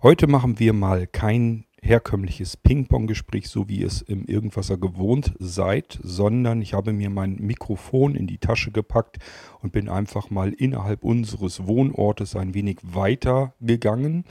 Heute 0.00 0.28
machen 0.28 0.60
wir 0.60 0.74
mal 0.74 1.08
kein 1.08 1.64
herkömmliches 1.82 2.56
Ping-Pong-Gespräch, 2.56 3.48
so 3.48 3.68
wie 3.68 3.78
ihr 3.80 3.88
es 3.88 4.00
im 4.00 4.26
Irgendwasser 4.26 4.78
gewohnt 4.78 5.34
seid, 5.40 5.98
sondern 6.04 6.62
ich 6.62 6.72
habe 6.72 6.92
mir 6.92 7.10
mein 7.10 7.34
Mikrofon 7.40 8.14
in 8.14 8.28
die 8.28 8.38
Tasche 8.38 8.70
gepackt 8.70 9.16
und 9.60 9.72
bin 9.72 9.88
einfach 9.88 10.30
mal 10.30 10.52
innerhalb 10.52 11.02
unseres 11.02 11.66
Wohnortes 11.66 12.36
ein 12.36 12.54
wenig 12.54 12.78
weiter 12.84 13.54
gegangen 13.60 14.24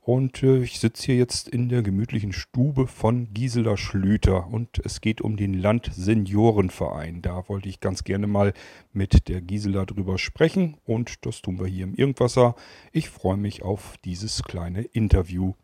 und 0.00 0.42
äh, 0.42 0.62
ich 0.62 0.80
sitze 0.80 1.06
hier 1.06 1.16
jetzt 1.16 1.48
in 1.48 1.68
der 1.68 1.82
gemütlichen 1.82 2.32
Stube 2.32 2.86
von 2.86 3.32
Gisela 3.32 3.76
Schlüter 3.76 4.48
und 4.48 4.80
es 4.84 5.00
geht 5.00 5.20
um 5.20 5.36
den 5.36 5.54
Landseniorenverein. 5.54 7.22
Da 7.22 7.48
wollte 7.48 7.68
ich 7.68 7.80
ganz 7.80 8.04
gerne 8.04 8.26
mal 8.26 8.52
mit 8.92 9.28
der 9.28 9.40
Gisela 9.40 9.84
drüber 9.84 10.18
sprechen 10.18 10.76
und 10.84 11.26
das 11.26 11.42
tun 11.42 11.58
wir 11.58 11.66
hier 11.66 11.84
im 11.84 11.94
Irgendwasser. 11.94 12.54
Ich 12.92 13.10
freue 13.10 13.36
mich 13.36 13.62
auf 13.62 13.96
dieses 14.04 14.42
kleine 14.42 14.82
Interview. 14.82 15.54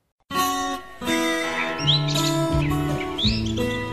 Musik 1.87 3.86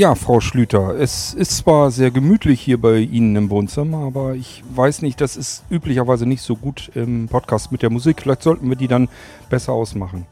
Ja, 0.00 0.14
Frau 0.14 0.40
Schlüter, 0.40 0.98
es 0.98 1.34
ist 1.34 1.58
zwar 1.58 1.90
sehr 1.90 2.10
gemütlich 2.10 2.58
hier 2.58 2.80
bei 2.80 3.00
Ihnen 3.00 3.36
im 3.36 3.50
Wohnzimmer, 3.50 3.98
aber 3.98 4.34
ich 4.34 4.64
weiß 4.74 5.02
nicht, 5.02 5.20
das 5.20 5.36
ist 5.36 5.62
üblicherweise 5.68 6.24
nicht 6.24 6.40
so 6.40 6.56
gut 6.56 6.90
im 6.94 7.28
Podcast 7.28 7.70
mit 7.70 7.82
der 7.82 7.90
Musik. 7.90 8.22
Vielleicht 8.22 8.42
sollten 8.42 8.70
wir 8.70 8.76
die 8.76 8.88
dann 8.88 9.10
besser 9.50 9.74
ausmachen. 9.74 10.24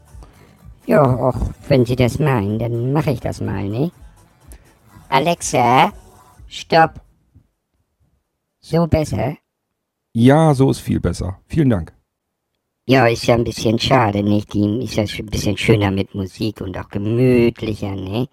Ja, 0.87 1.03
auch 1.03 1.51
wenn 1.67 1.85
Sie 1.85 1.95
das 1.95 2.17
meinen, 2.17 2.57
dann 2.57 2.93
mache 2.93 3.11
ich 3.11 3.19
das 3.19 3.41
mal, 3.41 3.69
ne? 3.69 3.91
Alexa, 5.07 5.93
stopp. 6.47 7.01
So 8.59 8.87
besser? 8.87 9.37
Ja, 10.13 10.55
so 10.55 10.71
ist 10.71 10.79
viel 10.79 10.99
besser. 10.99 11.41
Vielen 11.45 11.69
Dank. 11.69 11.93
Ja, 12.87 13.05
ist 13.05 13.27
ja 13.27 13.35
ein 13.35 13.43
bisschen 13.43 13.77
schade, 13.77 14.23
nicht? 14.23 14.51
Die 14.51 14.83
ist 14.83 14.95
ja 14.95 15.03
ein 15.03 15.25
bisschen 15.27 15.57
schöner 15.57 15.91
mit 15.91 16.15
Musik 16.15 16.59
und 16.59 16.75
auch 16.75 16.89
gemütlicher, 16.89 17.95
ne? 17.95 18.27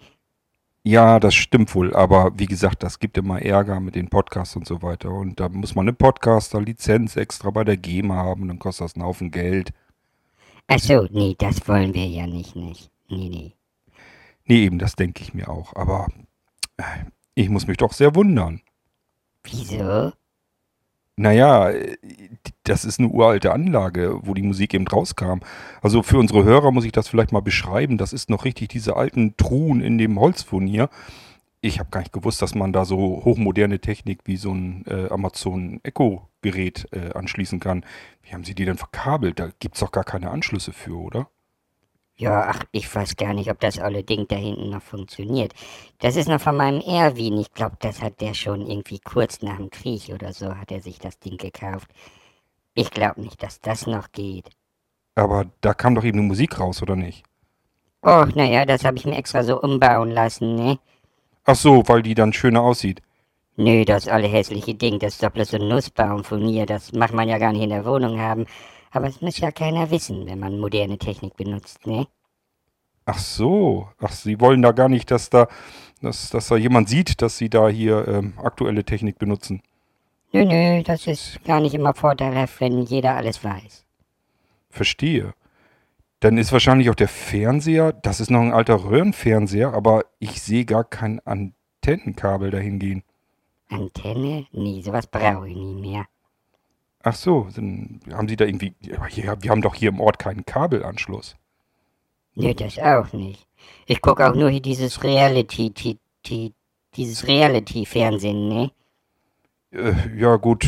Ja, 0.87 1.19
das 1.19 1.35
stimmt 1.35 1.75
wohl, 1.75 1.97
aber 1.97 2.39
wie 2.39 2.47
gesagt, 2.47 2.85
das 2.85 3.01
gibt 3.01 3.19
immer 3.19 3.43
Ärger 3.43 3.81
mit 3.81 3.97
den 3.97 4.09
Podcasts 4.09 4.55
und 4.55 4.69
so 4.69 4.83
weiter. 4.83 5.11
Und 5.11 5.41
da 5.41 5.49
muss 5.49 5.75
man 5.75 5.83
eine 5.83 5.93
Podcaster-Lizenz 5.93 7.17
extra 7.17 7.51
bei 7.51 7.65
der 7.65 7.77
GEMA 7.77 8.15
haben, 8.15 8.47
dann 8.47 8.61
kostet 8.61 8.85
das 8.85 8.95
einen 8.95 9.05
Haufen 9.05 9.33
Geld. 9.33 9.73
Ach 10.69 10.79
so, 10.79 11.09
nee, 11.11 11.35
das 11.37 11.67
wollen 11.67 11.93
wir 11.93 12.07
ja 12.07 12.29
nicht, 12.29 12.55
nicht. 12.55 12.93
Nee, 13.09 13.29
nee. 13.29 13.53
Nee, 14.45 14.63
eben, 14.63 14.79
das 14.79 14.95
denke 14.95 15.25
ich 15.25 15.35
mir 15.35 15.49
auch. 15.49 15.75
Aber 15.75 16.07
äh, 16.77 16.85
ich 17.35 17.49
muss 17.49 17.67
mich 17.67 17.79
doch 17.79 17.93
sehr 17.93 18.15
wundern. 18.15 18.61
Wieso? 19.43 20.13
Naja, 21.19 21.73
das 22.65 22.85
ist 22.85 23.01
eine 23.01 23.09
uralte 23.09 23.53
Anlage, 23.53 24.19
wo 24.23 24.35
die 24.35 24.43
Musik 24.43 24.75
eben 24.75 24.87
rauskam. 24.87 25.41
Also 25.81 26.03
für 26.03 26.19
unsere 26.19 26.45
Hörer 26.45 26.73
muss 26.73 26.85
ich 26.85 26.93
das 26.93 27.09
vielleicht 27.09 27.33
mal 27.33 27.41
beschreiben. 27.41 27.97
Das 27.97 28.13
ist 28.13 28.29
noch 28.29 28.45
richtig 28.45 28.69
diese 28.69 28.97
alten 28.97 29.35
Truhen 29.39 29.81
in 29.81 29.97
dem 29.97 30.21
Holzfurnier. 30.21 30.91
Ich 31.63 31.79
habe 31.81 31.89
gar 31.91 32.01
nicht 32.01 32.13
gewusst, 32.13 32.43
dass 32.43 32.55
man 32.55 32.73
da 32.73 32.85
so 32.85 33.23
hochmoderne 33.25 33.81
Technik 33.81 34.21
wie 34.27 34.37
so 34.37 34.53
ein 34.53 34.85
äh, 34.87 35.09
Amazon 35.09 35.81
Echo 35.85 36.29
Gerät 36.43 36.87
äh, 36.93 37.13
anschließen 37.15 37.61
kann. 37.61 37.85
Wie 38.23 38.35
haben 38.35 38.45
Sie 38.45 38.55
die 38.55 38.67
denn 38.67 38.77
verkabelt? 38.77 39.39
Da 39.41 39.49
gibt 39.59 39.77
es 39.77 39.81
doch 39.81 39.93
gar 39.93 40.05
keine 40.05 40.31
Anschlüsse 40.31 40.73
für, 40.73 40.97
oder? 40.97 41.29
Ja, 42.19 42.47
ach, 42.49 42.65
ich 42.73 42.93
weiß 42.95 43.17
gar 43.17 43.35
nicht, 43.35 43.51
ob 43.51 43.61
das 43.61 43.79
olle 43.79 44.03
Ding 44.03 44.27
da 44.27 44.37
hinten 44.37 44.71
noch 44.71 44.83
funktioniert. 44.83 45.53
Das 45.99 46.17
ist 46.17 46.29
noch 46.29 46.41
von 46.41 46.57
meinem 46.57 46.81
Erwin. 46.81 47.37
Ich 47.39 47.53
glaube, 47.53 47.77
das 47.81 48.01
hat 48.01 48.23
der 48.23 48.33
schon 48.33 48.63
irgendwie 48.63 48.99
kurz 49.01 49.43
nach 49.43 49.59
dem 49.59 49.69
Krieg 49.69 50.09
oder 50.09 50.33
so 50.33 50.57
hat 50.57 50.73
er 50.73 50.81
sich 50.81 50.99
das 50.99 51.19
Ding 51.19 51.37
gekauft. 51.37 51.91
Ich 52.75 52.91
glaube 52.91 53.21
nicht, 53.21 53.43
dass 53.43 53.61
das 53.61 53.87
noch 53.87 54.13
geht. 54.13 54.49
Aber 55.15 55.47
da 55.61 55.75
kam 55.75 55.95
doch 55.95 56.05
eben 56.05 56.19
die 56.19 56.27
Musik 56.27 56.59
raus, 56.59 56.83
oder 56.83 56.97
nicht? 56.97 57.23
Och, 58.03 58.35
naja, 58.35 58.65
das 58.65 58.85
habe 58.85 58.97
ich 58.97 59.05
mir 59.05 59.17
extra 59.17 59.43
so 59.43 59.61
umbauen 59.61 60.11
lassen, 60.11 60.55
ne? 60.55 60.79
Ach 61.45 61.57
so, 61.57 61.83
weil 61.87 62.03
die 62.03 62.15
dann 62.15 62.33
schöner 62.33 62.63
aussieht. 62.63 63.03
Nö, 63.57 63.85
das 63.85 64.09
olle 64.09 64.29
hässliche 64.29 64.75
Ding, 64.75 64.99
das 64.99 65.15
ist 65.15 65.23
doch 65.23 65.31
bloß 65.31 65.51
so 65.51 65.57
ein 65.57 65.69
Nussbaum 65.69 66.25
von 66.25 66.45
mir. 66.45 66.67
Das 66.67 66.93
macht 66.93 67.15
man 67.15 67.29
ja 67.29 67.39
gar 67.39 67.53
nicht 67.53 67.63
in 67.63 67.71
der 67.71 67.87
Wohnung 67.87 68.21
haben. 68.21 68.47
Aber 68.97 69.09
es 69.09 69.21
muss 69.21 69.37
ja 69.37 69.51
keiner 69.51 69.91
wissen, 69.91 70.27
wenn 70.27 70.39
man 70.39 70.59
moderne 70.59 70.97
Technik 70.97 71.37
benutzt, 71.37 71.87
ne? 71.87 72.07
Ach 73.05 73.19
so. 73.19 73.91
Ach, 74.01 74.11
Sie 74.11 74.41
wollen 74.41 74.63
da 74.63 74.73
gar 74.73 74.89
nicht, 74.89 75.11
dass 75.11 75.29
da, 75.29 75.49
dass, 76.01 76.31
dass 76.31 76.49
da 76.49 76.57
jemand 76.57 76.89
sieht, 76.89 77.21
dass 77.21 77.37
Sie 77.37 77.51
da 77.51 77.69
hier 77.69 78.09
ähm, 78.09 78.33
aktuelle 78.43 78.85
Technik 78.85 79.19
benutzen. 79.19 79.61
Nö, 80.33 80.47
nö, 80.47 80.83
das 80.83 81.07
ist 81.07 81.45
gar 81.45 81.61
nicht 81.61 81.75
immer 81.75 81.93
vorteilhaft, 81.93 82.59
wenn 82.63 82.81
jeder 82.85 83.17
alles 83.17 83.45
weiß. 83.45 83.85
Verstehe. 84.71 85.35
Dann 86.21 86.39
ist 86.39 86.53
wahrscheinlich 86.53 86.89
auch 86.89 86.95
der 86.95 87.09
Fernseher, 87.09 87.93
das 87.93 88.21
ist 88.21 88.31
noch 88.31 88.41
ein 88.41 88.55
alter 88.55 88.83
Röhrenfernseher, 88.83 89.75
aber 89.75 90.07
ich 90.21 90.41
sehe 90.41 90.65
gar 90.65 90.85
kein 90.85 91.21
Antennenkabel 91.27 92.51
dahin 92.51 92.79
gehen. 92.79 93.03
Antenne? 93.69 94.47
Nee, 94.53 94.81
sowas 94.81 95.07
brauche 95.07 95.51
ich 95.51 95.55
nie 95.55 95.75
mehr. 95.75 96.07
Ach 97.09 97.15
so, 97.15 97.47
dann 97.55 98.01
haben 98.13 98.27
Sie 98.27 98.35
da 98.35 98.45
irgendwie. 98.45 98.75
Ja, 98.81 99.07
wir 99.41 99.51
haben 99.51 99.63
doch 99.63 99.77
hier 99.77 99.91
im 99.91 100.01
Ort 100.01 100.19
keinen 100.19 100.45
Kabelanschluss. 100.45 101.37
Nee, 102.35 102.53
das 102.53 102.81
auch 102.81 103.13
nicht. 103.13 103.47
Ich 103.87 104.01
gucke 104.01 104.29
auch 104.29 104.35
nur 104.35 104.51
hier 104.51 104.61
dieses 104.61 105.05
Reality, 105.05 105.71
die, 105.71 106.01
die, 106.27 106.53
dieses 106.97 107.29
Reality-Fernsehen, 107.29 108.49
ne? 108.49 108.73
Äh, 109.71 110.19
ja, 110.19 110.35
gut, 110.35 110.67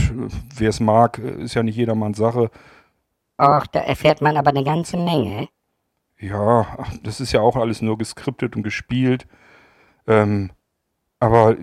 wer 0.54 0.68
es 0.68 0.78
mag, 0.78 1.18
ist 1.18 1.54
ja 1.54 1.64
nicht 1.64 1.74
jedermanns 1.74 2.18
Sache. 2.18 2.52
Och, 3.36 3.66
da 3.72 3.80
erfährt 3.80 4.20
man 4.20 4.36
aber 4.36 4.50
eine 4.50 4.62
ganze 4.62 4.96
Menge. 4.96 5.48
Ja, 6.20 6.86
das 7.02 7.20
ist 7.20 7.32
ja 7.32 7.40
auch 7.40 7.56
alles 7.56 7.82
nur 7.82 7.98
geskriptet 7.98 8.54
und 8.54 8.62
gespielt. 8.62 9.26
Ähm, 10.06 10.52
aber 11.18 11.56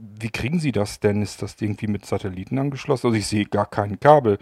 wie 0.00 0.30
kriegen 0.30 0.60
Sie 0.60 0.72
das 0.72 1.00
denn? 1.00 1.22
Ist 1.22 1.42
das 1.42 1.56
irgendwie 1.60 1.86
mit 1.86 2.06
Satelliten 2.06 2.58
angeschlossen? 2.58 3.08
Also 3.08 3.18
ich 3.18 3.26
sehe 3.26 3.44
gar 3.44 3.66
kein 3.66 4.00
Kabel. 4.00 4.38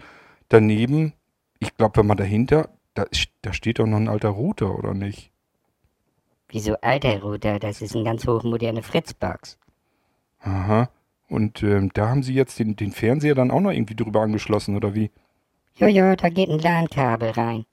Daneben, 0.47 1.13
ich 1.59 1.75
glaube, 1.75 1.97
wenn 1.97 2.07
man 2.07 2.17
dahinter, 2.17 2.69
da, 2.93 3.05
da 3.41 3.53
steht 3.53 3.79
doch 3.79 3.85
noch 3.85 3.97
ein 3.97 4.07
alter 4.07 4.29
Router, 4.29 4.77
oder 4.77 4.93
nicht? 4.93 5.31
Wieso 6.47 6.75
alter 6.81 7.21
Router? 7.21 7.59
Das 7.59 7.81
ist 7.81 7.95
eine 7.95 8.05
ganz 8.05 8.25
hochmoderne 8.25 8.81
Fritzbox. 8.81 9.57
Aha. 10.39 10.89
Und 11.27 11.61
ähm, 11.61 11.91
da 11.93 12.09
haben 12.09 12.23
Sie 12.23 12.33
jetzt 12.33 12.57
den, 12.57 12.75
den 12.75 12.91
Fernseher 12.91 13.35
dann 13.35 13.51
auch 13.51 13.59
noch 13.59 13.71
irgendwie 13.71 13.95
drüber 13.95 14.21
angeschlossen, 14.21 14.75
oder 14.75 14.95
wie? 14.95 15.11
Jojo, 15.75 16.15
da 16.15 16.29
geht 16.29 16.49
ein 16.49 16.59
LAN-Kabel 16.59 17.31
rein. 17.31 17.65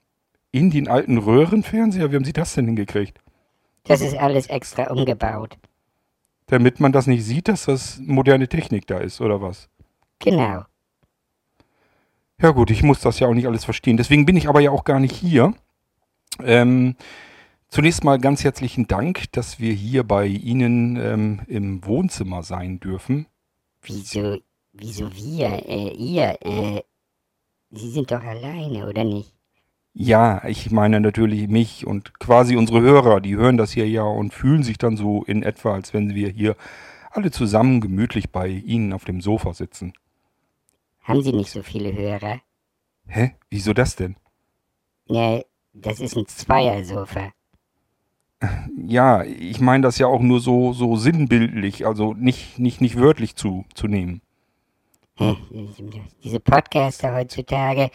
In 0.51 0.69
den 0.69 0.87
alten 0.87 1.17
Röhrenfernseher? 1.17 2.11
Wie 2.11 2.15
haben 2.15 2.25
Sie 2.25 2.33
das 2.33 2.53
denn 2.53 2.65
hingekriegt? 2.65 3.19
Das 3.85 4.01
ist 4.01 4.15
alles 4.17 4.47
extra 4.47 4.91
umgebaut 4.91 5.57
damit 6.47 6.79
man 6.79 6.91
das 6.91 7.07
nicht 7.07 7.23
sieht, 7.23 7.47
dass 7.47 7.65
das 7.65 7.99
moderne 7.99 8.47
Technik 8.47 8.87
da 8.87 8.97
ist, 8.97 9.21
oder 9.21 9.41
was? 9.41 9.69
Genau. 10.19 10.65
Ja 12.41 12.51
gut, 12.51 12.69
ich 12.69 12.83
muss 12.83 12.99
das 13.01 13.19
ja 13.19 13.27
auch 13.27 13.33
nicht 13.33 13.47
alles 13.47 13.65
verstehen. 13.65 13.97
Deswegen 13.97 14.25
bin 14.25 14.37
ich 14.37 14.47
aber 14.47 14.59
ja 14.59 14.71
auch 14.71 14.83
gar 14.83 14.99
nicht 14.99 15.15
hier. 15.15 15.53
Ähm, 16.43 16.95
zunächst 17.67 18.03
mal 18.03 18.19
ganz 18.19 18.43
herzlichen 18.43 18.87
Dank, 18.87 19.31
dass 19.31 19.59
wir 19.59 19.73
hier 19.73 20.03
bei 20.03 20.27
Ihnen 20.27 20.97
ähm, 20.97 21.41
im 21.47 21.83
Wohnzimmer 21.85 22.43
sein 22.43 22.79
dürfen. 22.79 23.25
Wieso, 23.81 24.37
wieso 24.73 25.13
wir, 25.15 25.67
äh, 25.67 25.93
ihr, 25.95 26.37
äh, 26.41 26.81
Sie 27.71 27.89
sind 27.89 28.11
doch 28.11 28.23
alleine, 28.23 28.87
oder 28.87 29.03
nicht? 29.03 29.36
Ja, 29.99 30.45
ich 30.45 30.69
meine 30.69 30.99
natürlich 30.99 31.47
mich 31.47 31.87
und 31.87 32.19
quasi 32.19 32.55
unsere 32.55 32.81
Hörer, 32.81 33.19
die 33.19 33.35
hören 33.35 33.57
das 33.57 33.71
hier 33.71 33.89
ja 33.89 34.03
und 34.03 34.31
fühlen 34.31 34.61
sich 34.61 34.77
dann 34.77 34.95
so 34.95 35.23
in 35.23 35.41
etwa, 35.41 35.73
als 35.73 35.91
wenn 35.91 36.13
wir 36.13 36.29
hier 36.29 36.55
alle 37.09 37.31
zusammen 37.31 37.81
gemütlich 37.81 38.29
bei 38.29 38.47
Ihnen 38.47 38.93
auf 38.93 39.05
dem 39.05 39.21
Sofa 39.21 39.55
sitzen. 39.55 39.93
Haben 41.01 41.23
Sie 41.23 41.31
nicht 41.31 41.49
so 41.49 41.63
viele 41.63 41.91
Hörer? 41.95 42.41
Hä? 43.07 43.31
Wieso 43.49 43.73
das 43.73 43.95
denn? 43.95 44.17
Ja, 45.07 45.41
das 45.73 45.99
ist 45.99 46.15
ein 46.15 46.27
Zweiersofa. 46.27 47.31
Ja, 48.77 49.23
ich 49.23 49.59
meine 49.59 49.81
das 49.81 49.97
ja 49.97 50.05
auch 50.05 50.21
nur 50.21 50.41
so, 50.41 50.73
so 50.73 50.95
sinnbildlich, 50.95 51.87
also 51.87 52.13
nicht, 52.13 52.59
nicht, 52.59 52.81
nicht 52.81 52.99
wörtlich 52.99 53.35
zu, 53.35 53.65
zu 53.73 53.87
nehmen. 53.87 54.21
Diese 56.23 56.39
Podcaster 56.39 57.15
heutzutage, 57.15 57.89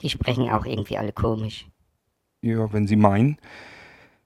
die 0.00 0.10
sprechen 0.10 0.50
auch 0.50 0.66
irgendwie 0.66 0.98
alle 0.98 1.12
komisch. 1.12 1.66
Ja, 2.42 2.72
wenn 2.72 2.86
Sie 2.86 2.96
meinen. 2.96 3.38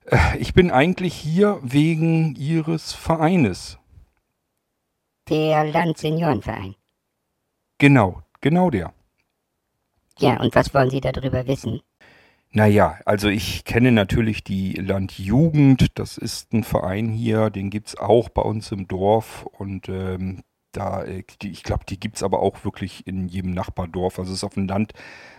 Äh, 0.07 0.39
ich 0.39 0.55
bin 0.55 0.71
eigentlich 0.71 1.15
hier 1.15 1.61
wegen 1.63 2.35
Ihres 2.37 2.93
Vereines. 2.93 3.79
Der 5.29 5.65
Landseniorenverein. 5.65 6.75
Genau, 7.79 8.23
Genau 8.41 8.71
der. 8.71 8.93
Ja, 10.19 10.41
und 10.41 10.55
was 10.55 10.73
wollen 10.75 10.91
Sie 10.91 11.01
darüber 11.01 11.47
wissen? 11.47 11.81
Naja, 12.51 12.99
also 13.05 13.29
ich 13.29 13.65
kenne 13.65 13.93
natürlich 13.93 14.43
die 14.43 14.73
Landjugend. 14.75 15.99
Das 15.99 16.19
ist 16.19 16.53
ein 16.53 16.65
Verein 16.65 17.09
hier, 17.09 17.51
den 17.51 17.71
gibt's 17.71 17.97
auch 17.97 18.29
bei 18.29 18.43
uns 18.43 18.73
im 18.73 18.89
Dorf. 18.89 19.45
Und 19.47 19.89
ähm, 19.89 20.43
da, 20.73 21.03
äh, 21.05 21.25
ich 21.43 21.63
glaube, 21.63 21.85
die 21.89 21.99
gibt's 21.99 22.23
aber 22.23 22.41
auch 22.41 22.65
wirklich 22.65 23.07
in 23.07 23.29
jedem 23.29 23.53
Nachbardorf. 23.53 24.19
Also 24.19 24.33
es 24.33 24.39
ist 24.39 24.45
auf 24.45 24.55
dem 24.55 24.69
Land 24.69 24.93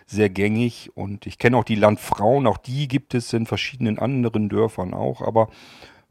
sehr 0.06 0.30
gängig. 0.30 0.92
Und 0.96 1.26
ich 1.26 1.38
kenne 1.38 1.58
auch 1.58 1.64
die 1.64 1.76
Landfrauen, 1.76 2.48
auch 2.48 2.58
die 2.58 2.88
gibt 2.88 3.14
es 3.14 3.32
in 3.34 3.46
verschiedenen 3.46 4.00
anderen 4.00 4.50
Dörfern 4.50 4.94
auch. 4.94 5.22
Aber 5.22 5.50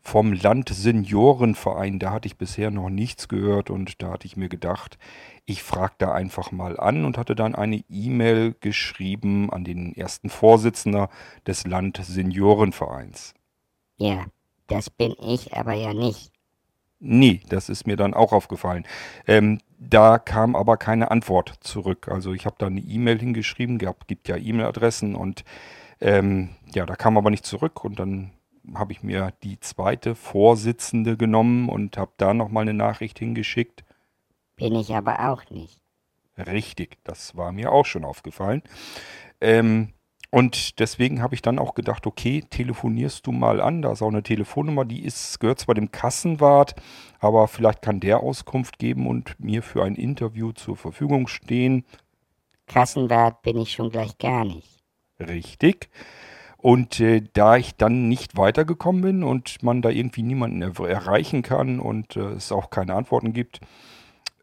vom 0.00 0.32
Landseniorenverein, 0.32 1.98
da 1.98 2.12
hatte 2.12 2.28
ich 2.28 2.38
bisher 2.38 2.70
noch 2.70 2.88
nichts 2.88 3.28
gehört. 3.28 3.70
Und 3.70 4.02
da 4.02 4.12
hatte 4.12 4.26
ich 4.26 4.36
mir 4.36 4.48
gedacht, 4.48 4.98
ich 5.44 5.62
frage 5.62 5.94
da 5.98 6.12
einfach 6.12 6.52
mal 6.52 6.78
an 6.78 7.04
und 7.04 7.18
hatte 7.18 7.34
dann 7.34 7.54
eine 7.54 7.82
E-Mail 7.88 8.54
geschrieben 8.60 9.50
an 9.50 9.64
den 9.64 9.94
ersten 9.94 10.30
Vorsitzender 10.30 11.08
des 11.46 11.66
Landseniorenvereins. 11.66 13.34
Ja, 13.96 14.26
das 14.68 14.90
bin 14.90 15.14
ich 15.20 15.54
aber 15.54 15.72
ja 15.74 15.92
nicht. 15.92 16.37
Nee, 17.00 17.42
das 17.48 17.68
ist 17.68 17.86
mir 17.86 17.96
dann 17.96 18.12
auch 18.12 18.32
aufgefallen. 18.32 18.84
Ähm, 19.26 19.60
da 19.78 20.18
kam 20.18 20.56
aber 20.56 20.76
keine 20.76 21.10
Antwort 21.10 21.54
zurück. 21.60 22.08
Also 22.08 22.32
ich 22.32 22.44
habe 22.44 22.56
da 22.58 22.66
eine 22.66 22.80
E-Mail 22.80 23.18
hingeschrieben, 23.20 23.78
gab, 23.78 24.08
gibt 24.08 24.26
ja 24.28 24.36
E-Mail-Adressen 24.36 25.14
und 25.14 25.44
ähm, 26.00 26.50
ja, 26.72 26.86
da 26.86 26.96
kam 26.96 27.16
aber 27.16 27.30
nicht 27.30 27.46
zurück 27.46 27.84
und 27.84 27.98
dann 28.00 28.32
habe 28.74 28.92
ich 28.92 29.02
mir 29.02 29.32
die 29.42 29.60
zweite 29.60 30.14
Vorsitzende 30.14 31.16
genommen 31.16 31.68
und 31.68 31.96
habe 31.96 32.12
da 32.16 32.34
nochmal 32.34 32.62
eine 32.62 32.74
Nachricht 32.74 33.18
hingeschickt. 33.18 33.84
Bin 34.56 34.74
ich 34.74 34.92
aber 34.94 35.30
auch 35.30 35.48
nicht. 35.50 35.80
Richtig, 36.36 36.98
das 37.04 37.36
war 37.36 37.52
mir 37.52 37.72
auch 37.72 37.86
schon 37.86 38.04
aufgefallen. 38.04 38.62
Ähm, 39.40 39.92
und 40.30 40.78
deswegen 40.78 41.22
habe 41.22 41.34
ich 41.34 41.40
dann 41.40 41.58
auch 41.58 41.74
gedacht, 41.74 42.06
okay, 42.06 42.44
telefonierst 42.50 43.26
du 43.26 43.32
mal 43.32 43.62
an. 43.62 43.80
Da 43.80 43.92
ist 43.92 44.02
auch 44.02 44.08
eine 44.08 44.22
Telefonnummer, 44.22 44.84
die 44.84 45.04
ist, 45.04 45.40
gehört 45.40 45.60
zwar 45.60 45.74
dem 45.74 45.90
Kassenwart, 45.90 46.74
aber 47.18 47.48
vielleicht 47.48 47.80
kann 47.80 48.00
der 48.00 48.20
Auskunft 48.20 48.78
geben 48.78 49.06
und 49.06 49.40
mir 49.40 49.62
für 49.62 49.84
ein 49.84 49.94
Interview 49.94 50.52
zur 50.52 50.76
Verfügung 50.76 51.28
stehen. 51.28 51.84
Kassenwart 52.66 53.40
bin 53.40 53.56
ich 53.56 53.72
schon 53.72 53.90
gleich 53.90 54.18
gar 54.18 54.44
nicht. 54.44 54.82
Richtig. 55.18 55.88
Und 56.58 57.00
äh, 57.00 57.22
da 57.32 57.56
ich 57.56 57.76
dann 57.76 58.08
nicht 58.08 58.36
weitergekommen 58.36 59.00
bin 59.00 59.22
und 59.22 59.62
man 59.62 59.80
da 59.80 59.88
irgendwie 59.88 60.22
niemanden 60.22 60.60
er 60.60 60.78
erreichen 60.80 61.42
kann 61.42 61.80
und 61.80 62.16
äh, 62.16 62.32
es 62.32 62.52
auch 62.52 62.68
keine 62.68 62.94
Antworten 62.94 63.32
gibt, 63.32 63.60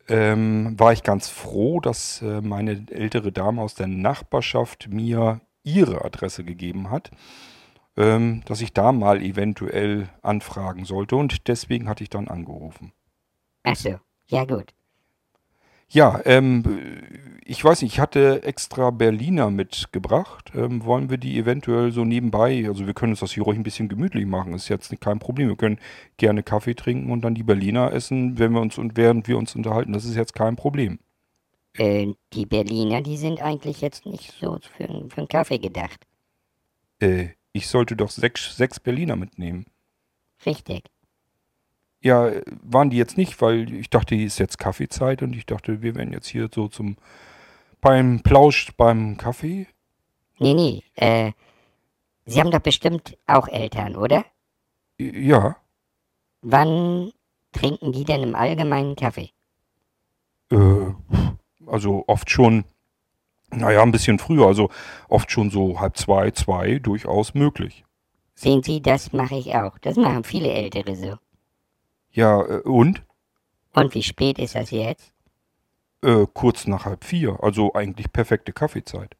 ähm, 0.07 0.79
war 0.79 0.93
ich 0.93 1.03
ganz 1.03 1.29
froh, 1.29 1.79
dass 1.79 2.21
äh, 2.21 2.41
meine 2.41 2.85
ältere 2.89 3.31
Dame 3.31 3.61
aus 3.61 3.75
der 3.75 3.87
Nachbarschaft 3.87 4.87
mir 4.89 5.41
ihre 5.65 6.05
Adresse 6.05 6.45
gegeben 6.45 6.89
hat, 6.89 7.11
ähm, 7.97 8.43
dass 8.45 8.61
ich 8.61 8.73
da 8.73 8.91
mal 8.91 9.21
eventuell 9.21 10.09
anfragen 10.21 10.85
sollte 10.85 11.17
und 11.17 11.47
deswegen 11.47 11.89
hatte 11.89 12.03
ich 12.03 12.09
dann 12.09 12.27
angerufen. 12.27 12.93
Ach 13.63 13.75
so, 13.75 13.99
ja 14.27 14.45
gut. 14.45 14.73
Ja, 15.87 16.19
ähm, 16.25 16.63
ich 17.45 17.63
weiß 17.63 17.83
nicht, 17.83 17.93
ich 17.93 17.99
hatte 17.99 18.41
extra 18.43 18.89
Berliner 18.89 19.51
mitgebracht. 19.51 20.51
Ähm, 20.55 20.83
wollen 20.83 21.09
wir 21.11 21.17
die 21.17 21.37
eventuell 21.37 21.91
so 21.91 22.03
nebenbei, 22.03 22.65
also 22.67 22.87
wir 22.87 22.93
können 22.95 23.13
uns 23.13 23.19
das 23.19 23.31
hier 23.33 23.43
ruhig 23.43 23.57
ein 23.57 23.63
bisschen 23.63 23.87
gemütlich 23.87 24.25
machen, 24.25 24.53
ist 24.53 24.67
jetzt 24.67 24.99
kein 24.99 25.19
Problem. 25.19 25.49
Wir 25.49 25.55
können 25.55 25.79
gerne 26.17 26.41
Kaffee 26.43 26.73
trinken 26.73 27.11
und 27.11 27.21
dann 27.21 27.35
die 27.35 27.43
Berliner 27.43 27.93
essen, 27.93 28.39
wenn 28.39 28.53
wir 28.53 28.61
uns 28.61 28.77
und 28.77 28.97
während 28.97 29.27
wir 29.27 29.37
uns 29.37 29.55
unterhalten. 29.55 29.93
Das 29.93 30.05
ist 30.05 30.15
jetzt 30.15 30.33
kein 30.33 30.55
Problem. 30.55 30.99
Äh, 31.77 32.13
die 32.33 32.45
Berliner, 32.45 33.01
die 33.01 33.17
sind 33.17 33.41
eigentlich 33.41 33.81
jetzt 33.81 34.05
nicht 34.05 34.33
so 34.39 34.57
für, 34.61 34.87
für 35.09 35.17
einen 35.17 35.27
Kaffee 35.27 35.59
gedacht. 35.59 36.05
Äh, 36.99 37.29
ich 37.51 37.67
sollte 37.67 37.95
doch 37.95 38.09
sechs, 38.09 38.55
sechs 38.55 38.79
Berliner 38.79 39.15
mitnehmen. 39.15 39.65
Richtig. 40.45 40.83
Ja, 42.01 42.31
waren 42.61 42.89
die 42.89 42.97
jetzt 42.97 43.17
nicht, 43.17 43.41
weil 43.41 43.73
ich 43.73 43.89
dachte, 43.89 44.15
hier 44.15 44.27
ist 44.27 44.37
jetzt 44.37 44.59
Kaffeezeit 44.59 45.21
und 45.23 45.35
ich 45.35 45.45
dachte, 45.45 45.81
wir 45.81 45.95
wären 45.95 46.13
jetzt 46.13 46.27
hier 46.27 46.49
so 46.53 46.67
zum 46.67 46.97
beim 47.81 48.21
Plausch 48.21 48.71
beim 48.77 49.17
Kaffee. 49.17 49.67
Nee, 50.39 50.53
nee, 50.53 50.83
äh, 50.95 51.31
Sie 52.25 52.39
haben 52.39 52.51
doch 52.51 52.59
bestimmt 52.59 53.17
auch 53.27 53.47
Eltern, 53.47 53.95
oder? 53.95 54.25
Ja. 54.97 55.57
Wann 56.41 57.11
trinken 57.51 57.91
die 57.91 58.03
denn 58.03 58.23
im 58.23 58.35
Allgemeinen 58.35 58.95
Kaffee? 58.95 59.29
Äh, 60.51 60.93
also 61.67 62.03
oft 62.07 62.29
schon, 62.29 62.65
naja, 63.51 63.81
ein 63.81 63.91
bisschen 63.91 64.19
früher, 64.19 64.47
also 64.47 64.69
oft 65.09 65.31
schon 65.31 65.49
so 65.49 65.79
halb 65.79 65.97
zwei, 65.97 66.31
zwei, 66.31 66.79
durchaus 66.79 67.33
möglich. 67.33 67.85
Sehen 68.35 68.63
Sie, 68.63 68.81
das 68.81 69.13
mache 69.13 69.35
ich 69.35 69.55
auch. 69.55 69.77
Das 69.79 69.95
machen 69.95 70.23
viele 70.23 70.51
Ältere 70.51 70.95
so. 70.95 71.15
Ja, 72.11 72.41
äh, 72.41 72.61
und? 72.61 73.03
Und 73.73 73.93
wie 73.93 74.03
spät 74.03 74.39
ist 74.39 74.55
das 74.55 74.71
jetzt? 74.71 75.13
Äh, 76.01 76.25
kurz 76.33 76.67
nach 76.67 76.85
halb 76.85 77.03
vier, 77.03 77.41
also 77.41 77.73
eigentlich 77.73 78.11
perfekte 78.11 78.53
Kaffeezeit. 78.53 79.15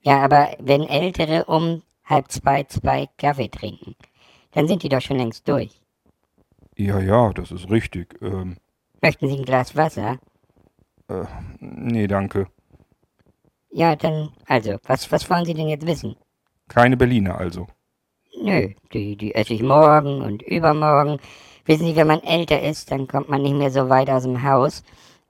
Ja, 0.00 0.22
aber 0.22 0.50
wenn 0.58 0.82
Ältere 0.82 1.44
um 1.44 1.82
halb 2.04 2.30
zwei, 2.32 2.64
zwei 2.64 3.08
Kaffee 3.18 3.48
trinken, 3.48 3.94
dann 4.52 4.66
sind 4.66 4.82
die 4.82 4.88
doch 4.88 5.00
schon 5.00 5.18
längst 5.18 5.46
durch. 5.48 5.80
Ja, 6.76 6.98
ja, 7.00 7.32
das 7.32 7.52
ist 7.52 7.70
richtig. 7.70 8.20
Ähm, 8.22 8.56
Möchten 9.00 9.28
Sie 9.28 9.36
ein 9.36 9.44
Glas 9.44 9.76
Wasser? 9.76 10.18
Äh, 11.20 11.26
nee, 11.60 12.06
danke. 12.06 12.46
Ja, 13.70 13.96
dann, 13.96 14.30
also, 14.46 14.78
was, 14.84 15.10
was 15.10 15.28
wollen 15.30 15.44
Sie 15.44 15.54
denn 15.54 15.68
jetzt 15.68 15.86
wissen? 15.86 16.16
Keine 16.68 16.96
Berliner 16.96 17.38
also. 17.38 17.66
Nö, 18.40 18.70
die, 18.92 19.16
die 19.16 19.34
esse 19.34 19.54
ich 19.54 19.62
morgen 19.62 20.22
und 20.22 20.42
übermorgen. 20.42 21.18
Wissen 21.64 21.86
Sie, 21.86 21.96
wenn 21.96 22.06
man 22.06 22.22
älter 22.22 22.60
ist, 22.60 22.90
dann 22.90 23.06
kommt 23.06 23.28
man 23.28 23.42
nicht 23.42 23.54
mehr 23.54 23.70
so 23.70 23.88
weit 23.88 24.10
aus 24.10 24.24
dem 24.24 24.42
Haus. 24.42 24.82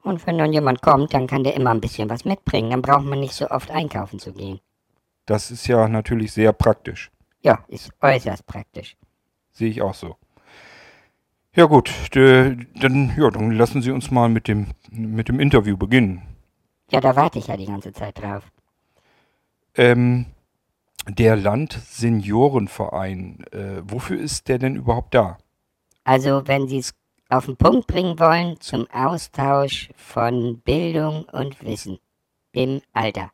Und 0.03 0.27
wenn 0.27 0.39
dann 0.39 0.53
jemand 0.53 0.83
kommt, 0.83 1.15
dann 1.15 1.27
kann 1.27 1.45
der 1.45 1.55
immer 1.55 1.71
ein 1.71 1.81
bisschen 1.81 2.11
was 2.11 2.25
mitbringen. 2.25 2.71
Dann 2.71 2.83
braucht 2.83 3.05
man 3.05 3.21
nicht 3.21 3.35
so 3.35 3.49
oft 3.51 3.71
einkaufen 3.71 4.19
zu 4.19 4.33
gehen. 4.33 4.61
Das 5.27 5.51
ist 5.51 5.67
ja 5.69 5.87
natürlich 5.89 6.33
sehr 6.33 6.53
praktisch. 6.53 7.11
Ja, 7.43 7.65
ist 7.69 7.93
äußerst 8.01 8.47
praktisch. 8.47 8.97
Sehe 9.53 9.71
ich 9.71 9.83
auch 9.83 9.95
so. 9.95 10.17
Ja 11.55 11.67
gut, 11.67 11.93
dann, 12.15 13.13
ja, 13.17 13.31
dann 13.31 13.53
lassen 13.53 13.83
Sie 13.83 13.91
uns 13.91 14.11
mal 14.11 14.31
mit 14.31 14.49
dem, 14.49 14.69
mit 14.91 15.29
dem 15.29 15.39
Interview 15.39 15.77
beginnen. 15.77 16.23
Ja, 16.91 17.01
da 17.01 17.15
warte 17.15 17.39
ich 17.39 17.49
ja 17.49 17.59
die 17.59 17.67
ganze 17.67 17.93
Zeit 17.93 18.23
drauf. 18.23 18.51
Ähm, 19.75 20.25
der 21.09 21.37
Landseniorenverein, 21.37 23.45
äh, 23.53 23.83
wofür 23.85 24.19
ist 24.19 24.49
der 24.49 24.59
denn 24.59 24.77
überhaupt 24.77 25.15
da? 25.15 25.37
Also, 26.05 26.47
wenn 26.47 26.69
Sie 26.69 26.79
es 26.79 26.95
auf 27.29 27.45
den 27.47 27.57
Punkt 27.57 27.87
bringen 27.87 28.19
wollen, 28.19 28.57
zum 28.61 28.87
Austausch 28.91 29.91
von 29.97 30.61
Bildung 30.61 31.25
und 31.33 31.63
Wissen 31.65 31.99
im 32.53 32.81
Alter. 32.93 33.31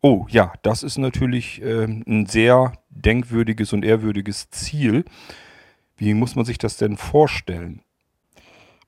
Oh 0.00 0.26
ja, 0.28 0.52
das 0.62 0.82
ist 0.82 0.98
natürlich 0.98 1.62
ähm, 1.62 2.02
ein 2.06 2.26
sehr 2.26 2.72
denkwürdiges 2.90 3.72
und 3.72 3.84
ehrwürdiges 3.84 4.50
Ziel. 4.50 5.04
Wie 5.96 6.14
muss 6.14 6.36
man 6.36 6.44
sich 6.44 6.58
das 6.58 6.76
denn 6.76 6.96
vorstellen? 6.96 7.82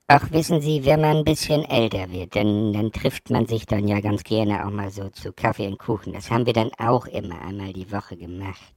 Ach, 0.09 0.31
wissen 0.31 0.61
Sie, 0.61 0.85
wenn 0.85 1.01
man 1.01 1.17
ein 1.17 1.23
bisschen 1.25 1.65
älter 1.65 2.09
wird, 2.11 2.35
dann, 2.35 2.71
dann 2.71 2.93
trifft 2.93 3.29
man 3.29 3.45
sich 3.45 3.65
dann 3.65 3.87
ja 3.89 3.99
ganz 3.99 4.23
gerne 4.23 4.65
auch 4.65 4.71
mal 4.71 4.89
so 4.89 5.09
zu 5.09 5.33
Kaffee 5.33 5.67
und 5.67 5.79
Kuchen. 5.79 6.13
Das 6.13 6.31
haben 6.31 6.45
wir 6.45 6.53
dann 6.53 6.71
auch 6.77 7.07
immer 7.07 7.41
einmal 7.41 7.73
die 7.73 7.91
Woche 7.91 8.15
gemacht. 8.15 8.73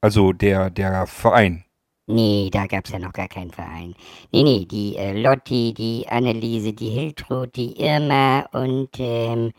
Also 0.00 0.32
der, 0.32 0.70
der 0.70 1.06
Verein. 1.08 1.64
Nee, 2.06 2.50
da 2.52 2.66
gab's 2.66 2.90
ja 2.90 2.98
noch 2.98 3.12
gar 3.12 3.28
keinen 3.28 3.50
Verein. 3.50 3.94
Nee, 4.30 4.42
nee, 4.42 4.66
die 4.66 4.96
äh, 4.96 5.20
Lotti, 5.20 5.74
die 5.74 6.06
Anneliese, 6.08 6.72
die 6.72 6.90
Hiltrud, 6.90 7.56
die 7.56 7.80
Irma 7.80 8.40
und, 8.52 8.90
ähm, 8.98 9.52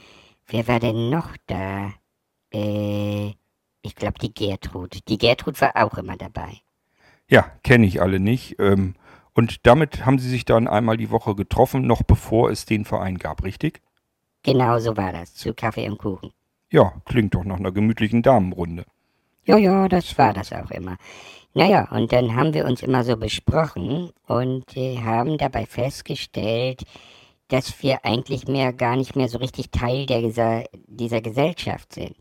wer 0.47 0.67
war 0.67 0.79
denn 0.79 1.09
noch 1.09 1.35
da? 1.47 1.91
Äh, 2.53 3.33
ich 3.81 3.95
glaube 3.95 4.19
die 4.19 4.33
Gertrud. 4.33 4.99
Die 5.09 5.17
Gertrud 5.17 5.59
war 5.61 5.75
auch 5.75 5.97
immer 5.97 6.17
dabei. 6.17 6.61
Ja, 7.29 7.51
kenne 7.63 7.85
ich 7.85 8.01
alle 8.01 8.19
nicht. 8.19 8.59
Ähm, 8.59 8.95
und 9.33 9.65
damit 9.65 10.05
haben 10.05 10.19
Sie 10.19 10.29
sich 10.29 10.45
dann 10.45 10.67
einmal 10.67 10.97
die 10.97 11.11
Woche 11.11 11.35
getroffen, 11.35 11.85
noch 11.85 12.03
bevor 12.03 12.51
es 12.51 12.65
den 12.65 12.85
Verein 12.85 13.17
gab, 13.17 13.43
richtig? 13.43 13.81
Genau 14.43 14.79
so 14.79 14.95
war 14.95 15.11
das, 15.11 15.33
zu 15.33 15.53
Kaffee 15.53 15.89
und 15.89 15.97
Kuchen. 15.97 16.31
Ja, 16.71 16.93
klingt 17.05 17.33
doch 17.35 17.43
nach 17.43 17.57
einer 17.57 17.71
gemütlichen 17.71 18.21
Damenrunde. 18.21 18.85
Ja, 19.45 19.57
ja, 19.57 19.87
das 19.87 20.17
war 20.17 20.33
das 20.33 20.53
auch 20.53 20.71
immer. 20.71 20.97
Naja, 21.53 21.87
und 21.91 22.11
dann 22.11 22.35
haben 22.35 22.53
wir 22.53 22.65
uns 22.65 22.83
immer 22.83 23.03
so 23.03 23.17
besprochen 23.17 24.11
und 24.27 24.75
äh, 24.75 24.97
haben 24.97 25.37
dabei 25.37 25.65
festgestellt, 25.65 26.83
dass 27.47 27.81
wir 27.81 28.03
eigentlich 28.03 28.47
mehr 28.47 28.73
gar 28.73 28.95
nicht 28.95 29.15
mehr 29.15 29.29
so 29.29 29.37
richtig 29.37 29.71
Teil 29.71 30.05
der, 30.05 30.65
dieser 30.87 31.21
Gesellschaft 31.21 31.93
sind. 31.93 32.17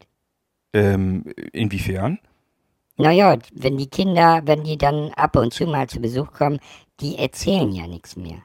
Ähm, 0.73 1.25
inwiefern? 1.52 2.18
Naja, 2.97 3.39
wenn 3.53 3.77
die 3.77 3.89
Kinder, 3.91 4.43
wenn 4.45 4.65
die 4.65 4.79
dann 4.79 5.11
ab 5.15 5.37
und 5.37 5.53
zu 5.53 5.67
mal 5.67 5.89
zu 5.89 6.01
Besuch 6.01 6.33
kommen, 6.33 6.61
die 7.01 7.19
erzählen 7.19 7.73
ja 7.73 7.87
nichts 7.87 8.17
mehr. 8.17 8.45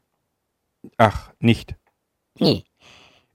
Ach, 0.98 1.32
nicht. 1.40 1.76
Nee. 2.40 2.64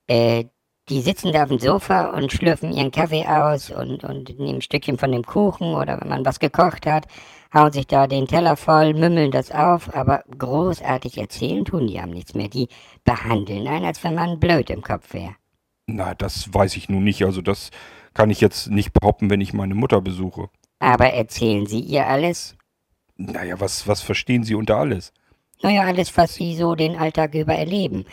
Äh, 0.08 0.46
Die 0.90 1.00
sitzen 1.02 1.32
da 1.32 1.44
auf 1.44 1.50
dem 1.50 1.58
Sofa 1.60 2.10
und 2.16 2.32
schlürfen 2.32 2.72
ihren 2.72 2.90
Kaffee 2.92 3.26
aus 3.26 3.70
und, 3.70 4.04
und 4.04 4.38
nehmen 4.38 4.56
ein 4.58 4.62
Stückchen 4.62 4.98
von 4.98 5.12
dem 5.12 5.24
Kuchen 5.24 5.74
oder 5.74 6.00
wenn 6.00 6.08
man 6.10 6.26
was 6.26 6.40
gekocht 6.40 6.86
hat, 6.86 7.06
hauen 7.54 7.72
sich 7.72 7.86
da 7.86 8.06
den 8.06 8.26
Teller 8.28 8.56
voll, 8.56 8.94
mümmeln 8.94 9.30
das 9.32 9.50
auf, 9.52 9.94
aber 9.94 10.24
großartig 10.38 11.18
erzählen 11.18 11.64
tun 11.64 11.86
die 11.88 12.00
haben 12.00 12.12
nichts 12.12 12.34
mehr. 12.34 12.48
Die 12.48 12.68
behandeln 13.04 13.66
einen, 13.68 13.86
als 13.86 14.04
wenn 14.04 14.14
man 14.16 14.40
blöd 14.40 14.70
im 14.70 14.82
Kopf 14.82 15.14
wäre. 15.14 15.36
Na, 15.86 16.14
das 16.14 16.52
weiß 16.52 16.76
ich 16.76 16.88
nun 16.88 17.04
nicht. 17.04 17.24
Also 17.24 17.42
das 17.42 17.70
kann 18.14 18.30
ich 18.30 18.40
jetzt 18.40 18.68
nicht 18.70 18.92
behaupten, 18.92 19.30
wenn 19.30 19.40
ich 19.40 19.52
meine 19.52 19.74
Mutter 19.74 20.00
besuche. 20.00 20.48
Aber 20.84 21.06
erzählen 21.14 21.64
sie 21.64 21.80
ihr 21.80 22.06
alles? 22.06 22.56
Naja, 23.16 23.58
was, 23.58 23.88
was 23.88 24.02
verstehen 24.02 24.44
Sie 24.44 24.54
unter 24.54 24.76
alles? 24.76 25.14
Naja, 25.62 25.84
alles, 25.84 26.14
was 26.18 26.34
sie 26.34 26.54
so 26.54 26.74
den 26.74 26.96
Alltag 26.96 27.34
über 27.34 27.54
erleben. 27.54 28.04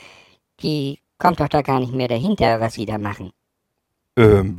Die 0.62 1.00
kommt 1.18 1.42
doch 1.42 1.50
da 1.50 1.64
gar 1.64 1.82
nicht 1.82 1.92
mehr 1.94 2.08
dahinter, 2.08 2.62
was 2.62 2.76
sie 2.76 2.86
da 2.86 2.98
machen. 2.98 3.32
Ähm, 4.16 4.56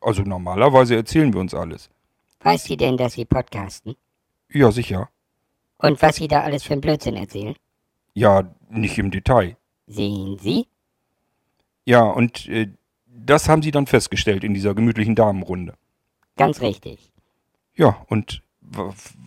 also 0.00 0.22
normalerweise 0.22 0.94
erzählen 0.94 1.32
wir 1.32 1.40
uns 1.40 1.52
alles. 1.52 1.90
Weiß 2.42 2.62
sie 2.62 2.76
denn, 2.76 2.96
dass 2.96 3.14
sie 3.14 3.24
podcasten? 3.24 3.96
Ja, 4.52 4.70
sicher. 4.70 5.08
Und 5.78 6.00
was 6.00 6.16
sie 6.16 6.28
da 6.28 6.42
alles 6.42 6.62
für 6.62 6.74
einen 6.74 6.80
Blödsinn 6.80 7.16
erzählen? 7.16 7.56
Ja, 8.14 8.54
nicht 8.70 8.98
im 8.98 9.10
Detail. 9.10 9.56
Sehen 9.88 10.38
Sie? 10.38 10.68
Ja, 11.86 12.02
und 12.02 12.46
äh, 12.46 12.68
das 13.06 13.48
haben 13.48 13.62
Sie 13.62 13.72
dann 13.72 13.88
festgestellt 13.88 14.44
in 14.44 14.54
dieser 14.54 14.76
gemütlichen 14.76 15.16
Damenrunde. 15.16 15.74
Ganz 16.36 16.60
richtig. 16.60 17.11
Ja, 17.82 17.96
und 18.06 18.44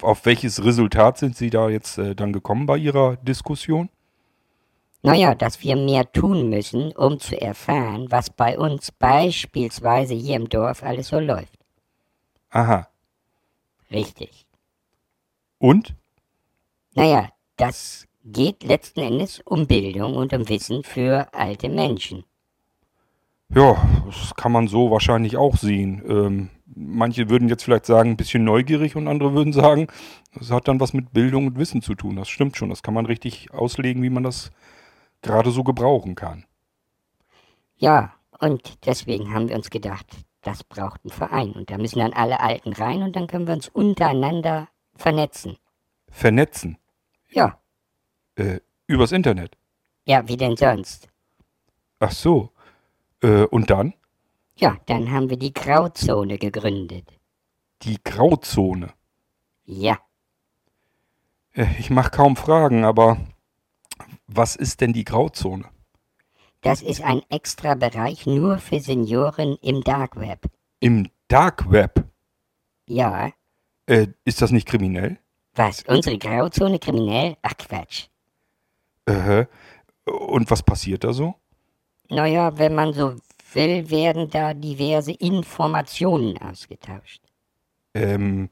auf 0.01 0.25
welches 0.25 0.63
Resultat 0.63 1.17
sind 1.17 1.35
Sie 1.35 1.49
da 1.49 1.67
jetzt 1.67 1.97
äh, 1.97 2.15
dann 2.15 2.31
gekommen 2.31 2.65
bei 2.65 2.77
Ihrer 2.77 3.17
Diskussion? 3.17 3.89
Naja, 5.01 5.35
dass 5.35 5.61
wir 5.61 5.75
mehr 5.75 6.09
tun 6.13 6.49
müssen, 6.49 6.93
um 6.93 7.19
zu 7.19 7.39
erfahren, 7.39 8.09
was 8.11 8.29
bei 8.29 8.57
uns 8.57 8.93
beispielsweise 8.93 10.13
hier 10.13 10.37
im 10.37 10.47
Dorf 10.47 10.83
alles 10.83 11.09
so 11.09 11.19
läuft. 11.19 11.59
Aha. 12.49 12.87
Richtig. 13.91 14.45
Und? 15.59 15.93
Naja, 16.93 17.27
das 17.57 18.07
geht 18.23 18.63
letzten 18.63 19.01
Endes 19.01 19.41
um 19.43 19.67
Bildung 19.67 20.15
und 20.15 20.33
um 20.33 20.47
Wissen 20.47 20.85
für 20.85 21.27
alte 21.33 21.67
Menschen. 21.67 22.23
Ja, 23.49 23.75
das 24.05 24.33
kann 24.33 24.53
man 24.53 24.69
so 24.69 24.91
wahrscheinlich 24.91 25.35
auch 25.35 25.57
sehen. 25.57 26.01
Ähm, 26.07 26.49
manche 26.65 27.29
würden 27.29 27.49
jetzt 27.49 27.63
vielleicht 27.63 27.85
sagen, 27.85 28.11
ein 28.11 28.17
bisschen 28.17 28.43
neugierig 28.43 28.95
und 28.95 29.07
andere 29.07 29.33
würden 29.33 29.53
sagen, 29.53 29.87
das 30.33 30.51
hat 30.51 30.67
dann 30.67 30.79
was 30.79 30.93
mit 30.93 31.13
Bildung 31.13 31.47
und 31.47 31.57
Wissen 31.57 31.81
zu 31.81 31.95
tun. 31.95 32.15
Das 32.15 32.27
stimmt 32.29 32.57
schon. 32.57 32.69
Das 32.69 32.83
kann 32.83 32.93
man 32.93 33.05
richtig 33.05 33.51
auslegen, 33.53 34.01
wie 34.03 34.09
man 34.09 34.23
das 34.23 34.51
gerade 35.21 35.51
so 35.51 35.63
gebrauchen 35.63 36.15
kann. 36.15 36.45
Ja, 37.77 38.13
und 38.39 38.85
deswegen 38.85 39.33
haben 39.33 39.49
wir 39.49 39.55
uns 39.55 39.69
gedacht, 39.69 40.05
das 40.41 40.63
braucht 40.63 41.01
einen 41.03 41.11
Verein. 41.11 41.51
Und 41.51 41.69
da 41.69 41.77
müssen 41.77 41.99
dann 41.99 42.13
alle 42.13 42.39
Alten 42.39 42.73
rein 42.73 43.01
und 43.03 43.15
dann 43.15 43.27
können 43.27 43.47
wir 43.47 43.53
uns 43.53 43.67
untereinander 43.67 44.67
vernetzen. 44.95 45.57
Vernetzen. 46.09 46.77
Ja, 47.29 47.59
Äh, 48.37 48.59
übers 48.87 49.11
Internet. 49.11 49.57
ja, 50.05 50.27
wie 50.27 50.37
denn 50.37 50.55
sonst? 50.57 51.09
Ach 51.99 52.11
so. 52.11 52.51
Äh, 53.21 53.43
und 53.45 53.69
dann? 53.69 53.93
Ja, 54.57 54.77
dann 54.85 55.11
haben 55.11 55.29
wir 55.29 55.37
die 55.37 55.53
Grauzone 55.53 56.37
gegründet. 56.37 57.07
Die 57.83 57.97
Grauzone. 58.03 58.93
Ja, 59.65 59.99
Äh, 61.53 61.67
ich 61.79 61.89
mache 61.89 62.11
kaum 62.11 62.35
Fragen, 62.35 62.83
aber 62.85 63.17
was 64.27 64.55
ist 64.55 64.81
denn 64.81 64.93
die 64.93 65.05
Grauzone? 65.05 65.65
das 66.61 66.81
ist 66.81 67.01
ein 67.03 67.21
extra 67.29 67.75
Bereich 67.75 68.25
nur 68.25 68.57
für 68.57 68.79
Senioren 68.79 69.55
im 69.61 69.83
Dark 69.83 70.15
Web. 70.19 70.47
Im 70.79 71.09
Dark 71.27 71.69
Web. 71.71 72.03
Ja, 72.87 73.31
Äh, 73.87 74.07
ist 74.23 74.41
das 74.41 74.51
nicht 74.51 74.67
kriminell? 74.67 75.19
was? 75.53 75.83
Unsere 75.83 76.17
Grauzone 76.17 76.79
kriminell? 76.79 77.37
Ach 77.43 77.55
Quatsch. 77.57 78.07
Äh, 79.05 79.45
und 80.05 80.49
was 80.51 80.63
passiert 80.63 81.03
da 81.03 81.13
so? 81.13 81.35
Naja, 82.09 82.57
wenn 82.57 82.73
man 82.75 82.93
so 82.93 83.15
will, 83.53 83.89
werden 83.89 84.29
da 84.29 84.53
diverse 84.53 85.11
Informationen 85.11 86.37
ausgetauscht. 86.37 87.21
Ähm, 87.93 88.49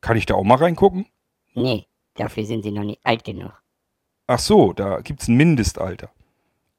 kann 0.00 0.16
ich 0.16 0.26
da 0.26 0.34
auch 0.34 0.44
mal 0.44 0.56
reingucken? 0.56 1.06
Nee, 1.54 1.86
dafür 2.14 2.44
sind 2.44 2.62
sie 2.62 2.72
noch 2.72 2.84
nicht 2.84 3.00
alt 3.04 3.24
genug. 3.24 3.52
Ach 4.26 4.38
so, 4.38 4.72
da 4.72 5.00
gibt's 5.00 5.28
ein 5.28 5.36
Mindestalter. 5.36 6.10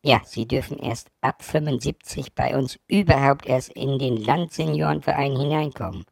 Ja, 0.02 0.22
sie 0.26 0.48
dürfen 0.48 0.80
erst 0.80 1.10
ab 1.22 1.44
75 1.44 2.34
bei 2.34 2.58
uns 2.58 2.78
überhaupt 2.88 3.46
erst 3.46 3.70
in 3.70 4.00
den 4.00 4.18
Landseniorenverein 4.18 5.38
hineinkommen. 5.38 6.04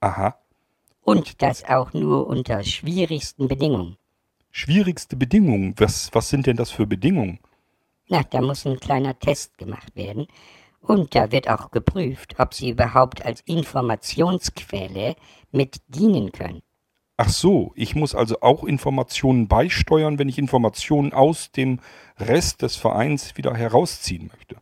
Aha. 0.00 0.38
Und 1.02 1.42
das 1.42 1.64
auch 1.64 1.92
nur 1.92 2.26
unter 2.26 2.62
schwierigsten 2.62 3.48
Bedingungen. 3.48 3.98
Schwierigste 4.50 5.16
Bedingungen. 5.16 5.74
Was, 5.78 6.10
was 6.14 6.30
sind 6.30 6.46
denn 6.46 6.56
das 6.56 6.70
für 6.70 6.86
Bedingungen? 6.86 7.40
Na, 8.12 8.22
da 8.28 8.42
muss 8.42 8.66
ein 8.66 8.78
kleiner 8.78 9.18
Test 9.18 9.56
gemacht 9.56 9.96
werden. 9.96 10.26
Und 10.82 11.14
da 11.14 11.32
wird 11.32 11.48
auch 11.48 11.70
geprüft, 11.70 12.34
ob 12.36 12.52
sie 12.52 12.68
überhaupt 12.68 13.24
als 13.24 13.40
Informationsquelle 13.46 15.16
mit 15.50 15.80
dienen 15.88 16.30
können. 16.30 16.60
Ach 17.16 17.30
so, 17.30 17.72
ich 17.74 17.94
muss 17.94 18.14
also 18.14 18.42
auch 18.42 18.64
Informationen 18.64 19.48
beisteuern, 19.48 20.18
wenn 20.18 20.28
ich 20.28 20.36
Informationen 20.36 21.14
aus 21.14 21.52
dem 21.52 21.80
Rest 22.18 22.60
des 22.60 22.76
Vereins 22.76 23.38
wieder 23.38 23.54
herausziehen 23.54 24.30
möchte. 24.30 24.56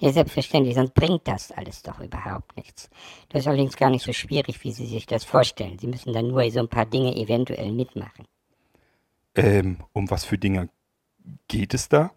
Ja, 0.00 0.10
selbstverständlich, 0.10 0.74
sonst 0.74 0.94
bringt 0.94 1.28
das 1.28 1.52
alles 1.52 1.84
doch 1.84 2.00
überhaupt 2.00 2.56
nichts. 2.56 2.90
Das 3.28 3.42
ist 3.42 3.46
allerdings 3.46 3.76
gar 3.76 3.90
nicht 3.90 4.04
so 4.04 4.12
schwierig, 4.12 4.64
wie 4.64 4.72
Sie 4.72 4.86
sich 4.86 5.06
das 5.06 5.22
vorstellen. 5.22 5.78
Sie 5.78 5.86
müssen 5.86 6.12
dann 6.12 6.26
nur 6.26 6.50
so 6.50 6.58
ein 6.58 6.68
paar 6.68 6.86
Dinge 6.86 7.14
eventuell 7.14 7.70
mitmachen. 7.70 8.26
Ähm, 9.36 9.84
um 9.92 10.10
was 10.10 10.24
für 10.24 10.36
Dinge 10.38 10.68
geht 11.46 11.74
es 11.74 11.88
da? 11.88 12.10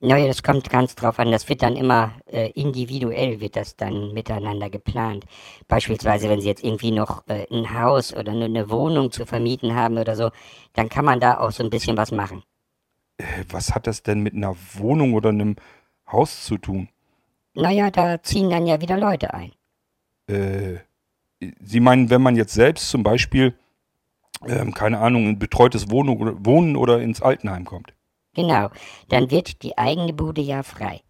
Naja, 0.00 0.26
das 0.26 0.42
kommt 0.42 0.68
ganz 0.68 0.94
drauf 0.94 1.18
an. 1.18 1.30
Das 1.30 1.48
wird 1.48 1.62
dann 1.62 1.76
immer 1.76 2.12
äh, 2.26 2.50
individuell, 2.50 3.40
wird 3.40 3.56
das 3.56 3.76
dann 3.76 4.12
miteinander 4.12 4.68
geplant. 4.68 5.24
Beispielsweise, 5.66 6.28
wenn 6.28 6.40
Sie 6.40 6.48
jetzt 6.48 6.62
irgendwie 6.62 6.90
noch 6.90 7.26
äh, 7.28 7.46
ein 7.50 7.72
Haus 7.80 8.14
oder 8.14 8.32
eine, 8.32 8.44
eine 8.44 8.68
Wohnung 8.70 9.12
zu 9.12 9.24
vermieten 9.24 9.74
haben 9.74 9.96
oder 9.96 10.14
so, 10.14 10.30
dann 10.74 10.88
kann 10.88 11.04
man 11.04 11.20
da 11.20 11.38
auch 11.38 11.52
so 11.52 11.62
ein 11.62 11.70
bisschen 11.70 11.96
was 11.96 12.12
machen. 12.12 12.42
Äh, 13.18 13.44
was 13.48 13.74
hat 13.74 13.86
das 13.86 14.02
denn 14.02 14.20
mit 14.20 14.34
einer 14.34 14.54
Wohnung 14.74 15.14
oder 15.14 15.30
einem 15.30 15.56
Haus 16.10 16.44
zu 16.44 16.58
tun? 16.58 16.88
Naja, 17.54 17.90
da 17.90 18.22
ziehen 18.22 18.50
dann 18.50 18.66
ja 18.66 18.80
wieder 18.80 18.98
Leute 18.98 19.32
ein. 19.32 19.52
Äh, 20.26 20.80
Sie 21.60 21.80
meinen, 21.80 22.10
wenn 22.10 22.22
man 22.22 22.36
jetzt 22.36 22.54
selbst 22.54 22.90
zum 22.90 23.02
Beispiel, 23.02 23.54
ähm, 24.46 24.74
keine 24.74 24.98
Ahnung, 24.98 25.28
in 25.28 25.38
betreutes 25.38 25.90
Wohnung, 25.90 26.44
Wohnen 26.44 26.76
oder 26.76 27.00
ins 27.00 27.22
Altenheim 27.22 27.64
kommt? 27.64 27.93
Genau, 28.34 28.70
dann 29.08 29.30
wird 29.30 29.62
die 29.62 29.78
eigene 29.78 30.12
Bude 30.12 30.40
ja 30.40 30.62
frei. 30.62 31.00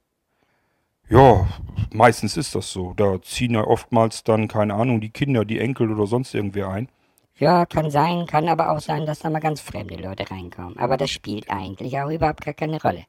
Ja, 1.09 1.47
meistens 1.90 2.37
ist 2.37 2.54
das 2.54 2.71
so. 2.71 2.95
Da 2.95 3.21
ziehen 3.23 3.54
ja 3.54 3.64
oftmals 3.64 4.25
dann, 4.25 4.49
keine 4.49 4.75
Ahnung, 4.75 5.00
die 5.00 5.11
Kinder, 5.11 5.45
die 5.45 5.59
Enkel 5.59 5.90
oder 5.93 6.07
sonst 6.07 6.35
irgendwer 6.35 6.69
ein. 6.69 6.88
Ja, 7.37 7.66
kann 7.66 7.90
sein, 7.90 8.26
kann 8.26 8.49
aber 8.49 8.71
auch 8.71 8.81
sein, 8.81 9.07
dass 9.07 9.19
da 9.19 9.28
mal 9.28 9.40
ganz 9.40 9.61
fremde 9.61 9.97
Leute 9.97 10.31
reinkommen. 10.31 10.78
Aber 10.78 10.97
das 10.97 11.11
spielt 11.11 11.50
eigentlich 11.50 11.99
auch 11.99 12.11
überhaupt 12.11 12.45
gar 12.45 12.54
keine 12.54 12.81
Rolle. 12.81 13.04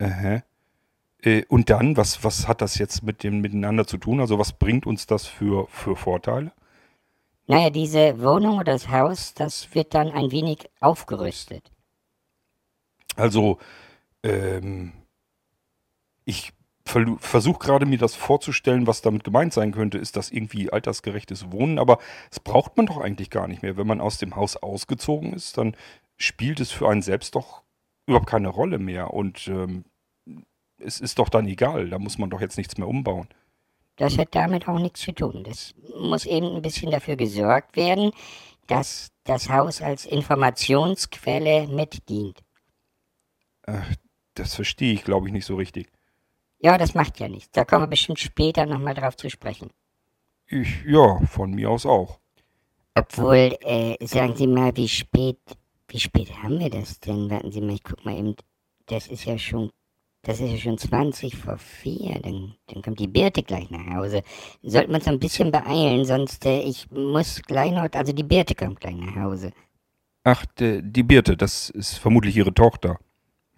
Aha. 0.00 0.42
Äh, 1.22 1.44
und 1.48 1.68
dann, 1.68 1.96
was, 1.96 2.22
was 2.22 2.46
hat 2.46 2.60
das 2.60 2.78
jetzt 2.78 3.02
mit 3.02 3.24
dem 3.24 3.40
miteinander 3.40 3.86
zu 3.86 3.98
tun? 3.98 4.20
Also 4.20 4.38
was 4.38 4.52
bringt 4.52 4.86
uns 4.86 5.06
das 5.06 5.26
für, 5.26 5.66
für 5.68 5.96
Vorteile? 5.96 6.52
Naja, 7.48 7.70
diese 7.70 8.22
Wohnung 8.22 8.56
oder 8.58 8.72
das 8.72 8.88
Haus, 8.88 9.34
das 9.34 9.74
wird 9.74 9.94
dann 9.94 10.12
ein 10.12 10.30
wenig 10.30 10.70
aufgerüstet. 10.80 11.72
Also, 13.16 13.58
ähm, 14.22 14.92
ich 16.24 16.52
versuche 16.84 17.58
gerade 17.58 17.86
mir 17.86 17.98
das 17.98 18.14
vorzustellen, 18.14 18.86
was 18.86 19.02
damit 19.02 19.22
gemeint 19.24 19.52
sein 19.52 19.72
könnte. 19.72 19.98
Ist 19.98 20.16
das 20.16 20.30
irgendwie 20.30 20.72
altersgerechtes 20.72 21.52
Wohnen? 21.52 21.78
Aber 21.78 21.98
das 22.30 22.40
braucht 22.40 22.76
man 22.76 22.86
doch 22.86 22.98
eigentlich 22.98 23.30
gar 23.30 23.46
nicht 23.46 23.62
mehr. 23.62 23.76
Wenn 23.76 23.86
man 23.86 24.00
aus 24.00 24.18
dem 24.18 24.36
Haus 24.36 24.56
ausgezogen 24.56 25.34
ist, 25.34 25.58
dann 25.58 25.76
spielt 26.16 26.60
es 26.60 26.70
für 26.70 26.88
einen 26.88 27.02
selbst 27.02 27.34
doch 27.34 27.62
überhaupt 28.06 28.28
keine 28.28 28.48
Rolle 28.48 28.78
mehr. 28.78 29.12
Und 29.12 29.48
ähm, 29.48 29.84
es 30.78 31.00
ist 31.00 31.18
doch 31.18 31.28
dann 31.28 31.46
egal. 31.46 31.90
Da 31.90 31.98
muss 31.98 32.18
man 32.18 32.30
doch 32.30 32.40
jetzt 32.40 32.56
nichts 32.56 32.78
mehr 32.78 32.88
umbauen. 32.88 33.28
Das 33.96 34.16
hat 34.16 34.34
damit 34.34 34.68
auch 34.68 34.78
nichts 34.78 35.00
zu 35.00 35.12
tun. 35.12 35.44
Das 35.44 35.74
muss 35.98 36.24
eben 36.24 36.54
ein 36.54 36.62
bisschen 36.62 36.90
dafür 36.90 37.16
gesorgt 37.16 37.76
werden, 37.76 38.12
dass 38.66 39.08
das 39.24 39.50
Haus 39.50 39.82
als 39.82 40.06
Informationsquelle 40.06 41.66
mitdient. 41.68 42.38
Das 44.34 44.54
verstehe 44.54 44.92
ich, 44.92 45.04
glaube 45.04 45.26
ich, 45.26 45.32
nicht 45.32 45.46
so 45.46 45.56
richtig. 45.56 45.90
Ja, 46.60 46.78
das 46.78 46.94
macht 46.94 47.20
ja 47.20 47.28
nichts. 47.28 47.50
Da 47.52 47.64
kommen 47.64 47.82
wir 47.82 47.88
bestimmt 47.88 48.20
später 48.20 48.66
nochmal 48.66 48.94
drauf 48.94 49.16
zu 49.16 49.28
sprechen. 49.30 49.70
Ich, 50.46 50.84
ja, 50.86 51.20
von 51.26 51.52
mir 51.52 51.70
aus 51.70 51.86
auch. 51.86 52.20
Obwohl, 52.94 53.56
äh, 53.60 53.96
sagen 54.04 54.34
Sie 54.36 54.46
mal, 54.46 54.76
wie 54.76 54.88
spät, 54.88 55.38
wie 55.88 56.00
spät 56.00 56.42
haben 56.42 56.58
wir 56.58 56.70
das 56.70 57.00
denn? 57.00 57.30
Warten 57.30 57.52
Sie 57.52 57.60
mal, 57.60 57.74
ich 57.74 57.84
guck 57.84 58.04
mal 58.04 58.16
eben. 58.18 58.34
Das 58.86 59.06
ist 59.08 59.24
ja 59.24 59.38
schon 59.38 59.70
Das 60.22 60.40
ist 60.40 60.50
ja 60.50 60.58
schon 60.58 60.78
20 60.78 61.36
vor 61.36 61.58
4. 61.58 62.20
Dann, 62.20 62.54
dann 62.66 62.82
kommt 62.82 62.98
die 62.98 63.06
Birte 63.06 63.42
gleich 63.42 63.70
nach 63.70 63.86
Hause. 63.94 64.22
Sollten 64.62 64.90
wir 64.90 64.96
uns 64.96 65.06
ein 65.08 65.18
bisschen 65.20 65.52
beeilen, 65.52 66.04
sonst 66.04 66.44
äh, 66.44 66.60
ich 66.60 66.90
muss 66.90 67.40
gleich 67.42 67.72
noch. 67.72 67.88
Also 67.92 68.12
die 68.12 68.24
Birte 68.24 68.54
kommt 68.54 68.80
gleich 68.80 68.96
nach 68.96 69.14
Hause. 69.16 69.52
Ach, 70.24 70.44
die 70.58 71.02
Birte, 71.02 71.36
das 71.36 71.70
ist 71.70 71.98
vermutlich 71.98 72.36
ihre 72.36 72.52
Tochter. 72.52 72.98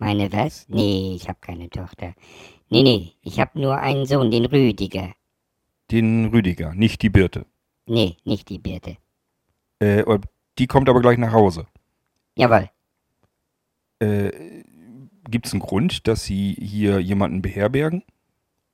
Meine 0.00 0.33
was? 0.33 0.66
Nee, 0.71 1.14
ich 1.14 1.28
habe 1.28 1.38
keine 1.42 1.69
Tochter. 1.69 2.14
Nee, 2.71 2.83
nee, 2.83 3.12
ich 3.21 3.38
habe 3.38 3.61
nur 3.61 3.76
einen 3.76 4.07
Sohn, 4.07 4.30
den 4.30 4.47
Rüdiger. 4.47 5.12
Den 5.90 6.25
Rüdiger, 6.25 6.75
nicht 6.75 7.02
die 7.02 7.11
Birte. 7.11 7.45
Nee, 7.85 8.16
nicht 8.25 8.49
die 8.49 8.59
Birte. 8.59 8.97
Äh, 9.78 10.02
die 10.59 10.66
kommt 10.66 10.88
aber 10.88 11.02
gleich 11.02 11.19
nach 11.19 11.33
Hause. 11.33 11.66
Jawohl. 12.35 12.71
Äh, 13.99 14.62
Gibt 15.28 15.47
es 15.47 15.52
einen 15.52 15.61
Grund, 15.61 16.09
dass 16.09 16.25
Sie 16.25 16.54
hier 16.54 16.99
jemanden 17.00 17.42
beherbergen? 17.42 18.02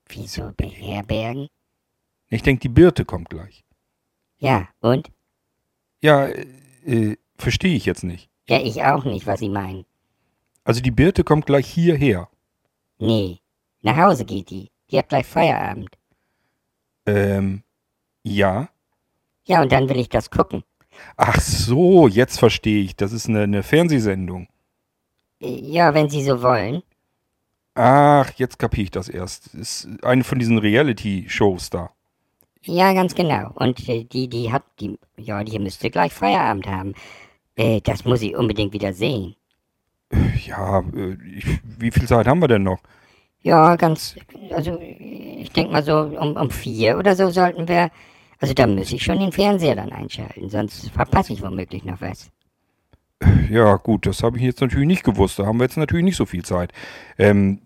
Wieso 0.08 0.52
beherbergen? 0.56 1.48
Ich 2.28 2.42
denke, 2.42 2.60
die 2.60 2.68
Birte 2.68 3.04
kommt 3.04 3.30
gleich. 3.30 3.64
Ja, 4.38 4.68
und? 4.80 5.10
Ja, 6.00 6.28
äh, 6.28 7.16
verstehe 7.36 7.74
ich 7.74 7.84
jetzt 7.84 8.04
nicht. 8.04 8.30
Ja, 8.48 8.60
ich 8.60 8.84
auch 8.84 9.04
nicht, 9.04 9.26
was 9.26 9.40
Sie 9.40 9.48
meinen. 9.48 9.86
Also 10.66 10.80
die 10.80 10.90
Birte 10.90 11.22
kommt 11.22 11.46
gleich 11.46 11.68
hierher. 11.68 12.28
Nee, 12.98 13.38
nach 13.82 13.96
Hause 13.96 14.24
geht 14.24 14.50
die. 14.50 14.72
Die 14.90 14.98
hat 14.98 15.08
gleich 15.08 15.24
Feierabend. 15.24 15.90
Ähm, 17.06 17.62
ja. 18.24 18.68
Ja, 19.44 19.62
und 19.62 19.70
dann 19.70 19.88
will 19.88 19.98
ich 19.98 20.08
das 20.08 20.28
gucken. 20.28 20.64
Ach 21.16 21.40
so, 21.40 22.08
jetzt 22.08 22.40
verstehe 22.40 22.82
ich. 22.82 22.96
Das 22.96 23.12
ist 23.12 23.28
eine, 23.28 23.42
eine 23.42 23.62
Fernsehsendung. 23.62 24.48
Ja, 25.38 25.94
wenn 25.94 26.08
Sie 26.08 26.24
so 26.24 26.42
wollen. 26.42 26.82
Ach, 27.74 28.32
jetzt 28.36 28.58
kapiere 28.58 28.84
ich 28.84 28.90
das 28.90 29.08
erst. 29.08 29.54
Ist 29.54 29.88
eine 30.02 30.24
von 30.24 30.40
diesen 30.40 30.58
Reality-Shows 30.58 31.70
da. 31.70 31.90
Ja, 32.62 32.92
ganz 32.92 33.14
genau. 33.14 33.52
Und 33.54 33.88
äh, 33.88 34.02
die, 34.02 34.28
die 34.28 34.50
hat, 34.50 34.64
die, 34.80 34.98
ja, 35.16 35.44
die 35.44 35.60
müsste 35.60 35.90
gleich 35.90 36.12
Feierabend 36.12 36.66
haben. 36.66 36.94
Äh, 37.54 37.80
das 37.82 38.04
muss 38.04 38.22
ich 38.22 38.34
unbedingt 38.34 38.72
wieder 38.72 38.92
sehen. 38.92 39.36
Ja, 40.46 40.80
äh, 40.94 41.16
ich, 41.36 41.60
wie 41.78 41.90
viel 41.90 42.06
Zeit 42.06 42.26
haben 42.26 42.40
wir 42.40 42.48
denn 42.48 42.62
noch? 42.62 42.80
Ja, 43.42 43.76
ganz, 43.76 44.16
also 44.50 44.78
ich 44.80 45.50
denke 45.52 45.72
mal 45.72 45.82
so 45.82 45.98
um, 45.98 46.36
um 46.36 46.50
vier 46.50 46.98
oder 46.98 47.14
so 47.14 47.30
sollten 47.30 47.68
wir, 47.68 47.90
also 48.40 48.54
da 48.54 48.66
muss 48.66 48.92
ich 48.92 49.02
schon 49.02 49.20
den 49.20 49.32
Fernseher 49.32 49.76
dann 49.76 49.92
einschalten, 49.92 50.48
sonst 50.48 50.90
verpasse 50.90 51.32
ich 51.32 51.42
womöglich 51.42 51.84
noch 51.84 52.00
was. 52.00 52.30
Ja, 53.48 53.76
gut, 53.76 54.06
das 54.06 54.22
habe 54.22 54.36
ich 54.36 54.42
jetzt 54.42 54.60
natürlich 54.60 54.86
nicht 54.86 55.04
gewusst. 55.04 55.38
Da 55.38 55.46
haben 55.46 55.58
wir 55.58 55.64
jetzt 55.64 55.76
natürlich 55.76 56.04
nicht 56.04 56.16
so 56.16 56.26
viel 56.26 56.44
Zeit. 56.44 56.72
Ähm, 57.18 57.60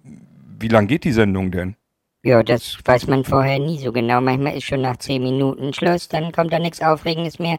wie 0.59 0.68
lang 0.68 0.87
geht 0.87 1.04
die 1.04 1.12
Sendung 1.12 1.50
denn? 1.50 1.76
Ja, 2.23 2.42
das 2.42 2.76
weiß 2.85 3.06
man 3.06 3.25
vorher 3.25 3.59
nie 3.59 3.78
so 3.78 3.92
genau. 3.92 4.20
Manchmal 4.20 4.56
ist 4.56 4.64
schon 4.64 4.82
nach 4.82 4.99
zehn 4.99 5.23
Minuten 5.23 5.73
Schluss, 5.73 6.09
dann 6.09 6.32
kommt 6.32 6.52
da 6.52 6.59
nichts 6.59 6.82
Aufregendes 6.82 7.38
mehr. 7.38 7.56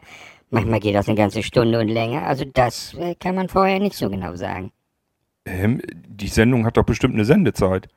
Manchmal 0.52 0.80
geht 0.80 0.94
das 0.94 1.08
eine 1.08 1.16
ganze 1.16 1.42
Stunde 1.42 1.80
und 1.80 1.88
länger. 1.88 2.26
Also 2.26 2.44
das 2.44 2.92
äh, 2.94 3.14
kann 3.14 3.34
man 3.34 3.48
vorher 3.48 3.80
nicht 3.80 3.96
so 3.96 4.10
genau 4.10 4.36
sagen. 4.36 4.70
Ähm, 5.46 5.80
die 5.90 6.28
Sendung 6.28 6.66
hat 6.66 6.76
doch 6.76 6.84
bestimmt 6.84 7.14
eine 7.14 7.24
Sendezeit. 7.24 7.88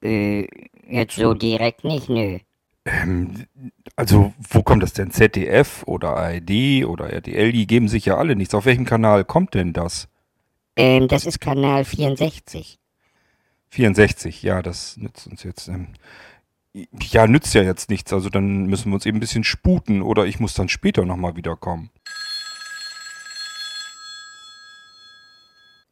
Äh, 0.00 0.46
jetzt 0.88 1.16
so 1.16 1.34
direkt 1.34 1.82
nicht, 1.82 2.08
nö. 2.08 2.38
Ähm, 2.84 3.46
also, 3.96 4.32
wo 4.48 4.62
kommt 4.62 4.84
das 4.84 4.92
denn? 4.92 5.10
ZDF 5.10 5.82
oder 5.86 6.16
ARD 6.16 6.84
oder 6.86 7.10
RTL? 7.10 7.50
Die 7.50 7.66
geben 7.66 7.88
sich 7.88 8.06
ja 8.06 8.16
alle 8.16 8.36
nichts. 8.36 8.54
Auf 8.54 8.64
welchem 8.64 8.84
Kanal 8.84 9.24
kommt 9.24 9.54
denn 9.54 9.72
das? 9.72 10.08
Ähm, 10.76 11.08
das 11.08 11.26
ist 11.26 11.40
Kanal 11.40 11.84
64. 11.84 12.78
64, 13.70 14.42
ja, 14.44 14.62
das 14.62 14.96
nützt 14.98 15.26
uns 15.26 15.42
jetzt. 15.42 15.66
Ähm, 15.66 15.88
ja, 16.74 17.26
nützt 17.26 17.54
ja 17.54 17.62
jetzt 17.62 17.90
nichts. 17.90 18.12
Also 18.12 18.30
dann 18.30 18.66
müssen 18.66 18.90
wir 18.90 18.94
uns 18.94 19.06
eben 19.06 19.18
ein 19.18 19.20
bisschen 19.20 19.44
sputen 19.44 20.02
oder 20.02 20.26
ich 20.26 20.40
muss 20.40 20.54
dann 20.54 20.68
später 20.68 21.04
nochmal 21.04 21.36
wiederkommen. 21.36 21.90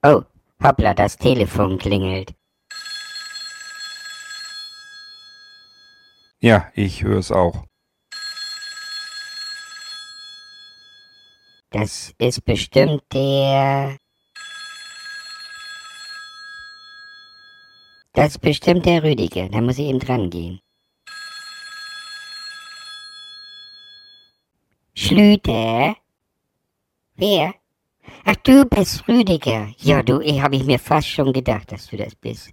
Oh, 0.03 0.23
hoppla, 0.63 0.95
das 0.95 1.17
Telefon 1.17 1.79
klingelt. 1.79 2.35
Ja, 6.43 6.71
ich 6.75 7.03
höre 7.03 7.19
es 7.19 7.31
auch. 7.31 7.67
Das 11.71 12.15
ist 12.19 12.45
bestimmt 12.45 13.03
der. 13.13 13.97
Das 18.15 18.29
ist 18.33 18.41
bestimmt 18.41 18.87
der 18.87 19.03
Rüdiger. 19.03 19.49
Da 19.51 19.61
muss 19.61 19.79
ich 19.79 19.87
eben 19.87 20.01
dran 20.01 20.31
gehen. 20.31 20.61
Schlüter? 25.03 25.97
Wer? 27.17 27.55
Ach, 28.27 28.37
du 28.43 28.67
bist 28.67 29.09
Rüdiger. 29.09 29.69
Ja, 29.79 30.03
du, 30.03 30.21
ich 30.21 30.43
habe 30.43 30.57
ich 30.57 30.65
mir 30.65 30.79
fast 30.79 31.09
schon 31.09 31.33
gedacht, 31.33 31.73
dass 31.73 31.87
du 31.87 31.97
das 31.97 32.15
bist. 32.15 32.53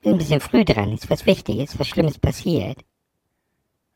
Bin 0.00 0.12
ein 0.12 0.18
bisschen 0.18 0.40
früh 0.40 0.64
dran. 0.64 0.94
Ist 0.94 1.10
was 1.10 1.26
Wichtiges, 1.26 1.78
was 1.78 1.86
Schlimmes 1.86 2.18
passiert? 2.18 2.78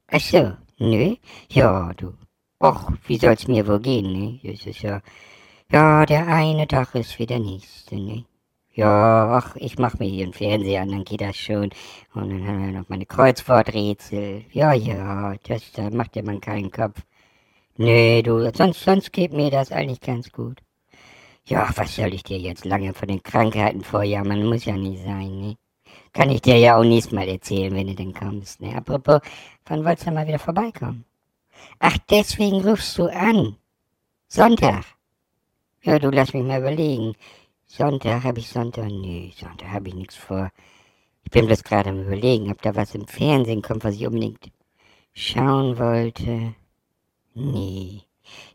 Ach 0.09 0.21
so, 0.21 0.53
nö. 0.79 1.17
Ja, 1.49 1.95
du. 1.95 2.13
Och, 2.61 2.93
wie 3.07 3.17
soll's 3.17 3.49
mir 3.49 3.67
wohl 3.67 3.81
gehen, 3.81 4.13
ne? 4.13 4.41
Das 4.45 4.67
ist 4.67 4.83
ja. 4.83 5.01
Ja, 5.73 6.05
der 6.05 6.27
eine 6.29 6.69
Tag 6.69 6.95
ist 6.97 7.19
wie 7.19 7.27
der 7.27 7.41
nächste, 7.41 7.97
ne? 7.97 8.27
Ja, 8.75 9.39
ach, 9.39 9.57
ich 9.57 9.79
mach 9.79 9.99
mir 9.99 10.07
hier 10.07 10.25
einen 10.25 10.35
Fernseher 10.35 10.83
an, 10.83 10.91
dann 10.91 11.05
geht 11.05 11.23
das 11.23 11.39
schon. 11.39 11.71
Und 12.13 12.29
dann 12.29 12.47
haben 12.47 12.67
wir 12.67 12.79
noch 12.79 12.91
meine 12.91 13.07
Kreuzworträtsel. 13.07 14.45
Ja, 14.53 14.75
ja, 14.75 15.35
das, 15.49 15.73
da 15.73 15.89
macht 15.89 16.15
ja 16.15 16.23
man 16.23 16.43
keinen 16.43 16.71
Kopf. 16.71 17.01
Nee, 17.79 18.23
du, 18.23 18.51
sonst, 18.55 18.83
sonst 18.83 19.13
geht 19.13 19.33
mir 19.33 19.51
das 19.51 19.71
eigentlich 19.71 20.01
ganz 20.01 20.33
gut. 20.33 20.61
Ja, 21.45 21.69
was 21.77 21.95
soll 21.95 22.15
ich 22.15 22.23
dir 22.23 22.39
jetzt 22.39 22.65
lange 22.65 22.95
von 22.95 23.09
den 23.09 23.23
Krankheiten 23.23 23.83
vorjammern? 23.83 24.47
Muss 24.47 24.65
ja 24.65 24.77
nicht 24.77 25.03
sein, 25.05 25.41
ne? 25.41 25.57
Kann 26.13 26.31
ich 26.31 26.41
dir 26.43 26.59
ja 26.59 26.77
auch 26.77 26.85
nächstes 26.85 27.13
Mal 27.13 27.29
erzählen, 27.29 27.75
wenn 27.75 27.87
du 27.89 27.95
denn 27.95 28.15
kommst, 28.15 28.61
ne? 28.61 28.75
Apropos, 28.75 29.21
wann 29.67 29.85
wolltest 29.85 30.07
du 30.07 30.13
mal 30.13 30.27
wieder 30.27 30.39
vorbeikommen? 30.39 31.05
Ach, 31.79 31.97
deswegen 32.11 32.63
rufst 32.63 32.97
du 32.99 33.07
an. 33.07 33.57
Sonntag. 34.29 34.85
Ja, 35.83 35.99
du 35.99 36.11
lass 36.11 36.33
mich 36.33 36.43
mal 36.43 36.61
überlegen. 36.61 37.15
Sonntag 37.67 38.25
habe 38.25 38.41
ich 38.41 38.49
Sonntag. 38.49 38.87
Nee, 38.87 39.33
Sonntag 39.37 39.69
habe 39.69 39.89
ich 39.89 39.95
nichts 39.95 40.15
vor. 40.17 40.51
Ich 41.25 41.31
bin 41.31 41.47
bloß 41.47 41.63
gerade 41.63 41.91
am 41.91 42.03
überlegen, 42.03 42.51
ob 42.51 42.63
da 42.63 42.75
was 42.75 42.95
im 42.95 43.07
Fernsehen 43.07 43.63
kommt, 43.63 43.85
was 43.85 43.95
ich 43.95 44.07
unbedingt 44.07 44.51
schauen 45.13 45.79
wollte. 45.79 46.55
Nee. 47.39 48.01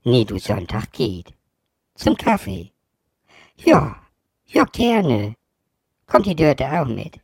Nee, 0.04 0.26
du 0.26 0.40
Sonntag 0.40 0.92
geht. 0.92 1.36
Zum 1.94 2.18
Kaffee. 2.18 2.72
Ja. 3.58 3.96
Ja, 4.48 4.64
gerne. 4.66 5.36
Kommt 6.08 6.26
die 6.26 6.36
Dörte 6.36 6.66
auch 6.66 6.88
mit? 6.88 7.20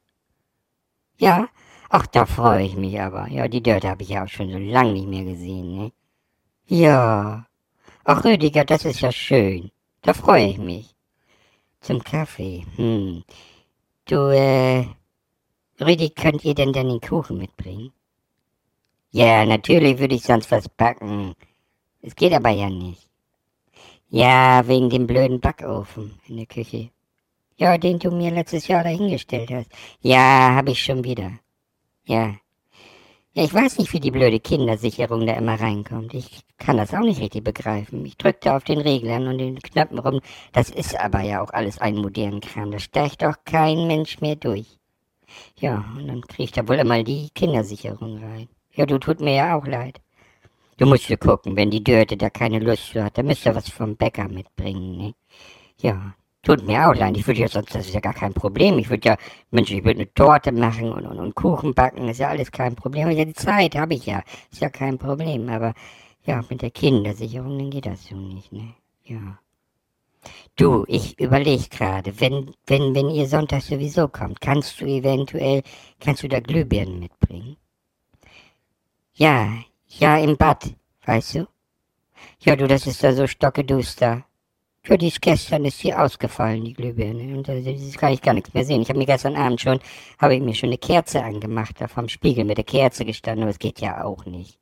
Ja? 1.18 1.50
Ach, 1.90 2.06
da 2.06 2.28
freue 2.28 2.64
ich 2.64 2.76
mich 2.76 3.02
aber. 3.02 3.28
Ja, 3.30 3.48
die 3.48 3.64
Dörte 3.64 3.90
habe 3.90 4.04
ich 4.04 4.10
ja 4.10 4.24
auch 4.24 4.28
schon 4.28 4.52
so 4.52 4.60
lange 4.60 4.94
nicht 4.94 5.08
mehr 5.08 5.24
gesehen, 5.24 5.76
ne? 5.76 5.92
Ja. 6.68 7.48
Ach, 8.04 8.24
Rüdiger, 8.24 8.64
das 8.64 8.86
ist 8.86 9.02
ja 9.02 9.12
schön. 9.12 9.72
Da 10.04 10.14
freue 10.14 10.50
ich 10.50 10.60
mich. 10.60 10.96
Zum 11.82 12.04
Kaffee. 12.04 12.68
Hm. 12.76 13.24
Du, 14.06 14.16
äh, 14.32 14.86
Rüdi, 15.82 16.12
könnt 16.12 16.46
ihr 16.46 16.54
denn 16.54 16.72
dann 16.72 16.88
den 16.88 17.02
Kuchen 17.02 17.40
mitbringen? 17.40 17.92
Ja, 19.18 19.46
natürlich 19.48 19.98
würde 19.98 20.14
ich 20.14 20.22
sonst 20.22 20.52
was 20.52 20.70
backen. 20.70 21.34
Es 22.04 22.16
geht 22.16 22.34
aber 22.34 22.52
ja 22.52 22.70
nicht. 22.70 23.10
Ja, 24.10 24.68
wegen 24.68 24.92
dem 24.92 25.08
blöden 25.08 25.40
Backofen 25.40 26.20
in 26.28 26.38
der 26.38 26.46
Küche. 26.46 26.92
Ja, 27.56 27.80
den 27.80 27.98
du 27.98 28.12
mir 28.12 28.30
letztes 28.30 28.68
Jahr 28.68 28.84
dahingestellt 28.84 29.50
hast. 29.50 29.72
Ja, 30.02 30.54
hab 30.54 30.70
ich 30.70 30.84
schon 30.84 31.04
wieder. 31.04 31.32
Ja. 32.06 32.36
Ja, 33.34 33.44
ich 33.44 33.52
weiß 33.52 33.80
nicht, 33.80 33.92
wie 33.92 34.00
die 34.00 34.12
blöde 34.12 34.40
Kindersicherung 34.40 35.26
da 35.26 35.34
immer 35.34 35.60
reinkommt. 35.60 36.14
Ich 36.14 36.42
kann 36.60 36.78
das 36.78 36.94
auch 36.94 37.00
nicht 37.00 37.20
richtig 37.20 37.44
begreifen. 37.44 38.06
Ich 38.06 38.18
drückte 38.18 38.56
auf 38.56 38.66
den 38.66 38.78
Reglern 38.78 39.28
und 39.28 39.40
den 39.40 39.60
Knöpfen 39.60 39.98
rum. 39.98 40.22
Das 40.52 40.70
ist 40.70 40.96
aber 40.96 41.22
ja 41.22 41.42
auch 41.42 41.50
alles 41.50 41.80
ein 41.80 41.96
modernen 41.96 42.42
Kram. 42.42 42.70
Da 42.70 42.78
steigt 42.78 43.24
doch 43.24 43.38
kein 43.46 43.88
Mensch 43.88 44.22
mehr 44.22 44.36
durch. 44.36 44.78
Ja, 45.56 45.84
und 45.98 46.08
dann 46.08 46.22
kriegt 46.22 46.56
da 46.56 46.68
wohl 46.68 46.76
immer 46.76 47.04
die 47.04 47.32
Kindersicherung 47.34 48.24
rein. 48.24 48.48
Ja, 48.78 48.86
du 48.86 49.00
tut 49.00 49.20
mir 49.22 49.34
ja 49.34 49.58
auch 49.58 49.66
leid. 49.66 50.00
Du 50.78 50.86
musst 50.86 51.10
ja 51.10 51.18
gucken, 51.18 51.56
wenn 51.56 51.72
die 51.72 51.84
Dörte 51.84 52.16
da 52.16 52.30
keine 52.30 52.60
Lust 52.60 52.92
zu 52.92 53.04
hat, 53.04 53.18
dann 53.18 53.26
müsst 53.26 53.44
ihr 53.48 53.56
was 53.56 53.70
vom 53.70 53.96
Bäcker 53.96 54.28
mitbringen, 54.28 54.98
ne? 54.98 55.14
Ja, 55.80 56.14
tut 56.44 56.64
mir 56.68 56.88
auch 56.88 56.94
leid. 56.94 57.18
Ich 57.18 57.26
würde 57.26 57.40
ja 57.40 57.48
sonst, 57.48 57.74
das 57.74 57.88
ist 57.88 57.96
ja 57.96 58.00
gar 58.02 58.14
kein 58.14 58.36
Problem. 58.36 58.78
Ich 58.78 58.92
würde 58.92 59.10
ja, 59.10 59.18
Mensch, 59.50 59.72
ich 59.72 59.84
würde 59.84 60.02
eine 60.02 60.14
Torte 60.14 60.52
machen 60.52 60.92
und, 60.92 61.08
und, 61.08 61.18
und 61.20 61.34
Kuchen 61.34 61.74
backen, 61.74 62.08
ist 62.08 62.20
ja 62.20 62.28
alles 62.30 62.52
kein 62.52 62.76
Problem. 62.76 63.10
Ja, 63.10 63.26
die 63.26 63.34
Zeit 63.34 63.76
habe 63.76 63.96
ich 63.96 64.06
ja, 64.06 64.22
ist 64.52 64.62
ja 64.62 64.70
kein 64.70 65.00
Problem. 65.00 65.50
Aber 65.50 65.74
ja, 66.26 66.44
mit 66.48 66.62
der 66.62 66.70
Kindersicherung, 66.70 67.58
dann 67.58 67.72
geht 67.72 67.88
das 67.88 68.06
so 68.06 68.16
nicht, 68.16 68.52
ne? 68.52 68.76
Ja. 69.06 69.40
Du, 70.56 70.86
ich 70.88 71.20
überlege 71.20 71.68
gerade, 71.70 72.20
wenn, 72.20 72.52
wenn, 72.68 72.94
wenn 72.94 73.10
ihr 73.10 73.28
Sonntag 73.28 73.64
sowieso 73.64 74.08
kommt, 74.08 74.40
kannst 74.40 74.80
du 74.80 74.86
eventuell, 74.86 75.64
kannst 76.00 76.22
du 76.22 76.28
da 76.28 76.40
Glühbirnen 76.40 77.00
mitbringen? 77.00 77.58
Ja, 79.18 79.52
ja, 79.88 80.20
im 80.20 80.38
Bad, 80.38 80.76
weißt 81.06 81.36
du? 81.36 81.48
Ja, 82.40 82.56
du, 82.56 82.68
das 82.68 82.86
ist 82.86 83.04
da 83.04 83.14
so 83.14 83.26
stockeduster. 83.26 84.26
Ja, 84.86 84.96
die 84.96 85.08
ist 85.08 85.24
gestern 85.24 85.66
ist 85.66 85.80
hier 85.80 86.00
ausgefallen, 86.00 86.64
die 86.64 86.74
Glühbirne. 86.74 87.36
Und 87.36 87.48
da 87.48 87.54
kann 88.00 88.14
ich 88.14 88.22
gar 88.22 88.36
nichts 88.36 88.54
mehr 88.54 88.64
sehen. 88.64 88.84
Ich 88.84 88.90
habe 88.90 89.00
mir 89.00 89.08
gestern 89.08 89.36
Abend 89.36 89.60
schon, 89.60 89.80
habe 90.20 90.36
ich 90.36 90.42
mir 90.42 90.54
schon 90.54 90.70
eine 90.70 90.78
Kerze 90.78 91.24
angemacht, 91.24 91.82
da 91.82 91.88
vom 91.88 92.08
Spiegel 92.08 92.46
mit 92.46 92.58
der 92.58 92.64
Kerze 92.64 93.06
gestanden, 93.06 93.42
aber 93.42 93.50
es 93.50 93.58
geht 93.58 93.82
ja 93.82 94.04
auch 94.04 94.24
nicht. 94.26 94.60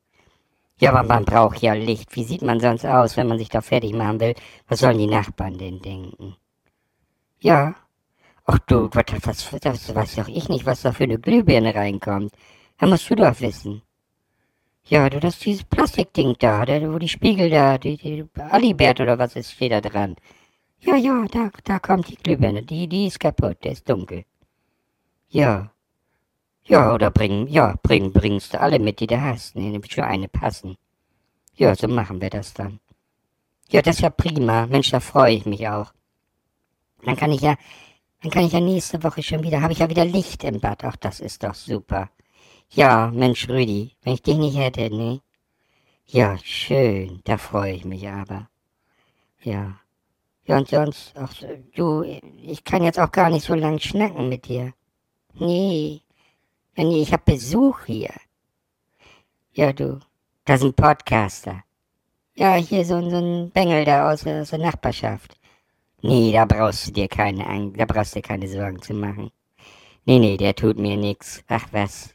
Ja, 0.80 0.92
aber 0.92 1.04
man 1.04 1.26
braucht 1.26 1.62
ja 1.62 1.74
Licht. 1.74 2.16
Wie 2.16 2.24
sieht 2.24 2.42
man 2.42 2.62
sonst 2.62 2.86
aus, 2.86 3.18
wenn 3.18 3.28
man 3.28 3.38
sich 3.38 3.50
da 3.50 3.60
fertig 3.60 3.94
machen 3.94 4.22
will? 4.22 4.36
Was 4.70 4.80
sollen 4.80 5.00
die 5.00 5.08
Nachbarn 5.08 5.58
denn 5.58 5.82
denken? 5.82 6.38
Ja. 7.40 7.76
Ach 8.46 8.60
du, 8.60 8.90
was, 8.94 9.52
was, 9.52 9.60
das 9.60 9.94
weiß 9.94 10.16
doch 10.16 10.30
ich 10.30 10.48
nicht, 10.48 10.66
was 10.66 10.82
da 10.82 10.94
für 10.94 11.04
eine 11.04 11.20
Glühbirne 11.20 11.76
reinkommt. 11.76 12.34
Da 12.78 12.88
musst 12.88 13.10
du 13.10 13.16
doch 13.16 13.42
wissen. 13.42 13.82
Ja, 14.88 15.10
du, 15.10 15.20
das 15.20 15.40
dieses 15.40 15.64
Plastikding 15.64 16.36
da, 16.40 16.64
der, 16.64 16.94
wo 16.94 17.00
die 17.00 17.10
Spiegel 17.10 17.50
da, 17.50 17.78
die, 17.80 17.98
die 17.98 18.26
Alibert 18.40 19.00
oder 19.00 19.18
was 19.18 19.36
ist, 19.36 19.52
steht 19.52 19.72
da 19.72 19.82
dran. 19.82 20.16
Ja, 20.80 20.96
ja, 20.96 21.26
da, 21.32 21.50
da 21.64 21.80
kommt 21.80 22.10
die 22.10 22.18
Glühbirne, 22.18 22.62
die, 22.62 22.88
die 22.88 23.08
ist 23.08 23.20
kaputt, 23.20 23.58
der 23.64 23.72
ist 23.72 23.90
dunkel. 23.90 24.26
Ja. 25.30 25.72
Ja, 26.64 26.94
oder 26.94 27.10
bring, 27.10 27.48
ja, 27.48 27.76
bring, 27.82 28.12
bringst 28.12 28.54
du 28.54 28.60
alle 28.60 28.78
mit, 28.78 29.00
die 29.00 29.08
du 29.08 29.20
hast, 29.20 29.56
ne, 29.56 29.82
für 29.90 30.06
eine 30.06 30.28
passen. 30.28 30.78
Ja, 31.56 31.76
so 31.76 31.88
machen 31.88 32.22
wir 32.22 32.30
das 32.30 32.54
dann. 32.54 32.80
Ja, 33.70 33.82
das 33.82 33.96
ist 33.96 34.02
ja 34.02 34.10
prima, 34.12 34.68
Mensch, 34.68 34.92
da 34.92 35.00
freue 35.00 35.34
ich 35.34 35.46
mich 35.46 35.68
auch. 35.68 35.94
Dann 37.04 37.16
kann 37.16 37.32
ich 37.32 37.42
ja, 37.42 37.56
dann 38.22 38.32
kann 38.32 38.46
ich 38.46 38.54
ja 38.54 38.60
nächste 38.60 39.02
Woche 39.04 39.24
schon 39.24 39.42
wieder, 39.44 39.62
habe 39.62 39.74
ich 39.74 39.80
ja 39.80 39.90
wieder 39.90 40.06
Licht 40.06 40.44
im 40.44 40.60
Bad, 40.60 40.84
ach, 40.84 40.96
das 40.98 41.20
ist 41.20 41.44
doch 41.44 41.56
super. 41.56 42.10
Ja, 42.70 43.12
Mensch, 43.14 43.48
Rüdi, 43.50 43.96
wenn 44.04 44.14
ich 44.14 44.22
dich 44.22 44.38
nicht 44.38 44.58
hätte, 44.58 44.90
ne? 44.90 45.22
Ja, 46.08 46.38
schön, 46.44 47.22
da 47.24 47.38
freue 47.38 47.74
ich 47.74 47.86
mich 47.86 48.08
aber. 48.08 48.50
Ja. 49.42 49.80
Ja, 50.46 50.58
und 50.58 50.68
sonst, 50.68 51.14
ach, 51.16 51.34
du, 51.76 52.04
ich 52.04 52.64
kann 52.64 52.84
jetzt 52.84 53.00
auch 53.00 53.12
gar 53.12 53.30
nicht 53.30 53.46
so 53.46 53.56
lang 53.56 53.80
schnacken 53.80 54.30
mit 54.30 54.48
dir. 54.48 54.74
Nee. 55.34 56.02
Nee, 56.76 57.02
ich 57.02 57.14
hab 57.14 57.26
Besuch 57.26 57.86
hier. 57.86 58.14
Ja, 59.54 59.74
du, 59.74 60.00
da 60.46 60.56
ist 60.56 60.64
ein 60.64 60.74
Podcaster. 60.74 61.64
Ja, 62.36 62.56
hier 62.56 62.86
so, 62.86 63.10
so 63.10 63.18
ein 63.18 63.52
Bengel 63.52 63.86
da 63.86 64.12
aus, 64.12 64.28
aus 64.28 64.50
der 64.50 64.60
Nachbarschaft. 64.60 65.38
Nee, 66.02 66.34
da 66.34 66.46
brauchst 66.46 66.88
du 66.88 66.92
dir 66.92 67.08
keine, 67.08 67.72
da 67.72 67.86
brauchst 67.86 68.16
du 68.16 68.20
dir 68.20 68.28
keine 68.28 68.48
Sorgen 68.48 68.82
zu 68.82 68.94
machen. 68.94 69.32
Nee, 70.06 70.20
nee, 70.20 70.38
der 70.38 70.56
tut 70.56 70.78
mir 70.78 70.98
nix. 70.98 71.44
Ach 71.48 71.68
was, 71.72 72.15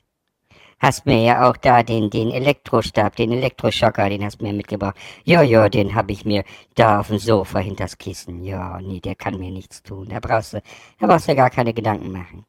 hast 0.81 1.07
mir 1.07 1.23
ja 1.23 1.49
auch 1.49 1.57
da 1.57 1.83
den, 1.83 2.11
den 2.11 2.31
Elektrostab, 2.31 3.15
den 3.17 3.33
Elektroschocker, 3.33 4.09
den 4.09 4.25
hast 4.25 4.41
du 4.41 4.45
mir 4.47 4.53
mitgebracht. 4.53 4.97
Ja, 5.25 5.43
ja, 5.43 5.69
den 5.69 5.95
hab 5.95 6.11
ich 6.11 6.25
mir 6.25 6.45
da 6.75 7.01
auf 7.01 7.09
dem 7.09 7.19
Sofa 7.19 7.61
hinters 7.61 7.99
Kissen. 7.99 8.43
Ja, 8.43 8.81
nee, 8.81 9.01
der 9.01 9.15
kann 9.15 9.39
mir 9.39 9.51
nichts 9.51 9.83
tun. 9.83 10.09
Da 10.09 10.19
brauchst 10.21 10.55
du, 10.55 10.63
da 10.99 11.07
brauchst 11.07 11.29
du 11.29 11.37
gar 11.37 11.51
keine 11.51 11.75
Gedanken 11.75 12.11
machen. 12.11 12.45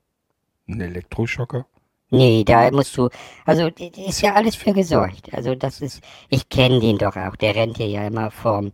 Ein 0.68 0.82
Elektroschocker? 0.82 1.66
Nee, 2.10 2.44
da 2.44 2.70
musst 2.72 2.98
du, 2.98 3.10
also 3.46 3.68
ist 3.68 4.22
ja 4.22 4.34
alles 4.34 4.56
für 4.56 4.74
gesorgt. 4.74 5.34
Also 5.34 5.56
das 5.56 5.82
ist, 5.82 6.02
ich 6.30 6.50
kenne 6.50 6.80
den 6.80 6.98
doch 6.98 7.16
auch. 7.16 7.36
Der 7.38 7.56
rennt 7.56 7.78
hier 7.78 7.88
ja 7.88 8.08
immer 8.08 8.32
vom, 8.32 8.72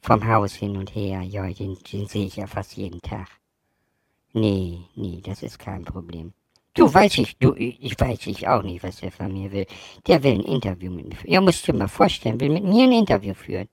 vom 0.00 0.26
Haus 0.26 0.54
hin 0.54 0.76
und 0.76 0.94
her. 0.94 1.22
Ja, 1.22 1.46
den, 1.52 1.76
den 1.92 2.06
sehe 2.06 2.26
ich 2.26 2.36
ja 2.36 2.46
fast 2.46 2.76
jeden 2.76 3.00
Tag. 3.02 3.28
Nee, 4.32 4.78
nee, 4.94 5.20
das 5.22 5.42
ist 5.42 5.58
kein 5.58 5.84
Problem. 5.84 6.32
Du 6.78 6.94
weiß 6.94 7.18
ich, 7.18 7.36
du, 7.38 7.54
ich 7.56 7.98
weiß 7.98 8.28
ich 8.28 8.46
auch 8.46 8.62
nicht, 8.62 8.84
was 8.84 9.00
der 9.00 9.10
von 9.10 9.32
mir 9.32 9.50
will. 9.50 9.66
Der 10.06 10.22
will 10.22 10.34
ein 10.34 10.44
Interview 10.44 10.92
mit 10.92 11.08
mir 11.08 11.16
führen. 11.16 11.32
Ja, 11.32 11.40
musst 11.40 11.66
du 11.66 11.72
dir 11.72 11.78
mal 11.78 11.88
vorstellen, 11.88 12.38
will 12.40 12.50
mit 12.50 12.62
mir 12.62 12.84
ein 12.84 12.92
Interview 12.92 13.34
führen. 13.34 13.68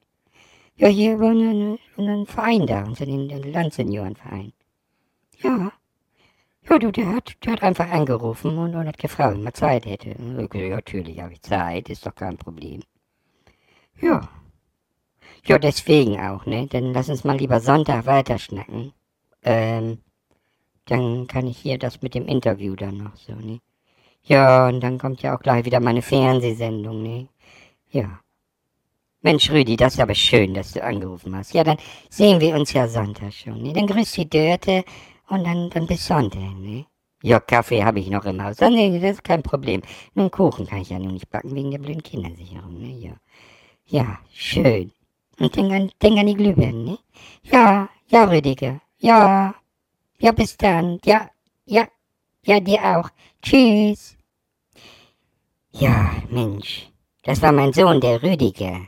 Ja, 0.75 0.87
hier 0.87 1.19
war 1.19 1.29
ein, 1.29 1.77
ein 1.97 2.25
Verein 2.25 2.65
da, 2.65 2.83
unser 2.83 3.05
den, 3.05 3.29
den 3.29 3.53
Landseniorenverein. 3.53 4.53
Ja. 5.37 5.71
Ja, 6.67 6.79
du, 6.79 6.91
der 6.91 7.15
hat, 7.15 7.35
der 7.45 7.53
hat 7.53 7.61
einfach 7.61 7.91
angerufen 7.91 8.57
und, 8.57 8.73
und 8.73 8.87
hat 8.87 8.97
gefragt, 8.97 9.37
ob 9.37 9.43
man 9.43 9.53
Zeit 9.53 9.85
hätte. 9.85 10.15
Okay, 10.39 10.69
natürlich 10.71 11.21
habe 11.21 11.33
ich 11.33 11.43
Zeit, 11.43 11.89
ist 11.89 12.07
doch 12.07 12.15
kein 12.15 12.37
Problem. 12.37 12.81
Ja. 14.01 14.27
Ja, 15.45 15.59
deswegen 15.59 16.19
auch, 16.19 16.47
ne? 16.47 16.65
Dann 16.65 16.91
lass 16.91 17.09
uns 17.09 17.23
mal 17.23 17.37
lieber 17.37 17.59
Sonntag 17.59 18.07
weiterschnacken. 18.07 18.93
Ähm, 19.43 19.99
dann 20.85 21.27
kann 21.27 21.47
ich 21.47 21.57
hier 21.57 21.77
das 21.77 22.01
mit 22.01 22.13
dem 22.15 22.27
Interview 22.27 22.75
dann 22.75 22.97
noch 22.97 23.15
so, 23.15 23.33
ne? 23.33 23.59
Ja, 24.23 24.67
und 24.67 24.81
dann 24.81 24.97
kommt 24.97 25.21
ja 25.21 25.35
auch 25.35 25.39
gleich 25.41 25.65
wieder 25.65 25.79
meine 25.79 26.01
Fernsehsendung, 26.01 27.03
ne? 27.03 27.27
Ja. 27.91 28.19
Mensch, 29.21 29.49
Rüdi, 29.49 29.75
das 29.75 29.95
ist 29.95 29.99
aber 29.99 30.15
schön, 30.15 30.53
dass 30.53 30.71
du 30.73 30.83
angerufen 30.83 31.35
hast. 31.35 31.53
Ja, 31.53 31.63
dann 31.63 31.77
sehen 32.09 32.39
wir 32.39 32.55
uns 32.55 32.73
ja 32.73 32.87
Sonntag 32.87 33.33
schon, 33.33 33.61
ne? 33.61 33.73
Dann 33.73 33.87
grüß 33.87 34.11
die 34.13 34.29
Dörte 34.29 34.83
und 35.29 35.43
dann, 35.43 35.69
dann 35.69 35.87
bis 35.87 36.05
Sonntag, 36.05 36.55
ne? 36.59 36.85
Ja, 37.23 37.39
Kaffee 37.39 37.83
habe 37.83 37.99
ich 37.99 38.09
noch 38.09 38.25
im 38.25 38.43
Haus. 38.43 38.61
Ah, 38.61 38.69
nee, 38.69 38.99
das 38.99 39.13
ist 39.13 39.23
kein 39.23 39.41
Problem. 39.41 39.81
Einen 40.15 40.29
Kuchen 40.29 40.67
kann 40.67 40.81
ich 40.81 40.89
ja 40.89 40.99
nur 40.99 41.11
nicht 41.11 41.29
backen 41.29 41.55
wegen 41.55 41.71
der 41.71 41.79
blöden 41.79 42.03
Kindersicherung, 42.03 42.79
ne? 42.79 42.99
Ja. 42.99 43.13
Ja, 43.87 44.19
schön. 44.31 44.91
Und 45.39 45.55
denk 45.55 45.71
an, 45.71 45.91
denk 46.01 46.17
an 46.17 46.27
die 46.27 46.35
Glühbirnen, 46.35 46.85
ne? 46.85 46.97
Ja, 47.43 47.89
ja, 48.07 48.25
Rüdiger. 48.25 48.79
Ja. 48.99 49.55
Ja, 50.19 50.31
bis 50.31 50.57
dann. 50.57 50.99
Ja, 51.05 51.29
ja, 51.65 51.87
ja, 52.45 52.59
dir 52.59 52.83
auch. 52.83 53.09
Tschüss. 53.41 54.17
Ja, 55.71 56.11
Mensch, 56.29 56.89
das 57.23 57.41
war 57.41 57.51
mein 57.51 57.73
Sohn, 57.73 57.99
der 57.99 58.23
Rüdiger. 58.23 58.87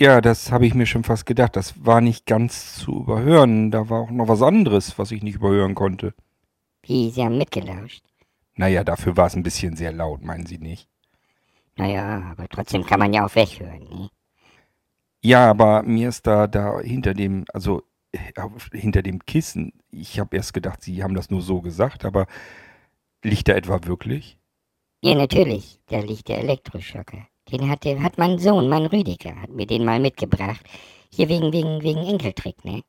Ja, 0.00 0.20
das 0.20 0.52
habe 0.52 0.64
ich 0.66 0.74
mir 0.74 0.86
schon 0.86 1.02
fast 1.02 1.26
gedacht. 1.26 1.56
Das 1.56 1.84
war 1.84 2.00
nicht 2.00 2.24
ganz 2.24 2.76
zu 2.76 3.00
überhören. 3.00 3.72
Da 3.72 3.90
war 3.90 4.02
auch 4.02 4.10
noch 4.10 4.28
was 4.28 4.42
anderes, 4.42 4.96
was 4.96 5.10
ich 5.10 5.24
nicht 5.24 5.36
überhören 5.36 5.74
konnte. 5.74 6.14
Wie, 6.82 7.10
Sie 7.10 7.24
haben 7.24 7.36
mitgelauscht? 7.36 8.04
Naja, 8.54 8.84
dafür 8.84 9.16
war 9.16 9.26
es 9.26 9.34
ein 9.34 9.42
bisschen 9.42 9.74
sehr 9.76 9.92
laut, 9.92 10.22
meinen 10.22 10.46
Sie 10.46 10.58
nicht? 10.58 10.88
Naja, 11.76 12.30
aber 12.30 12.48
trotzdem 12.48 12.84
kann 12.86 13.00
man 13.00 13.12
ja 13.12 13.26
auch 13.26 13.34
weghören, 13.34 13.84
ne? 13.88 14.10
Ja, 15.20 15.50
aber 15.50 15.82
mir 15.82 16.08
ist 16.10 16.26
da, 16.26 16.46
da 16.46 16.80
hinter 16.80 17.12
dem, 17.12 17.44
also 17.52 17.82
hinter 18.72 19.02
dem 19.02 19.24
Kissen. 19.24 19.72
Ich 19.90 20.18
habe 20.18 20.36
erst 20.36 20.54
gedacht, 20.54 20.82
Sie 20.82 21.02
haben 21.02 21.14
das 21.14 21.30
nur 21.30 21.42
so 21.42 21.60
gesagt, 21.60 22.04
aber 22.04 22.26
liegt 23.22 23.48
da 23.48 23.54
etwa 23.54 23.80
wirklich? 23.84 24.38
Ja, 25.02 25.14
natürlich. 25.14 25.78
Da 25.86 26.00
liegt 26.00 26.28
der 26.28 26.38
Elektroschocker. 26.38 27.26
Den 27.52 27.70
hat, 27.70 27.84
den 27.84 28.02
hat 28.02 28.18
mein 28.18 28.38
Sohn, 28.38 28.68
mein 28.68 28.86
Rüdiger, 28.86 29.34
hat 29.40 29.50
mir 29.50 29.66
den 29.66 29.84
mal 29.84 30.00
mitgebracht. 30.00 30.60
Hier 31.10 31.28
wegen, 31.28 31.52
wegen, 31.52 31.82
wegen 31.82 32.00
Enkeltrick, 32.00 32.64
ne? 32.64 32.82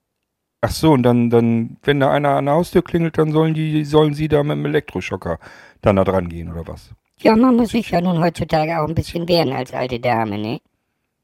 Ach 0.62 0.72
so, 0.72 0.92
und 0.92 1.04
dann, 1.04 1.30
dann, 1.30 1.78
wenn 1.84 2.02
da 2.02 2.12
einer 2.12 2.32
an 2.32 2.46
der 2.46 2.56
Haustür 2.56 2.82
klingelt, 2.82 3.18
dann 3.18 3.32
sollen 3.32 3.54
die, 3.54 3.86
sollen 3.86 4.13
Sie 4.13 4.28
da 4.28 4.44
mit 4.44 4.58
dem 4.58 4.65
Elektroschocker 4.65 5.39
dann 5.82 5.96
da 5.96 6.04
dran 6.04 6.28
gehen, 6.28 6.52
oder 6.52 6.68
was? 6.68 6.92
Ja, 7.22 7.36
man 7.36 7.56
muss 7.56 7.70
sich 7.70 7.89
ja 7.92 8.02
nun 8.02 8.20
heutzutage 8.20 8.82
auch 8.82 8.88
ein 8.88 8.96
bisschen 8.96 9.28
wehren 9.30 9.54
als 9.54 9.74
alte 9.74 10.00
Dame, 10.00 10.38
ne? 10.38 10.60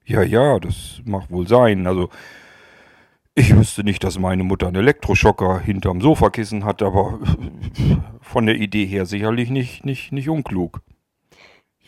Ja, 0.05 0.23
ja, 0.23 0.59
das 0.59 1.01
mag 1.03 1.29
wohl 1.29 1.47
sein. 1.47 1.85
Also, 1.85 2.09
ich 3.35 3.55
wüsste 3.55 3.83
nicht, 3.83 4.03
dass 4.03 4.17
meine 4.17 4.43
Mutter 4.43 4.67
einen 4.67 4.77
Elektroschocker 4.77 5.59
hinterm 5.59 5.99
Sofakissen 5.99 6.63
hat, 6.63 6.81
aber 6.81 7.19
von 8.21 8.45
der 8.45 8.55
Idee 8.55 8.85
her 8.85 9.05
sicherlich 9.05 9.49
nicht, 9.49 9.85
nicht, 9.85 10.13
nicht 10.13 10.29
unklug. 10.29 10.81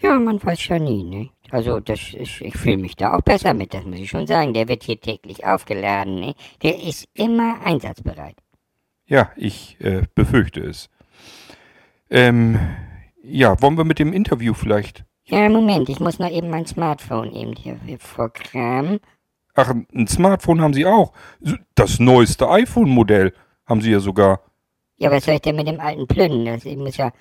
Ja, 0.02 0.20
man 0.20 0.44
weiß 0.44 0.68
ja 0.68 0.78
nie, 0.78 1.04
ne? 1.04 1.30
Also 1.50 1.80
das 1.80 2.14
ist, 2.14 2.42
ich 2.42 2.56
fühle 2.58 2.78
mich 2.78 2.96
da 2.96 3.14
auch 3.14 3.22
besser 3.22 3.54
mit, 3.54 3.74
das 3.74 3.86
muss 3.86 4.00
ich 4.00 4.10
schon 4.10 4.28
sagen. 4.28 4.54
Der 4.54 4.68
wird 4.68 4.84
hier 4.84 5.00
täglich 5.00 5.46
aufgeladen, 5.46 6.20
ne? 6.20 6.36
Der 6.62 6.84
ist 6.84 7.08
immer 7.14 7.62
einsatzbereit. 7.64 8.36
Ja, 9.06 9.32
ich 9.38 9.78
äh, 9.80 10.04
befürchte 10.14 10.60
es. 10.60 10.90
Ähm, 12.10 12.60
ja, 13.24 13.60
wollen 13.62 13.78
wir 13.78 13.86
mit 13.86 14.00
dem 14.00 14.14
Interview 14.14 14.54
vielleicht? 14.54 15.06
Ja, 15.24 15.50
Moment, 15.50 15.90
ich 15.90 16.00
muss 16.00 16.20
noch 16.20 16.30
eben 16.30 16.50
mein 16.50 16.66
Smartphone 16.66 17.34
eben 17.34 17.54
hier 17.56 17.78
vorkramen. 18.00 19.00
Ach, 19.58 19.74
ein 19.74 20.08
Smartphone 20.08 20.62
haben 20.62 20.76
Sie 20.76 20.86
auch. 20.86 21.14
Das 21.74 22.00
neueste 22.00 22.48
iPhone-Modell 22.48 23.34
haben 23.66 23.82
Sie 23.82 23.92
ja 23.92 24.00
sogar. 24.00 24.42
Ja, 24.98 25.10
was 25.10 25.26
soll 25.26 25.34
ich 25.34 25.42
denn 25.42 25.56
mit 25.56 25.68
dem 25.68 25.80
alten 25.80 26.06
plünden? 26.06 26.46
Das 26.46 26.64
muss 26.64 26.98
ja, 26.98 27.12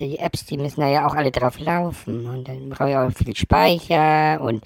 die 0.00 0.18
Apps, 0.18 0.46
die 0.46 0.58
müssen 0.58 0.80
da 0.80 0.88
ja 0.88 1.06
auch 1.06 1.14
alle 1.14 1.30
drauf 1.30 1.60
laufen. 1.60 2.26
Und 2.26 2.48
dann 2.48 2.70
brauche 2.70 2.90
ich 2.90 2.96
auch 2.96 3.12
viel 3.12 3.36
Speicher 3.36 4.40
und 4.40 4.64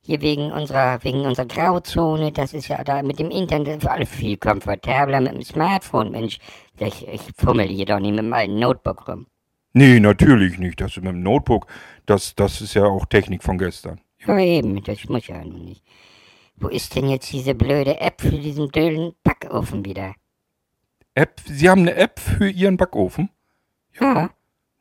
hier 0.00 0.22
wegen 0.22 0.50
unserer, 0.50 1.04
wegen 1.04 1.20
unserer 1.20 1.44
Grauzone, 1.44 2.32
das 2.32 2.54
ist 2.54 2.68
ja 2.68 2.82
da 2.82 3.02
mit 3.02 3.18
dem 3.18 3.30
Internet 3.30 3.82
für 3.82 3.90
alle 3.90 4.06
viel 4.06 4.38
komfortabler 4.38 5.20
mit 5.20 5.34
dem 5.34 5.42
Smartphone, 5.42 6.10
Mensch. 6.10 6.38
Ich, 6.78 7.06
ich 7.06 7.20
fummel 7.36 7.68
hier 7.68 7.84
doch 7.84 8.00
nicht 8.00 8.12
mit 8.12 8.20
dem 8.20 8.32
alten 8.32 8.58
Notebook 8.58 9.06
rum. 9.08 9.26
Nee, 9.74 10.00
natürlich 10.00 10.58
nicht. 10.58 10.80
Das 10.80 10.96
mit 10.96 11.04
dem 11.04 11.22
Notebook, 11.22 11.66
das, 12.06 12.34
das 12.34 12.62
ist 12.62 12.72
ja 12.72 12.84
auch 12.84 13.04
Technik 13.04 13.42
von 13.42 13.58
gestern. 13.58 14.00
Ja, 14.26 14.38
eben, 14.38 14.82
das 14.82 15.04
muss 15.10 15.26
ja 15.26 15.44
nicht. 15.44 15.82
Wo 16.56 16.68
ist 16.68 16.94
denn 16.94 17.08
jetzt 17.08 17.32
diese 17.32 17.54
blöde 17.54 18.00
App 18.00 18.20
für 18.20 18.38
diesen 18.38 18.68
blöden 18.68 19.14
Backofen 19.22 19.84
wieder? 19.84 20.14
App? 21.14 21.40
Sie 21.44 21.68
haben 21.68 21.82
eine 21.82 21.94
App 21.94 22.18
für 22.18 22.48
Ihren 22.48 22.76
Backofen? 22.76 23.30
Ja, 24.00 24.30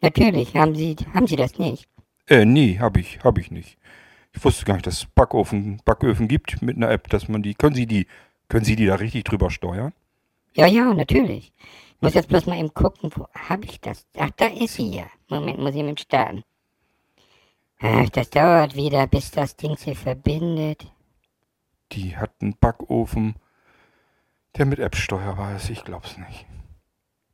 natürlich. 0.02 0.56
Haben 0.56 0.76
Sie, 0.76 0.96
haben 1.14 1.28
Sie 1.28 1.36
das 1.36 1.58
nicht? 1.58 1.88
Äh, 2.28 2.46
nee, 2.46 2.78
hab 2.80 2.98
ich, 2.98 3.20
hab 3.24 3.38
ich 3.38 3.52
nicht. 3.52 3.78
Ich 4.34 4.44
wusste 4.44 4.66
gar 4.66 4.76
nicht, 4.76 4.88
dass 4.88 5.00
es 5.00 5.06
Backofen, 5.06 5.82
Backöfen 5.84 6.28
gibt 6.28 6.62
mit 6.62 6.78
einer 6.78 6.90
App, 6.90 7.10
dass 7.10 7.28
man 7.28 7.42
die, 7.42 7.54
können 7.54 7.76
Sie 7.76 7.86
die, 7.86 8.08
können 8.48 8.66
Sie 8.66 8.76
die 8.76 8.86
da 8.86 8.96
richtig 8.96 9.26
drüber 9.26 9.50
steuern? 9.50 9.94
Ja, 10.54 10.68
ja, 10.68 10.94
natürlich. 10.94 11.52
Ich 11.96 12.02
muss 12.02 12.14
jetzt 12.14 12.30
bloß 12.30 12.46
mal 12.46 12.58
eben 12.58 12.74
gucken, 12.74 13.12
wo 13.16 13.28
habe 13.34 13.66
ich 13.66 13.80
das? 13.80 14.06
Ach, 14.18 14.32
da 14.36 14.48
ist 14.48 14.76
sie 14.76 14.90
ja. 14.90 15.06
Moment, 15.30 15.60
muss 15.60 15.76
ich 15.76 15.84
mit 15.84 16.00
starten. 16.00 16.44
Ach, 17.80 18.10
das 18.10 18.30
dauert 18.30 18.76
wieder, 18.76 19.08
bis 19.08 19.32
das 19.32 19.56
Ding 19.56 19.78
sich 19.78 19.98
verbindet. 19.98 20.86
Die 21.92 22.18
hat 22.18 22.32
einen 22.42 22.56
Backofen, 22.58 23.36
der 24.58 24.66
mit 24.66 24.80
App 24.80 24.96
steuerbar 24.96 25.56
ist. 25.56 25.70
Ich 25.70 25.84
glaub's 25.84 26.18
nicht. 26.18 26.46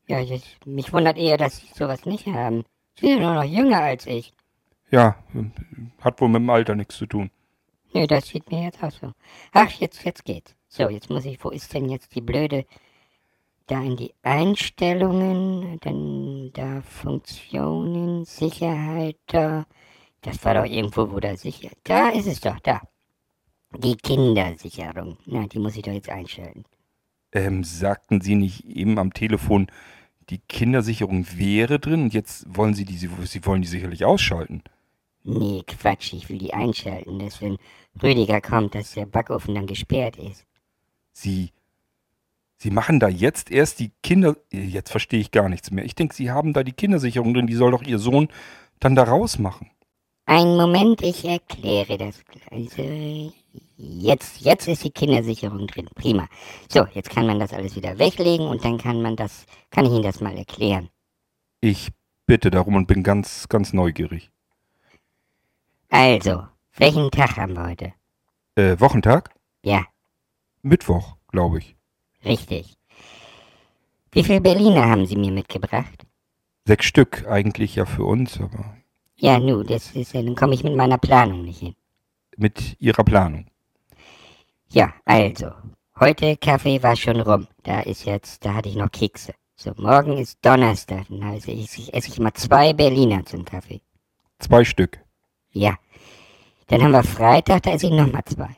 Ja, 0.07 0.19
jetzt, 0.19 0.65
mich 0.65 0.93
wundert 0.93 1.17
eher, 1.17 1.37
dass 1.37 1.57
Sie 1.57 1.67
sowas 1.73 2.05
nicht 2.05 2.25
haben. 2.27 2.63
Sie 2.99 3.07
sind 3.07 3.21
doch 3.21 3.33
noch 3.33 3.43
jünger 3.43 3.81
als 3.81 4.05
ich. 4.05 4.33
Ja, 4.89 5.21
hat 6.01 6.21
wohl 6.21 6.29
mit 6.29 6.41
dem 6.41 6.49
Alter 6.49 6.75
nichts 6.75 6.95
zu 6.95 7.05
tun. 7.05 7.29
Nö, 7.93 8.07
das 8.07 8.27
sieht 8.27 8.49
mir 8.51 8.63
jetzt 8.63 8.81
auch 8.83 8.91
so. 8.91 9.11
Ach, 9.51 9.71
jetzt, 9.71 10.03
jetzt 10.05 10.23
geht's. 10.23 10.55
So, 10.69 10.89
jetzt 10.89 11.09
muss 11.09 11.25
ich, 11.25 11.43
wo 11.43 11.49
ist 11.49 11.73
denn 11.73 11.89
jetzt 11.89 12.15
die 12.15 12.21
blöde, 12.21 12.65
da 13.67 13.81
in 13.81 13.97
die 13.97 14.13
Einstellungen, 14.23 15.79
dann 15.81 16.51
da 16.53 16.81
Funktionen, 16.81 18.23
Sicherheit, 18.25 19.17
da, 19.27 19.65
das 20.21 20.43
war 20.45 20.53
doch 20.53 20.65
irgendwo, 20.65 21.11
wo 21.11 21.19
da 21.19 21.35
sicher, 21.35 21.69
da 21.83 22.09
ist 22.09 22.27
es 22.27 22.39
doch, 22.39 22.59
da. 22.61 22.81
Die 23.75 23.95
Kindersicherung, 23.97 25.17
na, 25.25 25.45
die 25.47 25.59
muss 25.59 25.75
ich 25.75 25.83
doch 25.83 25.91
jetzt 25.91 26.09
einstellen. 26.09 26.65
Ähm, 27.33 27.63
sagten 27.63 28.21
Sie 28.21 28.35
nicht 28.35 28.65
eben 28.65 28.97
am 28.97 29.13
Telefon, 29.13 29.67
die 30.29 30.39
Kindersicherung 30.39 31.25
wäre 31.37 31.79
drin 31.79 32.03
und 32.03 32.13
jetzt 32.13 32.45
wollen 32.47 32.73
Sie 32.73 32.85
die, 32.85 32.97
Sie, 32.97 33.45
wollen 33.45 33.61
die 33.61 33.67
sicherlich 33.67 34.05
ausschalten. 34.05 34.63
Nee, 35.23 35.63
Quatsch, 35.67 36.13
ich 36.13 36.29
will 36.29 36.37
die 36.37 36.53
einschalten, 36.53 37.19
dass 37.19 37.41
wenn 37.41 37.57
Rüdiger 38.01 38.39
kommt, 38.39 38.75
dass 38.75 38.93
der 38.93 39.05
Backofen 39.05 39.55
dann 39.55 39.67
gesperrt 39.67 40.15
ist. 40.15 40.45
Sie, 41.11 41.51
Sie 42.57 42.71
machen 42.71 42.99
da 42.99 43.09
jetzt 43.09 43.51
erst 43.51 43.79
die 43.79 43.91
Kinder, 44.03 44.37
jetzt 44.51 44.91
verstehe 44.91 45.19
ich 45.19 45.31
gar 45.31 45.49
nichts 45.49 45.71
mehr. 45.71 45.83
Ich 45.83 45.95
denke, 45.95 46.15
Sie 46.15 46.31
haben 46.31 46.53
da 46.53 46.63
die 46.63 46.71
Kindersicherung 46.71 47.33
drin, 47.33 47.47
die 47.47 47.55
soll 47.55 47.71
doch 47.71 47.83
Ihr 47.83 47.99
Sohn 47.99 48.29
dann 48.79 48.95
da 48.95 49.03
rausmachen. 49.03 49.69
Einen 50.25 50.57
Moment, 50.57 51.01
ich 51.01 51.25
erkläre 51.25 51.97
das 51.97 52.23
gleich. 52.25 53.33
Jetzt, 53.77 54.41
jetzt 54.41 54.67
ist 54.67 54.83
die 54.83 54.91
Kindersicherung 54.91 55.67
drin. 55.67 55.87
Prima. 55.95 56.27
So, 56.69 56.85
jetzt 56.93 57.09
kann 57.09 57.27
man 57.27 57.39
das 57.39 57.53
alles 57.53 57.75
wieder 57.75 57.97
weglegen 57.99 58.47
und 58.47 58.63
dann 58.65 58.77
kann 58.77 59.01
man 59.01 59.15
das, 59.15 59.45
kann 59.71 59.85
ich 59.85 59.91
Ihnen 59.91 60.03
das 60.03 60.19
mal 60.21 60.35
erklären. 60.37 60.89
Ich 61.61 61.89
bitte 62.25 62.49
darum 62.51 62.75
und 62.75 62.87
bin 62.87 63.03
ganz, 63.03 63.47
ganz 63.49 63.73
neugierig. 63.73 64.29
Also, 65.89 66.43
welchen 66.77 67.09
Tag 67.11 67.37
haben 67.37 67.53
wir 67.55 67.67
heute? 67.67 67.93
Äh, 68.55 68.79
Wochentag? 68.79 69.29
Ja, 69.63 69.85
Mittwoch, 70.61 71.15
glaube 71.29 71.59
ich. 71.59 71.75
richtig. 72.25 72.73
Wie 74.11 74.23
viel 74.23 74.41
Berliner 74.41 74.85
haben 74.89 75.05
Sie 75.05 75.15
mir 75.15 75.31
mitgebracht? 75.31 76.05
Sechs 76.65 76.85
Stück 76.85 77.25
eigentlich 77.27 77.75
ja 77.75 77.85
für 77.85 78.03
uns, 78.03 78.39
aber 78.39 78.75
Ja, 79.15 79.39
nu, 79.39 79.63
das 79.63 79.95
ist 79.95 80.13
ja, 80.13 80.21
dann 80.21 80.35
komme 80.35 80.53
ich 80.55 80.63
mit 80.63 80.75
meiner 80.75 80.97
Planung 80.97 81.43
nicht 81.45 81.59
hin. 81.59 81.75
Mit 82.37 82.79
Ihrer 82.79 83.03
Planung. 83.03 83.47
Ja, 84.69 84.93
also, 85.05 85.51
heute 85.99 86.37
Kaffee 86.37 86.81
war 86.83 86.95
schon 86.95 87.19
rum. 87.21 87.47
Da 87.63 87.81
ist 87.81 88.05
jetzt, 88.05 88.45
da 88.45 88.53
hatte 88.53 88.69
ich 88.69 88.75
noch 88.75 88.91
Kekse. 88.91 89.33
So, 89.55 89.71
morgen 89.77 90.17
ist 90.17 90.37
Donnerstag, 90.45 91.05
dann 91.09 91.23
also 91.23 91.51
ich, 91.51 91.93
esse 91.93 92.09
ich 92.09 92.19
mal 92.19 92.33
zwei 92.33 92.73
Berliner 92.73 93.25
zum 93.25 93.43
Kaffee. 93.43 93.81
Zwei 94.39 94.63
Stück. 94.63 94.99
Ja. 95.51 95.75
Dann 96.67 96.83
haben 96.83 96.91
wir 96.91 97.03
Freitag, 97.03 97.63
da 97.63 97.71
esse 97.71 97.87
ich 97.87 97.93
nochmal 97.93 98.23
zwei. 98.25 98.55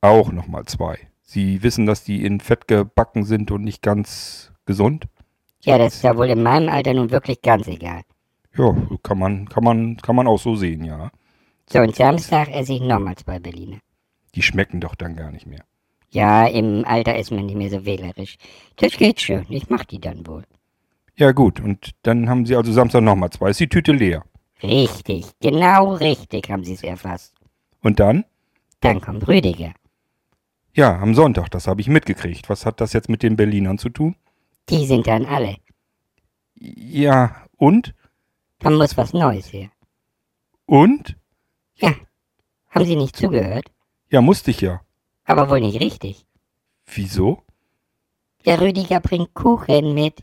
Auch 0.00 0.32
nochmal 0.32 0.64
zwei. 0.64 0.98
Sie 1.22 1.62
wissen, 1.62 1.86
dass 1.86 2.02
die 2.02 2.24
in 2.24 2.40
Fett 2.40 2.66
gebacken 2.66 3.24
sind 3.24 3.50
und 3.50 3.62
nicht 3.62 3.82
ganz 3.82 4.52
gesund? 4.66 5.06
Ja, 5.60 5.78
das 5.78 5.94
ist 5.94 6.02
ja 6.02 6.16
wohl 6.16 6.28
in 6.28 6.42
meinem 6.42 6.68
Alter 6.68 6.92
nun 6.94 7.10
wirklich 7.10 7.40
ganz 7.40 7.68
egal. 7.68 8.02
Ja, 8.56 8.74
kann 9.02 9.18
man, 9.18 9.48
kann 9.48 9.62
man, 9.62 9.96
kann 9.98 10.16
man 10.16 10.26
auch 10.26 10.38
so 10.38 10.56
sehen, 10.56 10.84
ja. 10.84 11.10
So, 11.70 11.80
und 11.80 11.94
Samstag 11.94 12.48
esse 12.50 12.74
ich 12.74 12.80
nochmal 12.80 13.16
zwei 13.16 13.38
Berliner. 13.38 13.78
Die 14.34 14.42
schmecken 14.42 14.80
doch 14.80 14.94
dann 14.94 15.16
gar 15.16 15.30
nicht 15.30 15.46
mehr. 15.46 15.64
Ja, 16.10 16.46
im 16.46 16.84
Alter 16.84 17.18
ist 17.18 17.30
man 17.30 17.46
nicht 17.46 17.56
mehr 17.56 17.70
so 17.70 17.84
wählerisch. 17.84 18.36
Das 18.76 18.92
geht 18.92 19.20
schon, 19.20 19.46
ich 19.48 19.70
mach 19.70 19.84
die 19.84 20.00
dann 20.00 20.26
wohl. 20.26 20.44
Ja 21.16 21.32
gut, 21.32 21.60
und 21.60 21.92
dann 22.02 22.28
haben 22.28 22.46
Sie 22.46 22.56
also 22.56 22.72
Samstag 22.72 23.02
nochmal 23.02 23.30
zwei. 23.30 23.50
Ist 23.50 23.60
die 23.60 23.68
Tüte 23.68 23.92
leer. 23.92 24.24
Richtig, 24.62 25.26
genau 25.40 25.94
richtig 25.94 26.50
haben 26.50 26.64
Sie 26.64 26.74
es 26.74 26.82
erfasst. 26.82 27.34
Und 27.80 28.00
dann? 28.00 28.24
Dann 28.80 29.00
kommt 29.00 29.26
Rüdiger. 29.26 29.72
Ja, 30.74 30.98
am 30.98 31.14
Sonntag, 31.14 31.50
das 31.50 31.66
habe 31.66 31.80
ich 31.80 31.88
mitgekriegt. 31.88 32.48
Was 32.48 32.64
hat 32.64 32.80
das 32.80 32.92
jetzt 32.92 33.08
mit 33.08 33.22
den 33.22 33.36
Berlinern 33.36 33.78
zu 33.78 33.90
tun? 33.90 34.16
Die 34.68 34.86
sind 34.86 35.06
dann 35.06 35.26
alle. 35.26 35.56
Ja, 36.54 37.46
und? 37.56 37.94
Dann 38.60 38.74
muss 38.74 38.96
was 38.96 39.12
Neues 39.12 39.52
her. 39.52 39.70
Und? 40.66 41.16
Ja, 41.82 41.94
haben 42.70 42.84
Sie 42.84 42.96
nicht 42.96 43.16
zugehört? 43.16 43.70
Ja, 44.08 44.20
musste 44.20 44.50
ich 44.52 44.60
ja. 44.60 44.80
Aber 45.24 45.50
wohl 45.50 45.60
nicht 45.60 45.80
richtig. 45.80 46.24
Wieso? 46.86 47.42
Der 48.44 48.60
Rüdiger 48.60 49.00
bringt 49.00 49.34
Kuchen 49.34 49.94
mit. 49.94 50.22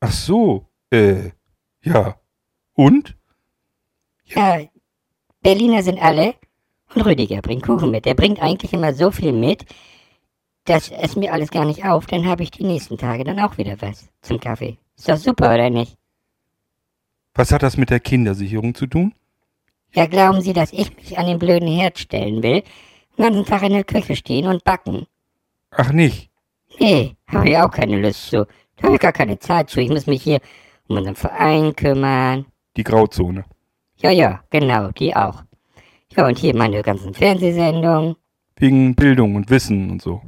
Ach 0.00 0.12
so, 0.12 0.68
äh, 0.90 1.30
ja. 1.82 2.18
Und? 2.74 3.16
Ja, 4.24 4.60
Berliner 5.42 5.82
sind 5.82 6.00
alle 6.00 6.34
und 6.94 7.02
Rüdiger 7.02 7.42
bringt 7.42 7.64
Kuchen 7.64 7.90
mit. 7.90 8.04
Der 8.04 8.14
bringt 8.14 8.40
eigentlich 8.40 8.72
immer 8.72 8.94
so 8.94 9.10
viel 9.10 9.32
mit, 9.32 9.66
dass 10.64 10.90
es 10.90 11.16
mir 11.16 11.32
alles 11.32 11.50
gar 11.50 11.64
nicht 11.64 11.84
auf. 11.84 12.06
Dann 12.06 12.26
habe 12.26 12.42
ich 12.42 12.50
die 12.50 12.64
nächsten 12.64 12.98
Tage 12.98 13.24
dann 13.24 13.40
auch 13.40 13.58
wieder 13.58 13.80
was 13.80 14.08
zum 14.22 14.40
Kaffee. 14.40 14.78
Ist 14.96 15.08
doch 15.08 15.16
super, 15.16 15.54
oder 15.54 15.70
nicht? 15.70 15.96
Was 17.34 17.50
hat 17.50 17.62
das 17.62 17.76
mit 17.76 17.90
der 17.90 18.00
Kindersicherung 18.00 18.74
zu 18.74 18.86
tun? 18.86 19.14
Ja, 19.94 20.06
glauben 20.06 20.40
Sie, 20.40 20.52
dass 20.52 20.72
ich 20.72 20.94
mich 20.96 21.16
an 21.18 21.26
den 21.26 21.38
blöden 21.38 21.68
Herd 21.68 21.98
stellen 21.98 22.42
will, 22.42 22.62
den 23.16 23.24
ganzen 23.24 23.44
Tag 23.44 23.62
in 23.62 23.72
der 23.72 23.84
Küche 23.84 24.16
stehen 24.16 24.46
und 24.46 24.64
backen? 24.64 25.06
Ach 25.70 25.92
nicht. 25.92 26.30
Nee, 26.80 27.14
habe 27.28 27.48
ich 27.48 27.56
auch 27.56 27.70
keine 27.70 28.00
Lust 28.00 28.30
zu. 28.30 28.46
Da 28.76 28.84
habe 28.84 28.94
ich 28.96 29.00
gar 29.00 29.12
keine 29.12 29.38
Zeit 29.38 29.70
zu. 29.70 29.80
Ich 29.80 29.88
muss 29.88 30.06
mich 30.08 30.22
hier 30.22 30.40
um 30.88 30.96
unseren 30.96 31.14
Verein 31.14 31.76
kümmern. 31.76 32.46
Die 32.76 32.82
Grauzone. 32.82 33.44
Ja, 33.98 34.10
ja, 34.10 34.42
genau, 34.50 34.90
die 34.90 35.14
auch. 35.14 35.44
Ja, 36.16 36.26
und 36.26 36.38
hier 36.38 36.56
meine 36.56 36.82
ganzen 36.82 37.14
Fernsehsendungen. 37.14 38.16
Wegen 38.56 38.96
Bildung 38.96 39.36
und 39.36 39.48
Wissen 39.50 39.90
und 39.90 40.02
so. 40.02 40.20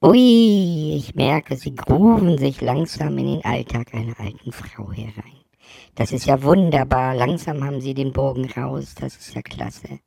Ui, 0.00 0.94
ich 0.96 1.14
merke, 1.14 1.56
Sie 1.56 1.74
gruben 1.74 2.38
sich 2.38 2.60
langsam 2.60 3.18
in 3.18 3.26
den 3.26 3.44
Alltag 3.44 3.94
einer 3.94 4.18
alten 4.18 4.52
Frau 4.52 4.90
herein. 4.92 5.41
Das 5.94 6.12
ist 6.12 6.26
ja 6.26 6.42
wunderbar. 6.42 7.14
Langsam 7.14 7.64
haben 7.64 7.80
Sie 7.80 7.94
den 7.94 8.12
Bogen 8.12 8.50
raus. 8.50 8.94
Das 8.94 9.16
ist 9.16 9.34
ja 9.34 9.42
klasse. 9.42 10.00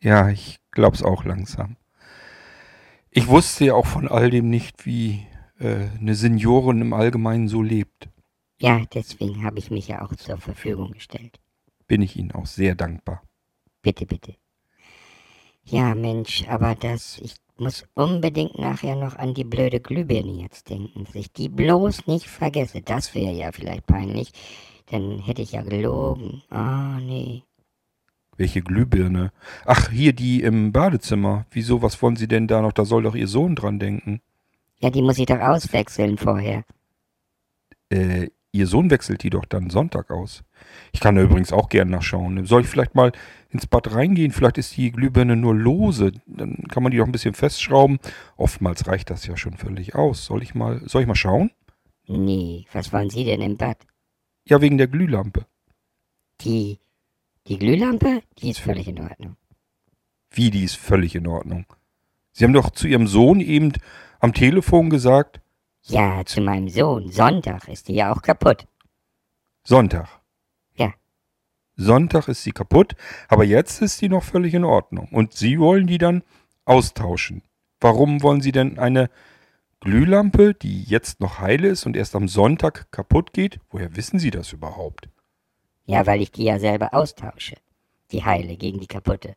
Ja, 0.00 0.28
ich 0.30 0.58
glaub's 0.70 1.02
auch 1.02 1.24
langsam. 1.24 1.76
Ich 3.10 3.28
wusste 3.28 3.66
ja 3.66 3.74
auch 3.74 3.86
von 3.86 4.08
all 4.08 4.30
dem 4.30 4.48
nicht, 4.48 4.86
wie 4.86 5.26
äh, 5.58 5.88
eine 6.00 6.14
Seniorin 6.14 6.80
im 6.80 6.92
Allgemeinen 6.92 7.48
so 7.48 7.62
lebt. 7.62 8.08
Ja, 8.60 8.82
deswegen 8.94 9.44
habe 9.44 9.58
ich 9.58 9.70
mich 9.70 9.88
ja 9.88 10.02
auch 10.02 10.14
zur 10.14 10.38
Verfügung 10.38 10.92
gestellt. 10.92 11.40
Bin 11.86 12.00
ich 12.00 12.16
Ihnen 12.16 12.32
auch 12.32 12.46
sehr 12.46 12.74
dankbar. 12.74 13.22
Bitte, 13.82 14.06
bitte. 14.06 14.36
Ja, 15.64 15.94
Mensch, 15.94 16.46
aber 16.48 16.74
das, 16.74 17.18
ich 17.18 17.34
muss 17.58 17.84
unbedingt 17.94 18.58
nachher 18.58 18.96
noch 18.96 19.16
an 19.16 19.34
die 19.34 19.44
blöde 19.44 19.80
Glühbirne 19.80 20.42
jetzt 20.42 20.70
denken, 20.70 21.04
dass 21.04 21.14
ich 21.14 21.32
die 21.32 21.48
bloß 21.48 22.06
nicht 22.06 22.28
vergesse. 22.28 22.82
Das 22.82 23.14
wäre 23.14 23.32
ja 23.32 23.52
vielleicht 23.52 23.86
peinlich. 23.86 24.32
Dann 24.86 25.20
hätte 25.20 25.42
ich 25.42 25.52
ja 25.52 25.62
gelogen. 25.62 26.42
Ah, 26.50 26.98
nee. 27.00 27.42
Welche 28.36 28.62
Glühbirne? 28.62 29.30
Ach, 29.66 29.90
hier 29.90 30.12
die 30.12 30.42
im 30.42 30.72
Badezimmer. 30.72 31.46
Wieso, 31.50 31.82
was 31.82 32.00
wollen 32.02 32.16
Sie 32.16 32.28
denn 32.28 32.48
da 32.48 32.62
noch? 32.62 32.72
Da 32.72 32.84
soll 32.84 33.02
doch 33.02 33.14
Ihr 33.14 33.28
Sohn 33.28 33.54
dran 33.54 33.78
denken. 33.78 34.20
Ja, 34.80 34.90
die 34.90 35.02
muss 35.02 35.18
ich 35.18 35.26
doch 35.26 35.38
auswechseln 35.38 36.18
vorher. 36.18 36.64
Äh, 37.90 38.28
Ihr 38.54 38.66
Sohn 38.66 38.90
wechselt 38.90 39.22
die 39.22 39.30
doch 39.30 39.46
dann 39.46 39.70
Sonntag 39.70 40.10
aus. 40.10 40.44
Ich 40.92 41.00
kann 41.00 41.14
da 41.14 41.22
übrigens 41.22 41.52
auch 41.52 41.70
gern 41.70 41.88
nachschauen. 41.88 42.44
Soll 42.44 42.62
ich 42.62 42.66
vielleicht 42.68 42.94
mal 42.94 43.12
ins 43.48 43.66
Bad 43.66 43.94
reingehen? 43.94 44.32
Vielleicht 44.32 44.58
ist 44.58 44.76
die 44.76 44.92
Glühbirne 44.92 45.36
nur 45.36 45.54
lose. 45.54 46.12
Dann 46.26 46.64
kann 46.68 46.82
man 46.82 46.92
die 46.92 46.98
doch 46.98 47.06
ein 47.06 47.12
bisschen 47.12 47.34
festschrauben. 47.34 47.98
Oftmals 48.36 48.86
reicht 48.86 49.08
das 49.08 49.26
ja 49.26 49.38
schon 49.38 49.56
völlig 49.56 49.94
aus. 49.94 50.26
Soll 50.26 50.42
ich 50.42 50.54
mal, 50.54 50.82
soll 50.86 51.02
ich 51.02 51.08
mal 51.08 51.14
schauen? 51.14 51.50
Nee, 52.06 52.66
was 52.72 52.92
wollen 52.92 53.08
Sie 53.08 53.24
denn 53.24 53.40
im 53.40 53.56
Bad? 53.56 53.78
Ja, 54.52 54.60
wegen 54.60 54.76
der 54.76 54.86
Glühlampe. 54.86 55.46
Die, 56.42 56.78
die 57.46 57.58
Glühlampe, 57.58 58.22
die 58.36 58.50
ist 58.50 58.60
völlig 58.60 58.86
in 58.86 59.00
Ordnung. 59.00 59.36
Wie, 60.30 60.50
die 60.50 60.62
ist 60.62 60.76
völlig 60.76 61.14
in 61.14 61.26
Ordnung. 61.26 61.64
Sie 62.32 62.44
haben 62.44 62.52
doch 62.52 62.68
zu 62.68 62.86
Ihrem 62.86 63.06
Sohn 63.06 63.40
eben 63.40 63.72
am 64.20 64.34
Telefon 64.34 64.90
gesagt, 64.90 65.40
Ja, 65.84 66.22
zu 66.26 66.42
meinem 66.42 66.68
Sohn. 66.68 67.10
Sonntag 67.10 67.66
ist 67.68 67.88
die 67.88 67.94
ja 67.94 68.12
auch 68.12 68.20
kaputt. 68.20 68.66
Sonntag. 69.64 70.20
Ja. 70.76 70.92
Sonntag 71.76 72.28
ist 72.28 72.42
sie 72.42 72.52
kaputt, 72.52 72.94
aber 73.28 73.44
jetzt 73.44 73.80
ist 73.80 73.96
sie 73.96 74.10
noch 74.10 74.22
völlig 74.22 74.52
in 74.52 74.64
Ordnung. 74.64 75.08
Und 75.12 75.32
Sie 75.32 75.58
wollen 75.58 75.86
die 75.86 75.96
dann 75.96 76.24
austauschen. 76.66 77.40
Warum 77.80 78.22
wollen 78.22 78.42
Sie 78.42 78.52
denn 78.52 78.78
eine 78.78 79.08
Glühlampe, 79.82 80.54
die 80.54 80.84
jetzt 80.84 81.18
noch 81.18 81.40
heile 81.40 81.66
ist 81.66 81.86
und 81.86 81.96
erst 81.96 82.14
am 82.14 82.28
Sonntag 82.28 82.92
kaputt 82.92 83.32
geht? 83.32 83.58
Woher 83.68 83.96
wissen 83.96 84.20
Sie 84.20 84.30
das 84.30 84.52
überhaupt? 84.52 85.08
Ja, 85.86 86.06
weil 86.06 86.22
ich 86.22 86.30
die 86.30 86.44
ja 86.44 86.60
selber 86.60 86.94
austausche. 86.94 87.56
Die 88.12 88.24
heile 88.24 88.56
gegen 88.56 88.78
die 88.78 88.86
kaputte. 88.86 89.34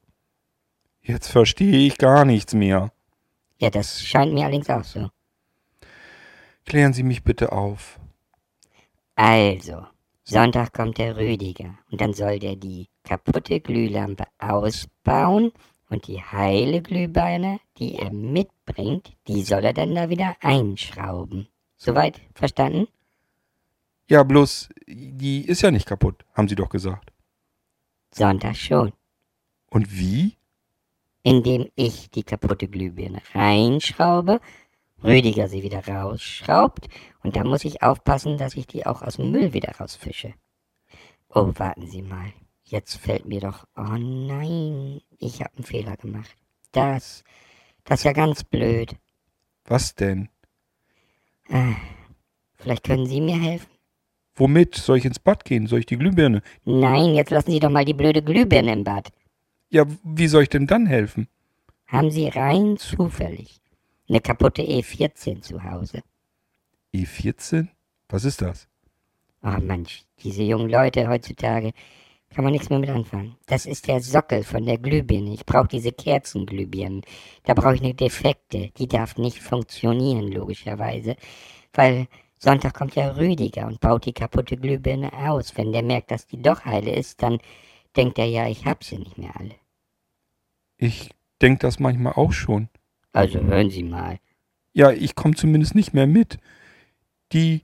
Jetzt 1.02 1.30
verstehe 1.30 1.88
ich 1.88 1.98
gar 1.98 2.26
nichts 2.26 2.54
mehr. 2.54 2.92
Ja, 3.58 3.72
das 3.72 4.04
scheint 4.04 4.36
mir 4.36 4.44
allerdings 4.44 4.70
auch 4.70 4.84
so. 4.84 5.10
Klären 6.68 6.94
Sie 6.94 7.04
mich 7.04 7.24
bitte 7.24 7.52
auf. 7.52 8.00
Also, 9.16 9.88
Sonntag 10.24 10.74
kommt 10.74 11.00
der 11.00 11.18
Rüdiger 11.18 11.76
und 11.90 12.02
dann 12.02 12.14
soll 12.14 12.38
der 12.38 12.56
die 12.56 12.88
kaputte 13.04 13.62
Glühlampe 13.62 14.26
ausbauen 14.38 15.52
und 15.90 16.08
die 16.08 16.22
heile 16.22 16.82
Glühbirne, 16.82 17.60
die 17.78 17.96
er 17.96 18.12
mitbringt, 18.12 19.14
die 19.28 19.44
soll 19.44 19.64
er 19.66 19.74
dann 19.74 19.96
da 19.96 20.10
wieder 20.10 20.36
einschrauben. 20.42 21.48
Soweit 21.78 22.20
verstanden? 22.34 22.88
Ja, 24.08 24.24
bloß, 24.24 24.70
die 24.88 25.46
ist 25.46 25.62
ja 25.62 25.72
nicht 25.72 25.88
kaputt, 25.88 26.26
haben 26.34 26.48
Sie 26.48 26.56
doch 26.56 26.70
gesagt. 26.70 27.12
Sonntag 28.12 28.56
schon. 28.56 28.94
Und 29.70 29.92
wie? 29.92 30.38
Indem 31.24 31.70
ich 31.76 32.10
die 32.12 32.24
kaputte 32.24 32.68
Glühbirne 32.68 33.22
reinschraube, 33.34 34.40
Rüdiger 35.04 35.48
sie 35.48 35.62
wieder 35.62 35.88
rausschraubt 35.88 36.88
und 37.22 37.36
dann 37.36 37.48
muss 37.48 37.66
ich 37.66 37.84
aufpassen, 37.84 38.38
dass 38.38 38.56
ich 38.56 38.66
die 38.66 38.86
auch 38.86 39.02
aus 39.02 39.18
dem 39.18 39.32
Müll 39.32 39.54
wieder 39.54 39.76
rausfische. 39.76 40.34
Oh, 41.30 41.52
warten 41.56 41.88
Sie 41.88 42.02
mal. 42.02 42.34
Jetzt 42.66 42.98
fällt 42.98 43.26
mir 43.26 43.42
doch. 43.42 43.66
Oh 43.76 43.98
nein, 43.98 45.02
ich 45.20 45.40
habe 45.42 45.56
einen 45.56 45.66
Fehler 45.66 45.98
gemacht. 45.98 46.36
Das. 46.72 47.24
Das 47.84 48.00
ist 48.00 48.04
ja 48.06 48.14
ganz 48.14 48.44
blöd. 48.44 48.96
Was 49.66 49.94
denn? 49.96 50.30
Vielleicht 52.56 52.84
können 52.84 53.06
Sie 53.06 53.22
mir 53.22 53.40
helfen? 53.40 53.70
Womit? 54.36 54.76
Soll 54.76 54.98
ich 54.98 55.06
ins 55.06 55.20
Bad 55.20 55.46
gehen? 55.46 55.68
Soll 55.68 55.80
ich 55.80 55.86
die 55.86 55.98
Glühbirne? 55.98 56.42
Nein, 56.66 57.14
jetzt 57.14 57.30
lassen 57.30 57.52
Sie 57.52 57.60
doch 57.60 57.70
mal 57.70 57.86
die 57.86 57.94
blöde 57.94 58.24
Glühbirne 58.24 58.74
im 58.74 58.84
Bad. 58.84 59.12
Ja, 59.70 59.86
wie 60.04 60.28
soll 60.28 60.44
ich 60.44 60.50
denn 60.50 60.68
dann 60.68 60.88
helfen? 60.88 61.28
Haben 61.88 62.10
Sie 62.10 62.28
rein 62.28 62.78
zufällig 62.78 63.62
eine 64.10 64.22
kaputte 64.22 64.64
E14 64.64 65.42
zu 65.42 65.64
Hause? 65.64 66.02
E14? 66.94 67.68
Was 68.10 68.26
ist 68.26 68.42
das? 68.42 68.68
Oh 69.44 69.60
Mensch, 69.62 70.04
diese 70.20 70.44
jungen 70.44 70.70
Leute 70.70 71.08
heutzutage, 71.08 71.72
kann 72.30 72.44
man 72.44 72.54
nichts 72.54 72.70
mehr 72.70 72.80
mit 72.80 72.90
anfangen. 72.90 73.36
Das 73.46 73.66
ist 73.66 73.88
der 73.88 74.02
Sockel 74.02 74.44
von 74.44 74.66
der 74.66 74.78
Glühbirne. 74.78 75.34
Ich 75.34 75.46
brauche 75.46 75.68
diese 75.68 75.92
Kerzenglühbirnen. 75.92 77.02
Da 77.44 77.54
brauche 77.54 77.76
ich 77.76 77.82
eine 77.82 77.94
defekte. 77.94 78.72
Die 78.78 78.88
darf 78.88 79.18
nicht 79.18 79.40
funktionieren, 79.40 80.32
logischerweise. 80.32 81.16
Weil 81.74 82.08
Sonntag 82.38 82.74
kommt 82.74 82.96
ja 82.96 83.12
Rüdiger 83.12 83.68
und 83.68 83.80
baut 83.80 84.06
die 84.06 84.14
kaputte 84.14 84.58
Glühbirne 84.58 85.14
aus. 85.14 85.56
Wenn 85.56 85.72
der 85.72 85.84
merkt, 85.84 86.12
dass 86.12 86.28
die 86.28 86.42
doch 86.42 86.66
heile 86.66 86.94
ist, 86.94 87.24
dann 87.24 87.40
denkt 87.96 88.20
er 88.20 88.26
ja, 88.26 88.48
ich 88.48 88.66
hab 88.66 88.84
sie 88.84 88.98
nicht 88.98 89.18
mehr 89.18 89.36
alle. 89.36 89.56
Ich 90.78 91.10
denk 91.42 91.62
das 91.62 91.80
manchmal 91.80 92.14
auch 92.14 92.34
schon. 92.34 92.70
Also 93.14 93.40
hören 93.40 93.70
Sie 93.70 93.84
mal. 93.84 94.20
Ja, 94.74 94.92
ich 94.92 95.16
komme 95.16 95.36
zumindest 95.36 95.74
nicht 95.74 95.94
mehr 95.94 96.06
mit. 96.06 96.38
Die 97.32 97.64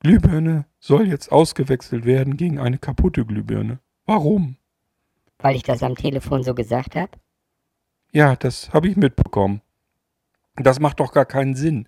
Glühbirne 0.00 0.66
soll 0.78 1.08
jetzt 1.08 1.32
ausgewechselt 1.32 2.04
werden 2.04 2.36
gegen 2.36 2.58
eine 2.58 2.78
kaputte 2.78 3.24
Glühbirne. 3.24 3.80
Warum? 4.10 4.56
Weil 5.38 5.54
ich 5.54 5.62
das 5.62 5.84
am 5.84 5.94
Telefon 5.94 6.42
so 6.42 6.52
gesagt 6.52 6.96
habe? 6.96 7.12
Ja, 8.10 8.34
das 8.34 8.72
habe 8.72 8.88
ich 8.88 8.96
mitbekommen. 8.96 9.62
Das 10.56 10.80
macht 10.80 10.98
doch 10.98 11.12
gar 11.12 11.26
keinen 11.26 11.54
Sinn. 11.54 11.86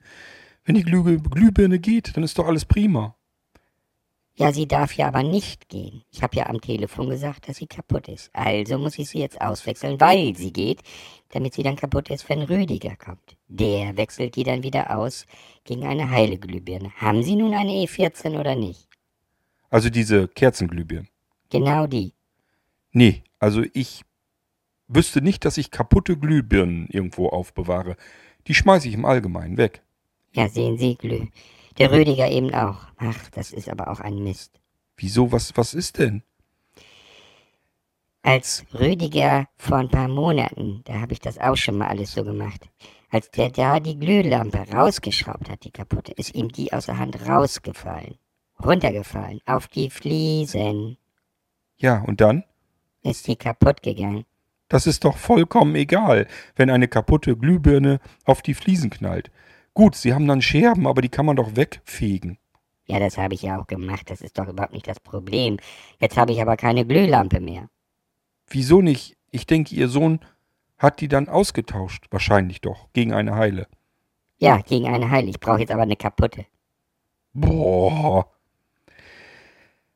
Wenn 0.64 0.76
die 0.76 0.84
Glüh 0.84 1.18
Glühbirne 1.18 1.80
geht, 1.80 2.16
dann 2.16 2.22
ist 2.22 2.38
doch 2.38 2.46
alles 2.46 2.64
prima. 2.64 3.16
Ja, 4.36 4.52
sie 4.52 4.68
darf 4.68 4.92
ja 4.92 5.08
aber 5.08 5.24
nicht 5.24 5.68
gehen. 5.68 6.04
Ich 6.12 6.22
habe 6.22 6.36
ja 6.36 6.46
am 6.46 6.60
Telefon 6.60 7.10
gesagt, 7.10 7.48
dass 7.48 7.56
sie 7.56 7.66
kaputt 7.66 8.06
ist. 8.06 8.30
Also 8.32 8.78
muss 8.78 9.00
ich 9.00 9.08
sie 9.08 9.18
jetzt 9.18 9.40
auswechseln, 9.40 10.00
weil 10.00 10.36
sie 10.36 10.52
geht, 10.52 10.82
damit 11.30 11.54
sie 11.54 11.64
dann 11.64 11.74
kaputt 11.74 12.08
ist, 12.08 12.28
wenn 12.28 12.42
Rüdiger 12.42 12.94
kommt. 12.94 13.36
Der 13.48 13.96
wechselt 13.96 14.36
die 14.36 14.44
dann 14.44 14.62
wieder 14.62 14.96
aus 14.96 15.26
gegen 15.64 15.84
eine 15.84 16.08
heile 16.08 16.38
Glühbirne. 16.38 16.92
Haben 16.98 17.24
Sie 17.24 17.34
nun 17.34 17.52
eine 17.52 17.72
E14 17.72 18.38
oder 18.38 18.54
nicht? 18.54 18.86
Also 19.70 19.90
diese 19.90 20.28
Kerzenglühbirnen. 20.28 21.11
Genau 21.52 21.86
die. 21.86 22.14
Nee, 22.92 23.24
also 23.38 23.62
ich 23.74 24.06
wüsste 24.88 25.20
nicht, 25.20 25.44
dass 25.44 25.58
ich 25.58 25.70
kaputte 25.70 26.16
Glühbirnen 26.16 26.88
irgendwo 26.88 27.28
aufbewahre. 27.28 27.96
Die 28.46 28.54
schmeiße 28.54 28.88
ich 28.88 28.94
im 28.94 29.04
Allgemeinen 29.04 29.58
weg. 29.58 29.82
Ja, 30.32 30.48
sehen 30.48 30.78
Sie, 30.78 30.96
Glüh. 30.96 31.26
Der 31.76 31.92
Rüdiger 31.92 32.30
eben 32.30 32.54
auch. 32.54 32.78
Ach, 32.96 33.28
das 33.32 33.52
ist 33.52 33.68
aber 33.68 33.90
auch 33.90 34.00
ein 34.00 34.24
Mist. 34.24 34.60
Wieso? 34.96 35.30
Was, 35.30 35.54
was 35.54 35.74
ist 35.74 35.98
denn? 35.98 36.22
Als 38.22 38.64
Rüdiger 38.72 39.46
vor 39.56 39.76
ein 39.76 39.90
paar 39.90 40.08
Monaten, 40.08 40.80
da 40.84 41.02
habe 41.02 41.12
ich 41.12 41.20
das 41.20 41.36
auch 41.36 41.56
schon 41.56 41.76
mal 41.76 41.88
alles 41.88 42.12
so 42.12 42.24
gemacht, 42.24 42.70
als 43.10 43.30
der 43.30 43.50
da 43.50 43.78
die 43.78 43.98
Glühlampe 43.98 44.58
rausgeschraubt 44.72 45.50
hat, 45.50 45.64
die 45.64 45.70
kaputte, 45.70 46.12
ist 46.12 46.34
ihm 46.34 46.48
die 46.48 46.72
aus 46.72 46.86
der 46.86 46.98
Hand 46.98 47.28
rausgefallen. 47.28 48.16
Runtergefallen, 48.64 49.40
auf 49.44 49.68
die 49.68 49.90
Fliesen. 49.90 50.96
Ja, 51.82 52.00
und 52.00 52.20
dann? 52.20 52.44
Ist 53.02 53.26
die 53.26 53.34
kaputt 53.34 53.82
gegangen. 53.82 54.24
Das 54.68 54.86
ist 54.86 55.04
doch 55.04 55.16
vollkommen 55.16 55.74
egal, 55.74 56.28
wenn 56.54 56.70
eine 56.70 56.86
kaputte 56.86 57.36
Glühbirne 57.36 57.98
auf 58.24 58.40
die 58.40 58.54
Fliesen 58.54 58.88
knallt. 58.88 59.32
Gut, 59.74 59.96
sie 59.96 60.14
haben 60.14 60.28
dann 60.28 60.40
Scherben, 60.40 60.86
aber 60.86 61.02
die 61.02 61.08
kann 61.08 61.26
man 61.26 61.34
doch 61.34 61.56
wegfegen. 61.56 62.38
Ja, 62.86 63.00
das 63.00 63.18
habe 63.18 63.34
ich 63.34 63.42
ja 63.42 63.60
auch 63.60 63.66
gemacht, 63.66 64.10
das 64.10 64.20
ist 64.20 64.38
doch 64.38 64.46
überhaupt 64.46 64.74
nicht 64.74 64.86
das 64.86 65.00
Problem. 65.00 65.58
Jetzt 65.98 66.16
habe 66.16 66.32
ich 66.32 66.40
aber 66.40 66.56
keine 66.56 66.86
Glühlampe 66.86 67.40
mehr. 67.40 67.68
Wieso 68.46 68.80
nicht? 68.80 69.16
Ich 69.30 69.46
denke, 69.46 69.74
ihr 69.74 69.88
Sohn 69.88 70.20
hat 70.78 71.00
die 71.00 71.08
dann 71.08 71.28
ausgetauscht. 71.28 72.06
Wahrscheinlich 72.10 72.60
doch. 72.60 72.92
Gegen 72.92 73.12
eine 73.12 73.34
heile. 73.34 73.66
Ja, 74.38 74.58
gegen 74.58 74.86
eine 74.86 75.10
heile. 75.10 75.30
Ich 75.30 75.40
brauche 75.40 75.60
jetzt 75.60 75.72
aber 75.72 75.82
eine 75.82 75.96
kaputte. 75.96 76.46
Boah. 77.32 78.30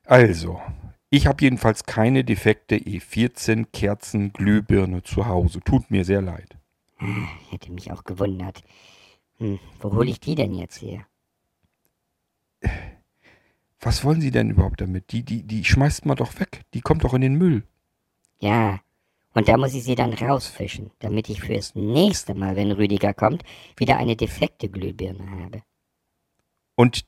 Also, 0.05 0.61
ich 1.11 1.27
habe 1.27 1.43
jedenfalls 1.43 1.85
keine 1.85 2.25
defekte 2.25 2.77
E14 2.77 3.67
Kerzenglühbirne 3.73 5.03
zu 5.03 5.27
Hause. 5.27 5.61
Tut 5.61 5.91
mir 5.91 6.05
sehr 6.05 6.23
leid. 6.23 6.57
Ah, 6.99 7.29
Hätte 7.51 7.73
mich 7.73 7.93
auch 7.93 8.05
gewundert. 8.05 8.63
Hm, 9.39 9.59
wo 9.81 9.93
hole 9.93 10.11
ich 10.11 10.21
die 10.21 10.35
denn 10.35 10.55
jetzt 10.55 10.81
her? 10.81 11.07
Was 13.81 14.03
wollen 14.03 14.21
Sie 14.21 14.31
denn 14.31 14.51
überhaupt 14.51 14.81
damit? 14.81 15.13
Die, 15.13 15.23
die, 15.23 15.43
die 15.43 15.65
schmeißt 15.65 16.07
man 16.07 16.17
doch 16.17 16.41
weg. 16.41 16.63
Die 16.75 16.81
kommt 16.81 17.05
doch 17.05 17.15
in 17.15 17.21
den 17.21 17.37
Müll. 17.37 17.63
Ja, 18.39 18.81
und 19.37 19.49
da 19.49 19.59
muss 19.59 19.75
ich 19.75 19.85
sie 19.85 19.95
dann 19.95 20.15
rausfischen, 20.15 20.91
damit 20.99 21.29
ich 21.29 21.43
fürs 21.43 21.75
nächste 21.75 22.35
Mal, 22.35 22.57
wenn 22.57 22.73
Rüdiger 22.73 23.13
kommt, 23.13 23.45
wieder 23.77 23.99
eine 23.99 24.17
defekte 24.17 24.71
Glühbirne 24.71 25.31
habe. 25.31 25.63
Und 26.75 27.05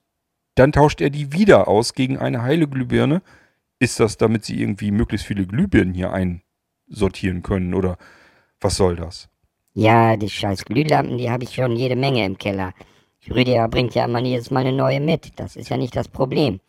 dann 0.54 0.72
tauscht 0.72 1.00
er 1.00 1.08
die 1.08 1.32
wieder 1.32 1.68
aus 1.68 1.94
gegen 1.94 2.18
eine 2.18 2.42
heile 2.42 2.68
Glühbirne. 2.68 3.22
Ist 3.78 4.00
das, 4.00 4.16
damit 4.16 4.44
Sie 4.44 4.60
irgendwie 4.60 4.90
möglichst 4.90 5.26
viele 5.26 5.46
Glühbirnen 5.46 5.94
hier 5.94 6.12
einsortieren 6.12 7.42
können? 7.42 7.74
Oder 7.74 7.96
was 8.60 8.76
soll 8.76 8.96
das? 8.96 9.28
Ja, 9.74 10.16
die 10.16 10.28
scheiß 10.28 10.64
Glühlampen, 10.64 11.18
die 11.18 11.30
habe 11.30 11.44
ich 11.44 11.54
schon 11.54 11.76
jede 11.76 11.94
Menge 11.94 12.24
im 12.24 12.36
Keller. 12.36 12.72
Rüdiger 13.30 13.68
bringt 13.68 13.94
ja 13.94 14.06
immer 14.06 14.20
jedes 14.20 14.50
Mal 14.50 14.60
eine 14.60 14.72
neue 14.72 15.00
mit. 15.00 15.38
Das 15.38 15.56
ist 15.56 15.68
ja 15.68 15.76
nicht 15.76 15.94
das 15.94 16.08
Problem. 16.08 16.60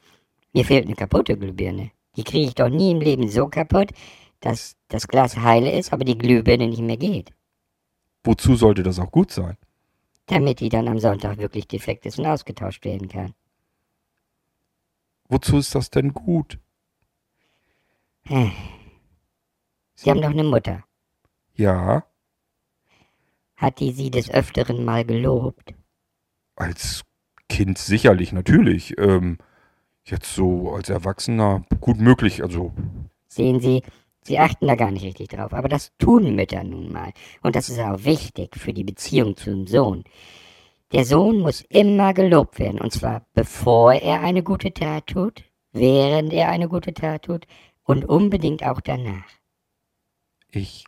Mir 0.54 0.66
fehlt 0.66 0.86
eine 0.86 0.96
kaputte 0.96 1.38
Glühbirne. 1.38 1.92
Die 2.16 2.24
kriege 2.24 2.48
ich 2.48 2.56
doch 2.56 2.70
nie 2.70 2.92
im 2.92 3.02
Leben 3.02 3.30
so 3.30 3.48
kaputt, 3.48 3.92
dass 4.40 4.76
das 4.88 5.08
Glas 5.08 5.38
heile 5.38 5.72
ist, 5.72 5.94
aber 5.94 6.04
die 6.04 6.18
Glühbirne 6.18 6.68
nicht 6.68 6.82
mehr 6.82 6.98
geht. 6.98 7.32
Wozu 8.24 8.56
sollte 8.56 8.84
das 8.84 9.00
auch 9.00 9.12
gut 9.12 9.32
sein? 9.32 9.58
Damit 10.26 10.60
die 10.60 10.70
dann 10.70 10.88
am 10.88 11.00
Sonntag 11.00 11.38
wirklich 11.38 11.68
defekt 11.68 12.06
ist 12.06 12.20
und 12.20 12.26
ausgetauscht 12.26 12.84
werden 12.86 13.08
kann. 13.08 13.34
Wozu 15.30 15.58
ist 15.58 15.74
das 15.76 15.90
denn 15.90 16.14
gut? 16.14 16.60
Sie 18.30 20.10
haben 20.10 20.22
doch 20.22 20.30
eine 20.30 20.44
Mutter. 20.44 20.84
Ja, 21.56 22.04
Hat 23.58 23.80
die 23.80 23.92
Sie 23.92 24.10
des 24.12 24.30
Öfteren 24.32 24.86
mal 24.86 25.04
gelobt? 25.06 25.74
als 26.56 27.04
Kind 27.48 27.78
sicherlich, 27.78 28.32
natürlich. 28.34 28.98
Ähm, 29.00 29.38
jetzt 30.04 30.34
so 30.36 30.72
als 30.72 30.90
Erwachsener 30.90 31.64
gut 31.82 31.98
möglich. 32.00 32.44
Also, 32.44 32.74
Sehen 33.28 33.60
Sie, 33.62 33.82
Sie 34.24 34.38
achten 34.40 34.68
da 34.68 34.76
gar 34.76 34.92
nicht 34.92 35.04
richtig 35.04 35.30
drauf, 35.30 35.54
aber 35.54 35.68
das 35.70 35.92
tun 35.98 36.36
Mütter 36.36 36.64
nun 36.64 36.92
mal. 36.92 37.12
Und 37.42 37.56
das 37.56 37.70
ist 37.70 37.80
auch 37.80 38.04
wichtig 38.04 38.56
für 38.58 38.74
die 38.74 38.84
Beziehung 38.84 39.36
zum 39.36 39.66
Sohn. 39.68 40.04
Der 40.92 41.06
Sohn 41.06 41.40
muss 41.40 41.62
immer 41.70 42.14
gelobt 42.14 42.60
werden, 42.60 42.80
und 42.82 42.92
zwar 42.92 43.26
bevor 43.34 43.94
er 43.94 44.22
eine 44.22 44.44
gute 44.44 44.74
Tat 44.74 45.08
tut, 45.08 45.44
während 45.72 46.34
er 46.34 46.50
eine 46.50 46.68
gute 46.68 46.94
Tat 46.94 47.24
tut 47.24 47.46
und 47.90 48.06
unbedingt 48.06 48.64
auch 48.64 48.82
danach. 48.82 49.26
Ich 50.52 50.86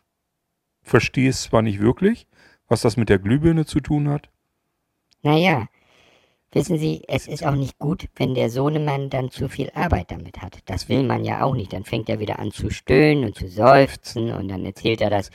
verstehe 0.82 1.30
es 1.30 1.42
zwar 1.42 1.60
nicht 1.60 1.80
wirklich, 1.80 2.28
was 2.68 2.82
das 2.82 2.96
mit 2.96 3.08
der 3.08 3.18
Glühbirne 3.18 3.66
zu 3.66 3.80
tun 3.80 4.08
hat. 4.08 4.30
Naja, 5.22 5.66
wissen 6.52 6.78
Sie, 6.78 7.02
es 7.08 7.26
ist 7.26 7.44
auch 7.44 7.56
nicht 7.56 7.76
gut, 7.80 8.08
wenn 8.14 8.34
der 8.34 8.50
Sohnemann 8.50 9.10
dann 9.10 9.32
zu 9.32 9.48
viel 9.48 9.70
Arbeit 9.74 10.12
damit 10.12 10.40
hat. 10.42 10.60
Das 10.66 10.88
will 10.88 11.02
man 11.02 11.24
ja 11.24 11.42
auch 11.42 11.56
nicht. 11.56 11.72
Dann 11.72 11.82
fängt 11.82 12.08
er 12.08 12.20
wieder 12.20 12.38
an 12.38 12.52
zu 12.52 12.70
stöhnen 12.70 13.24
und 13.24 13.34
zu 13.34 13.48
seufzen 13.48 14.32
und 14.32 14.46
dann 14.46 14.64
erzählt 14.64 15.00
er 15.00 15.10
das 15.10 15.32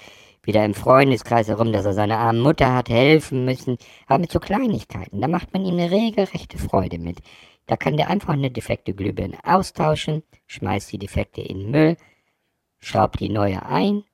wieder 0.48 0.64
im 0.64 0.74
Freundeskreis 0.74 1.50
herum, 1.50 1.74
dass 1.74 1.86
er 1.86 1.94
seiner 1.94 2.18
armen 2.18 2.40
Mutter 2.40 2.74
hat 2.74 2.90
helfen 2.90 3.44
müssen. 3.44 3.78
Aber 4.08 4.20
mit 4.20 4.32
so 4.32 4.40
Kleinigkeiten, 4.40 5.20
da 5.22 5.28
macht 5.28 5.54
man 5.54 5.66
ihm 5.66 5.74
eine 5.74 5.92
regelrechte 5.92 6.58
Freude 6.58 6.98
mit. 6.98 7.20
Da 7.66 7.76
kann 7.76 7.98
der 7.98 8.10
einfach 8.10 8.34
eine 8.34 8.50
defekte 8.50 8.94
Glühbirne 8.94 9.38
austauschen, 9.44 10.24
schmeißt 10.48 10.94
die 10.94 11.00
defekte 11.00 11.42
in 11.42 11.60
den 11.60 11.72
Müll, 11.72 11.98
schraubt 12.80 13.20
die 13.20 13.28
neue 13.28 13.66
ein 13.66 14.06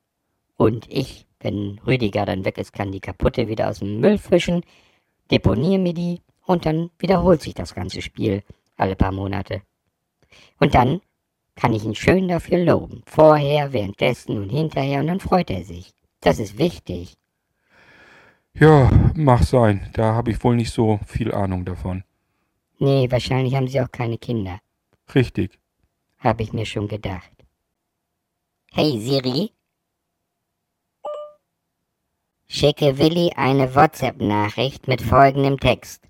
und 0.57 0.87
ich, 0.89 1.27
wenn 1.39 1.79
Rüdiger 1.85 2.25
dann 2.25 2.45
weg 2.45 2.57
ist, 2.57 2.73
kann 2.73 2.91
die 2.91 2.99
kaputte 2.99 3.47
wieder 3.47 3.69
aus 3.69 3.79
dem 3.79 3.99
Müll 3.99 4.17
fischen, 4.17 4.63
deponiere 5.29 5.79
mir 5.79 5.93
die 5.93 6.21
und 6.47 6.65
dann 6.65 6.89
wiederholt 6.97 7.43
sich 7.43 7.53
das 7.53 7.75
ganze 7.75 8.01
Spiel 8.01 8.41
alle 8.75 8.95
paar 8.95 9.11
Monate. 9.11 9.61
Und 10.59 10.73
dann 10.73 11.01
kann 11.55 11.73
ich 11.73 11.85
ihn 11.85 11.93
schön 11.93 12.27
dafür 12.27 12.57
loben. 12.57 13.03
Vorher, 13.05 13.71
währenddessen 13.71 14.41
und 14.41 14.49
hinterher 14.49 14.99
und 14.99 15.07
dann 15.07 15.19
freut 15.19 15.51
er 15.51 15.63
sich. 15.63 15.93
Das 16.23 16.39
ist 16.39 16.57
wichtig. 16.57 17.17
Ja, 18.53 18.89
mag 19.15 19.43
sein. 19.43 19.89
Da 19.93 20.13
habe 20.13 20.31
ich 20.31 20.43
wohl 20.43 20.55
nicht 20.55 20.71
so 20.71 20.99
viel 21.05 21.33
Ahnung 21.33 21.65
davon. 21.65 22.03
Nee, 22.79 23.11
wahrscheinlich 23.11 23.55
haben 23.55 23.67
sie 23.67 23.81
auch 23.81 23.91
keine 23.91 24.17
Kinder. 24.17 24.59
Richtig. 25.13 25.59
Habe 26.19 26.43
ich 26.43 26.53
mir 26.53 26.65
schon 26.65 26.87
gedacht. 26.87 27.31
Hey 28.71 28.99
Siri. 28.99 29.51
Schicke 32.47 32.97
Willi 32.97 33.31
eine 33.35 33.75
WhatsApp-Nachricht 33.75 34.87
mit 34.87 35.01
folgendem 35.01 35.59
Text. 35.59 36.03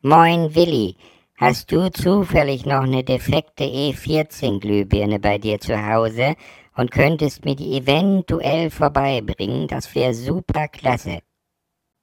Moin 0.00 0.54
Willi, 0.54 0.96
hast 1.36 1.70
du 1.70 1.90
zufällig 1.90 2.66
noch 2.66 2.82
eine 2.82 3.04
defekte 3.04 3.64
E14-Glühbirne 3.64 5.20
bei 5.20 5.38
dir 5.38 5.60
zu 5.60 5.86
Hause 5.86 6.34
und 6.76 6.90
könntest 6.90 7.44
mir 7.44 7.56
die 7.56 7.76
eventuell 7.76 8.70
vorbeibringen? 8.70 9.68
Das 9.68 9.94
wäre 9.94 10.14
super 10.14 10.68
klasse. 10.68 11.20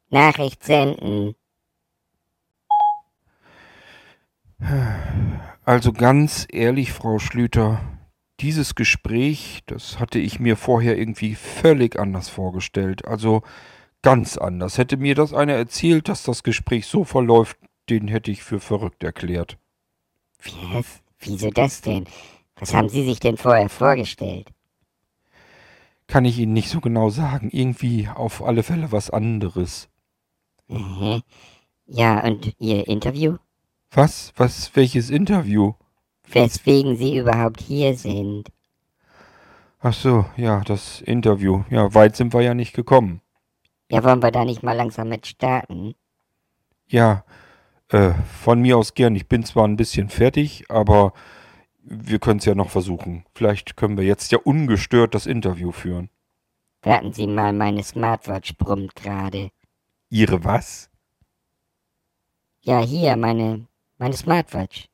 Nachricht 0.10 0.64
senden. 0.64 1.36
Also 5.64 5.94
ganz 5.94 6.48
ehrlich, 6.52 6.92
Frau 6.92 7.20
Schlüter, 7.20 7.82
dieses 8.40 8.76
Gespräch, 8.76 9.62
das 9.68 10.00
hatte 10.00 10.20
ich 10.20 10.40
mir 10.40 10.58
vorher 10.58 10.98
irgendwie 10.98 11.36
völlig 11.36 12.00
anders 12.00 12.30
vorgestellt. 12.30 13.06
Also 13.06 13.44
ganz 14.02 14.38
anders. 14.38 14.78
Hätte 14.78 14.98
mir 14.98 15.16
das 15.16 15.34
einer 15.34 15.54
erzählt, 15.54 16.10
dass 16.10 16.24
das 16.24 16.44
Gespräch 16.44 16.88
so 16.88 17.04
verläuft, 17.04 17.58
den 17.90 18.08
hätte 18.08 18.32
ich 18.32 18.44
für 18.44 18.60
verrückt 18.60 19.04
erklärt. 19.04 19.58
Wie, 20.42 20.84
wieso 21.20 21.50
das 21.50 21.82
denn? 21.82 22.06
Was 22.56 22.74
haben 22.74 22.90
Sie 22.90 23.06
sich 23.06 23.20
denn 23.20 23.38
vorher 23.38 23.70
vorgestellt? 23.70 24.50
Kann 26.10 26.26
ich 26.26 26.40
Ihnen 26.40 26.54
nicht 26.54 26.70
so 26.70 26.82
genau 26.82 27.12
sagen. 27.12 27.50
Irgendwie 27.52 28.10
auf 28.14 28.44
alle 28.44 28.64
Fälle 28.64 28.92
was 28.92 29.12
anderes. 29.12 29.90
Mhm. 30.68 31.22
Ja, 31.86 32.24
und 32.26 32.56
Ihr 32.58 32.88
Interview? 32.88 33.38
Was? 33.92 34.34
Was? 34.36 34.76
Welches 34.76 35.12
Interview? 35.12 35.74
Weswegen 36.28 36.96
Sie 36.98 37.16
überhaupt 37.16 37.62
hier 37.62 37.96
sind. 37.96 38.46
Ach 39.82 39.94
so, 39.94 40.26
ja, 40.36 40.62
das 40.62 41.02
Interview. 41.02 41.64
Ja, 41.70 41.94
weit 41.94 42.16
sind 42.16 42.34
wir 42.34 42.42
ja 42.42 42.56
nicht 42.56 42.74
gekommen. 42.74 43.22
Ja, 43.92 44.04
wollen 44.04 44.24
wir 44.24 44.32
da 44.32 44.46
nicht 44.46 44.64
mal 44.64 44.76
langsam 44.76 45.10
mit 45.10 45.28
starten? 45.28 45.94
Ja, 46.88 47.24
äh, 47.90 48.14
von 48.42 48.62
mir 48.62 48.80
aus 48.80 48.96
gern. 48.96 49.16
Ich 49.16 49.28
bin 49.28 49.44
zwar 49.44 49.68
ein 49.68 49.78
bisschen 49.78 50.10
fertig, 50.10 50.66
aber 50.70 51.14
wir 51.90 52.20
können 52.20 52.40
es 52.40 52.46
ja 52.46 52.56
noch 52.56 52.70
versuchen. 52.70 53.26
Vielleicht 53.34 53.76
können 53.76 53.98
wir 53.98 54.06
jetzt 54.06 54.32
ja 54.32 54.38
ungestört 54.38 55.16
das 55.16 55.26
Interview 55.26 55.72
führen. 55.72 56.10
Warten 56.84 57.12
Sie 57.12 57.28
mal, 57.28 57.52
meine 57.52 57.84
Smartwatch 57.84 58.56
brummt 58.58 58.96
gerade. 58.96 59.50
Ihre 60.10 60.44
was? 60.44 60.90
Ja, 62.62 62.80
hier, 62.82 63.18
meine, 63.18 63.66
meine 63.98 64.16
Smartwatch. 64.16 64.88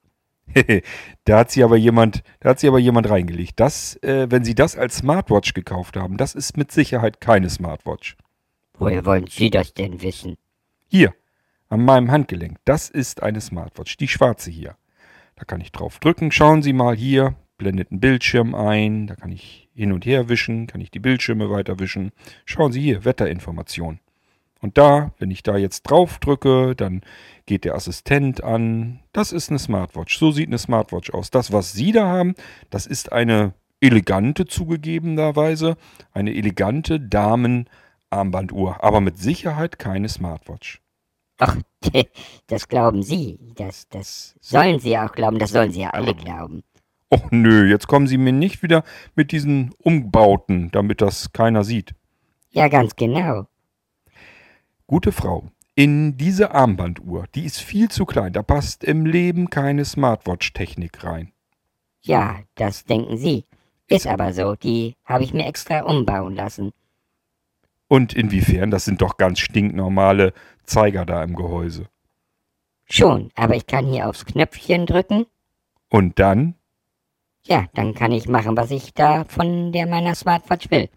da 1.25 1.39
hat 1.39 1.51
sie 1.51 1.63
aber 1.63 1.75
jemand, 1.75 2.23
da 2.39 2.49
hat 2.49 2.59
sie 2.59 2.67
aber 2.67 2.79
jemand 2.79 3.09
reingelegt. 3.09 3.59
Das, 3.59 4.01
äh, 4.03 4.27
wenn 4.29 4.45
Sie 4.45 4.55
das 4.55 4.77
als 4.77 4.97
Smartwatch 4.97 5.53
gekauft 5.53 5.97
haben, 5.97 6.17
das 6.17 6.33
ist 6.33 6.55
mit 6.55 6.71
Sicherheit 6.71 7.19
keine 7.19 7.49
Smartwatch. 7.49 8.15
Woher 8.77 9.05
wollen 9.05 9.27
Sie 9.27 9.49
das 9.49 9.73
denn 9.73 10.01
wissen? 10.01 10.37
Hier, 10.87 11.13
an 11.67 11.83
meinem 11.83 12.11
Handgelenk. 12.11 12.57
Das 12.63 12.89
ist 12.89 13.21
eine 13.21 13.41
Smartwatch, 13.41 13.97
die 13.97 14.07
schwarze 14.07 14.51
hier. 14.51 14.77
Da 15.35 15.45
kann 15.45 15.61
ich 15.61 15.71
drauf 15.71 15.99
drücken. 15.99 16.31
Schauen 16.31 16.61
Sie 16.61 16.73
mal 16.73 16.95
hier, 16.95 17.35
blendet 17.57 17.91
einen 17.91 17.99
Bildschirm 17.99 18.55
ein. 18.55 19.07
Da 19.07 19.15
kann 19.15 19.31
ich 19.31 19.69
hin 19.73 19.91
und 19.91 20.05
her 20.05 20.29
wischen, 20.29 20.67
kann 20.67 20.81
ich 20.81 20.91
die 20.91 20.99
Bildschirme 20.99 21.49
weiter 21.49 21.79
wischen. 21.79 22.11
Schauen 22.45 22.71
Sie 22.71 22.81
hier, 22.81 23.03
Wetterinformation. 23.05 23.99
Und 24.61 24.77
da, 24.77 25.13
wenn 25.19 25.31
ich 25.31 25.43
da 25.43 25.57
jetzt 25.57 25.83
drauf 25.83 26.17
drücke, 26.19 26.75
dann 26.75 27.01
geht 27.45 27.65
der 27.65 27.75
Assistent 27.75 28.43
an. 28.43 29.01
Das 29.11 29.31
ist 29.31 29.49
eine 29.49 29.59
Smartwatch. 29.59 30.17
So 30.17 30.31
sieht 30.31 30.47
eine 30.47 30.57
Smartwatch 30.57 31.11
aus. 31.11 31.29
Das, 31.29 31.51
was 31.51 31.73
Sie 31.73 31.91
da 31.91 32.07
haben, 32.07 32.33
das 32.69 32.87
ist 32.87 33.11
eine 33.11 33.53
elegante 33.81 34.45
zugegebenerweise, 34.45 35.77
eine 36.13 36.33
elegante 36.33 36.99
Damenarmbanduhr, 36.99 38.83
aber 38.83 39.01
mit 39.01 39.17
Sicherheit 39.17 39.77
keine 39.77 40.09
Smartwatch. 40.09 40.81
Ach, 41.37 41.57
das 42.47 42.67
glauben 42.67 43.03
Sie. 43.03 43.39
Das, 43.55 43.87
das 43.89 44.35
sollen 44.41 44.79
Sie 44.79 44.97
auch 44.97 45.11
glauben. 45.11 45.39
Das 45.39 45.51
sollen 45.51 45.71
Sie 45.71 45.81
ja 45.81 45.89
alle 45.91 46.13
glauben. 46.15 46.63
Oh 47.09 47.21
nö, 47.29 47.69
jetzt 47.69 47.87
kommen 47.87 48.07
Sie 48.07 48.17
mir 48.17 48.33
nicht 48.33 48.63
wieder 48.63 48.83
mit 49.15 49.31
diesen 49.31 49.73
Umbauten, 49.83 50.71
damit 50.71 51.01
das 51.01 51.31
keiner 51.33 51.63
sieht. 51.63 51.93
Ja, 52.51 52.67
ganz 52.67 52.95
genau. 52.95 53.47
Gute 54.87 55.11
Frau, 55.11 55.49
in 55.75 56.17
diese 56.17 56.51
Armbanduhr, 56.51 57.25
die 57.35 57.45
ist 57.45 57.59
viel 57.59 57.89
zu 57.89 58.05
klein, 58.05 58.33
da 58.33 58.43
passt 58.43 58.83
im 58.83 59.05
Leben 59.05 59.49
keine 59.49 59.83
Smartwatch-Technik 59.83 61.03
rein. 61.03 61.31
Ja, 62.01 62.39
das 62.55 62.85
denken 62.85 63.17
Sie. 63.17 63.45
Ist 63.87 64.07
aber 64.07 64.33
so, 64.33 64.55
die 64.55 64.95
habe 65.05 65.23
ich 65.23 65.33
mir 65.33 65.45
extra 65.45 65.81
umbauen 65.81 66.35
lassen. 66.35 66.71
Und 67.87 68.13
inwiefern? 68.13 68.71
Das 68.71 68.85
sind 68.85 69.01
doch 69.01 69.17
ganz 69.17 69.39
stinknormale 69.39 70.33
Zeiger 70.63 71.05
da 71.05 71.23
im 71.23 71.35
Gehäuse. 71.35 71.87
Schon, 72.89 73.31
aber 73.35 73.55
ich 73.55 73.67
kann 73.67 73.87
hier 73.87 74.07
aufs 74.07 74.25
Knöpfchen 74.25 74.85
drücken. 74.85 75.25
Und 75.89 76.19
dann? 76.19 76.55
Ja, 77.45 77.65
dann 77.73 77.93
kann 77.93 78.11
ich 78.11 78.27
machen, 78.27 78.57
was 78.57 78.71
ich 78.71 78.93
da 78.93 79.23
von 79.25 79.71
der 79.71 79.87
meiner 79.87 80.15
Smartwatch 80.15 80.71
will. 80.71 80.89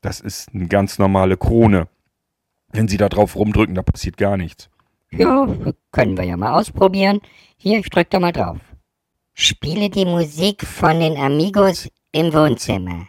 Das 0.00 0.20
ist 0.20 0.54
eine 0.54 0.68
ganz 0.68 0.98
normale 0.98 1.36
Krone. 1.36 1.88
Wenn 2.72 2.88
Sie 2.88 2.96
da 2.96 3.08
drauf 3.08 3.36
rumdrücken, 3.36 3.74
da 3.74 3.82
passiert 3.82 4.16
gar 4.16 4.36
nichts. 4.36 4.70
Ja, 5.10 5.46
können 5.92 6.16
wir 6.16 6.24
ja 6.24 6.36
mal 6.36 6.58
ausprobieren. 6.58 7.20
Hier, 7.56 7.78
ich 7.78 7.88
drück 7.90 8.10
da 8.10 8.20
mal 8.20 8.32
drauf. 8.32 8.58
Spiele 9.32 9.90
die 9.90 10.04
Musik 10.04 10.66
von 10.66 11.00
den 11.00 11.16
Amigos 11.16 11.88
im 12.12 12.32
Wohnzimmer. 12.32 13.06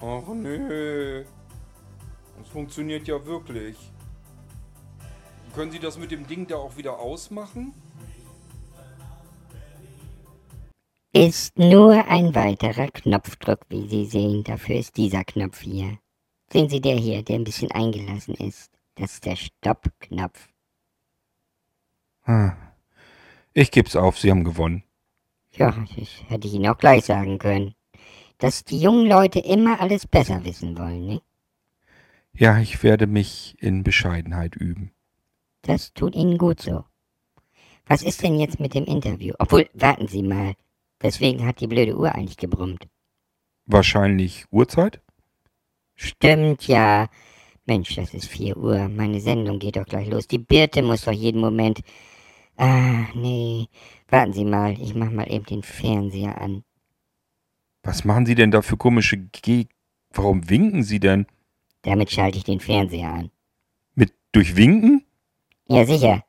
Ach 0.00 0.28
nö. 0.28 1.24
Das 2.38 2.48
funktioniert 2.48 3.08
ja 3.08 3.24
wirklich. 3.26 3.76
Können 5.54 5.72
Sie 5.72 5.80
das 5.80 5.98
mit 5.98 6.10
dem 6.10 6.26
Ding 6.26 6.46
da 6.46 6.56
auch 6.56 6.76
wieder 6.76 6.98
ausmachen? 6.98 7.74
Ist 11.12 11.58
nur 11.58 12.06
ein 12.08 12.34
weiterer 12.34 12.88
Knopfdruck, 12.88 13.60
wie 13.70 13.88
Sie 13.88 14.04
sehen. 14.04 14.44
Dafür 14.44 14.76
ist 14.76 14.96
dieser 14.96 15.24
Knopf 15.24 15.60
hier. 15.62 15.98
Sehen 16.52 16.68
Sie 16.68 16.80
der 16.80 16.96
hier, 16.96 17.22
der 17.22 17.36
ein 17.36 17.44
bisschen 17.44 17.72
eingelassen 17.72 18.34
ist. 18.34 18.70
Das 18.94 19.14
ist 19.14 19.26
der 19.26 19.36
Stoppknopf. 19.36 20.48
Ah. 22.24 22.56
Ich 23.52 23.70
geb's 23.70 23.96
auf, 23.96 24.18
Sie 24.18 24.30
haben 24.30 24.44
gewonnen. 24.44 24.84
Ja, 25.52 25.72
das 25.96 26.08
hätte 26.28 26.46
ich 26.46 26.54
Ihnen 26.54 26.68
auch 26.68 26.78
gleich 26.78 27.04
sagen 27.06 27.38
können. 27.38 27.74
Dass 28.38 28.64
die 28.64 28.80
jungen 28.80 29.06
Leute 29.06 29.40
immer 29.40 29.80
alles 29.80 30.06
besser 30.06 30.44
wissen 30.44 30.78
wollen, 30.78 31.06
ne? 31.06 31.22
Ja, 32.32 32.58
ich 32.60 32.82
werde 32.84 33.08
mich 33.08 33.56
in 33.58 33.82
Bescheidenheit 33.82 34.54
üben. 34.54 34.92
Das 35.62 35.92
tut 35.92 36.14
Ihnen 36.14 36.38
gut 36.38 36.60
so. 36.60 36.84
Was 37.86 38.02
ist 38.02 38.22
denn 38.22 38.38
jetzt 38.38 38.60
mit 38.60 38.74
dem 38.74 38.84
Interview? 38.84 39.34
Obwohl, 39.38 39.68
warten 39.74 40.06
Sie 40.06 40.22
mal. 40.22 40.54
Weswegen 41.00 41.46
hat 41.46 41.60
die 41.60 41.66
blöde 41.66 41.96
Uhr 41.96 42.14
eigentlich 42.14 42.36
gebrummt? 42.36 42.86
Wahrscheinlich 43.66 44.44
Uhrzeit? 44.50 45.00
Stimmt 45.96 46.68
ja. 46.68 47.08
Mensch, 47.66 47.96
das 47.96 48.14
ist 48.14 48.26
4 48.26 48.56
Uhr. 48.56 48.88
Meine 48.88 49.20
Sendung 49.20 49.58
geht 49.58 49.76
doch 49.76 49.84
gleich 49.84 50.08
los. 50.08 50.28
Die 50.28 50.38
Birte 50.38 50.82
muss 50.82 51.04
doch 51.04 51.12
jeden 51.12 51.40
Moment. 51.40 51.80
Ah, 52.56 53.06
nee. 53.14 53.66
Warten 54.08 54.32
Sie 54.32 54.44
mal, 54.44 54.80
ich 54.80 54.94
mach 54.94 55.10
mal 55.10 55.30
eben 55.30 55.44
den 55.44 55.62
Fernseher 55.62 56.40
an. 56.40 56.64
Was 57.88 58.04
machen 58.04 58.26
Sie 58.26 58.34
denn 58.34 58.50
da 58.50 58.60
für 58.60 58.76
komische 58.76 59.16
Ge... 59.16 59.64
Warum 60.10 60.50
winken 60.50 60.82
Sie 60.82 61.00
denn? 61.00 61.24
Damit 61.80 62.10
schalte 62.10 62.36
ich 62.36 62.44
den 62.44 62.60
Fernseher 62.60 63.08
an. 63.08 63.30
Mit 63.94 64.12
durchwinken? 64.32 65.06
Ja, 65.68 65.86
sicher. 65.86 66.22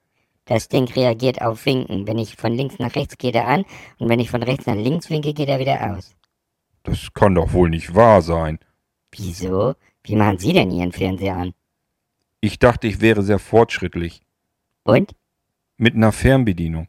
Das 0.46 0.70
Ding 0.70 0.86
reagiert 0.86 1.42
auf 1.42 1.66
Winken. 1.66 2.08
Wenn 2.08 2.18
ich 2.18 2.38
von 2.38 2.54
links 2.54 2.80
nach 2.80 2.96
rechts 2.96 3.18
geht 3.18 3.36
er 3.36 3.46
an 3.46 3.66
und 3.98 4.08
wenn 4.08 4.22
ich 4.22 4.32
von 4.32 4.42
rechts 4.42 4.68
nach 4.68 4.76
links 4.76 5.10
winke, 5.10 5.34
geht 5.34 5.50
er 5.50 5.60
wieder 5.60 5.98
aus. 5.98 6.16
Das 6.84 7.14
kann 7.14 7.36
doch 7.36 7.52
wohl 7.52 7.70
nicht 7.70 7.94
wahr 7.94 8.22
sein. 8.22 8.60
Wieso? 9.12 9.76
Wie 10.04 10.16
machen 10.16 10.40
Sie 10.40 10.54
denn 10.54 10.72
Ihren 10.72 10.94
Fernseher 10.94 11.36
an? 11.36 11.54
Ich 12.40 12.60
dachte, 12.60 12.88
ich 12.88 13.02
wäre 13.02 13.22
sehr 13.22 13.38
fortschrittlich. 13.38 14.22
Und? 14.84 15.14
Mit 15.76 15.94
einer 15.94 16.14
Fernbedienung. 16.14 16.88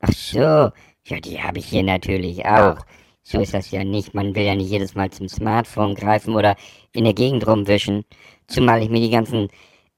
Ach 0.00 0.12
so. 0.12 0.40
Ja, 0.40 1.20
die 1.24 1.42
habe 1.42 1.58
ich 1.58 1.64
hier 1.64 1.82
natürlich 1.82 2.44
auch. 2.44 2.84
So 3.24 3.40
ist 3.40 3.54
das 3.54 3.70
ja 3.70 3.82
nicht. 3.84 4.14
Man 4.14 4.34
will 4.34 4.44
ja 4.44 4.54
nicht 4.54 4.70
jedes 4.70 4.94
Mal 4.94 5.10
zum 5.10 5.28
Smartphone 5.28 5.94
greifen 5.94 6.34
oder 6.34 6.56
in 6.92 7.04
der 7.04 7.14
Gegend 7.14 7.46
rumwischen. 7.46 8.04
Zumal 8.46 8.82
ich 8.82 8.90
mir 8.90 9.00
die 9.00 9.10
ganzen 9.10 9.48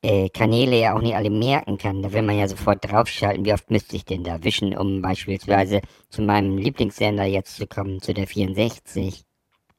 äh, 0.00 0.28
Kanäle 0.28 0.78
ja 0.78 0.94
auch 0.94 1.00
nicht 1.00 1.16
alle 1.16 1.30
merken 1.30 1.76
kann. 1.76 2.02
Da 2.02 2.12
will 2.12 2.22
man 2.22 2.38
ja 2.38 2.46
sofort 2.46 2.88
draufschalten. 2.88 3.44
Wie 3.44 3.52
oft 3.52 3.68
müsste 3.68 3.96
ich 3.96 4.04
denn 4.04 4.22
da 4.22 4.44
wischen, 4.44 4.76
um 4.76 5.02
beispielsweise 5.02 5.80
zu 6.08 6.22
meinem 6.22 6.56
Lieblingssender 6.56 7.24
jetzt 7.24 7.56
zu 7.56 7.66
kommen, 7.66 8.00
zu 8.00 8.14
der 8.14 8.28
64? 8.28 9.24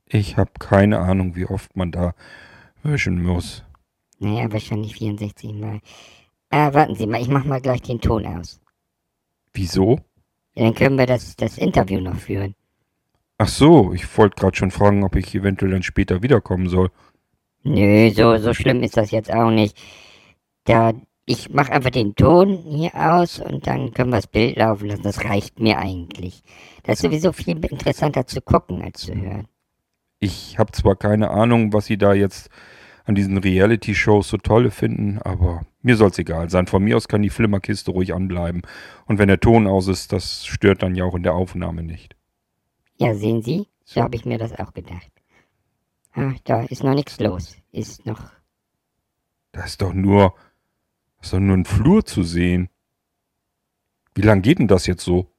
Ich 0.09 0.35
habe 0.35 0.51
keine 0.59 0.99
Ahnung, 0.99 1.35
wie 1.35 1.45
oft 1.45 1.75
man 1.77 1.91
da 1.91 2.15
wischen 2.83 3.23
muss. 3.23 3.63
Naja, 4.19 4.51
wahrscheinlich 4.51 4.95
64 4.95 5.53
Mal. 5.53 5.79
Ah, 6.49 6.73
warten 6.73 6.95
Sie 6.95 7.07
mal, 7.07 7.21
ich 7.21 7.29
mach 7.29 7.45
mal 7.45 7.61
gleich 7.61 7.81
den 7.81 8.01
Ton 8.01 8.25
aus. 8.25 8.59
Wieso? 9.53 9.99
Ja, 10.53 10.65
dann 10.65 10.75
können 10.75 10.97
wir 10.97 11.05
das, 11.05 11.35
das 11.37 11.57
Interview 11.57 12.01
noch 12.01 12.15
führen. 12.15 12.55
Ach 13.39 13.47
so, 13.47 13.93
ich 13.93 14.17
wollte 14.17 14.35
gerade 14.35 14.57
schon 14.57 14.71
fragen, 14.71 15.03
ob 15.03 15.15
ich 15.15 15.35
eventuell 15.35 15.71
dann 15.71 15.83
später 15.83 16.23
wiederkommen 16.23 16.69
soll. 16.69 16.89
Nö, 17.63 18.09
so, 18.11 18.37
so 18.37 18.53
schlimm 18.53 18.81
ist 18.81 18.97
das 18.97 19.11
jetzt 19.11 19.31
auch 19.31 19.51
nicht. 19.51 19.77
Da, 20.63 20.93
ich 21.25 21.49
mach 21.51 21.69
einfach 21.69 21.91
den 21.91 22.15
Ton 22.15 22.57
hier 22.67 22.95
aus 22.95 23.39
und 23.39 23.67
dann 23.67 23.93
können 23.93 24.09
wir 24.09 24.17
das 24.17 24.27
Bild 24.27 24.57
laufen 24.57 24.87
lassen. 24.87 25.03
Das 25.03 25.23
reicht 25.23 25.59
mir 25.59 25.77
eigentlich. 25.77 26.41
Das 26.83 26.95
ist 26.95 27.01
sowieso 27.03 27.31
viel 27.31 27.63
interessanter 27.63 28.25
zu 28.25 28.41
gucken 28.41 28.81
als 28.81 29.01
zu 29.01 29.13
hören. 29.13 29.47
Ich 30.19 30.57
habe 30.57 30.71
zwar 30.71 30.95
keine 30.95 31.29
Ahnung, 31.29 31.73
was 31.73 31.85
Sie 31.85 31.97
da 31.97 32.13
jetzt 32.13 32.49
an 33.05 33.13
diesen 33.13 33.37
Reality-Shows 33.37 34.29
so 34.29 34.37
tolle 34.37 34.71
finden, 34.71 35.19
aber 35.21 35.61
mir 35.81 35.95
soll's 35.95 36.17
egal 36.17 36.49
sein. 36.49 36.67
Von 36.67 36.83
mir 36.83 36.97
aus 36.97 37.07
kann 37.07 37.21
die 37.21 37.29
Flimmerkiste 37.29 37.91
ruhig 37.91 38.13
anbleiben. 38.13 38.63
Und 39.05 39.19
wenn 39.19 39.27
der 39.27 39.39
Ton 39.39 39.67
aus 39.67 39.87
ist, 39.87 40.11
das 40.11 40.45
stört 40.45 40.81
dann 40.81 40.95
ja 40.95 41.05
auch 41.05 41.15
in 41.15 41.23
der 41.23 41.35
Aufnahme 41.35 41.83
nicht. 41.83 42.16
Ja, 42.97 43.13
sehen 43.13 43.41
Sie, 43.41 43.67
so 43.85 44.01
habe 44.01 44.15
ich 44.15 44.25
mir 44.25 44.37
das 44.37 44.53
auch 44.53 44.73
gedacht. 44.73 45.11
Ah, 46.13 46.33
da 46.45 46.63
ist 46.63 46.83
noch 46.83 46.95
nichts 46.95 47.19
los. 47.19 47.55
Ist 47.71 48.05
noch. 48.05 48.31
Da 49.51 49.63
ist 49.63 49.81
doch 49.81 49.93
nur, 49.93 50.33
ist 51.21 51.33
doch 51.33 51.39
nur 51.39 51.55
ein 51.57 51.65
Flur 51.65 52.03
zu 52.03 52.23
sehen. 52.23 52.69
Wie 54.15 54.21
lang 54.23 54.41
geht 54.41 54.57
denn 54.57 54.67
das 54.67 54.87
jetzt 54.87 55.03
so? 55.03 55.31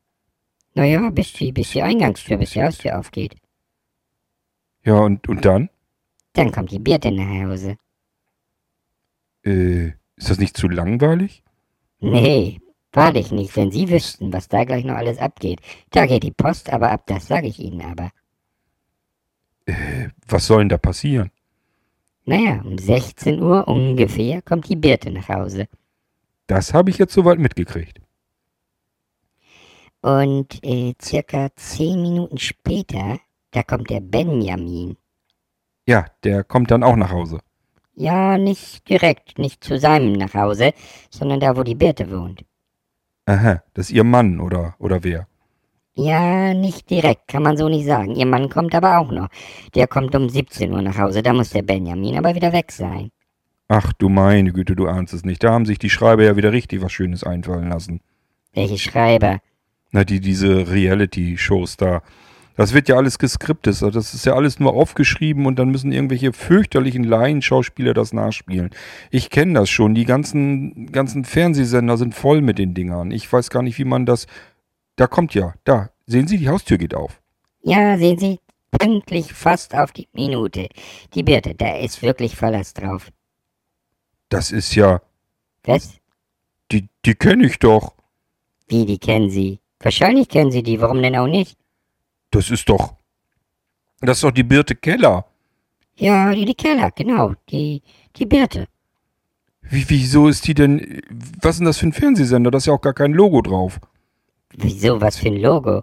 Naja, 0.75 1.11
bis 1.11 1.33
die, 1.33 1.51
bis 1.51 1.73
die 1.73 1.83
Eingangstür, 1.83 2.37
bis 2.37 2.51
die 2.51 2.63
Haustür 2.63 2.97
aufgeht. 2.97 3.35
Ja, 4.85 5.01
und, 5.01 5.29
und 5.29 5.45
dann? 5.45 5.69
Dann 6.35 6.53
kommt 6.53 6.71
die 6.71 6.79
Birte 6.79 7.11
nach 7.11 7.49
Hause. 7.49 7.77
Äh, 9.45 9.89
ist 10.15 10.31
das 10.31 10.39
nicht 10.39 10.57
zu 10.57 10.69
langweilig? 10.69 11.43
Nee, 11.99 12.61
wahrlich 12.93 13.33
nicht, 13.33 13.57
wenn 13.57 13.71
Sie 13.71 13.89
wüssten, 13.91 14.33
was 14.33 14.49
da 14.49 14.65
gleich 14.65 14.85
noch 14.85 14.97
alles 14.97 15.19
abgeht. 15.19 15.61
Da 15.91 16.07
geht 16.07 16.23
die 16.23 16.33
Post 16.33 16.71
aber 16.73 16.91
ab, 16.91 17.05
das 17.07 17.27
sage 17.27 17.47
ich 17.47 17.59
Ihnen 17.59 17.83
aber. 17.83 18.11
Äh, 19.67 20.09
was 20.27 20.47
soll 20.47 20.61
denn 20.61 20.69
da 20.69 20.79
passieren? 20.79 21.31
Naja, 22.25 22.61
um 22.63 22.77
16 22.77 23.41
Uhr 23.41 23.67
ungefähr 23.69 24.43
kommt 24.43 24.69
die 24.69 24.77
Birte 24.77 25.11
nach 25.11 25.29
Hause. 25.29 25.69
Das 26.47 26.75
habe 26.75 26.91
ich 26.91 26.99
jetzt 26.99 27.15
soweit 27.15 27.39
mitgekriegt. 27.39 28.01
Und 30.01 30.63
äh, 30.63 30.95
circa 31.01 31.49
10 31.55 32.01
Minuten 32.01 32.39
später, 32.39 33.19
da 33.51 33.63
kommt 33.63 33.91
der 33.91 34.01
Benjamin. 34.01 34.97
Ja, 35.87 36.07
der 36.23 36.45
kommt 36.45 36.71
dann 36.71 36.83
auch 36.83 36.97
nach 36.97 37.11
Hause. 37.11 37.41
Ja, 37.95 38.39
nicht 38.39 38.89
direkt, 38.89 39.39
nicht 39.39 39.65
zu 39.65 39.79
seinem 39.79 40.13
nach 40.13 40.35
Hause, 40.35 40.73
sondern 41.11 41.41
da, 41.41 41.57
wo 41.57 41.63
die 41.63 41.75
Birte 41.75 42.11
wohnt. 42.11 42.45
Aha, 43.29 43.63
das 43.75 43.91
ist 43.91 43.95
ihr 43.95 44.05
Mann 44.05 44.41
oder, 44.41 44.75
oder 44.79 45.05
wer? 45.05 45.29
Ja, 45.95 46.55
nicht 46.55 46.89
direkt, 46.89 47.29
kann 47.29 47.43
man 47.43 47.59
so 47.59 47.69
nicht 47.69 47.85
sagen. 47.85 48.15
Ihr 48.15 48.25
Mann 48.25 48.49
kommt 48.49 48.75
aber 48.75 48.97
auch 48.97 49.13
noch. 49.13 49.29
Der 49.75 49.87
kommt 49.87 50.15
um 50.15 50.31
17 50.31 50.73
Uhr 50.73 50.81
nach 50.81 50.97
Hause, 50.97 51.23
da 51.23 51.35
muss 51.35 51.51
der 51.51 51.61
Benjamin 51.61 52.17
aber 52.17 52.35
wieder 52.35 52.55
weg 52.55 52.73
sein. 52.73 53.11
Ach 53.69 53.93
du 53.93 54.09
meine 54.09 54.55
Güte, 54.55 54.75
du 54.75 54.87
ahnst 54.89 55.13
es 55.13 55.27
nicht. 55.27 55.45
Da 55.45 55.53
haben 55.53 55.67
sich 55.67 55.79
die 55.79 55.91
Schreiber 55.91 56.23
ja 56.23 56.37
wieder 56.37 56.53
richtig 56.53 56.81
was 56.81 56.91
Schönes 56.91 57.23
einfallen 57.23 57.69
lassen. 57.69 58.01
Welche 58.55 58.79
Schreiber? 58.79 59.41
Na, 59.91 60.05
die, 60.05 60.21
diese 60.21 60.71
Reality-Shows 60.71 61.77
da. 61.77 62.01
Das 62.59 62.75
wird 62.75 62.89
ja 62.89 62.97
alles 62.97 63.21
geskriptet. 63.21 63.69
Also 63.69 63.91
Das 63.91 64.15
ist 64.15 64.27
ja 64.27 64.35
alles 64.35 64.59
nur 64.59 64.75
aufgeschrieben 64.75 65.47
und 65.47 65.61
dann 65.61 65.71
müssen 65.71 65.93
irgendwelche 65.93 66.33
fürchterlichen 66.33 67.05
Laienschauspieler 67.05 67.95
das 67.95 68.13
nachspielen. 68.13 68.71
Ich 69.13 69.31
kenne 69.31 69.55
das 69.55 69.71
schon. 69.71 69.95
Die 69.95 70.05
ganzen, 70.05 70.91
ganzen 70.91 71.25
Fernsehsender 71.25 71.97
sind 71.97 72.17
voll 72.17 72.41
mit 72.41 72.59
den 72.59 72.75
Dingern. 72.75 73.13
Ich 73.13 73.33
weiß 73.33 73.51
gar 73.51 73.63
nicht, 73.63 73.79
wie 73.79 73.85
man 73.85 74.07
das. 74.07 74.27
Da 74.97 75.07
kommt 75.07 75.35
ja, 75.35 75.55
da. 75.63 75.91
Sehen 76.07 76.27
Sie, 76.27 76.37
die 76.37 76.49
Haustür 76.49 76.79
geht 76.79 76.97
auf. 76.97 77.21
Ja, 77.63 77.97
sehen 77.97 78.19
Sie, 78.19 78.41
pünktlich 78.73 79.33
fast 79.33 79.77
auf 79.77 79.93
die 79.93 80.09
Minute. 80.13 80.69
Die 81.15 81.23
Birte, 81.23 81.55
da 81.55 81.77
ist 81.77 82.03
wirklich 82.03 82.35
Verlass 82.35 82.75
drauf. 82.75 83.13
Das 84.31 84.51
ist 84.51 84.75
ja. 84.75 85.01
Was? 85.63 85.95
Die, 86.73 86.89
die 87.05 87.15
kenne 87.15 87.47
ich 87.47 87.61
doch. 87.61 87.95
Wie, 88.67 88.85
die 88.85 88.99
kennen 88.99 89.31
Sie? 89.31 89.61
Wahrscheinlich 89.79 90.29
kennen 90.29 90.51
Sie 90.51 90.65
die, 90.65 90.81
warum 90.81 91.01
denn 91.01 91.15
auch 91.15 91.29
nicht? 91.29 91.58
Das 92.31 92.51
ist 92.51 92.69
doch. 92.69 92.95
Das 94.01 94.19
ist 94.19 94.25
doch 94.25 94.31
die 94.31 94.43
Birte 94.43 94.75
Keller. 94.75 95.25
Ja, 95.97 96.33
die, 96.33 96.45
die 96.45 96.55
Keller, 96.55 96.91
genau, 96.93 97.35
die, 97.51 97.83
die 98.17 98.27
Birte. 98.27 98.69
Wie, 99.63 99.85
wieso 99.89 100.29
ist 100.29 100.47
die 100.47 100.55
denn. 100.55 101.03
Was 101.43 101.57
ist 101.57 101.59
denn 101.59 101.67
das 101.67 101.79
für 101.79 101.89
ein 101.89 101.93
Fernsehsender? 101.93 102.51
Da 102.51 102.59
ist 102.59 102.67
ja 102.67 102.73
auch 102.73 102.81
gar 102.81 102.95
kein 102.95 103.13
Logo 103.13 103.43
drauf. 103.43 103.81
Wieso, 104.57 105.01
was 105.01 105.19
für 105.19 105.29
ein 105.29 105.41
Logo? 105.41 105.83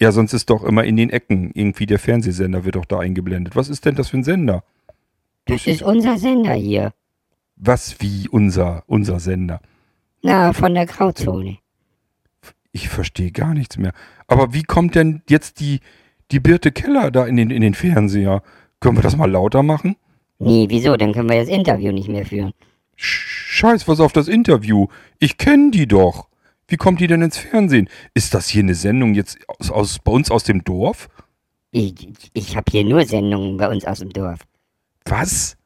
Ja, 0.00 0.10
sonst 0.10 0.32
ist 0.32 0.50
doch 0.50 0.64
immer 0.64 0.84
in 0.84 0.96
den 0.96 1.10
Ecken 1.10 1.52
irgendwie 1.54 1.86
der 1.86 1.98
Fernsehsender 1.98 2.64
wird 2.64 2.74
doch 2.74 2.84
da 2.84 2.98
eingeblendet. 2.98 3.54
Was 3.54 3.68
ist 3.68 3.84
denn 3.84 3.94
das 3.94 4.08
für 4.08 4.18
ein 4.18 4.24
Sender? 4.24 4.64
Das 5.46 5.66
ist 5.66 5.82
unser 5.82 6.18
Sender 6.18 6.54
hier. 6.54 6.92
Was 7.56 8.00
wie 8.00 8.28
unser, 8.28 8.82
unser 8.86 9.20
Sender? 9.20 9.60
Na, 10.22 10.52
von 10.52 10.74
der 10.74 10.86
Grauzone. 10.86 11.58
Ich 12.72 12.88
verstehe 12.88 13.30
gar 13.30 13.54
nichts 13.54 13.76
mehr. 13.76 13.92
Aber 14.26 14.52
wie 14.54 14.62
kommt 14.62 14.94
denn 14.94 15.22
jetzt 15.28 15.60
die, 15.60 15.80
die 16.30 16.40
Birte 16.40 16.72
Keller 16.72 17.10
da 17.10 17.26
in 17.26 17.36
den, 17.36 17.50
in 17.50 17.62
den 17.62 17.74
Fernseher? 17.74 18.42
Können 18.80 18.96
wir 18.96 19.02
das 19.02 19.16
mal 19.16 19.30
lauter 19.30 19.62
machen? 19.62 19.96
Nee, 20.38 20.66
wieso? 20.68 20.96
Dann 20.96 21.12
können 21.12 21.28
wir 21.30 21.38
das 21.40 21.48
Interview 21.48 21.92
nicht 21.92 22.08
mehr 22.08 22.26
führen. 22.26 22.52
Sch- 22.98 23.34
Scheiß, 23.54 23.86
was 23.86 24.00
auf 24.00 24.12
das 24.12 24.28
Interview. 24.28 24.88
Ich 25.18 25.38
kenne 25.38 25.70
die 25.70 25.86
doch. 25.86 26.28
Wie 26.66 26.76
kommt 26.76 27.00
die 27.00 27.06
denn 27.06 27.22
ins 27.22 27.38
Fernsehen? 27.38 27.88
Ist 28.14 28.34
das 28.34 28.48
hier 28.48 28.62
eine 28.62 28.74
Sendung 28.74 29.14
jetzt 29.14 29.38
aus, 29.48 29.70
aus, 29.70 29.98
bei 29.98 30.10
uns 30.12 30.30
aus 30.30 30.44
dem 30.44 30.64
Dorf? 30.64 31.08
Ich, 31.70 31.94
ich 32.32 32.56
habe 32.56 32.70
hier 32.70 32.84
nur 32.84 33.04
Sendungen 33.04 33.56
bei 33.56 33.68
uns 33.68 33.84
aus 33.84 33.98
dem 34.00 34.10
Dorf. 34.10 34.40
Was? 35.04 35.56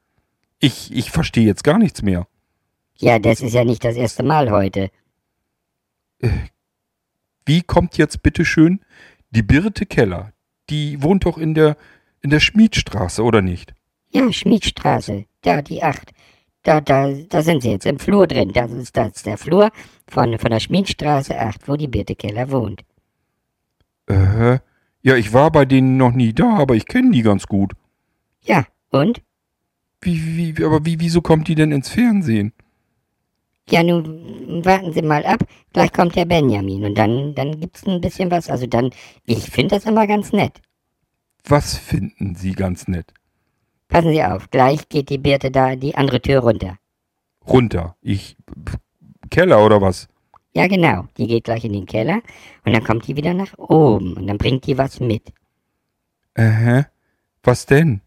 Ich, 0.58 0.92
ich 0.92 1.10
verstehe 1.10 1.46
jetzt 1.46 1.64
gar 1.64 1.78
nichts 1.78 2.02
mehr. 2.02 2.26
Ja, 2.96 3.18
das 3.18 3.40
ist 3.40 3.54
ja 3.54 3.64
nicht 3.64 3.84
das 3.84 3.96
erste 3.96 4.22
Mal 4.24 4.50
heute. 4.50 4.90
Wie 7.48 7.62
kommt 7.62 7.96
jetzt 7.96 8.22
bitteschön 8.22 8.80
die 9.30 9.42
Birte 9.42 9.86
Keller? 9.86 10.34
Die 10.68 11.02
wohnt 11.02 11.24
doch 11.24 11.38
in 11.38 11.54
der, 11.54 11.78
in 12.20 12.28
der 12.28 12.40
Schmiedstraße, 12.40 13.22
oder 13.22 13.40
nicht? 13.40 13.72
Ja, 14.10 14.30
Schmiedstraße, 14.30 15.24
da 15.40 15.62
die 15.62 15.82
acht. 15.82 16.12
Da, 16.62 16.82
da, 16.82 17.10
da 17.10 17.40
sind 17.40 17.62
sie 17.62 17.70
jetzt 17.70 17.86
im 17.86 17.98
Flur 17.98 18.26
drin. 18.26 18.52
Das 18.52 18.70
ist, 18.70 18.94
das 18.98 19.16
ist 19.16 19.24
der 19.26 19.38
Flur 19.38 19.70
von, 20.06 20.38
von 20.38 20.50
der 20.50 20.60
Schmiedstraße 20.60 21.40
8, 21.40 21.66
wo 21.68 21.76
die 21.76 21.88
Birte 21.88 22.16
Keller 22.16 22.50
wohnt. 22.50 22.84
Äh, 24.08 24.58
ja, 25.00 25.16
ich 25.16 25.32
war 25.32 25.50
bei 25.50 25.64
denen 25.64 25.96
noch 25.96 26.12
nie 26.12 26.34
da, 26.34 26.58
aber 26.58 26.74
ich 26.74 26.84
kenne 26.84 27.12
die 27.12 27.22
ganz 27.22 27.46
gut. 27.46 27.72
Ja, 28.42 28.66
und? 28.90 29.22
Wie, 30.02 30.36
wie, 30.36 30.64
aber 30.66 30.84
wie, 30.84 31.00
wieso 31.00 31.22
kommt 31.22 31.48
die 31.48 31.54
denn 31.54 31.72
ins 31.72 31.88
Fernsehen? 31.88 32.52
Ja, 33.70 33.82
nun 33.82 34.64
warten 34.64 34.92
Sie 34.92 35.02
mal 35.02 35.24
ab. 35.26 35.44
Gleich 35.72 35.92
kommt 35.92 36.16
der 36.16 36.24
Benjamin 36.24 36.84
und 36.84 36.96
dann, 36.96 37.34
dann 37.34 37.60
gibt's 37.60 37.86
ein 37.86 38.00
bisschen 38.00 38.30
was. 38.30 38.48
Also 38.48 38.66
dann, 38.66 38.90
ich 39.24 39.50
finde 39.50 39.76
das 39.76 39.84
immer 39.84 40.06
ganz 40.06 40.32
nett. 40.32 40.60
Was 41.44 41.76
finden 41.76 42.34
Sie 42.34 42.52
ganz 42.52 42.88
nett? 42.88 43.12
Passen 43.88 44.10
Sie 44.10 44.22
auf, 44.22 44.50
gleich 44.50 44.88
geht 44.88 45.08
die 45.10 45.18
Birte 45.18 45.50
da 45.50 45.76
die 45.76 45.94
andere 45.94 46.20
Tür 46.20 46.40
runter. 46.40 46.78
Runter. 47.46 47.96
Ich. 48.02 48.36
Keller 49.30 49.64
oder 49.64 49.80
was? 49.80 50.08
Ja, 50.54 50.66
genau. 50.66 51.04
Die 51.16 51.26
geht 51.26 51.44
gleich 51.44 51.64
in 51.64 51.72
den 51.72 51.86
Keller 51.86 52.22
und 52.64 52.72
dann 52.72 52.84
kommt 52.84 53.06
die 53.06 53.16
wieder 53.16 53.34
nach 53.34 53.56
oben 53.58 54.14
und 54.14 54.26
dann 54.26 54.38
bringt 54.38 54.66
die 54.66 54.76
was 54.76 55.00
mit. 55.00 55.32
Äh, 56.34 56.84
was 57.42 57.66
denn? 57.66 58.00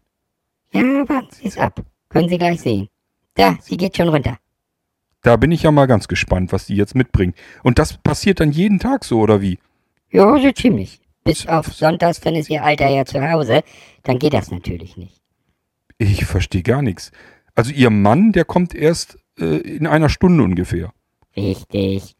Ja, 0.72 0.82
warten 1.08 1.28
Sie 1.32 1.48
es 1.48 1.58
ab. 1.58 1.80
Können 2.08 2.28
Sie 2.28 2.38
gleich 2.38 2.60
sehen. 2.60 2.88
Da, 3.34 3.56
sie 3.60 3.76
geht 3.76 3.96
schon 3.96 4.08
runter. 4.08 4.38
Da 5.22 5.36
bin 5.36 5.52
ich 5.52 5.62
ja 5.62 5.70
mal 5.70 5.86
ganz 5.86 6.08
gespannt, 6.08 6.52
was 6.52 6.66
die 6.66 6.74
jetzt 6.74 6.94
mitbringt. 6.94 7.36
Und 7.62 7.78
das 7.78 7.96
passiert 7.96 8.40
dann 8.40 8.50
jeden 8.50 8.78
Tag 8.80 9.04
so, 9.04 9.20
oder 9.20 9.40
wie? 9.40 9.58
Ja, 10.10 10.36
so 10.38 10.52
ziemlich. 10.52 11.00
Bis 11.24 11.46
auf 11.46 11.72
Sonntags, 11.72 12.20
dann 12.20 12.34
ist 12.34 12.50
ihr 12.50 12.64
Alter 12.64 12.88
ja 12.88 13.04
zu 13.04 13.22
Hause. 13.22 13.62
Dann 14.02 14.18
geht 14.18 14.34
das 14.34 14.50
natürlich 14.50 14.96
nicht. 14.96 15.20
Ich 15.98 16.24
verstehe 16.24 16.62
gar 16.62 16.82
nichts. 16.82 17.12
Also 17.54 17.72
Ihr 17.72 17.90
Mann, 17.90 18.32
der 18.32 18.44
kommt 18.44 18.74
erst 18.74 19.18
äh, 19.38 19.58
in 19.58 19.86
einer 19.86 20.08
Stunde 20.08 20.42
ungefähr. 20.42 20.92
Richtig. 21.36 22.16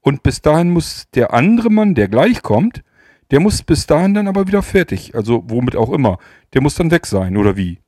Und 0.00 0.22
bis 0.22 0.40
dahin 0.40 0.70
muss 0.70 1.04
der 1.14 1.34
andere 1.34 1.68
Mann, 1.68 1.94
der 1.94 2.08
gleich 2.08 2.42
kommt, 2.42 2.82
der 3.30 3.40
muss 3.40 3.62
bis 3.62 3.86
dahin 3.86 4.14
dann 4.14 4.28
aber 4.28 4.46
wieder 4.46 4.62
fertig. 4.62 5.14
Also 5.14 5.42
womit 5.46 5.76
auch 5.76 5.90
immer. 5.90 6.18
Der 6.54 6.62
muss 6.62 6.76
dann 6.76 6.90
weg 6.90 7.06
sein, 7.06 7.36
oder 7.36 7.56
wie? 7.56 7.80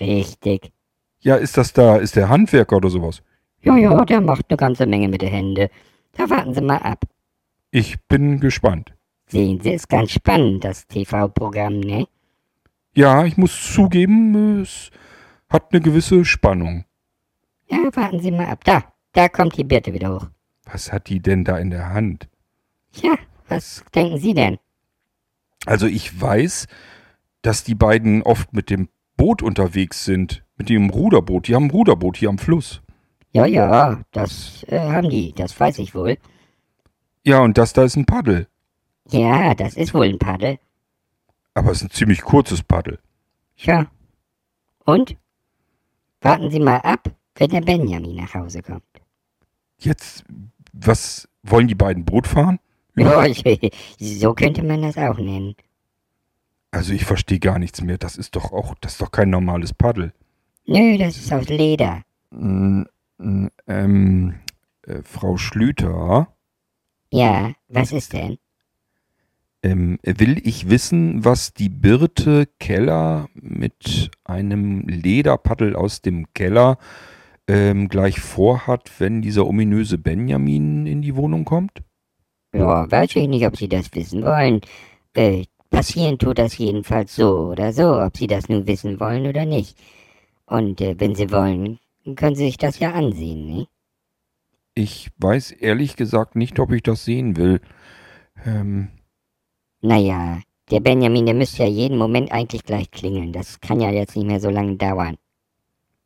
Richtig. 0.00 0.72
Ja, 1.20 1.36
ist 1.36 1.56
das 1.56 1.72
da, 1.72 1.96
ist 1.96 2.16
der 2.16 2.28
Handwerker 2.28 2.76
oder 2.76 2.90
sowas? 2.90 3.22
Ja, 3.62 3.76
ja, 3.76 4.04
der 4.04 4.20
macht 4.20 4.46
eine 4.48 4.56
ganze 4.56 4.86
Menge 4.86 5.08
mit 5.08 5.22
den 5.22 5.30
Händen. 5.30 5.68
Da 6.12 6.28
warten 6.28 6.54
Sie 6.54 6.60
mal 6.60 6.78
ab. 6.78 7.04
Ich 7.70 8.00
bin 8.08 8.40
gespannt. 8.40 8.92
Sehen 9.26 9.60
Sie, 9.62 9.72
ist 9.72 9.88
ganz 9.88 10.10
spannend, 10.10 10.64
das 10.64 10.86
TV-Programm, 10.86 11.80
ne? 11.80 12.06
Ja, 12.94 13.24
ich 13.24 13.38
muss 13.38 13.72
zugeben, 13.72 14.60
es 14.60 14.90
hat 15.48 15.72
eine 15.72 15.80
gewisse 15.80 16.24
Spannung. 16.24 16.84
Ja, 17.66 17.78
warten 17.94 18.20
Sie 18.20 18.30
mal 18.30 18.46
ab. 18.46 18.64
Da, 18.64 18.84
da 19.12 19.28
kommt 19.28 19.56
die 19.56 19.64
Birte 19.64 19.94
wieder 19.94 20.14
hoch. 20.14 20.26
Was 20.70 20.92
hat 20.92 21.08
die 21.08 21.20
denn 21.20 21.44
da 21.44 21.56
in 21.56 21.70
der 21.70 21.94
Hand? 21.94 22.28
Ja, 22.92 23.14
was 23.48 23.84
denken 23.94 24.18
Sie 24.18 24.34
denn? 24.34 24.58
Also 25.64 25.86
ich 25.86 26.20
weiß, 26.20 26.66
dass 27.40 27.64
die 27.64 27.74
beiden 27.74 28.22
oft 28.22 28.52
mit 28.52 28.68
dem 28.68 28.88
Boot 29.16 29.42
unterwegs 29.42 30.04
sind. 30.04 30.44
Mit 30.56 30.68
dem 30.68 30.90
Ruderboot. 30.90 31.48
Die 31.48 31.54
haben 31.54 31.66
ein 31.66 31.70
Ruderboot 31.70 32.16
hier 32.18 32.28
am 32.28 32.38
Fluss. 32.38 32.82
Ja, 33.32 33.46
ja, 33.46 34.02
das 34.12 34.64
äh, 34.68 34.78
haben 34.78 35.08
die, 35.08 35.32
das 35.32 35.58
weiß 35.58 35.78
ich 35.78 35.94
wohl. 35.94 36.18
Ja, 37.24 37.40
und 37.40 37.56
das 37.56 37.72
da 37.72 37.84
ist 37.84 37.96
ein 37.96 38.04
Paddel. 38.04 38.46
Ja, 39.10 39.54
das 39.54 39.74
ist 39.74 39.94
wohl 39.94 40.06
ein 40.06 40.18
Paddel. 40.18 40.58
Aber 41.54 41.70
es 41.70 41.78
ist 41.78 41.84
ein 41.84 41.90
ziemlich 41.90 42.22
kurzes 42.22 42.62
Paddel. 42.62 42.98
Tja. 43.56 43.86
Und? 44.84 45.16
Warten 46.20 46.50
Sie 46.50 46.60
mal 46.60 46.78
ab, 46.78 47.10
wenn 47.36 47.50
der 47.50 47.62
Benjamin 47.62 48.16
nach 48.16 48.34
Hause 48.34 48.62
kommt. 48.62 48.82
Jetzt, 49.78 50.24
was, 50.72 51.28
wollen 51.42 51.68
die 51.68 51.74
beiden 51.74 52.04
Boot 52.04 52.26
fahren? 52.26 52.58
Ja, 52.94 53.24
so 53.98 54.34
könnte 54.34 54.62
man 54.62 54.82
das 54.82 54.98
auch 54.98 55.16
nennen. 55.16 55.54
Also 56.70 56.92
ich 56.92 57.06
verstehe 57.06 57.38
gar 57.38 57.58
nichts 57.58 57.80
mehr. 57.80 57.96
Das 57.96 58.16
ist 58.16 58.36
doch 58.36 58.52
auch, 58.52 58.74
das 58.82 58.92
ist 58.92 59.00
doch 59.00 59.10
kein 59.10 59.30
normales 59.30 59.72
Paddel. 59.72 60.12
Nö, 60.66 60.98
das 60.98 61.16
ist 61.16 61.32
aus 61.32 61.48
Leder. 61.48 62.02
Ähm, 63.68 64.34
äh, 64.86 65.02
Frau 65.04 65.36
Schlüter, 65.38 66.28
Ja, 67.12 67.54
was 67.68 67.92
ist 67.92 68.12
denn? 68.14 68.38
ähm, 69.62 69.98
will 70.04 70.40
ich 70.46 70.70
wissen, 70.70 71.24
was 71.24 71.54
die 71.54 71.68
Birte 71.70 72.48
Keller 72.60 73.28
mit 73.34 74.10
einem 74.24 74.88
Lederpaddel 74.88 75.76
aus 75.76 76.02
dem 76.02 76.32
Keller 76.34 76.78
ähm, 77.48 77.88
gleich 77.88 78.20
vorhat, 78.20 78.90
wenn 79.00 79.22
dieser 79.22 79.46
ominöse 79.46 79.98
Benjamin 79.98 80.86
in 80.86 81.02
die 81.02 81.16
Wohnung 81.16 81.44
kommt? 81.44 81.82
Ja, 82.54 82.90
weiß 82.90 83.16
ich 83.16 83.28
nicht, 83.28 83.46
ob 83.46 83.56
Sie 83.56 83.68
das 83.68 83.94
wissen 83.94 84.24
wollen. 84.24 84.60
Äh, 85.14 85.44
passieren 85.70 86.18
tut 86.18 86.38
das 86.38 86.58
jedenfalls 86.58 87.16
so 87.16 87.48
oder 87.50 87.72
so, 87.72 88.00
ob 88.00 88.16
Sie 88.16 88.26
das 88.28 88.48
nun 88.48 88.66
wissen 88.66 89.00
wollen 89.00 89.26
oder 89.26 89.46
nicht. 89.46 89.78
Und 90.46 90.80
äh, 90.80 90.96
wenn 91.00 91.14
Sie 91.14 91.30
wollen, 91.32 91.78
können 92.16 92.36
Sie 92.36 92.46
sich 92.46 92.56
das 92.56 92.78
ja 92.78 92.92
ansehen, 92.92 93.46
ne? 93.46 93.66
Ich 94.74 95.10
weiß 95.18 95.52
ehrlich 95.52 95.96
gesagt 95.96 96.34
nicht, 96.36 96.58
ob 96.58 96.72
ich 96.72 96.82
das 96.82 97.04
sehen 97.04 97.36
will. 97.36 97.60
Ähm, 98.44 98.88
Naja, 99.82 100.40
der 100.70 100.80
Benjamin, 100.80 101.26
der 101.26 101.34
müsste 101.34 101.64
ja 101.64 101.68
jeden 101.68 101.98
Moment 101.98 102.32
eigentlich 102.32 102.64
gleich 102.64 102.90
klingeln. 102.90 103.32
Das 103.32 103.60
kann 103.60 103.80
ja 103.80 103.90
jetzt 103.90 104.16
nicht 104.16 104.26
mehr 104.26 104.40
so 104.40 104.48
lange 104.48 104.76
dauern. 104.76 105.16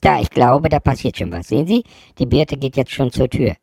Da, 0.01 0.21
ich 0.21 0.31
glaube, 0.31 0.69
da 0.69 0.81
passiert 0.81 1.17
schon 1.17 1.31
was. 1.33 1.49
Sehen 1.49 1.67
Sie? 1.67 1.85
Die 2.19 2.27
Birte 2.27 2.57
geht 2.57 2.77
jetzt 2.77 2.91
schon 2.93 3.11
zur 3.11 3.29
Tür. 3.31 3.55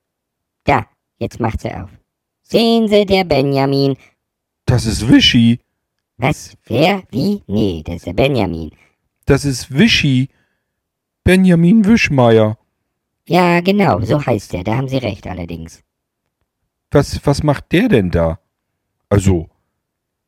Da, 0.63 0.86
jetzt 1.19 1.39
macht 1.39 1.61
sie 1.61 1.73
auf. 1.73 1.89
Sehen 2.41 2.88
Sie, 2.88 3.05
der 3.05 3.23
Benjamin. 3.25 3.95
das 4.65 4.86
ist 4.86 5.07
Wischi. 5.07 5.59
Was? 6.17 6.55
Wer? 6.65 7.03
Wie? 7.11 7.41
Nee, 7.47 7.81
das 7.86 7.95
ist 7.97 8.05
der 8.07 8.13
Benjamin. 8.13 8.71
Das 9.25 9.43
ist 9.45 9.71
Wischi. 9.77 10.29
Benjamin 11.24 11.86
Wischmeier. 11.86 12.57
Ja, 13.28 13.61
genau, 13.61 14.01
so 14.01 14.26
heißt 14.26 14.53
er. 14.53 14.63
Da 14.63 14.76
haben 14.76 14.89
Sie 14.89 14.97
recht 14.97 15.26
allerdings. 15.26 15.82
Was, 16.91 17.26
was 17.26 17.43
macht 17.43 17.71
der 17.71 17.88
denn 17.88 18.11
da? 18.11 18.39
Also, 19.09 19.49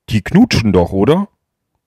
die 0.09 0.21
knutschen 0.21 0.71
doch, 0.71 0.93
oder? 0.93 1.27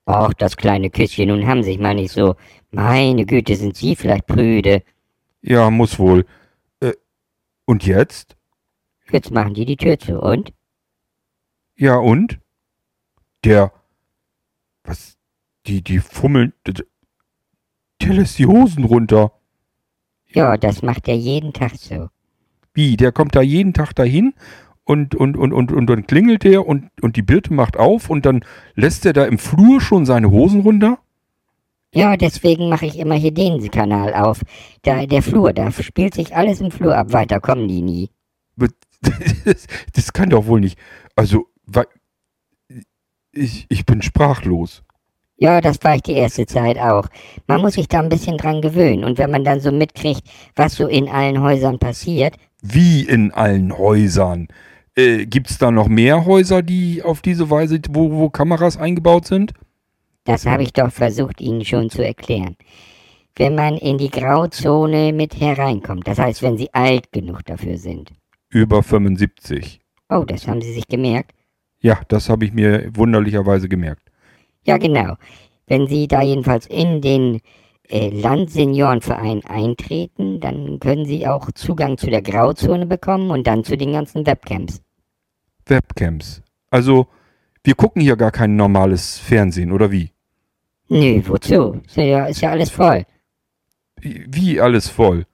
Och, 0.06 0.34
das 0.34 0.56
kleine 0.56 0.90
Küsschen, 0.90 1.28
nun 1.28 1.46
haben 1.46 1.62
Sie 1.62 1.70
sich 1.72 1.78
mal 1.78 1.94
nicht 1.94 2.12
so. 2.12 2.36
Meine 2.70 3.24
Güte, 3.24 3.56
sind 3.56 3.76
Sie 3.76 3.96
vielleicht 3.96 4.26
prüde. 4.26 4.82
Ja, 5.40 5.70
muss 5.70 5.98
wohl. 5.98 6.26
Äh, 6.80 6.92
und 7.64 7.86
jetzt? 7.86 8.36
Jetzt 9.11 9.30
machen 9.30 9.54
die 9.54 9.64
die 9.64 9.76
Tür 9.76 9.98
zu, 9.98 10.20
und? 10.20 10.52
Ja, 11.76 11.96
und? 11.96 12.40
Der. 13.44 13.72
Was? 14.84 15.16
Die, 15.66 15.82
die 15.82 15.98
fummeln. 15.98 16.52
Der 18.03 18.14
lässt 18.14 18.38
die 18.38 18.46
Hosen 18.46 18.84
runter. 18.84 19.32
Ja, 20.28 20.57
das 20.57 20.82
macht 20.82 21.09
er 21.09 21.16
jeden 21.16 21.53
Tag 21.53 21.76
so. 21.76 22.09
Wie? 22.74 22.96
Der 22.96 23.12
kommt 23.12 23.34
da 23.34 23.42
jeden 23.42 23.72
Tag 23.72 23.94
dahin 23.94 24.34
und, 24.84 25.14
und, 25.14 25.36
und, 25.36 25.53
und, 25.53 25.72
und 25.72 25.86
dann 25.86 26.07
klingelt 26.07 26.44
der 26.44 26.66
und, 26.66 26.90
und 27.03 27.16
die 27.16 27.22
Birte 27.22 27.53
macht 27.53 27.76
auf 27.76 28.09
und 28.09 28.24
dann 28.24 28.44
lässt 28.74 29.05
er 29.05 29.12
da 29.12 29.24
im 29.24 29.38
Flur 29.38 29.80
schon 29.80 30.07
seine 30.07 30.30
Hosen 30.30 30.61
runter? 30.61 30.99
Ja, 31.94 32.16
deswegen 32.16 32.68
mache 32.68 32.86
ich 32.86 32.99
immer 32.99 33.14
hier 33.14 33.32
den 33.32 33.70
Kanal 33.70 34.14
auf. 34.14 34.42
Da, 34.82 35.07
der 35.07 35.22
Flur, 35.22 35.53
da 35.53 35.72
spielt 35.72 36.14
sich 36.14 36.36
alles 36.36 36.61
im 36.61 36.70
Flur 36.70 36.96
ab. 36.96 37.12
Weiter 37.12 37.40
kommen 37.40 37.68
die 37.68 37.82
nie. 37.82 38.11
Das, 38.57 38.70
das 39.94 40.12
kann 40.12 40.30
doch 40.30 40.46
wohl 40.46 40.61
nicht. 40.61 40.78
Also, 41.16 41.46
ich, 43.32 43.66
ich 43.68 43.86
bin 43.86 44.03
sprachlos. 44.03 44.82
Ja, 45.39 45.61
das 45.61 45.78
war 45.82 45.95
ich 45.95 46.03
die 46.03 46.14
erste 46.14 46.47
Zeit 46.47 46.78
auch. 46.78 47.07
Man 47.47 47.61
muss 47.61 47.74
sich 47.74 47.89
da 47.89 48.01
ein 48.01 48.09
bisschen 48.09 48.36
dran 48.36 48.61
gewöhnen. 48.61 49.05
Und 49.05 49.18
wenn 49.18 49.30
man 49.30 49.45
dann 49.45 49.61
so 49.61 49.70
mitkriegt, 49.70 50.22
was 50.57 50.74
so 50.74 50.89
in 50.89 51.09
allen 51.09 51.41
Häusern 51.41 51.78
passiert, 51.78 52.34
Wie 52.61 53.03
in 53.03 53.30
allen 53.32 53.78
Häusern. 53.78 54.49
Äh, 54.97 55.26
Gibt 55.26 55.49
es 55.49 55.59
da 55.59 55.70
noch 55.70 55.86
mehr 55.86 56.24
Häuser, 56.26 56.61
die 56.62 57.03
auf 57.05 57.22
diese 57.22 57.51
Weise, 57.51 57.80
wo, 57.91 58.11
wo 58.11 58.30
Kameras 58.30 58.76
eingebaut 58.76 59.26
sind? 59.26 59.53
das 60.28 60.45
habe 60.45 60.62
ich 60.62 60.74
doch 60.74 60.93
versucht 60.93 61.41
Ihnen 61.41 61.64
schon 61.64 61.89
zu 61.89 62.05
erklären. 62.05 62.57
Wenn 63.34 63.55
man 63.55 63.78
in 63.78 63.97
die 63.97 64.11
Grauzone 64.11 65.12
mit 65.14 65.41
hereinkommt, 65.41 66.07
das 66.07 66.18
heißt, 66.18 66.43
wenn 66.43 66.59
Sie 66.59 66.68
alt 66.74 67.11
genug 67.12 67.47
dafür 67.47 67.78
sind. 67.78 68.12
Über 68.51 68.82
75. 68.82 69.80
Oh, 70.11 70.24
das 70.26 70.47
haben 70.47 70.61
Sie 70.61 70.74
sich 70.74 70.86
gemerkt? 70.86 71.32
Ja, 71.80 72.01
das 72.09 72.28
habe 72.28 72.45
ich 72.45 72.53
mir 72.53 72.91
wunderlicherweise 72.95 73.68
gemerkt. 73.70 74.07
Ja, 74.68 74.76
genau. 74.76 75.16
Wenn 75.66 75.86
Sie 75.86 76.06
da 76.08 76.20
jedenfalls 76.20 76.66
in 76.66 77.00
den 77.00 77.40
äh, 77.88 78.10
Landseniorenverein 78.10 79.42
eintreten, 79.46 80.40
dann 80.40 80.78
können 80.78 81.06
Sie 81.06 81.26
auch 81.26 81.50
Zugang 81.52 81.96
zu 81.96 82.10
der 82.10 82.20
Grauzone 82.20 82.84
bekommen 82.84 83.30
und 83.30 83.46
dann 83.46 83.64
zu 83.64 83.78
den 83.78 83.92
ganzen 83.92 84.26
Webcams. 84.26 84.82
Webcams. 85.64 86.42
Also, 86.70 87.06
wir 87.64 87.74
gucken 87.76 88.02
hier 88.02 88.16
gar 88.16 88.30
kein 88.30 88.56
normales 88.56 89.18
Fernsehen, 89.18 89.72
oder 89.72 89.90
wie? 89.90 90.10
Nö, 90.90 91.22
wozu? 91.26 91.80
Ist 91.86 91.96
ja, 91.96 92.26
ist 92.26 92.42
ja 92.42 92.50
alles 92.50 92.68
voll. 92.70 93.06
Wie 94.02 94.60
alles 94.60 94.90
voll? 94.90 95.24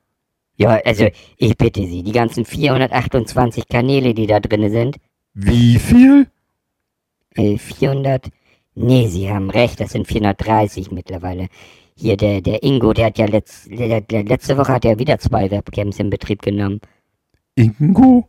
Ja, 0.55 0.78
also, 0.85 1.09
ich 1.39 1.57
bitte 1.59 1.85
Sie, 1.85 2.05
die 2.05 2.12
ganzen 2.12 2.45
428 2.45 3.66
Kanäle, 3.66 4.14
die 4.14 4.28
da 4.28 4.39
drin 4.39 4.70
sind, 4.70 4.99
Wie 5.32 5.80
viel? 5.80 6.28
äh, 7.35 7.59
400, 7.59 8.30
nee, 8.75 9.07
Sie 9.09 9.31
haben 9.31 9.51
recht, 9.51 9.81
das 9.81 9.93
sind 9.93 10.07
430 10.07 10.91
mittlerweile. 10.91 11.49
Hier, 11.97 12.16
der, 12.16 12.41
der 12.41 12.62
Ingo, 12.64 12.93
der 12.93 13.07
hat 13.07 13.18
ja 13.18 13.27
letz, 13.27 13.68
der, 13.70 14.01
der, 14.01 14.25
letzte 14.25 14.57
Woche 14.59 14.72
hat 14.72 14.85
er 14.85 14.99
wieder 14.99 15.18
zwei 15.18 15.51
Webcams 15.51 15.99
in 16.01 16.11
Betrieb 16.11 16.43
genommen. 16.43 16.81
Ingo? 17.55 18.29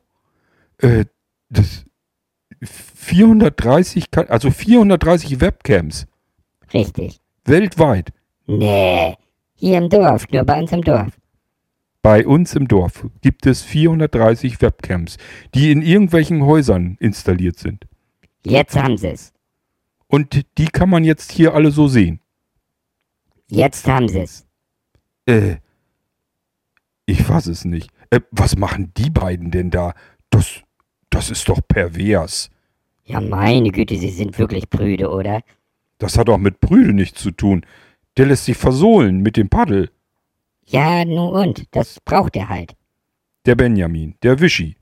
Äh, 0.77 1.05
das 1.49 1.85
430, 2.61 4.11
Ka- 4.11 4.21
also 4.23 4.51
430 4.51 5.41
Webcams 5.41 6.07
Richtig. 6.73 7.19
weltweit 7.45 8.11
Nee. 8.47 9.15
Hier 9.55 9.77
im 9.79 9.89
Dorf, 9.89 10.27
nur 10.31 10.43
bei 10.43 10.59
uns 10.59 10.71
im 10.71 10.81
Dorf. 10.83 11.07
bei 12.03 12.27
uns 12.27 12.55
im 12.55 12.67
Dorf 12.67 13.07
gibt 13.21 13.45
es 13.47 13.63
430 13.63 14.61
Webcams, 14.61 15.17
die 15.55 15.71
in 15.71 15.81
irgendwelchen 15.81 16.43
Häusern 16.45 16.97
installiert 16.99 17.57
sind. 17.57 17.85
Jetzt 18.45 18.75
haben 18.75 18.97
sie 18.97 19.07
es. 19.09 19.33
Und 20.07 20.45
die 20.57 20.67
kann 20.67 20.89
man 20.89 21.03
jetzt 21.03 21.31
hier 21.31 21.53
alle 21.53 21.71
so 21.71 21.87
sehen. 21.87 22.19
Jetzt 23.47 23.87
haben 23.87 24.07
sie 24.07 24.21
es. 24.21 24.45
Äh, 25.25 25.57
ich 27.05 27.23
fass 27.23 27.47
es 27.47 27.65
nicht. 27.65 27.91
Äh, 28.09 28.21
was 28.31 28.57
machen 28.57 28.91
die 28.97 29.09
beiden 29.09 29.51
denn 29.51 29.69
da? 29.71 29.93
Das, 30.29 30.61
das 31.09 31.29
ist 31.29 31.47
doch 31.49 31.59
pervers. 31.67 32.49
Ja, 33.05 33.21
meine 33.21 33.69
Güte, 33.69 33.97
sie 33.97 34.09
sind 34.09 34.37
wirklich 34.39 34.69
prüde, 34.69 35.09
oder? 35.09 35.41
Das 35.97 36.17
hat 36.17 36.27
doch 36.27 36.39
mit 36.39 36.59
Brüde 36.59 36.93
nichts 36.93 37.21
zu 37.21 37.31
tun. 37.31 37.65
Der 38.17 38.25
lässt 38.25 38.45
sich 38.45 38.57
versohlen 38.57 39.21
mit 39.21 39.37
dem 39.37 39.49
Paddel. 39.49 39.91
Ja, 40.65 41.05
nun 41.05 41.29
und, 41.29 41.75
das 41.75 41.99
braucht 41.99 42.35
er 42.35 42.49
halt. 42.49 42.75
Der 43.45 43.55
Benjamin, 43.55 44.15
der 44.23 44.39
Wischi. 44.39 44.75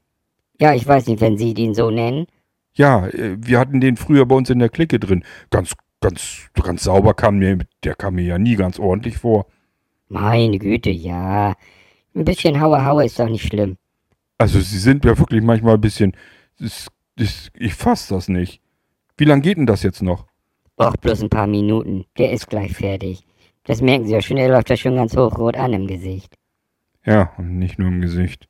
Ja, 0.60 0.74
ich 0.74 0.88
weiß 0.88 1.08
nicht, 1.08 1.20
wenn 1.20 1.38
Sie 1.38 1.52
ihn 1.52 1.74
so 1.74 1.92
nennen. 1.92 2.28
Ja, 2.76 3.08
äh, 3.08 3.38
wir 3.40 3.60
hatten 3.60 3.82
den 3.82 3.98
früher 3.98 4.26
bei 4.26 4.36
uns 4.36 4.50
in 4.50 4.60
der 4.60 4.70
Clique 4.70 5.00
drin. 5.00 5.24
Ganz, 5.50 5.74
ganz, 6.02 6.50
ganz 6.62 6.84
sauber 6.84 7.14
kam 7.14 7.38
mir, 7.38 7.60
der 7.84 7.96
kam 7.96 8.16
mir 8.16 8.26
ja 8.26 8.38
nie 8.38 8.56
ganz 8.56 8.80
ordentlich 8.80 9.18
vor. 9.18 9.46
Meine 10.10 10.60
Güte, 10.60 10.90
ja. 10.90 11.56
Ein 12.16 12.26
bisschen 12.26 12.60
Haue 12.60 12.86
Haue 12.86 13.06
ist 13.06 13.20
doch 13.20 13.30
nicht 13.30 13.48
schlimm. 13.48 13.78
Also 14.38 14.60
sie 14.60 14.80
sind 14.80 15.06
ja 15.06 15.18
wirklich 15.18 15.42
manchmal 15.42 15.76
ein 15.76 15.82
bisschen, 15.82 16.14
das, 16.60 16.88
das, 17.16 17.50
ich 17.56 17.74
fass 17.74 18.08
das 18.08 18.28
nicht. 18.28 18.62
Wie 19.18 19.26
lange 19.26 19.42
geht 19.42 19.58
denn 19.58 19.66
das 19.66 19.84
jetzt 19.84 20.02
noch? 20.02 20.26
Och, 20.80 20.98
bloß 20.98 21.24
ein 21.24 21.30
paar 21.30 21.48
Minuten. 21.48 22.06
Der 22.18 22.32
ist 22.32 22.50
gleich 22.50 22.74
fertig. 22.74 23.26
Das 23.64 23.82
merken 23.82 24.06
Sie 24.06 24.14
ja 24.14 24.22
schon, 24.22 24.38
er 24.38 24.50
läuft 24.50 24.70
da 24.70 24.76
schon 24.76 24.96
ganz 24.96 25.16
hochrot 25.16 25.56
an 25.56 25.74
im 25.74 25.88
Gesicht. 25.88 26.36
Ja, 27.06 27.32
und 27.38 27.58
nicht 27.58 27.80
nur 27.80 27.90
im 27.90 28.02
Gesicht. 28.02 28.48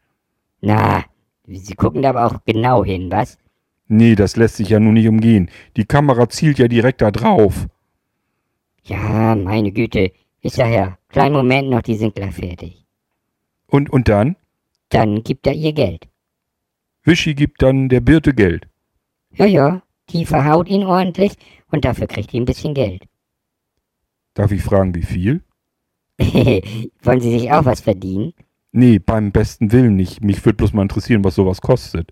Na, 0.61 1.03
Sie 1.45 1.76
gucken 1.76 2.01
da 2.01 2.09
aber 2.09 2.26
auch 2.26 2.39
genau 2.45 2.84
hin, 2.84 3.11
was? 3.11 3.38
Nee, 3.88 4.16
das 4.16 4.36
lässt 4.36 4.58
sich 4.58 4.70
ja 4.70 4.80
nun 4.80 4.94
nicht 4.94 5.08
umgehen. 5.08 5.50
Die 5.78 5.86
Kamera 5.86 6.30
zielt 6.30 6.60
ja 6.60 6.68
direkt 6.68 7.02
da 7.02 7.12
drauf. 7.12 7.68
Ja, 8.84 9.36
meine 9.36 9.72
Güte. 9.72 10.12
Ich 10.42 10.54
sag 10.54 10.72
ja, 10.72 10.98
kleinen 11.10 11.36
Moment 11.36 11.70
noch, 11.70 11.82
die 11.82 11.96
sind 11.96 12.16
gleich 12.16 12.36
fertig. 12.36 12.86
Und, 13.68 13.90
und 13.90 14.08
dann? 14.10 14.36
Dann 14.90 15.24
gibt 15.24 15.48
er 15.48 15.54
ihr 15.54 15.74
Geld. 15.74 16.08
Wischi 17.04 17.34
gibt 17.34 17.62
dann 17.62 17.90
der 17.90 18.02
Birte 18.02 18.34
Geld. 18.34 18.68
Ja, 19.36 19.46
ja, 19.46 19.82
die 20.10 20.26
verhaut 20.26 20.70
ihn 20.70 20.84
ordentlich 20.84 21.34
und 21.72 21.86
dafür 21.86 22.08
kriegt 22.08 22.34
er 22.34 22.42
ein 22.42 22.46
bisschen 22.46 22.74
Geld. 22.74 23.04
Darf 24.34 24.52
ich 24.52 24.62
fragen, 24.62 24.96
wie 24.96 25.04
viel? 25.04 25.44
Wollen 26.20 27.22
Sie 27.22 27.32
sich 27.32 27.52
auch 27.52 27.66
was 27.66 27.82
verdienen? 27.82 28.34
Nee, 28.72 29.00
beim 29.00 29.32
besten 29.32 29.72
Willen 29.72 29.96
nicht. 29.96 30.24
Mich 30.24 30.44
würde 30.46 30.58
bloß 30.58 30.74
mal 30.74 30.82
interessieren, 30.82 31.24
was 31.24 31.36
sowas 31.36 31.62
kostet. 31.62 32.12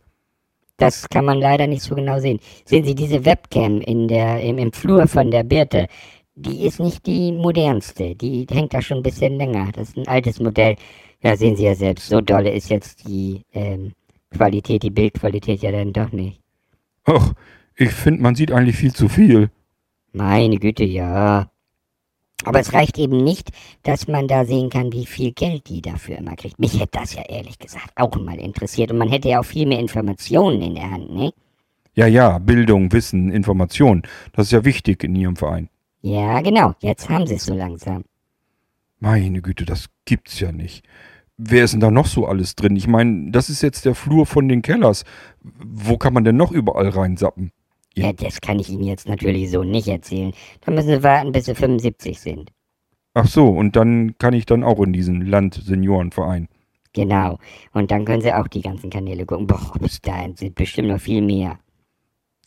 Das 0.81 1.07
kann 1.09 1.25
man 1.25 1.39
leider 1.39 1.67
nicht 1.67 1.83
so 1.83 1.93
genau 1.93 2.19
sehen. 2.19 2.39
Sehen 2.65 2.83
Sie 2.83 2.95
diese 2.95 3.23
Webcam 3.23 3.81
in 3.81 4.07
der, 4.07 4.41
im, 4.41 4.57
im 4.57 4.73
Flur 4.73 5.07
von 5.07 5.29
der 5.29 5.43
Birte? 5.43 5.87
Die 6.33 6.65
ist 6.65 6.79
nicht 6.79 7.05
die 7.05 7.31
modernste. 7.31 8.15
Die 8.15 8.47
hängt 8.49 8.73
da 8.73 8.81
schon 8.81 8.97
ein 8.97 9.03
bisschen 9.03 9.37
länger. 9.37 9.71
Das 9.73 9.89
ist 9.89 9.97
ein 9.97 10.07
altes 10.07 10.39
Modell. 10.39 10.75
Ja, 11.21 11.37
sehen 11.37 11.55
Sie 11.55 11.65
ja 11.65 11.75
selbst. 11.75 12.07
So 12.07 12.19
dolle 12.19 12.49
ist 12.49 12.71
jetzt 12.71 13.07
die 13.07 13.43
ähm, 13.53 13.91
Qualität, 14.31 14.81
die 14.81 14.89
Bildqualität 14.89 15.61
ja 15.61 15.71
dann 15.71 15.93
doch 15.93 16.11
nicht. 16.11 16.41
Ach, 17.03 17.33
ich 17.75 17.91
finde, 17.91 18.23
man 18.23 18.33
sieht 18.33 18.51
eigentlich 18.51 18.77
viel 18.77 18.93
zu 18.93 19.07
viel. 19.07 19.51
Meine 20.13 20.57
Güte, 20.57 20.83
ja. 20.83 21.50
Aber 22.43 22.59
es 22.59 22.73
reicht 22.73 22.97
eben 22.97 23.23
nicht, 23.23 23.49
dass 23.83 24.07
man 24.07 24.27
da 24.27 24.45
sehen 24.45 24.69
kann, 24.69 24.91
wie 24.91 25.05
viel 25.05 25.31
Geld 25.31 25.69
die 25.69 25.81
dafür 25.81 26.17
immer 26.17 26.35
kriegt. 26.35 26.59
Mich 26.59 26.79
hätte 26.79 26.99
das 26.99 27.13
ja 27.13 27.23
ehrlich 27.23 27.59
gesagt 27.59 27.91
auch 27.95 28.15
mal 28.15 28.39
interessiert. 28.39 28.91
Und 28.91 28.97
man 28.97 29.09
hätte 29.09 29.29
ja 29.29 29.39
auch 29.39 29.45
viel 29.45 29.67
mehr 29.67 29.79
Informationen 29.79 30.61
in 30.61 30.75
der 30.75 30.91
Hand, 30.91 31.13
ne? 31.13 31.33
Ja, 31.93 32.07
ja, 32.07 32.37
Bildung, 32.39 32.91
Wissen, 32.93 33.31
Information. 33.31 34.03
Das 34.33 34.47
ist 34.47 34.51
ja 34.51 34.63
wichtig 34.63 35.03
in 35.03 35.15
Ihrem 35.15 35.35
Verein. 35.35 35.69
Ja, 36.01 36.41
genau. 36.41 36.73
Jetzt 36.79 37.09
haben 37.09 37.27
sie 37.27 37.35
es 37.35 37.45
so 37.45 37.53
langsam. 37.53 38.05
Meine 38.99 39.41
Güte, 39.41 39.65
das 39.65 39.89
gibt's 40.05 40.39
ja 40.39 40.51
nicht. 40.51 40.85
Wer 41.37 41.63
ist 41.63 41.71
denn 41.71 41.79
da 41.79 41.91
noch 41.91 42.05
so 42.05 42.27
alles 42.27 42.55
drin? 42.55 42.75
Ich 42.75 42.87
meine, 42.87 43.31
das 43.31 43.49
ist 43.49 43.61
jetzt 43.61 43.85
der 43.85 43.95
Flur 43.95 44.25
von 44.25 44.47
den 44.47 44.61
Kellers. 44.61 45.03
Wo 45.41 45.97
kann 45.97 46.13
man 46.13 46.23
denn 46.23 46.37
noch 46.37 46.51
überall 46.51 46.87
reinsappen? 46.87 47.51
Ja. 47.95 48.07
Ja, 48.07 48.13
das 48.13 48.39
kann 48.41 48.59
ich 48.59 48.69
Ihnen 48.69 48.83
jetzt 48.83 49.07
natürlich 49.07 49.51
so 49.51 49.63
nicht 49.63 49.87
erzählen. 49.87 50.33
Da 50.61 50.71
müssen 50.71 50.89
Sie 50.89 51.03
warten, 51.03 51.31
bis 51.31 51.45
Sie 51.45 51.55
75 51.55 52.19
sind. 52.19 52.51
Ach 53.13 53.27
so, 53.27 53.49
und 53.49 53.75
dann 53.75 54.17
kann 54.17 54.33
ich 54.33 54.45
dann 54.45 54.63
auch 54.63 54.79
in 54.79 54.93
diesen 54.93 55.21
Land-Seniorenverein. 55.21 56.47
Genau. 56.93 57.39
Und 57.73 57.91
dann 57.91 58.05
können 58.05 58.21
Sie 58.21 58.33
auch 58.33 58.47
die 58.47 58.61
ganzen 58.61 58.89
Kanäle 58.89 59.25
gucken. 59.25 59.47
Boah, 59.47 59.73
bis 59.79 60.01
dahin 60.01 60.35
sind 60.35 60.55
bestimmt 60.55 60.87
noch 60.87 60.99
viel 60.99 61.21
mehr. 61.21 61.59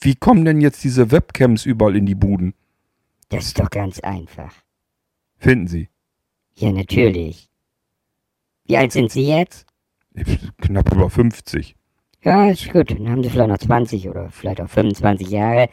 Wie 0.00 0.14
kommen 0.14 0.44
denn 0.44 0.60
jetzt 0.60 0.84
diese 0.84 1.10
Webcams 1.10 1.66
überall 1.66 1.96
in 1.96 2.06
die 2.06 2.14
Buden? 2.14 2.54
Das 3.28 3.46
ist 3.46 3.58
doch 3.58 3.70
ganz 3.70 4.00
einfach. 4.00 4.54
Finden 5.38 5.66
Sie? 5.66 5.88
Ja, 6.56 6.72
natürlich. 6.72 7.48
Wie 8.66 8.76
alt 8.76 8.92
sind 8.92 9.10
Sie 9.10 9.26
jetzt? 9.26 9.66
Knapp 10.60 10.92
über 10.92 11.10
50. 11.10 11.74
Ja, 12.24 12.48
ist 12.48 12.72
gut. 12.72 12.90
Dann 12.90 13.10
haben 13.10 13.22
Sie 13.22 13.30
vielleicht 13.30 13.50
noch 13.50 13.58
20 13.58 14.08
oder 14.08 14.30
vielleicht 14.30 14.60
auch 14.60 14.68
25 14.68 15.28
Jahre. 15.30 15.68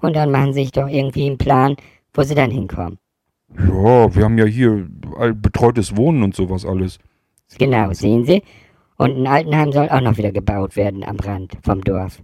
Und 0.00 0.14
dann 0.14 0.30
machen 0.30 0.52
Sie 0.52 0.62
sich 0.62 0.72
doch 0.72 0.88
irgendwie 0.88 1.26
einen 1.26 1.38
Plan, 1.38 1.76
wo 2.12 2.22
Sie 2.22 2.34
dann 2.34 2.50
hinkommen. 2.50 2.98
Ja, 3.56 4.14
wir 4.14 4.24
haben 4.24 4.38
ja 4.38 4.44
hier 4.44 4.86
betreutes 5.34 5.96
Wohnen 5.96 6.22
und 6.22 6.34
sowas 6.34 6.66
alles. 6.66 6.98
Genau, 7.58 7.92
sehen 7.92 8.24
Sie? 8.24 8.42
Und 8.96 9.16
ein 9.16 9.26
Altenheim 9.26 9.72
soll 9.72 9.88
auch 9.88 10.00
noch 10.00 10.16
wieder 10.16 10.32
gebaut 10.32 10.76
werden 10.76 11.04
am 11.04 11.16
Rand 11.16 11.56
vom 11.62 11.80
Dorf. 11.82 12.22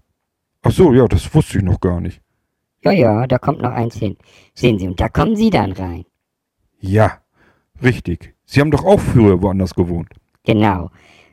Ach 0.62 0.70
so, 0.70 0.92
ja, 0.92 1.06
das 1.06 1.34
wusste 1.34 1.58
ich 1.58 1.64
noch 1.64 1.80
gar 1.80 2.00
nicht. 2.00 2.20
Ja, 2.82 2.92
ja, 2.92 3.26
da 3.26 3.38
kommt 3.38 3.60
noch 3.62 3.72
eins 3.72 3.96
hin. 3.96 4.16
Sehen 4.54 4.78
Sie, 4.78 4.88
und 4.88 5.00
da 5.00 5.08
kommen 5.08 5.36
Sie 5.36 5.50
dann 5.50 5.72
rein. 5.72 6.04
Ja, 6.80 7.18
richtig. 7.82 8.34
Sie 8.44 8.60
haben 8.60 8.70
doch 8.70 8.84
auch 8.84 9.00
früher 9.00 9.40
woanders 9.42 9.74
gewohnt. 9.74 10.08
Genau. 10.44 10.90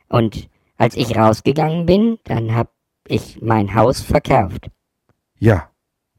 Und 0.08 0.48
als 0.78 0.96
ich 0.96 1.16
rausgegangen 1.16 1.84
bin, 1.84 2.18
dann 2.24 2.54
hab 2.54 2.72
ich 3.06 3.42
mein 3.42 3.74
Haus 3.74 4.00
verkauft. 4.00 4.68
Ja, 5.38 5.70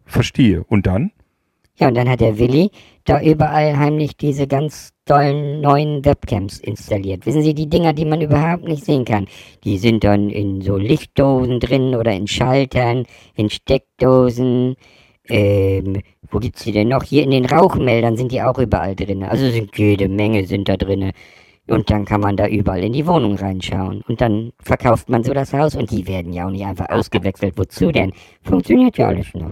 verstehe. 0.05 0.63
Und 0.65 0.85
dann? 0.85 1.11
Ja, 1.77 1.87
und 1.87 1.95
dann 1.95 2.09
hat 2.09 2.19
der 2.19 2.37
Willi 2.37 2.71
da 3.05 3.21
überall 3.21 3.77
heimlich 3.77 4.17
diese 4.17 4.47
ganz 4.47 4.91
tollen 5.05 5.61
neuen 5.61 6.03
Webcams 6.03 6.59
installiert. 6.59 7.25
Wissen 7.25 7.41
Sie, 7.41 7.53
die 7.53 7.69
Dinger, 7.69 7.93
die 7.93 8.03
man 8.03 8.19
überhaupt 8.19 8.65
nicht 8.65 8.83
sehen 8.83 9.05
kann, 9.05 9.27
die 9.63 9.77
sind 9.77 10.03
dann 10.03 10.29
in 10.29 10.61
so 10.61 10.75
Lichtdosen 10.75 11.61
drin 11.61 11.95
oder 11.95 12.11
in 12.11 12.27
Schaltern, 12.27 13.05
in 13.35 13.49
Steckdosen. 13.49 14.75
Ähm, 15.29 16.01
wo 16.29 16.39
gibt's 16.39 16.63
die 16.63 16.73
denn 16.73 16.89
noch? 16.89 17.03
Hier 17.03 17.23
in 17.23 17.31
den 17.31 17.45
Rauchmeldern 17.45 18.17
sind 18.17 18.33
die 18.33 18.41
auch 18.41 18.57
überall 18.59 18.95
drin. 18.95 19.23
Also 19.23 19.49
sind 19.49 19.77
jede 19.77 20.09
Menge 20.09 20.45
sind 20.45 20.67
da 20.67 20.75
drin. 20.75 21.11
Und 21.69 21.89
dann 21.91 22.05
kann 22.05 22.21
man 22.21 22.35
da 22.35 22.47
überall 22.47 22.83
in 22.83 22.93
die 22.93 23.05
Wohnung 23.05 23.35
reinschauen. 23.35 24.01
Und 24.07 24.21
dann 24.21 24.51
verkauft 24.59 25.09
man 25.09 25.23
so 25.23 25.33
das 25.33 25.53
Haus 25.53 25.75
und 25.75 25.91
die 25.91 26.07
werden 26.07 26.33
ja 26.33 26.47
auch 26.47 26.51
nicht 26.51 26.65
einfach 26.65 26.89
ausgewechselt. 26.89 27.57
Wozu 27.57 27.91
denn? 27.91 28.11
Funktioniert 28.41 28.97
ja 28.97 29.07
alles 29.07 29.33
noch. 29.35 29.51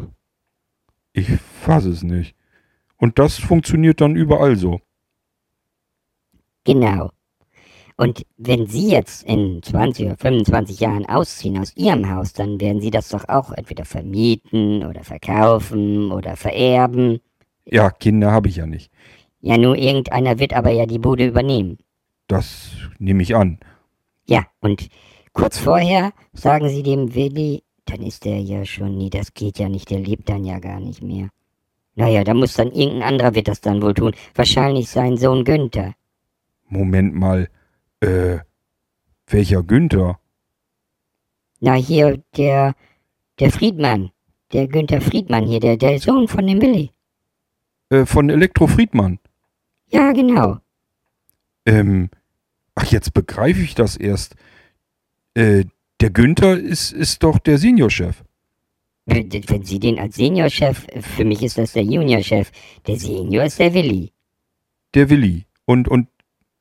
Ich 1.13 1.29
fasse 1.61 1.89
es 1.91 2.03
nicht. 2.03 2.35
Und 2.97 3.19
das 3.19 3.37
funktioniert 3.37 4.01
dann 4.01 4.15
überall 4.15 4.55
so. 4.55 4.79
Genau. 6.63 7.11
Und 7.97 8.25
wenn 8.37 8.67
Sie 8.67 8.89
jetzt 8.91 9.23
in 9.23 9.61
20 9.63 10.05
oder 10.05 10.17
25 10.17 10.79
Jahren 10.79 11.05
ausziehen 11.07 11.57
aus 11.57 11.75
Ihrem 11.75 12.13
Haus, 12.13 12.33
dann 12.33 12.59
werden 12.59 12.81
Sie 12.81 12.91
das 12.91 13.09
doch 13.09 13.27
auch 13.27 13.51
entweder 13.51 13.85
vermieten 13.85 14.85
oder 14.85 15.03
verkaufen 15.03 16.11
oder 16.11 16.35
vererben. 16.35 17.19
Ja, 17.65 17.89
Kinder 17.89 18.31
habe 18.31 18.49
ich 18.49 18.57
ja 18.57 18.65
nicht. 18.67 18.91
Ja, 19.41 19.57
nur 19.57 19.75
irgendeiner 19.75 20.39
wird 20.39 20.53
aber 20.53 20.71
ja 20.71 20.85
die 20.85 20.99
Bude 20.99 21.25
übernehmen. 21.25 21.77
Das 22.27 22.71
nehme 22.99 23.23
ich 23.23 23.35
an. 23.35 23.59
Ja, 24.25 24.45
und 24.59 24.89
kurz 25.33 25.57
vorher 25.57 26.11
sagen 26.33 26.69
Sie 26.69 26.83
dem 26.83 27.15
Willi, 27.15 27.63
dann 27.85 28.01
ist 28.01 28.25
der 28.25 28.41
ja 28.41 28.65
schon, 28.65 28.97
nee, 28.97 29.09
das 29.09 29.33
geht 29.33 29.59
ja 29.59 29.69
nicht, 29.69 29.89
der 29.89 29.99
lebt 29.99 30.27
dann 30.29 30.43
ja 30.43 30.59
gar 30.59 30.79
nicht 30.79 31.01
mehr. 31.01 31.29
Naja, 31.95 32.23
da 32.23 32.33
muss 32.33 32.53
dann 32.53 32.71
irgendein 32.71 33.09
anderer 33.09 33.33
wird 33.33 33.47
das 33.47 33.61
dann 33.61 33.81
wohl 33.81 33.93
tun. 33.93 34.13
Wahrscheinlich 34.35 34.89
sein 34.89 35.17
Sohn 35.17 35.43
Günther. 35.43 35.95
Moment 36.67 37.15
mal. 37.15 37.49
Äh, 38.01 38.39
welcher 39.25 39.63
Günther? 39.63 40.19
Na, 41.59 41.73
hier, 41.73 42.21
der, 42.37 42.75
der 43.39 43.51
Friedmann. 43.51 44.11
Der 44.53 44.67
Günther 44.67 45.01
Friedmann 45.01 45.47
hier, 45.47 45.59
der, 45.59 45.77
der 45.77 45.99
Sohn 45.99 46.27
von 46.27 46.45
dem 46.45 46.61
Willi. 46.61 46.91
Äh, 47.89 48.05
von 48.05 48.29
Elektro 48.29 48.67
Friedmann. 48.67 49.17
Ja, 49.87 50.11
genau. 50.11 50.57
Ähm, 51.65 52.09
jetzt 52.91 53.13
begreife 53.13 53.61
ich 53.61 53.75
das 53.75 53.97
erst. 53.97 54.35
Äh, 55.33 55.65
Der 56.01 56.11
Günther 56.11 56.57
ist, 56.59 56.91
ist 56.91 57.23
doch 57.23 57.39
der 57.39 57.57
Seniorchef. 57.57 58.23
Wenn 59.05 59.63
Sie 59.63 59.79
den 59.79 59.99
als 59.99 60.15
Seniorchef, 60.15 60.85
für 61.15 61.23
mich 61.25 61.41
ist 61.41 61.57
das 61.57 61.71
der 61.73 61.83
Juniorchef. 61.83 62.51
Der 62.85 62.97
Senior 62.99 63.45
ist 63.45 63.57
der 63.57 63.73
Willi. 63.73 64.11
Der 64.93 65.09
Willi. 65.09 65.45
Und, 65.65 65.87
und 65.87 66.07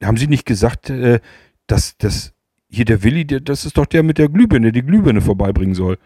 haben 0.03 0.16
Sie 0.16 0.29
nicht 0.29 0.47
gesagt, 0.47 0.89
äh, 0.91 1.20
dass, 1.66 1.97
dass 1.99 2.33
hier 2.68 2.85
der 2.85 3.03
Willi, 3.03 3.27
der, 3.27 3.41
das 3.41 3.64
ist 3.64 3.77
doch 3.77 3.87
der 3.87 4.03
mit 4.03 4.18
der 4.18 4.29
Glühbirne, 4.29 4.72
die 4.72 4.83
Glühbirne 4.83 5.20
vorbeibringen 5.20 5.74
soll. 5.74 5.99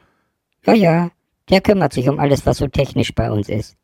Ja, 0.67 0.75
ja, 0.75 1.11
der 1.51 1.61
kümmert 1.61 1.93
sich 1.93 2.09
um 2.09 2.19
alles, 2.19 2.47
was 2.47 2.59
so 2.59 2.69
technisch 2.69 3.15
bei 3.15 3.31
uns 3.31 3.49
ist. 3.49 3.77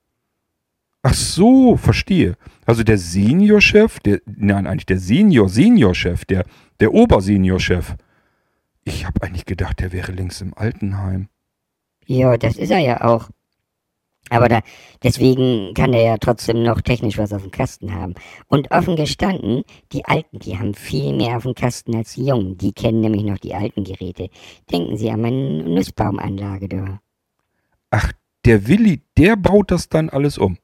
Ach 1.09 1.14
so, 1.14 1.76
verstehe. 1.76 2.36
Also 2.64 2.82
der 2.82 2.98
Seniorchef, 2.98 4.00
der, 4.00 4.22
nein, 4.26 4.66
eigentlich 4.66 4.86
der 4.86 4.98
Senior-Seniorchef, 4.98 6.24
der, 6.24 6.44
der 6.80 6.92
Oberseniorchef. 6.92 7.94
Ich 8.82 9.07
habe 9.07 9.22
eigentlich 9.22 9.44
gedacht, 9.44 9.78
der 9.78 9.92
wäre 9.92 10.11
längst 10.11 10.42
im 10.42 10.52
Altenheim. 10.54 11.28
Ja, 12.07 12.36
das 12.36 12.57
ist 12.57 12.72
er 12.72 12.80
ja 12.80 13.04
auch. 13.04 13.30
Aber 14.30 14.48
da, 14.48 14.62
deswegen 15.04 15.74
kann 15.74 15.92
er 15.92 16.02
ja 16.02 16.16
trotzdem 16.18 16.64
noch 16.64 16.80
technisch 16.80 17.18
was 17.18 17.32
auf 17.32 17.42
dem 17.42 17.52
Kasten 17.52 17.94
haben. 17.94 18.14
Und 18.48 18.72
offen 18.72 18.96
gestanden, 18.96 19.62
die 19.92 20.04
Alten, 20.07 20.40
die 20.40 20.59
haben 20.59 20.74
viel 20.74 21.16
mehr 21.16 21.36
auf 21.36 21.44
dem 21.44 21.54
Kasten 21.54 21.94
als 21.94 22.14
die 22.14 22.26
Jungen. 22.26 22.59
Die 22.59 22.72
kennen 22.72 22.98
nämlich 22.98 23.22
noch 23.22 23.38
die 23.38 23.54
alten 23.54 23.84
Geräte. 23.84 24.28
Denken 24.72 24.96
Sie 24.96 25.09
an 25.09 25.20
meine 25.20 25.62
Nussbaumanlage 25.62 26.68
da. 26.68 27.00
Ach, 27.90 28.11
der 28.44 28.66
Willi, 28.66 29.02
der 29.16 29.36
baut 29.36 29.70
das 29.70 29.88
dann 29.88 30.11
alles 30.11 30.36
um. 30.36 30.59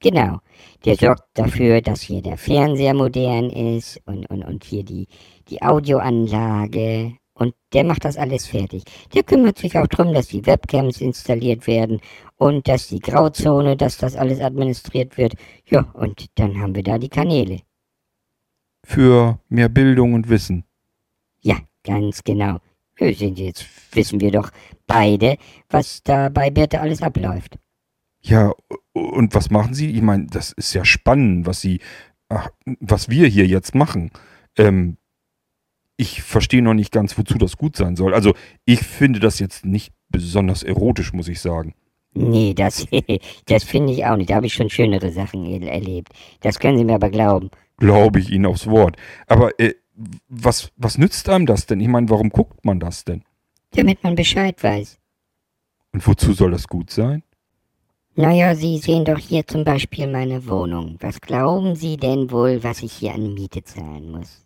Genau. 0.00 0.38
Der 0.84 0.96
sorgt 0.96 1.24
dafür, 1.34 1.80
dass 1.80 2.02
hier 2.02 2.22
der 2.22 2.36
Fernseher 2.36 2.94
modern 2.94 3.50
ist 3.50 4.00
und, 4.06 4.26
und, 4.30 4.44
und 4.44 4.64
hier 4.64 4.84
die, 4.84 5.08
die 5.48 5.60
Audioanlage. 5.62 7.16
Und 7.34 7.54
der 7.72 7.84
macht 7.84 8.04
das 8.04 8.16
alles 8.16 8.46
fertig. 8.46 8.82
Der 9.14 9.22
kümmert 9.22 9.58
sich 9.58 9.76
auch 9.78 9.86
darum, 9.86 10.12
dass 10.12 10.28
die 10.28 10.44
Webcams 10.46 11.00
installiert 11.00 11.66
werden 11.66 12.00
und 12.36 12.66
dass 12.66 12.88
die 12.88 13.00
Grauzone, 13.00 13.76
dass 13.76 13.98
das 13.98 14.16
alles 14.16 14.40
administriert 14.40 15.16
wird. 15.16 15.34
Ja, 15.66 15.82
und 15.94 16.26
dann 16.36 16.60
haben 16.60 16.74
wir 16.74 16.82
da 16.82 16.98
die 16.98 17.08
Kanäle. 17.08 17.60
Für 18.84 19.40
mehr 19.48 19.68
Bildung 19.68 20.14
und 20.14 20.28
Wissen. 20.28 20.64
Ja, 21.40 21.58
ganz 21.84 22.22
genau. 22.24 22.58
Jetzt 22.98 23.66
wissen 23.92 24.20
wir 24.20 24.32
doch 24.32 24.50
beide, 24.86 25.36
was 25.68 26.02
da 26.02 26.28
bei 26.28 26.50
Birte 26.50 26.80
alles 26.80 27.02
abläuft. 27.02 27.58
Ja, 28.20 28.52
und 29.00 29.34
was 29.34 29.50
machen 29.50 29.74
Sie? 29.74 29.90
Ich 29.90 30.02
meine, 30.02 30.26
das 30.26 30.52
ist 30.52 30.74
ja 30.74 30.84
spannend, 30.84 31.46
was 31.46 31.60
Sie, 31.60 31.80
ach, 32.28 32.50
was 32.80 33.08
wir 33.08 33.26
hier 33.28 33.46
jetzt 33.46 33.74
machen. 33.74 34.10
Ähm, 34.56 34.96
ich 35.96 36.22
verstehe 36.22 36.62
noch 36.62 36.74
nicht 36.74 36.92
ganz, 36.92 37.18
wozu 37.18 37.38
das 37.38 37.56
gut 37.56 37.76
sein 37.76 37.96
soll. 37.96 38.14
Also, 38.14 38.34
ich 38.64 38.80
finde 38.80 39.20
das 39.20 39.38
jetzt 39.38 39.64
nicht 39.64 39.92
besonders 40.08 40.62
erotisch, 40.62 41.12
muss 41.12 41.28
ich 41.28 41.40
sagen. 41.40 41.74
Nee, 42.14 42.54
das, 42.54 42.86
das 43.46 43.64
finde 43.64 43.92
ich 43.92 44.04
auch 44.06 44.16
nicht. 44.16 44.30
Da 44.30 44.36
habe 44.36 44.46
ich 44.46 44.54
schon 44.54 44.70
schönere 44.70 45.10
Sachen 45.10 45.44
er 45.44 45.72
erlebt. 45.72 46.12
Das 46.40 46.58
können 46.58 46.78
Sie 46.78 46.84
mir 46.84 46.94
aber 46.94 47.10
glauben. 47.10 47.50
Glaube 47.76 48.20
ich 48.20 48.30
Ihnen 48.30 48.46
aufs 48.46 48.66
Wort. 48.66 48.96
Aber 49.26 49.58
äh, 49.60 49.74
was, 50.28 50.70
was 50.76 50.98
nützt 50.98 51.28
einem 51.28 51.46
das 51.46 51.66
denn? 51.66 51.80
Ich 51.80 51.88
meine, 51.88 52.08
warum 52.10 52.30
guckt 52.30 52.64
man 52.64 52.80
das 52.80 53.04
denn? 53.04 53.24
Damit 53.72 54.02
man 54.02 54.14
Bescheid 54.14 54.62
weiß. 54.62 54.98
Und 55.92 56.06
wozu 56.06 56.32
soll 56.32 56.50
das 56.50 56.68
gut 56.68 56.90
sein? 56.90 57.22
Naja, 58.18 58.56
Sie 58.56 58.78
sehen 58.78 59.04
doch 59.04 59.18
hier 59.18 59.46
zum 59.46 59.62
Beispiel 59.62 60.08
meine 60.08 60.44
Wohnung. 60.48 60.96
Was 60.98 61.20
glauben 61.20 61.76
Sie 61.76 61.96
denn 61.96 62.32
wohl, 62.32 62.64
was 62.64 62.82
ich 62.82 62.92
hier 62.92 63.14
an 63.14 63.32
Miete 63.32 63.62
zahlen 63.62 64.10
muss? 64.10 64.44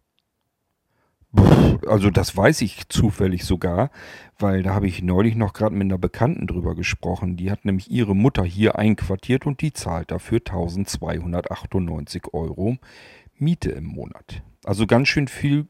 Also 1.86 2.10
das 2.10 2.36
weiß 2.36 2.60
ich 2.60 2.90
zufällig 2.90 3.46
sogar, 3.46 3.90
weil 4.38 4.62
da 4.62 4.74
habe 4.74 4.86
ich 4.88 5.02
neulich 5.02 5.36
noch 5.36 5.54
gerade 5.54 5.74
mit 5.74 5.86
einer 5.86 5.96
Bekannten 5.96 6.46
drüber 6.46 6.74
gesprochen. 6.74 7.38
Die 7.38 7.50
hat 7.50 7.64
nämlich 7.64 7.90
ihre 7.90 8.14
Mutter 8.14 8.44
hier 8.44 8.78
einquartiert 8.78 9.46
und 9.46 9.62
die 9.62 9.72
zahlt 9.72 10.10
dafür 10.10 10.40
1298 10.40 12.34
Euro 12.34 12.76
Miete 13.38 13.70
im 13.70 13.84
Monat. 13.84 14.42
Also 14.66 14.86
ganz 14.86 15.08
schön 15.08 15.28
viel 15.28 15.66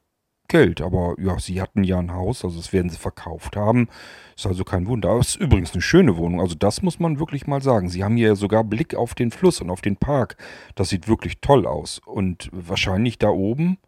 Geld, 0.49 0.81
aber 0.83 1.15
ja, 1.19 1.39
sie 1.39 1.63
hatten 1.63 1.85
ja 1.85 1.99
ein 1.99 2.13
Haus, 2.13 2.45
also 2.45 2.59
das 2.59 2.73
werden 2.73 2.91
sie 2.91 2.99
verkauft 2.99 3.57
haben. 3.57 3.89
Ist 4.37 4.47
also 4.47 4.65
kein 4.65 4.87
Wunder. 4.87 5.11
Aber 5.11 5.21
es 5.21 5.31
ist 5.31 5.37
übrigens 5.37 5.73
eine 5.73 5.83
schöne 5.83 6.17
Wohnung, 6.17 6.41
also 6.41 6.55
das 6.55 6.83
muss 6.83 6.99
man 7.01 7.19
wirklich 7.19 7.47
mal 7.47 7.63
sagen. 7.63 7.89
Sie 7.89 8.05
haben 8.05 8.17
hier 8.17 8.29
ja 8.29 8.35
sogar 8.35 8.65
Blick 8.65 8.95
auf 8.95 9.15
den 9.15 9.31
Fluss 9.31 9.61
und 9.61 9.71
auf 9.71 9.81
den 9.81 9.97
Park. 9.97 10.37
Das 10.75 10.91
sieht 10.91 11.09
wirklich 11.09 11.41
toll 11.41 11.67
aus. 11.67 12.01
Und 12.05 12.49
wahrscheinlich 12.53 13.19
da 13.19 13.29
oben 13.29 13.79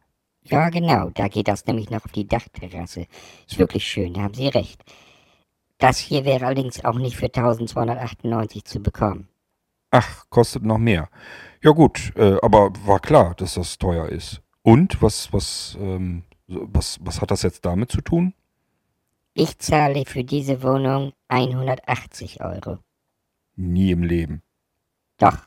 Ja, 0.43 0.69
genau, 0.71 1.11
da 1.11 1.29
geht 1.29 1.49
das 1.49 1.67
nämlich 1.67 1.91
noch 1.91 2.05
auf 2.05 2.13
die 2.13 2.27
Dachterrasse. 2.27 3.07
Ist 3.49 3.59
wirklich 3.59 3.87
schön, 3.87 4.15
da 4.15 4.23
haben 4.23 4.35
Sie 4.35 4.49
recht. 4.49 4.83
Das 5.79 5.99
hier 5.99 6.25
wäre 6.25 6.47
allerdings 6.47 6.85
auch 6.85 6.99
nicht 6.99 7.17
für 7.17 7.27
1298 7.27 8.65
zu 8.65 8.81
bekommen. 8.81 9.29
Ach, 9.91 10.25
kostet 10.31 10.65
noch 10.65 10.79
mehr. 10.79 11.09
Ja 11.63 11.71
gut, 11.71 12.13
äh, 12.17 12.37
aber 12.43 12.71
war 12.85 13.01
klar, 13.01 13.35
dass 13.37 13.55
das 13.55 13.79
teuer 13.79 14.09
ist. 14.09 14.43
Und 14.63 15.01
was, 15.03 15.33
was, 15.33 15.77
ähm, 15.81 16.25
was, 16.47 16.99
was 17.01 17.21
hat 17.21 17.31
das 17.31 17.43
jetzt 17.43 17.65
damit 17.65 17.91
zu 17.91 18.01
tun? 18.01 18.35
Ich 19.35 19.59
zahle 19.59 20.05
für 20.07 20.25
diese 20.25 20.63
Wohnung 20.63 21.13
180 21.29 22.43
Euro. 22.43 22.79
Nie 23.57 23.91
im 23.93 24.03
Leben. 24.03 24.43
Doch, 25.19 25.39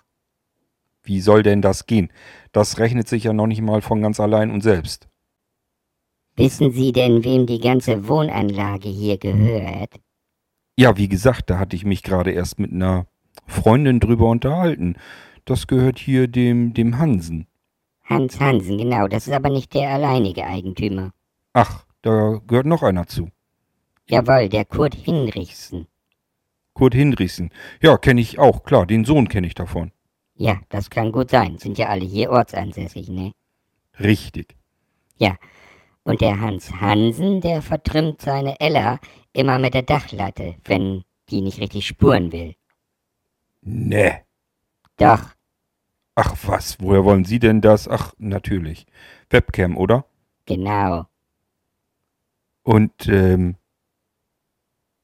Wie 1.03 1.21
soll 1.21 1.41
denn 1.43 1.61
das 1.61 1.85
gehen? 1.85 2.11
Das 2.51 2.79
rechnet 2.79 3.07
sich 3.07 3.23
ja 3.23 3.33
noch 3.33 3.47
nicht 3.47 3.61
mal 3.61 3.81
von 3.81 4.01
ganz 4.01 4.19
allein 4.19 4.51
und 4.51 4.61
selbst. 4.61 5.07
wissen 6.35 6.71
Sie 6.71 6.91
denn, 6.91 7.23
wem 7.23 7.45
die 7.47 7.59
ganze 7.59 8.07
Wohnanlage 8.07 8.89
hier 8.89 9.17
gehört? 9.17 9.99
Ja, 10.77 10.97
wie 10.97 11.07
gesagt, 11.07 11.49
da 11.49 11.59
hatte 11.59 11.75
ich 11.75 11.85
mich 11.85 12.03
gerade 12.03 12.31
erst 12.31 12.59
mit 12.59 12.71
einer 12.71 13.07
Freundin 13.47 13.99
drüber 13.99 14.29
unterhalten. 14.29 14.95
Das 15.45 15.67
gehört 15.67 15.97
hier 15.97 16.27
dem, 16.27 16.73
dem 16.73 16.97
Hansen. 16.99 17.47
Hans 18.09 18.39
Hansen, 18.39 18.77
genau, 18.77 19.07
das 19.07 19.27
ist 19.27 19.33
aber 19.33 19.49
nicht 19.49 19.73
der 19.73 19.89
alleinige 19.89 20.45
Eigentümer. 20.45 21.11
Ach, 21.53 21.85
da 22.01 22.39
gehört 22.47 22.65
noch 22.65 22.83
einer 22.83 23.07
zu. 23.07 23.29
Jawohl, 24.09 24.47
der 24.47 24.63
Kurt 24.63 24.95
Hinrichsen. 24.95 25.87
Kurt 26.73 26.93
Hinrichsen. 26.93 27.51
Ja, 27.81 27.97
kenne 27.97 28.21
ich 28.21 28.39
auch, 28.39 28.63
klar, 28.63 28.85
den 28.85 29.03
Sohn 29.03 29.27
kenne 29.27 29.47
ich 29.47 29.55
davon. 29.55 29.91
Ja, 30.35 30.61
das 30.69 30.89
kann 30.89 31.11
gut 31.11 31.31
sein, 31.31 31.57
sind 31.57 31.77
ja 31.77 31.87
alle 31.87 32.05
hier 32.05 32.31
ortsansässig, 32.31 33.09
ne? 33.09 33.33
Richtig. 33.99 34.55
Ja, 35.17 35.35
und 36.03 36.21
der 36.21 36.39
Hans 36.39 36.71
Hansen, 36.79 37.41
der 37.41 37.61
vertrimmt 37.61 38.21
seine 38.21 38.59
Ella 38.61 38.99
immer 39.33 39.59
mit 39.59 39.73
der 39.73 39.81
Dachlatte, 39.81 40.55
wenn 40.63 41.03
die 41.29 41.41
nicht 41.41 41.59
richtig 41.59 41.85
spuren 41.87 42.31
will. 42.31 42.55
Nee. 43.61 44.13
Doch, 44.95 45.25
Ach 46.19 46.35
was, 46.47 46.79
woher 46.79 47.05
wollen 47.05 47.25
Sie 47.25 47.37
denn 47.37 47.61
das? 47.61 47.87
Ach, 47.87 48.11
natürlich. 48.17 48.87
Webcam, 49.29 49.77
oder? 49.77 50.05
genau. 50.47 51.05
Und 52.63 53.07
ähm, 53.07 53.55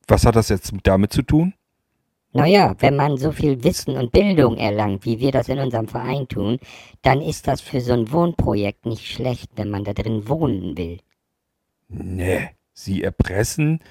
was 0.07 0.25
hat 0.25 0.35
das 0.35 0.49
jetzt 0.49 0.73
damit 0.81 1.13
zu 1.13 1.21
tun? 1.21 1.53
Naja, 2.31 2.75
wenn 2.79 2.95
man 2.95 3.17
so 3.17 3.31
viel 3.31 3.63
Wissen 3.63 3.95
und 3.95 4.11
Bildung 4.11 4.57
erlangt, 4.57 5.05
wie 5.05 5.19
wir 5.19 5.31
das 5.31 5.49
in 5.49 5.59
unserem 5.59 5.87
Verein 5.87 6.27
tun, 6.27 6.57
dann 7.03 7.21
ist 7.21 7.47
das 7.47 7.61
für 7.61 7.79
so 7.79 7.93
ein 7.93 8.11
Wohnprojekt 8.11 8.87
nicht 8.87 9.05
schlecht, 9.05 9.51
wenn 9.55 9.69
man 9.69 9.83
da 9.83 9.93
drin 9.93 10.27
wohnen 10.27 10.75
will. 10.75 10.97
Nee. 11.89 12.49
Sie 12.73 13.03
erpressen 13.03 13.83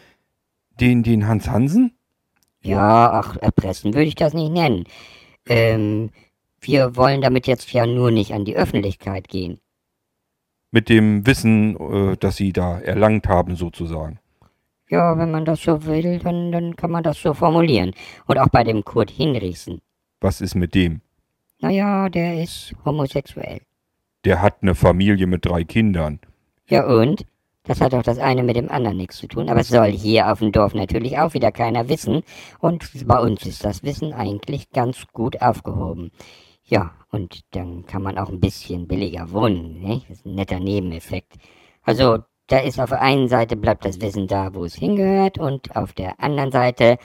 den, 0.80 1.04
den 1.04 1.28
Hans 1.28 1.48
Hansen? 1.48 1.96
Ja, 2.62 3.12
ach, 3.12 3.36
erpressen 3.36 3.94
würde 3.94 4.08
ich 4.08 4.16
das 4.16 4.34
nicht 4.34 4.50
nennen. 4.50 4.84
Ähm, 5.48 6.10
wir 6.62 6.96
wollen 6.96 7.20
damit 7.20 7.46
jetzt 7.46 7.72
ja 7.72 7.86
nur 7.86 8.10
nicht 8.10 8.32
an 8.32 8.44
die 8.44 8.56
Öffentlichkeit 8.56 9.28
gehen. 9.28 9.60
Mit 10.70 10.88
dem 10.88 11.26
Wissen, 11.26 11.76
äh, 11.76 12.16
das 12.16 12.36
Sie 12.36 12.52
da 12.52 12.78
erlangt 12.78 13.28
haben, 13.28 13.56
sozusagen. 13.56 14.18
Ja, 14.88 15.18
wenn 15.18 15.30
man 15.30 15.44
das 15.44 15.62
so 15.62 15.84
will, 15.84 16.18
dann, 16.18 16.52
dann 16.52 16.76
kann 16.76 16.90
man 16.90 17.02
das 17.02 17.20
so 17.20 17.34
formulieren. 17.34 17.92
Und 18.26 18.38
auch 18.38 18.48
bei 18.48 18.64
dem 18.64 18.84
Kurt 18.84 19.10
Hinrichsen. 19.10 19.80
Was 20.20 20.40
ist 20.40 20.54
mit 20.54 20.74
dem? 20.74 21.00
Naja, 21.60 22.08
der 22.08 22.42
ist 22.42 22.74
homosexuell. 22.84 23.60
Der 24.24 24.40
hat 24.40 24.62
eine 24.62 24.74
Familie 24.74 25.26
mit 25.26 25.44
drei 25.44 25.64
Kindern. 25.64 26.20
Ja 26.68 26.86
und? 26.86 27.26
Das 27.64 27.80
hat 27.80 27.92
doch 27.92 28.02
das 28.02 28.18
eine 28.18 28.42
mit 28.42 28.56
dem 28.56 28.70
anderen 28.70 28.96
nichts 28.96 29.18
zu 29.18 29.28
tun. 29.28 29.48
Aber 29.48 29.60
es 29.60 29.68
soll 29.68 29.92
hier 29.92 30.32
auf 30.32 30.40
dem 30.40 30.52
Dorf 30.52 30.74
natürlich 30.74 31.18
auch 31.18 31.34
wieder 31.34 31.52
keiner 31.52 31.88
wissen. 31.88 32.22
Und 32.58 33.06
bei 33.06 33.18
uns 33.20 33.46
ist 33.46 33.64
das 33.64 33.82
Wissen 33.84 34.12
eigentlich 34.12 34.70
ganz 34.70 35.06
gut 35.12 35.40
aufgehoben. 35.40 36.10
Ja, 36.72 36.90
und 37.10 37.44
dann 37.50 37.84
kann 37.84 38.02
man 38.02 38.16
auch 38.16 38.30
ein 38.30 38.40
bisschen 38.40 38.88
billiger 38.88 39.30
wohnen. 39.30 39.82
Ne? 39.82 40.00
Das 40.08 40.20
ist 40.20 40.24
ein 40.24 40.36
netter 40.36 40.58
Nebeneffekt. 40.58 41.34
Also, 41.82 42.20
da 42.46 42.60
ist 42.60 42.80
auf 42.80 42.88
der 42.88 43.02
einen 43.02 43.28
Seite 43.28 43.56
bleibt 43.56 43.84
das 43.84 44.00
Wissen 44.00 44.26
da, 44.26 44.54
wo 44.54 44.64
es 44.64 44.76
hingehört. 44.76 45.36
Und 45.36 45.76
auf 45.76 45.92
der 45.92 46.18
anderen 46.18 46.50
Seite, 46.50 46.96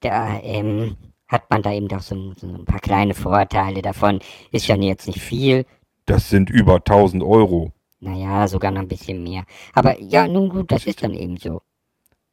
da 0.00 0.38
ähm, 0.42 0.98
hat 1.28 1.48
man 1.48 1.62
da 1.62 1.72
eben 1.72 1.88
doch 1.88 2.02
so, 2.02 2.34
so 2.34 2.46
ein 2.46 2.66
paar 2.66 2.80
kleine 2.80 3.14
Vorteile 3.14 3.80
davon. 3.80 4.20
Ist 4.52 4.66
ja 4.66 4.76
jetzt 4.76 5.06
nicht 5.06 5.22
viel. 5.22 5.64
Das 6.04 6.28
sind 6.28 6.50
über 6.50 6.74
1000 6.74 7.22
Euro. 7.22 7.72
Naja, 8.00 8.46
sogar 8.46 8.70
noch 8.70 8.82
ein 8.82 8.88
bisschen 8.88 9.22
mehr. 9.22 9.44
Aber 9.72 9.98
ja, 9.98 10.28
nun 10.28 10.50
gut, 10.50 10.70
das 10.70 10.84
ist 10.84 11.02
dann 11.02 11.14
eben 11.14 11.38
so. 11.38 11.62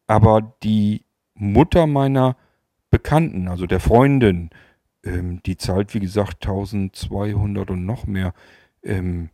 Aber 0.08 0.54
die 0.64 1.06
Mutter 1.34 1.88
meiner 1.88 2.36
Bekannten, 2.90 3.48
also 3.48 3.68
der 3.68 3.80
Freundin, 3.80 4.50
ähm, 5.04 5.41
die 5.45 5.58
zahlt 5.58 5.93
wie 5.93 5.99
gesagt 5.99 6.45
1200 6.45 7.70
und 7.70 7.86
noch 7.86 8.06
mehr. 8.06 8.34
Ähm, 8.84 9.30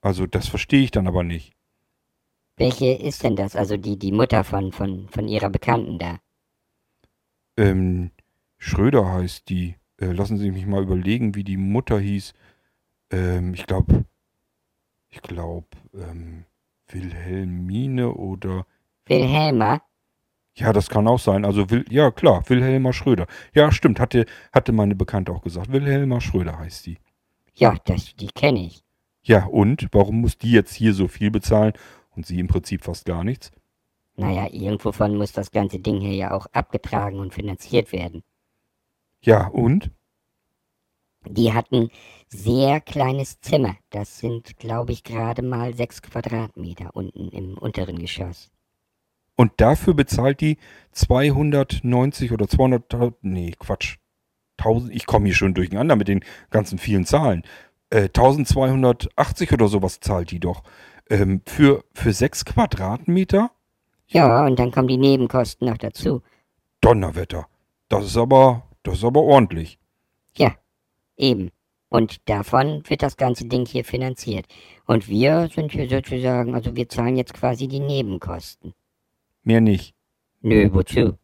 also 0.00 0.26
das 0.26 0.48
verstehe 0.48 0.82
ich 0.82 0.90
dann 0.90 1.06
aber 1.06 1.24
nicht. 1.24 1.54
Welche 2.56 2.92
ist 2.92 3.22
denn 3.22 3.36
das? 3.36 3.54
Also 3.54 3.76
die, 3.76 3.98
die 3.98 4.12
Mutter 4.12 4.44
von, 4.44 4.72
von, 4.72 5.08
von 5.08 5.28
ihrer 5.28 5.50
Bekannten 5.50 5.98
da. 5.98 6.18
Ähm, 7.56 8.10
Schröder 8.58 9.10
heißt 9.12 9.48
die. 9.48 9.76
Äh, 10.00 10.12
lassen 10.12 10.38
Sie 10.38 10.50
mich 10.50 10.66
mal 10.66 10.82
überlegen, 10.82 11.34
wie 11.34 11.44
die 11.44 11.56
Mutter 11.56 11.98
hieß. 11.98 12.34
Ähm, 13.10 13.54
ich 13.54 13.66
glaube, 13.66 14.04
ich 15.10 15.22
glaube, 15.22 15.68
ähm, 15.94 16.44
Wilhelmine 16.88 18.12
oder. 18.12 18.66
Wilhelma? 19.06 19.82
Ja, 20.58 20.72
das 20.72 20.88
kann 20.88 21.06
auch 21.06 21.20
sein. 21.20 21.44
Also, 21.44 21.70
Wil 21.70 21.84
ja, 21.88 22.10
klar, 22.10 22.42
Wilhelma 22.48 22.92
Schröder. 22.92 23.26
Ja, 23.54 23.70
stimmt, 23.70 24.00
hatte, 24.00 24.26
hatte 24.52 24.72
meine 24.72 24.96
Bekannte 24.96 25.30
auch 25.30 25.42
gesagt. 25.42 25.70
Wilhelma 25.70 26.20
Schröder 26.20 26.58
heißt 26.58 26.86
die. 26.86 26.98
Ja, 27.54 27.76
das, 27.84 28.16
die 28.16 28.26
kenne 28.26 28.66
ich. 28.66 28.82
Ja, 29.22 29.46
und? 29.46 29.86
Warum 29.92 30.20
muss 30.20 30.36
die 30.36 30.50
jetzt 30.50 30.74
hier 30.74 30.94
so 30.94 31.06
viel 31.06 31.30
bezahlen 31.30 31.74
und 32.16 32.26
sie 32.26 32.40
im 32.40 32.48
Prinzip 32.48 32.82
fast 32.82 33.04
gar 33.04 33.22
nichts? 33.22 33.52
Naja, 34.16 34.48
irgendwovon 34.50 35.16
muss 35.16 35.30
das 35.30 35.52
ganze 35.52 35.78
Ding 35.78 36.00
hier 36.00 36.14
ja 36.14 36.30
auch 36.32 36.46
abgetragen 36.46 37.20
und 37.20 37.32
finanziert 37.32 37.92
werden. 37.92 38.24
Ja, 39.22 39.46
und? 39.46 39.92
Die 41.24 41.52
hatten 41.52 41.90
sehr 42.26 42.80
kleines 42.80 43.40
Zimmer. 43.40 43.76
Das 43.90 44.18
sind, 44.18 44.56
glaube 44.56 44.90
ich, 44.90 45.04
gerade 45.04 45.42
mal 45.42 45.74
sechs 45.74 46.02
Quadratmeter 46.02 46.96
unten 46.96 47.28
im 47.28 47.56
unteren 47.58 48.00
Geschoss. 48.00 48.50
Und 49.40 49.52
dafür 49.58 49.94
bezahlt 49.94 50.40
die 50.40 50.58
290 50.90 52.32
oder 52.32 52.48
200, 52.48 53.22
nee, 53.22 53.54
Quatsch. 53.56 53.98
1000, 54.56 54.92
ich 54.92 55.06
komme 55.06 55.26
hier 55.26 55.34
schon 55.36 55.54
durcheinander 55.54 55.94
mit 55.94 56.08
den 56.08 56.24
ganzen 56.50 56.76
vielen 56.76 57.06
Zahlen. 57.06 57.44
Äh, 57.90 58.08
1280 58.08 59.52
oder 59.52 59.68
sowas 59.68 60.00
zahlt 60.00 60.32
die 60.32 60.40
doch. 60.40 60.64
Ähm, 61.08 61.42
für, 61.46 61.84
für 61.94 62.12
sechs 62.12 62.44
Quadratmeter? 62.44 63.52
Ja, 64.08 64.44
und 64.44 64.58
dann 64.58 64.72
kommen 64.72 64.88
die 64.88 64.96
Nebenkosten 64.96 65.68
noch 65.68 65.78
dazu. 65.78 66.20
Donnerwetter. 66.80 67.46
Das 67.88 68.06
ist 68.06 68.16
aber, 68.16 68.64
das 68.82 68.98
ist 68.98 69.04
aber 69.04 69.22
ordentlich. 69.22 69.78
Ja, 70.36 70.56
eben. 71.16 71.52
Und 71.90 72.28
davon 72.28 72.82
wird 72.88 73.04
das 73.04 73.16
ganze 73.16 73.44
Ding 73.44 73.66
hier 73.66 73.84
finanziert. 73.84 74.46
Und 74.86 75.08
wir 75.08 75.48
sind 75.54 75.70
hier 75.70 75.88
sozusagen, 75.88 76.56
also 76.56 76.74
wir 76.74 76.88
zahlen 76.88 77.16
jetzt 77.16 77.34
quasi 77.34 77.68
die 77.68 77.78
Nebenkosten. 77.78 78.74
Mehr 79.48 79.62
nicht. 79.62 79.94
Nö, 80.42 80.68
wozu? 80.74 81.16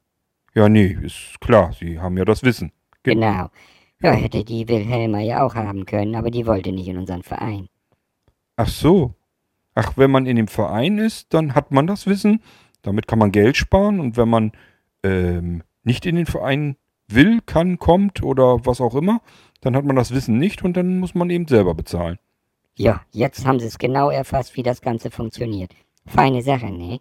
Ja, 0.55 0.71
nee, 0.71 0.97
ist 1.03 1.39
klar. 1.43 1.75
Sie 1.79 2.01
haben 2.01 2.17
ja 2.17 2.25
das 2.25 2.43
Wissen. 2.43 2.73
Ge 3.03 3.13
Genau. 3.13 3.51
Ja, 4.01 4.13
hätte 4.13 4.45
die 4.45 4.67
Wilhelma 4.67 5.21
ja 5.21 5.45
auch 5.45 5.55
haben 5.55 5.85
können, 5.85 6.15
aber 6.15 6.31
die 6.31 6.47
wollte 6.47 6.73
nicht 6.73 6.89
in 6.89 6.97
unseren 6.97 7.23
Verein. 7.23 7.69
Ach 8.57 8.69
so. 8.69 9.13
Ach, 9.75 9.99
wenn 9.99 10.11
man 10.11 10.25
in 10.25 10.37
dem 10.37 10.49
Verein 10.49 10.97
ist, 10.97 11.35
dann 11.35 11.55
hat 11.55 11.71
man 11.71 11.87
das 11.87 12.07
Wissen. 12.07 12.41
Damit 12.81 13.07
kann 13.09 13.19
man 13.19 13.31
Geld 13.31 13.59
sparen. 13.59 14.01
Und 14.01 14.17
wenn 14.17 14.31
man 14.31 14.53
ähm, 15.03 15.63
nicht 15.83 16.07
in 16.07 16.17
den 16.17 16.25
Verein 16.25 16.77
will, 17.09 17.43
kann, 17.45 17.79
kommt 17.79 18.23
oder 18.23 18.65
was 18.65 18.81
auch 18.81 18.95
immer, 18.95 19.21
dann 19.61 19.77
hat 19.77 19.85
man 19.85 19.97
das 19.97 20.15
Wissen 20.15 20.39
nicht 20.39 20.65
und 20.65 20.79
dann 20.79 20.99
muss 20.99 21.15
man 21.15 21.29
eben 21.29 21.47
selber 21.47 21.75
bezahlen. 21.75 22.19
Ja, 22.75 23.03
jetzt 23.11 23.45
haben 23.45 23.61
sie 23.61 23.67
es 23.67 23.77
genau 23.77 24.09
erfasst, 24.09 24.57
wie 24.57 24.63
das 24.63 24.81
Ganze 24.81 25.11
funktioniert. 25.11 25.73
Feine 26.07 26.41
Sache, 26.41 26.71
ne? 26.71 27.01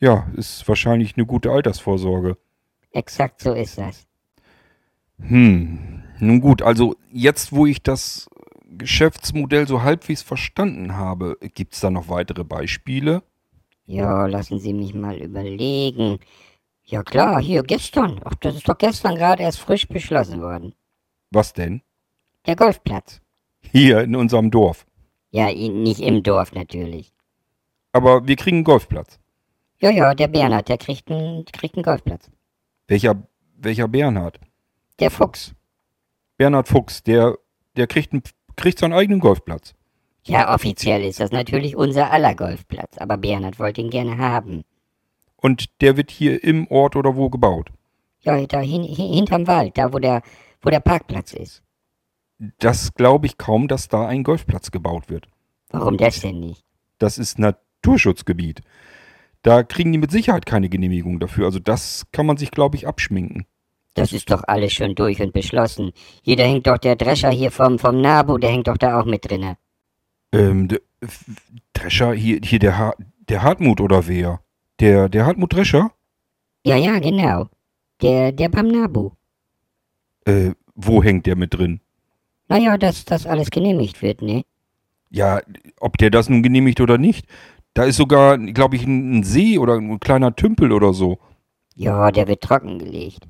Ja, 0.00 0.26
ist 0.34 0.66
wahrscheinlich 0.66 1.16
eine 1.16 1.26
gute 1.26 1.50
Altersvorsorge. 1.50 2.38
Exakt 2.90 3.40
so 3.40 3.52
ist 3.52 3.78
das. 3.78 4.06
Hm, 5.20 6.02
nun 6.18 6.40
gut, 6.40 6.62
also 6.62 6.96
jetzt, 7.12 7.52
wo 7.52 7.66
ich 7.66 7.82
das 7.82 8.28
Geschäftsmodell 8.70 9.68
so 9.68 9.82
halbwegs 9.82 10.22
verstanden 10.22 10.96
habe, 10.96 11.36
gibt 11.54 11.74
es 11.74 11.80
da 11.80 11.90
noch 11.90 12.08
weitere 12.08 12.44
Beispiele? 12.44 13.22
Ja, 13.84 14.26
lassen 14.26 14.58
Sie 14.58 14.72
mich 14.72 14.94
mal 14.94 15.16
überlegen. 15.18 16.18
Ja 16.84 17.02
klar, 17.02 17.40
hier 17.40 17.62
gestern. 17.62 18.20
Ach, 18.24 18.34
das 18.36 18.56
ist 18.56 18.68
doch 18.68 18.78
gestern 18.78 19.16
gerade 19.16 19.42
erst 19.42 19.60
frisch 19.60 19.86
beschlossen 19.86 20.40
worden. 20.40 20.74
Was 21.30 21.52
denn? 21.52 21.82
Der 22.46 22.56
Golfplatz. 22.56 23.20
Hier 23.60 24.00
in 24.00 24.16
unserem 24.16 24.50
Dorf. 24.50 24.86
Ja, 25.30 25.52
nicht 25.52 26.00
im 26.00 26.22
Dorf 26.22 26.52
natürlich. 26.52 27.12
Aber 27.92 28.26
wir 28.26 28.36
kriegen 28.36 28.58
einen 28.58 28.64
Golfplatz. 28.64 29.19
Ja, 29.80 29.90
ja, 29.90 30.14
der 30.14 30.28
Bernhard, 30.28 30.68
der 30.68 30.78
kriegt 30.78 31.10
einen, 31.10 31.44
kriegt 31.46 31.74
einen 31.76 31.84
Golfplatz. 31.84 32.30
Welcher, 32.86 33.22
welcher 33.56 33.88
Bernhard? 33.88 34.38
Der 34.98 35.10
Fuchs. 35.10 35.54
Bernhard 36.36 36.68
Fuchs, 36.68 37.02
der, 37.02 37.36
der 37.76 37.86
kriegt, 37.86 38.12
einen, 38.12 38.22
kriegt 38.56 38.78
seinen 38.78 38.92
eigenen 38.92 39.20
Golfplatz. 39.20 39.74
Ja, 40.24 40.54
offiziell 40.54 41.02
ist 41.02 41.18
das 41.18 41.32
natürlich 41.32 41.76
unser 41.76 42.10
aller 42.12 42.34
Golfplatz, 42.34 42.98
aber 42.98 43.16
Bernhard 43.16 43.58
wollte 43.58 43.80
ihn 43.80 43.90
gerne 43.90 44.18
haben. 44.18 44.64
Und 45.36 45.80
der 45.80 45.96
wird 45.96 46.10
hier 46.10 46.44
im 46.44 46.66
Ort 46.68 46.94
oder 46.94 47.16
wo 47.16 47.30
gebaut. 47.30 47.70
Ja, 48.20 48.46
da 48.46 48.60
hin, 48.60 48.82
hin, 48.82 49.14
hinterm 49.14 49.46
Wald, 49.46 49.78
da 49.78 49.94
wo 49.94 49.98
der, 49.98 50.20
wo 50.60 50.68
der 50.68 50.80
Parkplatz 50.80 51.32
ist. 51.32 51.62
Das 52.58 52.92
glaube 52.94 53.26
ich 53.26 53.38
kaum, 53.38 53.66
dass 53.66 53.88
da 53.88 54.06
ein 54.06 54.24
Golfplatz 54.24 54.70
gebaut 54.70 55.08
wird. 55.08 55.26
Warum 55.70 55.96
das 55.96 56.20
denn 56.20 56.40
nicht? 56.40 56.64
Das 56.98 57.16
ist 57.16 57.38
Naturschutzgebiet. 57.38 58.60
Da 59.42 59.62
kriegen 59.62 59.92
die 59.92 59.98
mit 59.98 60.10
Sicherheit 60.10 60.46
keine 60.46 60.68
Genehmigung 60.68 61.18
dafür. 61.18 61.46
Also 61.46 61.58
das 61.58 62.04
kann 62.12 62.26
man 62.26 62.36
sich, 62.36 62.50
glaube 62.50 62.76
ich, 62.76 62.86
abschminken. 62.86 63.46
Das 63.94 64.12
ist 64.12 64.30
doch 64.30 64.44
alles 64.46 64.72
schon 64.72 64.94
durch 64.94 65.20
und 65.20 65.32
beschlossen. 65.32 65.92
Hier, 66.22 66.36
da 66.36 66.44
hängt 66.44 66.66
doch 66.66 66.78
der 66.78 66.96
Drescher 66.96 67.30
hier 67.30 67.50
vom, 67.50 67.78
vom 67.78 68.00
Nabu, 68.00 68.38
der 68.38 68.50
hängt 68.50 68.68
doch 68.68 68.76
da 68.76 69.00
auch 69.00 69.04
mit 69.04 69.28
drinne. 69.28 69.56
Ähm, 70.32 70.68
der, 70.68 70.80
Drescher, 71.72 72.12
hier, 72.12 72.40
hier 72.44 72.58
der, 72.58 72.78
ha 72.78 72.94
der 73.28 73.42
Hartmut 73.42 73.80
oder 73.80 74.06
wer? 74.06 74.40
Der, 74.78 75.08
der 75.08 75.26
Hartmut 75.26 75.52
Drescher? 75.52 75.92
Ja, 76.64 76.76
ja, 76.76 76.98
genau. 76.98 77.48
Der, 78.02 78.32
der 78.32 78.48
beim 78.48 78.68
Nabu. 78.68 79.10
Äh, 80.24 80.52
wo 80.74 81.02
hängt 81.02 81.26
der 81.26 81.36
mit 81.36 81.54
drin? 81.54 81.80
Naja, 82.48 82.78
dass 82.78 83.04
das 83.04 83.26
alles 83.26 83.50
genehmigt 83.50 84.02
wird, 84.02 84.22
ne? 84.22 84.44
Ja, 85.10 85.40
ob 85.80 85.98
der 85.98 86.10
das 86.10 86.28
nun 86.28 86.42
genehmigt 86.42 86.80
oder 86.80 86.98
nicht. 86.98 87.26
Da 87.74 87.84
ist 87.84 87.96
sogar, 87.96 88.36
glaube 88.38 88.76
ich, 88.76 88.84
ein, 88.84 89.22
See 89.22 89.58
oder 89.58 89.74
ein 89.74 90.00
kleiner 90.00 90.34
Tümpel 90.34 90.72
oder 90.72 90.92
so. 90.92 91.18
Ja, 91.74 92.10
der 92.10 92.28
wird 92.28 92.42
trockengelegt. 92.42 93.28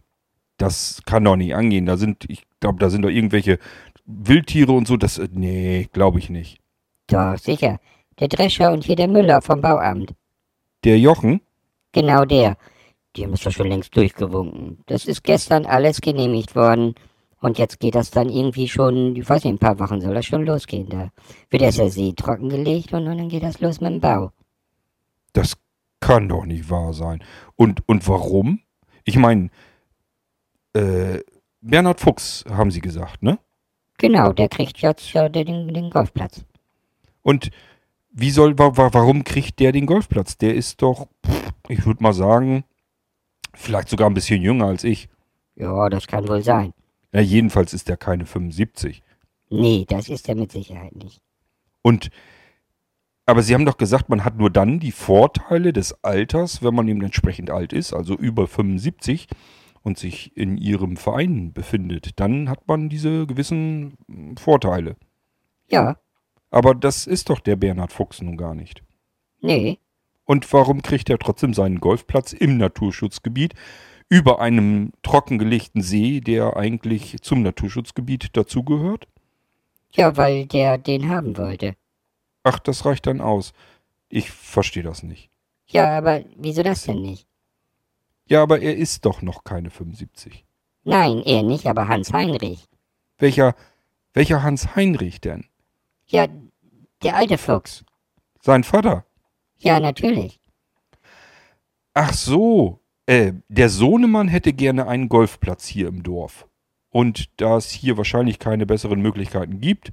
Das 0.56 1.02
kann 1.06 1.24
doch 1.24 1.36
nicht 1.36 1.54
angehen. 1.54 1.86
Da 1.86 1.96
sind, 1.96 2.24
ich 2.28 2.42
glaube, 2.60 2.78
da 2.78 2.90
sind 2.90 3.02
doch 3.02 3.10
irgendwelche 3.10 3.58
Wildtiere 4.06 4.72
und 4.72 4.88
so. 4.88 4.96
Das, 4.96 5.18
äh, 5.18 5.28
nee, 5.32 5.88
glaube 5.92 6.18
ich 6.18 6.30
nicht. 6.30 6.58
Doch, 7.06 7.36
sicher. 7.38 7.80
Der 8.18 8.28
Drescher 8.28 8.72
und 8.72 8.84
hier 8.84 8.96
der 8.96 9.08
Müller 9.08 9.40
vom 9.40 9.60
Bauamt. 9.60 10.14
Der 10.84 10.98
Jochen? 10.98 11.40
Genau 11.92 12.24
der. 12.24 12.56
Die 13.16 13.24
haben 13.24 13.32
es 13.32 13.42
doch 13.42 13.50
schon 13.50 13.68
längst 13.68 13.96
durchgewunken. 13.96 14.78
Das 14.86 15.06
ist 15.06 15.24
gestern 15.24 15.66
alles 15.66 16.00
genehmigt 16.00 16.54
worden. 16.54 16.94
Und 17.40 17.58
jetzt 17.58 17.80
geht 17.80 17.94
das 17.94 18.10
dann 18.10 18.28
irgendwie 18.28 18.68
schon, 18.68 19.16
ich 19.16 19.28
weiß 19.28 19.44
nicht, 19.44 19.54
ein 19.54 19.58
paar 19.58 19.78
Wochen 19.78 20.00
soll 20.00 20.14
das 20.14 20.26
schon 20.26 20.44
losgehen. 20.44 20.88
Da 20.88 21.10
wird 21.48 21.62
erst 21.62 21.78
der 21.78 21.90
See 21.90 22.12
trockengelegt 22.12 22.92
und 22.92 23.06
dann 23.06 23.28
geht 23.28 23.42
das 23.42 23.60
los 23.60 23.80
mit 23.80 23.90
dem 23.92 24.00
Bau. 24.00 24.32
Das 25.32 25.56
kann 26.00 26.28
doch 26.28 26.44
nicht 26.44 26.68
wahr 26.68 26.92
sein. 26.92 27.22
Und, 27.56 27.88
und 27.88 28.06
warum? 28.06 28.60
Ich 29.04 29.16
meine, 29.16 29.48
äh, 30.74 31.20
Bernhard 31.62 32.00
Fuchs, 32.00 32.44
haben 32.48 32.70
Sie 32.70 32.80
gesagt, 32.80 33.22
ne? 33.22 33.38
Genau, 33.96 34.32
der 34.32 34.48
kriegt 34.48 34.78
jetzt 34.78 35.14
äh, 35.14 35.30
den, 35.30 35.72
den 35.72 35.90
Golfplatz. 35.90 36.44
Und 37.22 37.50
wie 38.10 38.30
soll, 38.30 38.58
wa, 38.58 38.76
wa, 38.76 38.90
warum 38.92 39.24
kriegt 39.24 39.60
der 39.60 39.72
den 39.72 39.86
Golfplatz? 39.86 40.36
Der 40.36 40.54
ist 40.54 40.82
doch, 40.82 41.06
pff, 41.26 41.52
ich 41.68 41.86
würde 41.86 42.02
mal 42.02 42.12
sagen, 42.12 42.64
vielleicht 43.54 43.88
sogar 43.88 44.10
ein 44.10 44.14
bisschen 44.14 44.42
jünger 44.42 44.66
als 44.66 44.84
ich. 44.84 45.08
Ja, 45.54 45.88
das 45.88 46.06
kann 46.06 46.28
wohl 46.28 46.42
sein. 46.42 46.72
Ja, 47.12 47.20
jedenfalls 47.20 47.74
ist 47.74 47.88
er 47.90 47.96
keine 47.96 48.26
75. 48.26 49.02
Nee, 49.50 49.84
das 49.88 50.08
ist 50.08 50.28
er 50.28 50.36
mit 50.36 50.52
Sicherheit 50.52 50.94
nicht. 50.94 51.20
Und, 51.82 52.10
aber 53.26 53.42
Sie 53.42 53.54
haben 53.54 53.64
doch 53.66 53.78
gesagt, 53.78 54.08
man 54.08 54.24
hat 54.24 54.36
nur 54.36 54.50
dann 54.50 54.78
die 54.80 54.92
Vorteile 54.92 55.72
des 55.72 56.04
Alters, 56.04 56.62
wenn 56.62 56.74
man 56.74 56.86
eben 56.88 57.02
entsprechend 57.02 57.50
alt 57.50 57.72
ist, 57.72 57.92
also 57.92 58.14
über 58.14 58.46
75 58.46 59.26
und 59.82 59.98
sich 59.98 60.36
in 60.36 60.56
Ihrem 60.56 60.96
Verein 60.96 61.52
befindet. 61.52 62.20
Dann 62.20 62.48
hat 62.48 62.68
man 62.68 62.88
diese 62.88 63.26
gewissen 63.26 63.94
mm, 64.08 64.36
Vorteile. 64.36 64.96
Ja, 65.68 65.96
Aber 66.50 66.74
das 66.74 67.06
ist 67.06 67.30
doch 67.30 67.40
der 67.40 67.56
Bernhard 67.56 67.92
Fuchs 67.92 68.20
nun 68.22 68.36
gar 68.36 68.54
nicht. 68.54 68.82
nee. 69.40 69.78
Und 70.26 70.52
warum 70.52 70.82
kriegt 70.82 71.10
er 71.10 71.18
trotzdem 71.18 71.54
seinen 71.54 71.80
Golfplatz 71.80 72.32
im 72.32 72.56
Naturschutzgebiet 72.56 73.54
über 74.10 74.40
einem 74.40 74.92
trockengelegten 75.02 75.82
See, 75.82 76.20
der 76.20 76.56
eigentlich 76.56 77.22
zum 77.22 77.42
Naturschutzgebiet 77.42 78.36
dazugehört? 78.36 79.06
Ja, 79.92 80.16
weil 80.16 80.46
der 80.46 80.76
den 80.78 81.08
haben 81.08 81.38
wollte. 81.38 81.76
Ach, 82.42 82.58
das 82.58 82.84
reicht 82.84 83.06
dann 83.06 83.20
aus. 83.20 83.52
Ich 84.08 84.30
verstehe 84.30 84.82
das 84.82 85.02
nicht. 85.02 85.30
Ja, 85.66 85.96
aber 85.96 86.24
wieso 86.36 86.62
das 86.62 86.82
denn 86.82 87.00
nicht? 87.00 87.26
Ja, 88.26 88.42
aber 88.42 88.60
er 88.60 88.76
ist 88.76 89.04
doch 89.04 89.22
noch 89.22 89.44
keine 89.44 89.70
75. 89.70 90.44
Nein, 90.82 91.22
er 91.24 91.42
nicht, 91.44 91.66
aber 91.66 91.86
Hans 91.86 92.12
Heinrich. 92.12 92.68
Welcher, 93.18 93.54
welcher 94.12 94.42
Hans 94.42 94.74
Heinrich 94.74 95.20
denn? 95.20 95.46
Ja, 96.06 96.26
der 97.02 97.16
alte 97.16 97.38
Fuchs. 97.38 97.84
Sein 98.40 98.64
Vater? 98.64 99.04
Ja, 99.58 99.78
natürlich. 99.78 100.40
Ach 101.94 102.12
so, 102.12 102.80
äh, 103.06 103.32
der 103.48 103.68
Sohnemann 103.68 104.28
hätte 104.28 104.52
gerne 104.52 104.86
einen 104.86 105.08
Golfplatz 105.08 105.66
hier 105.66 105.88
im 105.88 106.02
Dorf. 106.02 106.46
Und 106.90 107.28
da 107.40 107.56
es 107.56 107.70
hier 107.70 107.96
wahrscheinlich 107.96 108.38
keine 108.38 108.66
besseren 108.66 109.00
Möglichkeiten 109.00 109.60
gibt, 109.60 109.92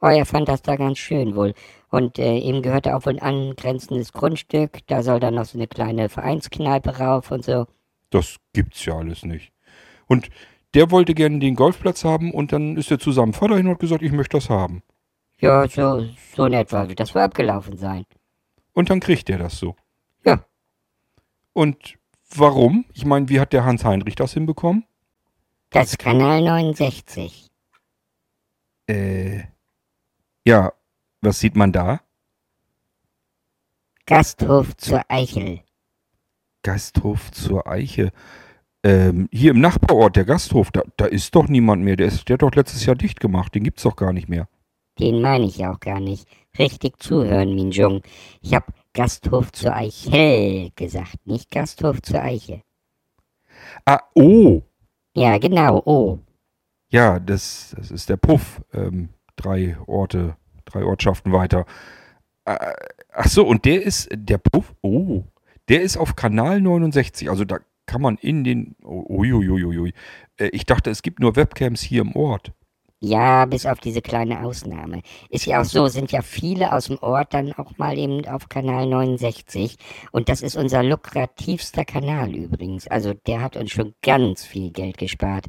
Oh, 0.00 0.08
er 0.08 0.26
fand 0.26 0.48
das 0.50 0.60
da 0.60 0.76
ganz 0.76 0.98
schön 0.98 1.34
wohl. 1.34 1.54
Und 1.88 2.18
äh, 2.18 2.36
ihm 2.36 2.60
gehörte 2.60 2.94
auch 2.94 3.06
wohl 3.06 3.14
ein 3.14 3.22
angrenzendes 3.22 4.12
Grundstück. 4.12 4.86
Da 4.86 5.02
soll 5.02 5.18
dann 5.18 5.34
noch 5.36 5.46
so 5.46 5.56
eine 5.56 5.66
kleine 5.66 6.10
Vereinskneipe 6.10 6.98
rauf 6.98 7.30
und 7.30 7.42
so. 7.42 7.66
das 8.10 8.36
gibt's 8.52 8.84
ja 8.84 8.98
alles 8.98 9.24
nicht. 9.24 9.50
Und 10.06 10.28
der 10.74 10.90
wollte 10.90 11.14
gerne 11.14 11.38
den 11.38 11.54
Golfplatz 11.56 12.04
haben 12.04 12.32
und 12.34 12.52
dann 12.52 12.76
ist 12.76 12.90
er 12.90 12.98
zu 12.98 13.12
seinem 13.12 13.32
Vater 13.32 13.56
hin 13.56 13.66
und 13.66 13.72
hat 13.74 13.80
gesagt, 13.80 14.02
ich 14.02 14.12
möchte 14.12 14.36
das 14.36 14.50
haben. 14.50 14.82
Ja, 15.40 15.66
so, 15.68 16.04
so 16.36 16.44
in 16.44 16.52
etwa 16.52 16.86
wird 16.86 17.00
das 17.00 17.14
wohl 17.14 17.22
abgelaufen 17.22 17.78
sein. 17.78 18.04
Und 18.74 18.90
dann 18.90 19.00
kriegt 19.00 19.30
er 19.30 19.38
das 19.38 19.58
so. 19.58 19.74
Ja, 20.26 20.44
Und 21.54 21.94
warum? 22.30 22.84
Ich 22.92 23.04
meine, 23.04 23.28
wie 23.28 23.40
hat 23.40 23.52
der 23.52 23.64
Hans 23.64 23.84
Heinrich 23.84 24.14
das 24.14 24.34
hinbekommen? 24.34 24.84
das 25.74 25.98
Kanal 25.98 26.40
69. 26.42 27.50
Äh, 28.86 29.42
ja, 30.46 30.72
was 31.20 31.40
sieht 31.40 31.56
man 31.56 31.72
da? 31.72 32.00
Gasthof 34.06 34.76
zur 34.76 35.02
Eichel. 35.08 35.62
Gasthof 36.62 37.32
zur 37.32 37.66
Eiche. 37.66 38.12
Ähm, 38.84 39.28
hier 39.32 39.50
im 39.50 39.60
Nachbarort, 39.60 40.14
der 40.14 40.24
Gasthof, 40.24 40.70
da, 40.70 40.82
da 40.96 41.06
ist 41.06 41.34
doch 41.34 41.48
niemand 41.48 41.82
mehr. 41.82 41.96
Der, 41.96 42.06
ist, 42.06 42.28
der 42.28 42.34
hat 42.34 42.42
doch 42.42 42.54
letztes 42.54 42.86
Jahr 42.86 42.94
dicht 42.94 43.18
gemacht. 43.18 43.54
Den 43.54 43.64
gibt's 43.64 43.82
doch 43.82 43.96
gar 43.96 44.12
nicht 44.12 44.28
mehr. 44.28 44.48
Den 45.00 45.20
meine 45.22 45.46
ich 45.46 45.66
auch 45.66 45.80
gar 45.80 45.98
nicht. 45.98 46.28
Richtig 46.56 47.02
zuhören, 47.02 47.54
Minjung. 47.54 48.02
Ich 48.42 48.54
hab 48.54 48.72
Gasthof 48.94 49.52
zur 49.52 49.74
Eichel 49.74 50.70
gesagt, 50.76 51.26
nicht 51.26 51.50
Gasthof 51.50 52.00
zur 52.00 52.22
Eiche. 52.22 52.62
Ah, 53.84 54.00
oh. 54.14 54.62
Ja, 55.14 55.38
genau, 55.38 55.82
oh. 55.84 56.18
Ja, 56.88 57.18
das, 57.18 57.74
das 57.76 57.90
ist 57.90 58.08
der 58.08 58.16
Puff. 58.16 58.62
Ähm, 58.72 59.10
drei 59.36 59.76
Orte, 59.86 60.36
drei 60.64 60.84
Ortschaften 60.84 61.32
weiter. 61.32 61.66
Äh, 62.44 62.72
ach 63.12 63.28
so, 63.28 63.46
und 63.46 63.64
der 63.64 63.82
ist, 63.82 64.08
der 64.12 64.38
Puff, 64.38 64.74
oh, 64.82 65.24
der 65.68 65.82
ist 65.82 65.96
auf 65.96 66.14
Kanal 66.16 66.60
69. 66.60 67.30
Also 67.30 67.44
da 67.44 67.58
kann 67.86 68.00
man 68.00 68.16
in 68.16 68.44
den, 68.44 68.76
oh, 68.82 69.04
uiuiuiui. 69.08 69.92
Äh, 70.36 70.48
ich 70.48 70.66
dachte, 70.66 70.90
es 70.90 71.02
gibt 71.02 71.20
nur 71.20 71.36
Webcams 71.36 71.80
hier 71.80 72.02
im 72.02 72.14
Ort. 72.14 72.52
Ja, 73.06 73.44
bis 73.44 73.66
auf 73.66 73.80
diese 73.80 74.00
kleine 74.00 74.40
Ausnahme. 74.40 75.02
Ist 75.28 75.44
ja 75.44 75.60
auch 75.60 75.66
so, 75.66 75.88
sind 75.88 76.10
ja 76.10 76.22
viele 76.22 76.72
aus 76.72 76.86
dem 76.86 76.96
Ort 77.02 77.34
dann 77.34 77.52
auch 77.52 77.76
mal 77.76 77.98
eben 77.98 78.26
auf 78.26 78.48
Kanal 78.48 78.86
69. 78.86 79.76
Und 80.10 80.30
das 80.30 80.40
ist 80.40 80.56
unser 80.56 80.82
lukrativster 80.82 81.84
Kanal 81.84 82.34
übrigens. 82.34 82.88
Also 82.88 83.12
der 83.12 83.42
hat 83.42 83.58
uns 83.58 83.72
schon 83.72 83.92
ganz 84.02 84.46
viel 84.46 84.70
Geld 84.70 84.96
gespart. 84.96 85.48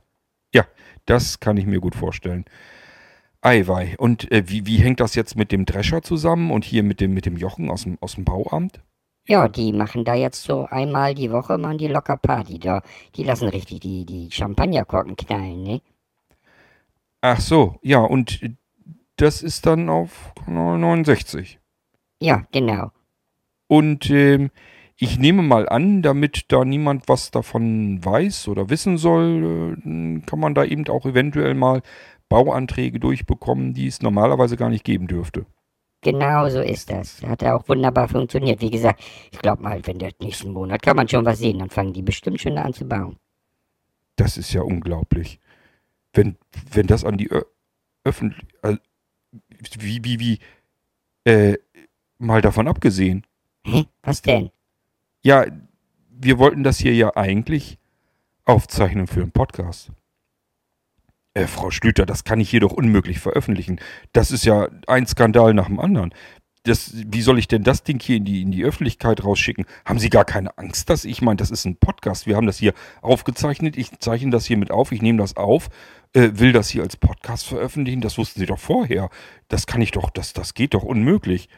Ja, 0.54 0.66
das 1.06 1.40
kann 1.40 1.56
ich 1.56 1.66
mir 1.66 1.80
gut 1.80 1.96
vorstellen. 1.96 2.44
Eiwei. 3.40 3.96
Und 4.00 4.30
äh, 4.34 4.44
wie, 4.48 4.66
wie 4.66 4.80
hängt 4.80 5.00
das 5.00 5.16
jetzt 5.16 5.38
mit 5.38 5.54
dem 5.54 5.66
Drescher 5.66 6.02
zusammen 6.02 6.52
und 6.52 6.66
hier 6.66 6.84
mit 6.84 7.00
dem, 7.00 7.14
mit 7.14 7.26
dem 7.26 7.38
Jochen 7.38 7.72
aus 7.72 7.84
dem, 7.84 7.98
aus 8.02 8.16
dem 8.16 8.26
Bauamt? 8.26 8.82
Ja, 9.30 9.48
die 9.48 9.72
machen 9.72 10.04
da 10.04 10.14
jetzt 10.14 10.44
so 10.44 10.66
einmal 10.70 11.16
die 11.16 11.32
Woche 11.32 11.58
machen 11.58 11.78
die 11.78 11.88
locker 11.88 12.18
Party 12.18 12.60
da. 12.60 12.82
Die 13.16 13.24
lassen 13.24 13.48
richtig 13.48 13.80
die, 13.80 14.06
die 14.06 14.30
Champagnerkorken 14.30 15.16
knallen, 15.16 15.64
ne? 15.64 15.82
Ach 17.28 17.40
so, 17.40 17.80
ja, 17.82 18.02
und 18.02 18.40
das 19.16 19.42
ist 19.42 19.66
dann 19.66 19.90
auf 19.90 20.32
Kanal 20.36 20.78
69. 20.78 21.58
Ja, 22.22 22.44
genau. 22.52 22.92
Und 23.66 24.12
ähm, 24.12 24.52
ich 24.96 25.18
nehme 25.18 25.42
mal 25.42 25.68
an, 25.68 26.04
damit 26.04 26.52
da 26.52 26.64
niemand 26.64 27.10
was 27.10 27.32
davon 27.32 28.06
weiß 28.06 28.48
oder 28.48 28.70
wissen 28.70 29.00
soll, 29.00 29.76
äh, 29.76 30.20
kann 30.28 30.40
man 30.40 30.54
da 30.54 30.66
eben 30.66 30.88
auch 30.88 31.08
eventuell 31.08 31.56
mal 31.56 31.82
Bauanträge 32.30 33.00
durchbekommen, 33.00 33.74
die 33.74 33.88
es 33.88 34.04
normalerweise 34.04 34.56
gar 34.56 34.70
nicht 34.70 34.84
geben 34.84 35.08
dürfte. 35.08 35.48
Genau 36.02 36.48
so 36.50 36.62
ist 36.62 36.92
das. 36.92 37.24
Hat 37.24 37.42
ja 37.42 37.56
auch 37.56 37.68
wunderbar 37.68 38.08
funktioniert. 38.08 38.62
Wie 38.62 38.70
gesagt, 38.70 39.02
ich 39.32 39.40
glaube 39.40 39.64
mal, 39.64 39.82
wenn 39.88 39.98
der 39.98 40.12
nächsten 40.22 40.52
Monat 40.52 40.84
kann 40.84 40.96
man 40.96 41.08
schon 41.08 41.26
was 41.26 41.40
sehen, 41.40 41.58
dann 41.58 41.72
fangen 41.72 41.94
die 41.94 42.04
bestimmt 42.04 42.40
schon 42.40 42.60
an 42.60 42.76
zu 42.76 42.88
bauen. 42.88 43.18
Das 44.16 44.38
ist 44.38 44.54
ja 44.54 44.62
unglaublich. 44.62 45.40
Wenn, 46.16 46.38
wenn 46.72 46.88
das 46.88 47.04
an 47.04 47.18
die 47.18 47.28
Ö 47.28 47.42
öffentlich... 48.04 48.48
Äh, 48.64 48.78
wie, 49.80 50.04
wie, 50.04 50.20
wie... 50.20 50.40
Äh, 51.26 51.58
mal 52.18 52.42
davon 52.42 52.68
abgesehen. 52.68 53.26
Hä? 53.64 53.86
Was 54.02 54.22
denn? 54.22 54.52
Ja, 55.22 55.46
wir 56.10 56.38
wollten 56.38 56.64
das 56.64 56.78
hier 56.78 56.94
ja 56.94 57.16
eigentlich 57.16 57.78
aufzeichnen 58.46 59.08
für 59.08 59.22
einen 59.22 59.32
Podcast. 59.32 59.92
Äh, 61.34 61.48
Frau 61.48 61.72
Schlüter, 61.72 62.06
das 62.06 62.24
kann 62.24 62.40
ich 62.40 62.50
hier 62.50 62.62
doch 62.62 62.72
unmöglich 62.72 63.20
veröffentlichen. 63.20 63.80
Das 64.14 64.32
ist 64.32 64.46
ja 64.46 64.70
ein 64.88 65.06
Skandal 65.06 65.54
nach 65.54 65.68
dem 65.68 65.80
anderen. 65.80 66.14
Das, 66.66 66.92
wie 66.94 67.22
soll 67.22 67.38
ich 67.40 67.48
denn 67.48 67.64
das 67.64 67.84
Ding 67.84 68.02
hier 68.02 68.18
in 68.18 68.26
die, 68.26 68.42
in 68.42 68.52
die 68.52 68.64
Öffentlichkeit 68.64 69.24
rausschicken? 69.24 69.66
Haben 69.86 70.00
Sie 70.00 70.10
gar 70.10 70.26
keine 70.26 70.58
Angst, 70.58 70.90
dass 70.90 71.06
ich 71.06 71.22
meine, 71.22 71.38
das 71.38 71.52
ist 71.52 71.66
ein 71.66 71.76
Podcast. 71.78 72.26
Wir 72.26 72.36
haben 72.36 72.48
das 72.48 72.58
hier 72.58 72.74
aufgezeichnet. 73.02 73.78
Ich 73.78 73.98
zeichne 74.00 74.32
das 74.32 74.46
hier 74.46 74.58
mit 74.58 74.72
auf. 74.72 74.92
Ich 74.92 75.02
nehme 75.02 75.20
das 75.20 75.38
auf, 75.38 75.70
äh, 76.14 76.32
will 76.34 76.54
das 76.54 76.70
hier 76.70 76.82
als 76.82 76.98
Podcast 76.98 77.46
veröffentlichen. 77.46 78.02
Das 78.02 78.18
wussten 78.18 78.40
Sie 78.40 78.48
doch 78.48 78.60
vorher. 78.60 79.10
Das 79.48 79.68
kann 79.68 79.82
ich 79.82 79.92
doch, 79.92 80.10
das, 80.10 80.34
das 80.34 80.56
geht 80.56 80.74
doch 80.74 80.84
unmöglich. 80.84 81.50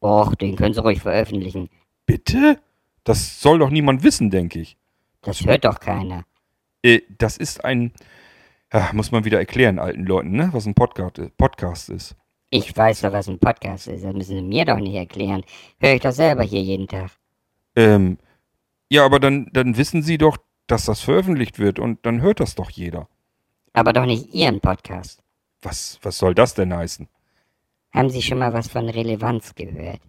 Och, 0.00 0.34
den 0.34 0.56
können 0.56 0.74
sie 0.74 0.82
ruhig 0.82 1.00
veröffentlichen. 1.00 1.68
Bitte? 2.06 2.60
Das 3.04 3.40
soll 3.40 3.58
doch 3.58 3.70
niemand 3.70 4.02
wissen, 4.02 4.30
denke 4.30 4.60
ich. 4.60 4.76
Das 5.22 5.44
hört 5.44 5.64
doch 5.64 5.80
keiner. 5.80 6.24
Äh, 6.82 7.00
das 7.18 7.36
ist 7.36 7.64
ein, 7.64 7.92
ja, 8.72 8.90
muss 8.92 9.12
man 9.12 9.24
wieder 9.24 9.38
erklären, 9.38 9.78
alten 9.78 10.04
Leuten, 10.04 10.32
ne? 10.32 10.50
was 10.52 10.66
ein 10.66 10.74
Podcast, 10.74 11.20
Podcast 11.36 11.90
ist. 11.90 12.16
Ich 12.50 12.74
weiß 12.74 13.02
doch, 13.02 13.12
was 13.12 13.28
ein 13.28 13.38
Podcast 13.38 13.88
ist. 13.88 14.04
Das 14.04 14.14
müssen 14.14 14.36
sie 14.36 14.42
mir 14.42 14.64
doch 14.64 14.78
nicht 14.78 14.94
erklären. 14.94 15.44
Hör 15.78 15.94
ich 15.94 16.00
doch 16.00 16.12
selber 16.12 16.42
hier 16.42 16.62
jeden 16.62 16.88
Tag. 16.88 17.10
Ähm, 17.76 18.18
ja, 18.90 19.04
aber 19.04 19.20
dann, 19.20 19.50
dann 19.52 19.76
wissen 19.76 20.02
Sie 20.02 20.16
doch, 20.16 20.38
dass 20.66 20.86
das 20.86 21.00
veröffentlicht 21.00 21.58
wird 21.58 21.78
und 21.78 22.04
dann 22.06 22.22
hört 22.22 22.40
das 22.40 22.54
doch 22.54 22.70
jeder. 22.70 23.08
Aber 23.74 23.92
doch 23.92 24.06
nicht 24.06 24.34
Ihren 24.34 24.60
Podcast. 24.60 25.22
Was, 25.60 25.98
was 26.02 26.16
soll 26.18 26.34
das 26.34 26.54
denn 26.54 26.74
heißen? 26.74 27.08
Haben 27.92 28.10
Sie 28.10 28.22
schon 28.22 28.38
mal 28.38 28.52
was 28.52 28.68
von 28.68 28.88
Relevanz 28.88 29.54
gehört? 29.54 30.00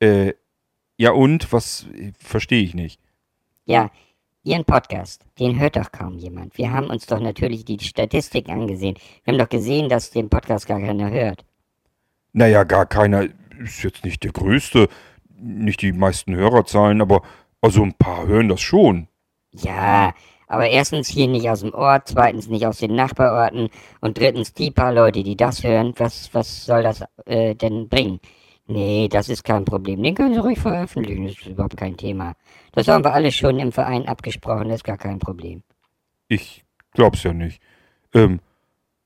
Äh, 0.00 0.34
ja 0.96 1.12
und? 1.12 1.52
Was, 1.52 1.86
verstehe 2.18 2.62
ich 2.62 2.74
nicht. 2.74 3.00
Ja, 3.64 3.90
Ihren 4.42 4.66
Podcast, 4.66 5.24
den 5.38 5.58
hört 5.58 5.76
doch 5.76 5.90
kaum 5.90 6.18
jemand. 6.18 6.58
Wir 6.58 6.70
haben 6.70 6.90
uns 6.90 7.06
doch 7.06 7.20
natürlich 7.20 7.64
die 7.64 7.78
Statistik 7.80 8.50
angesehen. 8.50 8.96
Wir 9.24 9.32
haben 9.32 9.38
doch 9.38 9.48
gesehen, 9.48 9.88
dass 9.88 10.10
den 10.10 10.28
Podcast 10.28 10.66
gar 10.66 10.80
keiner 10.80 11.10
hört. 11.10 11.44
Naja, 12.34 12.64
gar 12.64 12.84
keiner 12.84 13.28
ist 13.60 13.84
jetzt 13.84 14.04
nicht 14.04 14.24
der 14.24 14.32
größte, 14.32 14.88
nicht 15.38 15.82
die 15.82 15.92
meisten 15.92 16.34
Hörerzahlen, 16.34 17.00
aber 17.00 17.22
also 17.60 17.82
ein 17.82 17.94
paar 17.94 18.26
hören 18.26 18.48
das 18.48 18.60
schon. 18.60 19.06
Ja, 19.52 20.12
aber 20.48 20.68
erstens 20.68 21.06
hier 21.08 21.28
nicht 21.28 21.48
aus 21.48 21.60
dem 21.60 21.72
Ort, 21.72 22.08
zweitens 22.08 22.48
nicht 22.48 22.66
aus 22.66 22.78
den 22.78 22.96
Nachbarorten 22.96 23.68
und 24.00 24.18
drittens 24.18 24.52
die 24.52 24.72
paar 24.72 24.92
Leute, 24.92 25.22
die 25.22 25.36
das 25.36 25.62
hören, 25.62 25.94
was, 25.96 26.28
was 26.34 26.66
soll 26.66 26.82
das 26.82 27.04
äh, 27.24 27.54
denn 27.54 27.88
bringen? 27.88 28.18
Nee, 28.66 29.08
das 29.08 29.28
ist 29.28 29.44
kein 29.44 29.64
Problem. 29.64 30.02
Den 30.02 30.16
können 30.16 30.34
Sie 30.34 30.40
ruhig 30.40 30.58
veröffentlichen, 30.58 31.28
das 31.28 31.34
ist 31.34 31.46
überhaupt 31.46 31.76
kein 31.76 31.96
Thema. 31.96 32.34
Das 32.72 32.88
haben 32.88 33.04
wir 33.04 33.12
alles 33.14 33.36
schon 33.36 33.60
im 33.60 33.70
Verein 33.70 34.08
abgesprochen, 34.08 34.70
das 34.70 34.78
ist 34.78 34.84
gar 34.84 34.98
kein 34.98 35.20
Problem. 35.20 35.62
Ich 36.26 36.64
glaub's 36.94 37.22
ja 37.22 37.32
nicht. 37.32 37.62
Ähm, 38.12 38.40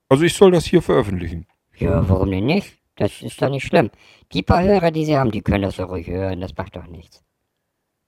also 0.09 0.25
ich 0.25 0.33
soll 0.33 0.51
das 0.51 0.65
hier 0.65 0.81
veröffentlichen. 0.81 1.47
Ja, 1.77 2.09
warum 2.09 2.31
denn 2.31 2.47
nicht? 2.47 2.78
Das 2.99 3.23
ist 3.23 3.41
doch 3.41 3.49
nicht 3.49 3.65
schlimm. 3.65 3.91
Die 4.33 4.43
paar 4.43 4.65
Hörer, 4.65 4.91
die 4.91 5.05
Sie 5.05 5.17
haben, 5.17 5.31
die 5.31 5.41
können 5.41 5.63
das 5.63 5.77
doch 5.77 5.89
ruhig 5.89 6.09
hören, 6.09 6.41
das 6.41 6.57
macht 6.57 6.75
doch 6.75 6.89
nichts. 6.89 7.23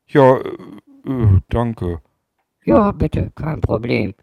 Ja, 0.08 0.36
äh, 0.38 0.50
äh, 1.06 1.40
danke. 1.48 2.02
Ja, 2.64 2.90
bitte, 2.90 3.30
kein 3.36 3.60
Problem. 3.60 4.14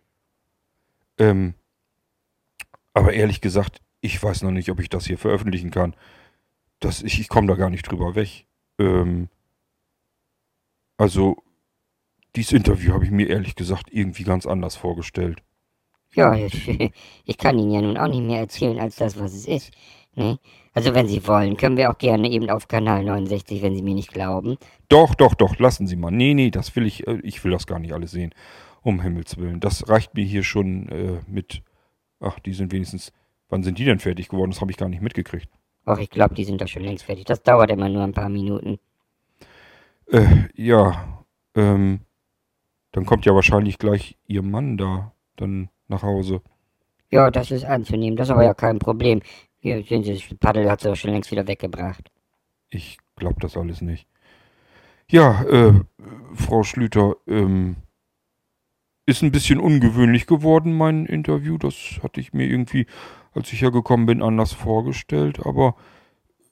Ähm, 1.17 1.53
aber 2.93 3.13
ehrlich 3.13 3.39
gesagt, 3.39 3.79
ich 4.01 4.21
weiß 4.21 4.43
noch 4.43 4.51
nicht, 4.51 4.69
ob 4.69 4.81
ich 4.81 4.89
das 4.89 5.05
hier 5.05 5.17
veröffentlichen 5.17 5.71
kann. 5.71 5.95
Das, 6.81 7.01
ich 7.01 7.21
ich 7.21 7.29
komme 7.29 7.47
da 7.47 7.55
gar 7.55 7.69
nicht 7.69 7.89
drüber 7.89 8.15
weg. 8.15 8.45
Ähm, 8.77 9.29
also, 10.97 11.37
dieses 12.35 12.51
Interview 12.51 12.93
habe 12.93 13.05
ich 13.05 13.11
mir 13.11 13.29
ehrlich 13.29 13.55
gesagt 13.55 13.87
irgendwie 13.89 14.23
ganz 14.23 14.45
anders 14.45 14.75
vorgestellt. 14.75 15.41
Ja, 16.13 16.35
ich, 16.35 16.67
ich 17.25 17.37
kann 17.37 17.57
Ihnen 17.57 17.71
ja 17.71 17.81
nun 17.81 17.97
auch 17.97 18.09
nicht 18.09 18.23
mehr 18.23 18.39
erzählen 18.39 18.79
als 18.79 18.97
das, 18.97 19.17
was 19.17 19.33
es 19.33 19.47
ist. 19.47 19.71
Ne? 20.17 20.39
Also 20.73 20.95
wenn 20.95 21.07
Sie 21.07 21.25
wollen, 21.27 21.57
können 21.57 21.77
wir 21.77 21.91
auch 21.91 21.97
gerne 21.99 22.27
eben 22.31 22.49
auf 22.49 22.67
Kanal 22.67 23.03
69, 23.03 23.61
wenn 23.61 23.75
Sie 23.75 23.83
mir 23.83 23.93
nicht 23.93 24.11
glauben. 24.11 24.57
Doch, 24.89 25.13
doch, 25.13 25.35
doch, 25.35 25.59
lassen 25.59 25.85
Sie 25.85 25.95
mal. 25.95 26.09
Nee, 26.09 26.33
nee, 26.33 26.49
das 26.49 26.75
will 26.75 26.87
ich, 26.87 27.05
äh, 27.05 27.19
ich 27.21 27.43
will 27.43 27.51
das 27.51 27.67
gar 27.67 27.77
nicht 27.77 27.93
alles 27.93 28.11
sehen. 28.11 28.33
Um 28.81 29.01
Himmels 29.01 29.37
Willen. 29.37 29.59
Das 29.59 29.89
reicht 29.89 30.15
mir 30.15 30.25
hier 30.25 30.43
schon 30.43 30.89
äh, 30.89 31.19
mit. 31.27 31.61
Ach, 32.19 32.39
die 32.39 32.53
sind 32.53 32.71
wenigstens. 32.71 33.13
Wann 33.49 33.61
sind 33.61 33.77
die 33.77 33.85
denn 33.85 33.99
fertig 33.99 34.29
geworden? 34.29 34.51
Das 34.51 34.59
habe 34.59 34.71
ich 34.71 34.77
gar 34.77 34.89
nicht 34.89 35.01
mitgekriegt. 35.01 35.49
Ach, 35.85 35.99
ich 35.99 36.09
glaube, 36.09 36.33
die 36.33 36.43
sind 36.43 36.59
doch 36.61 36.67
schon 36.67 36.83
längst 36.83 37.05
fertig. 37.05 37.25
Das 37.25 37.43
dauert 37.43 37.69
immer 37.69 37.87
nur 37.87 38.03
ein 38.03 38.13
paar 38.13 38.29
Minuten. 38.29 38.79
Äh, 40.11 40.25
ja. 40.55 41.25
Ähm, 41.55 42.01
dann 42.91 43.05
kommt 43.05 43.25
ja 43.25 43.35
wahrscheinlich 43.35 43.77
gleich 43.77 44.17
Ihr 44.25 44.41
Mann 44.41 44.77
da 44.77 45.11
dann 45.35 45.69
nach 45.87 46.01
Hause. 46.01 46.41
Ja, 47.09 47.31
das 47.31 47.51
ist 47.51 47.63
anzunehmen. 47.63 48.17
Das 48.17 48.27
ist 48.27 48.31
aber 48.31 48.43
ja 48.43 48.53
kein 48.53 48.79
Problem. 48.79 49.21
Hier, 49.75 50.01
das 50.01 50.23
Paddel 50.39 50.69
hat 50.69 50.81
sie 50.81 50.89
doch 50.89 50.95
schon 50.95 51.11
längst 51.11 51.31
wieder 51.31 51.47
weggebracht. 51.47 52.09
Ich 52.69 52.97
glaube 53.15 53.39
das 53.39 53.57
alles 53.57 53.81
nicht. 53.81 54.07
Ja, 55.09 55.43
äh, 55.43 55.73
Frau 56.35 56.63
Schlüter, 56.63 57.15
ähm, 57.27 57.77
ist 59.07 59.23
ein 59.23 59.31
bisschen 59.31 59.59
ungewöhnlich 59.59 60.27
geworden, 60.27 60.73
mein 60.73 61.05
Interview. 61.05 61.57
Das 61.57 61.73
hatte 62.03 62.19
ich 62.19 62.33
mir 62.33 62.45
irgendwie, 62.45 62.85
als 63.33 63.51
ich 63.53 63.61
hergekommen 63.61 64.05
bin, 64.05 64.21
anders 64.21 64.51
vorgestellt. 64.51 65.39
Aber 65.45 65.75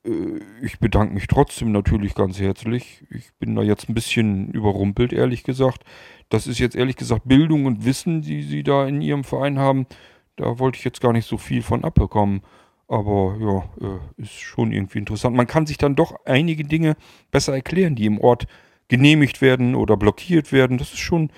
äh, 0.06 0.40
ich 0.62 0.80
bedanke 0.80 1.14
mich 1.14 1.28
trotzdem 1.28 1.74
natürlich 1.74 2.16
ganz 2.16 2.40
herzlich. 2.40 3.04
Ich 3.10 3.34
bin 3.40 3.56
da 3.56 3.62
jetzt 3.62 3.90
ein 3.90 3.94
bisschen 3.94 4.52
überrumpelt, 4.52 5.12
ehrlich 5.12 5.44
gesagt. 5.44 5.84
Das 6.30 6.48
ist 6.48 6.60
jetzt 6.60 6.78
ehrlich 6.78 6.96
gesagt 6.96 7.28
Bildung 7.28 7.66
und 7.66 7.84
Wissen, 7.84 8.22
die 8.22 8.42
Sie 8.42 8.64
da 8.64 8.88
in 8.88 9.02
Ihrem 9.02 9.26
Verein 9.26 9.60
haben. 9.60 9.86
Da 10.38 10.58
wollte 10.58 10.78
ich 10.78 10.86
jetzt 10.86 11.02
gar 11.02 11.12
nicht 11.12 11.28
so 11.28 11.38
viel 11.38 11.62
von 11.62 11.84
abbekommen. 11.84 12.42
Aber 12.88 13.38
ja, 13.40 13.88
äh, 13.88 14.22
ist 14.22 14.40
schon 14.40 14.72
irgendwie 14.72 15.00
interessant. 15.00 15.36
Man 15.36 15.48
kann 15.48 15.66
sich 15.66 15.78
dann 15.78 15.96
doch 15.96 16.16
einige 16.26 16.64
Dinge 16.64 16.96
besser 17.32 17.54
erklären, 17.54 17.96
die 17.96 18.06
im 18.06 18.20
Ort 18.20 18.46
genehmigt 18.88 19.42
werden 19.42 19.76
oder 19.76 19.98
blockiert 19.98 20.52
werden. 20.52 20.78
Das 20.78 20.94
ist 20.94 21.00
schon, 21.00 21.32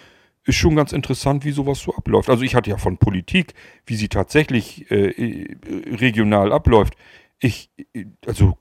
ist 0.43 0.57
schon 0.57 0.75
ganz 0.75 0.91
interessant, 0.91 1.45
wie 1.45 1.51
sowas 1.51 1.79
so 1.79 1.95
abläuft. 1.95 2.29
Also 2.29 2.43
ich 2.43 2.55
hatte 2.55 2.69
ja 2.69 2.77
von 2.77 2.97
Politik, 2.97 3.53
wie 3.85 3.95
sie 3.95 4.09
tatsächlich 4.09 4.91
äh, 4.91 5.09
äh 5.09 5.57
regional 5.95 6.51
abläuft. 6.51 6.95
Ich, 7.39 7.69
äh, 7.93 8.05
also 8.25 8.57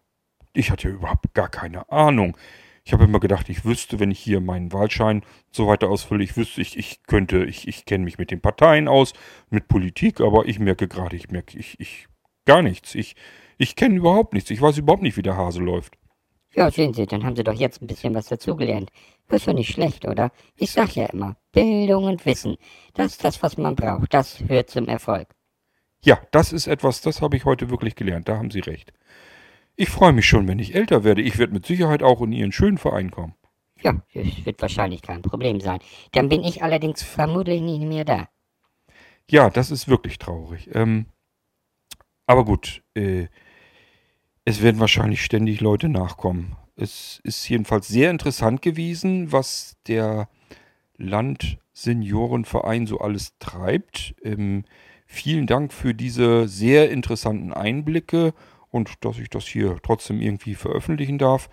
ich 0.52 0.70
hatte 0.70 0.88
ja 0.88 0.94
überhaupt 0.94 1.34
gar 1.34 1.48
keine 1.48 1.90
Ahnung. 1.90 2.36
Ich 2.84 2.92
habe 2.92 3.04
immer 3.04 3.18
gedacht, 3.18 3.48
ich 3.48 3.64
wüsste, 3.64 3.98
wenn 3.98 4.12
ich 4.12 4.20
hier 4.20 4.40
meinen 4.40 4.72
Wahlschein 4.72 5.24
so 5.50 5.66
weiter 5.66 5.88
ausfülle, 5.88 6.22
ich 6.22 6.36
wüsste, 6.36 6.60
ich, 6.60 6.78
ich 6.78 7.02
könnte, 7.02 7.44
ich, 7.44 7.66
ich 7.66 7.84
kenne 7.84 8.04
mich 8.04 8.16
mit 8.16 8.30
den 8.30 8.40
Parteien 8.40 8.86
aus, 8.86 9.12
mit 9.50 9.66
Politik, 9.66 10.20
aber 10.20 10.46
ich 10.46 10.60
merke 10.60 10.86
gerade, 10.86 11.16
ich 11.16 11.28
merke, 11.28 11.58
ich, 11.58 11.80
ich 11.80 12.06
Gar 12.46 12.62
nichts. 12.62 12.94
Ich, 12.94 13.16
ich 13.58 13.76
kenne 13.76 13.96
überhaupt 13.96 14.32
nichts. 14.32 14.50
Ich 14.50 14.60
weiß 14.60 14.78
überhaupt 14.78 15.02
nicht, 15.02 15.16
wie 15.16 15.22
der 15.22 15.36
Hase 15.36 15.60
läuft. 15.60 15.98
Ja, 16.54 16.70
sehen 16.70 16.94
Sie, 16.94 17.06
dann 17.06 17.22
haben 17.24 17.36
Sie 17.36 17.44
doch 17.44 17.52
jetzt 17.52 17.82
ein 17.82 17.86
bisschen 17.86 18.14
was 18.14 18.28
dazugelernt. 18.28 18.90
ist 19.28 19.46
doch 19.46 19.52
nicht 19.52 19.72
schlecht, 19.72 20.06
oder? 20.06 20.32
Ich 20.56 20.70
sag 20.70 20.96
ja 20.96 21.04
immer, 21.06 21.36
Bildung 21.52 22.04
und 22.04 22.24
Wissen, 22.24 22.56
das 22.94 23.12
ist 23.12 23.24
das, 23.24 23.42
was 23.42 23.58
man 23.58 23.76
braucht. 23.76 24.14
Das 24.14 24.36
führt 24.36 24.70
zum 24.70 24.88
Erfolg. 24.88 25.28
Ja, 26.02 26.18
das 26.30 26.54
ist 26.54 26.66
etwas, 26.66 27.02
das 27.02 27.20
habe 27.20 27.36
ich 27.36 27.44
heute 27.44 27.68
wirklich 27.68 27.94
gelernt. 27.94 28.28
Da 28.28 28.38
haben 28.38 28.50
Sie 28.50 28.60
recht. 28.60 28.92
Ich 29.74 29.90
freue 29.90 30.12
mich 30.12 30.26
schon, 30.26 30.48
wenn 30.48 30.58
ich 30.58 30.74
älter 30.74 31.04
werde. 31.04 31.20
Ich 31.20 31.36
werde 31.36 31.52
mit 31.52 31.66
Sicherheit 31.66 32.02
auch 32.02 32.22
in 32.22 32.32
Ihren 32.32 32.52
schönen 32.52 32.78
Verein 32.78 33.10
kommen. 33.10 33.34
Ja, 33.82 34.00
das 34.14 34.46
wird 34.46 34.62
wahrscheinlich 34.62 35.02
kein 35.02 35.20
Problem 35.20 35.60
sein. 35.60 35.80
Dann 36.12 36.30
bin 36.30 36.42
ich 36.42 36.62
allerdings 36.62 37.02
vermutlich 37.02 37.60
nicht 37.60 37.82
mehr 37.82 38.06
da. 38.06 38.28
Ja, 39.30 39.50
das 39.50 39.70
ist 39.70 39.88
wirklich 39.88 40.18
traurig. 40.18 40.70
Ähm, 40.72 41.06
aber 42.26 42.44
gut, 42.44 42.82
äh, 42.94 43.26
es 44.44 44.62
werden 44.62 44.80
wahrscheinlich 44.80 45.24
ständig 45.24 45.60
Leute 45.60 45.88
nachkommen. 45.88 46.56
Es 46.76 47.20
ist 47.24 47.48
jedenfalls 47.48 47.88
sehr 47.88 48.10
interessant 48.10 48.62
gewesen, 48.62 49.32
was 49.32 49.76
der 49.86 50.28
Landseniorenverein 50.98 52.86
so 52.86 53.00
alles 53.00 53.32
treibt. 53.38 54.14
Ähm, 54.22 54.64
vielen 55.06 55.46
Dank 55.46 55.72
für 55.72 55.94
diese 55.94 56.48
sehr 56.48 56.90
interessanten 56.90 57.52
Einblicke 57.52 58.34
und 58.70 59.04
dass 59.04 59.18
ich 59.18 59.30
das 59.30 59.46
hier 59.46 59.78
trotzdem 59.82 60.20
irgendwie 60.20 60.54
veröffentlichen 60.54 61.18
darf. 61.18 61.48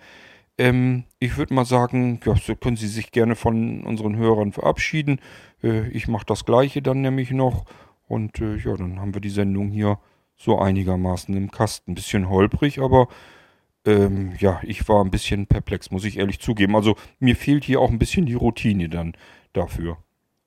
Ähm, 0.57 1.05
ich 1.19 1.37
würde 1.37 1.53
mal 1.53 1.65
sagen, 1.65 2.19
ja, 2.25 2.35
so 2.35 2.55
können 2.55 2.77
Sie 2.77 2.87
sich 2.87 3.11
gerne 3.11 3.35
von 3.35 3.83
unseren 3.83 4.15
Hörern 4.15 4.51
verabschieden. 4.51 5.19
Äh, 5.63 5.87
ich 5.89 6.07
mache 6.07 6.25
das 6.25 6.45
gleiche 6.45 6.81
dann 6.81 7.01
nämlich 7.01 7.31
noch. 7.31 7.65
Und 8.07 8.39
äh, 8.39 8.57
ja, 8.57 8.75
dann 8.75 8.99
haben 8.99 9.13
wir 9.13 9.21
die 9.21 9.29
Sendung 9.29 9.69
hier 9.69 9.99
so 10.43 10.59
einigermaßen 10.59 11.35
im 11.35 11.51
Kasten. 11.51 11.91
Ein 11.91 11.95
bisschen 11.95 12.29
holprig, 12.29 12.79
aber 12.79 13.07
ähm, 13.85 14.33
ja, 14.39 14.59
ich 14.63 14.87
war 14.87 15.03
ein 15.03 15.11
bisschen 15.11 15.47
perplex, 15.47 15.91
muss 15.91 16.05
ich 16.05 16.17
ehrlich 16.17 16.39
zugeben. 16.39 16.75
Also 16.75 16.95
mir 17.19 17.35
fehlt 17.35 17.63
hier 17.63 17.79
auch 17.79 17.89
ein 17.89 17.99
bisschen 17.99 18.25
die 18.25 18.33
Routine 18.33 18.89
dann 18.89 19.13
dafür. 19.53 19.97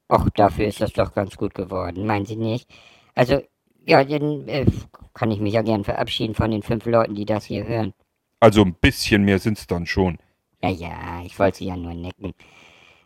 Ach, 0.08 0.28
dafür 0.30 0.66
ist 0.66 0.80
das 0.80 0.92
doch 0.92 1.14
ganz 1.14 1.36
gut 1.36 1.54
geworden, 1.54 2.06
meinen 2.06 2.26
Sie 2.26 2.36
nicht? 2.36 2.70
Also, 3.14 3.40
ja, 3.84 4.04
dann 4.04 4.46
äh, 4.46 4.66
kann 5.14 5.30
ich 5.30 5.40
mich 5.40 5.54
ja 5.54 5.62
gern 5.62 5.84
verabschieden 5.84 6.34
von 6.34 6.50
den 6.50 6.62
fünf 6.62 6.86
Leuten, 6.86 7.14
die 7.14 7.24
das 7.24 7.44
hier 7.44 7.66
hören. 7.66 7.92
Also 8.38 8.62
ein 8.62 8.74
bisschen 8.74 9.24
mehr 9.24 9.38
sind's 9.38 9.66
dann 9.66 9.86
schon. 9.86 10.18
Ja, 10.62 10.70
ja, 10.70 11.22
ich 11.24 11.38
wollte 11.38 11.58
sie 11.58 11.66
ja 11.66 11.76
nur 11.76 11.94
necken. 11.94 12.34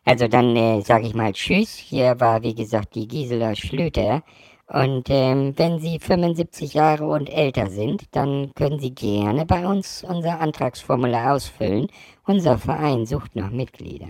Also 0.05 0.29
dann 0.29 0.57
äh, 0.57 0.81
sage 0.83 1.07
ich 1.07 1.15
mal 1.15 1.33
Tschüss. 1.33 1.77
Hier 1.77 2.19
war, 2.21 2.43
wie 2.43 2.55
gesagt, 2.55 2.95
die 2.95 3.07
Gisela 3.07 3.55
Schlüter. 3.55 4.23
Und 4.73 5.09
ähm, 5.11 5.55
wenn 5.57 5.81
Sie 5.81 5.99
75 5.99 6.75
Jahre 6.75 7.07
und 7.09 7.29
älter 7.29 7.71
sind, 7.71 8.05
dann 8.13 8.53
können 8.55 8.79
Sie 8.79 8.95
gerne 8.95 9.45
bei 9.45 9.67
uns 9.67 10.05
unser 10.05 10.41
Antragsformular 10.41 11.35
ausfüllen. 11.35 11.89
Unser 12.25 12.57
Verein 12.57 13.05
sucht 13.05 13.35
noch 13.35 13.51
Mitglieder. 13.51 14.07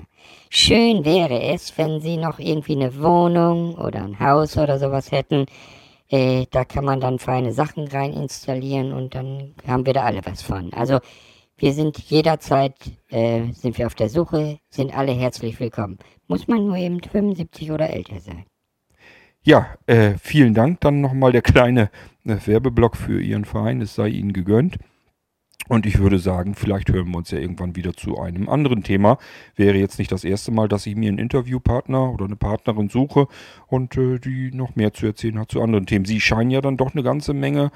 Schön 0.50 1.06
wäre 1.06 1.42
es, 1.42 1.78
wenn 1.78 2.02
Sie 2.02 2.18
noch 2.18 2.38
irgendwie 2.38 2.76
eine 2.76 3.00
Wohnung 3.00 3.74
oder 3.74 4.02
ein 4.02 4.20
Haus 4.20 4.58
oder 4.58 4.78
sowas 4.78 5.10
hätten. 5.10 5.46
Äh, 6.10 6.44
da 6.50 6.66
kann 6.66 6.84
man 6.84 7.00
dann 7.00 7.18
feine 7.18 7.52
Sachen 7.54 7.88
rein 7.88 8.12
installieren 8.12 8.92
und 8.92 9.14
dann 9.14 9.54
haben 9.66 9.86
wir 9.86 9.94
da 9.94 10.02
alle 10.02 10.20
was 10.26 10.42
von. 10.42 10.74
Also 10.74 10.98
wir 11.56 11.72
sind 11.72 11.98
jederzeit 12.10 12.74
äh, 13.08 13.50
sind 13.52 13.78
wir 13.78 13.86
auf 13.86 13.94
der 13.94 14.10
Suche, 14.10 14.58
sind 14.68 14.94
alle 14.94 15.12
herzlich 15.12 15.58
willkommen. 15.58 15.98
Muss 16.28 16.48
man 16.48 16.66
nur 16.66 16.76
eben 16.76 17.02
75 17.02 17.70
oder 17.72 17.88
älter 17.88 18.20
sein. 18.20 18.44
Ja, 19.42 19.68
äh, 19.86 20.14
vielen 20.20 20.52
Dank. 20.54 20.80
Dann 20.80 21.00
nochmal 21.00 21.32
der 21.32 21.42
kleine 21.42 21.90
äh, 22.24 22.36
Werbeblock 22.44 22.96
für 22.96 23.22
Ihren 23.22 23.46
Verein. 23.46 23.80
Es 23.80 23.94
sei 23.94 24.08
Ihnen 24.08 24.32
gegönnt. 24.32 24.78
Und 25.68 25.86
ich 25.86 25.98
würde 25.98 26.18
sagen, 26.18 26.54
vielleicht 26.54 26.90
hören 26.90 27.10
wir 27.10 27.18
uns 27.18 27.30
ja 27.30 27.38
irgendwann 27.38 27.76
wieder 27.76 27.94
zu 27.94 28.18
einem 28.18 28.48
anderen 28.48 28.82
Thema. 28.82 29.18
Wäre 29.54 29.78
jetzt 29.78 29.98
nicht 29.98 30.10
das 30.10 30.24
erste 30.24 30.50
Mal, 30.50 30.68
dass 30.68 30.84
ich 30.84 30.96
mir 30.96 31.08
einen 31.08 31.18
Interviewpartner 31.18 32.12
oder 32.12 32.24
eine 32.24 32.36
Partnerin 32.36 32.88
suche 32.88 33.28
und 33.68 33.96
äh, 33.96 34.18
die 34.18 34.50
noch 34.52 34.74
mehr 34.76 34.92
zu 34.92 35.06
erzählen 35.06 35.38
hat 35.38 35.52
zu 35.52 35.62
anderen 35.62 35.86
Themen. 35.86 36.04
Sie 36.04 36.20
scheinen 36.20 36.50
ja 36.50 36.60
dann 36.60 36.76
doch 36.76 36.92
eine 36.92 37.02
ganze 37.02 37.34
Menge 37.34 37.70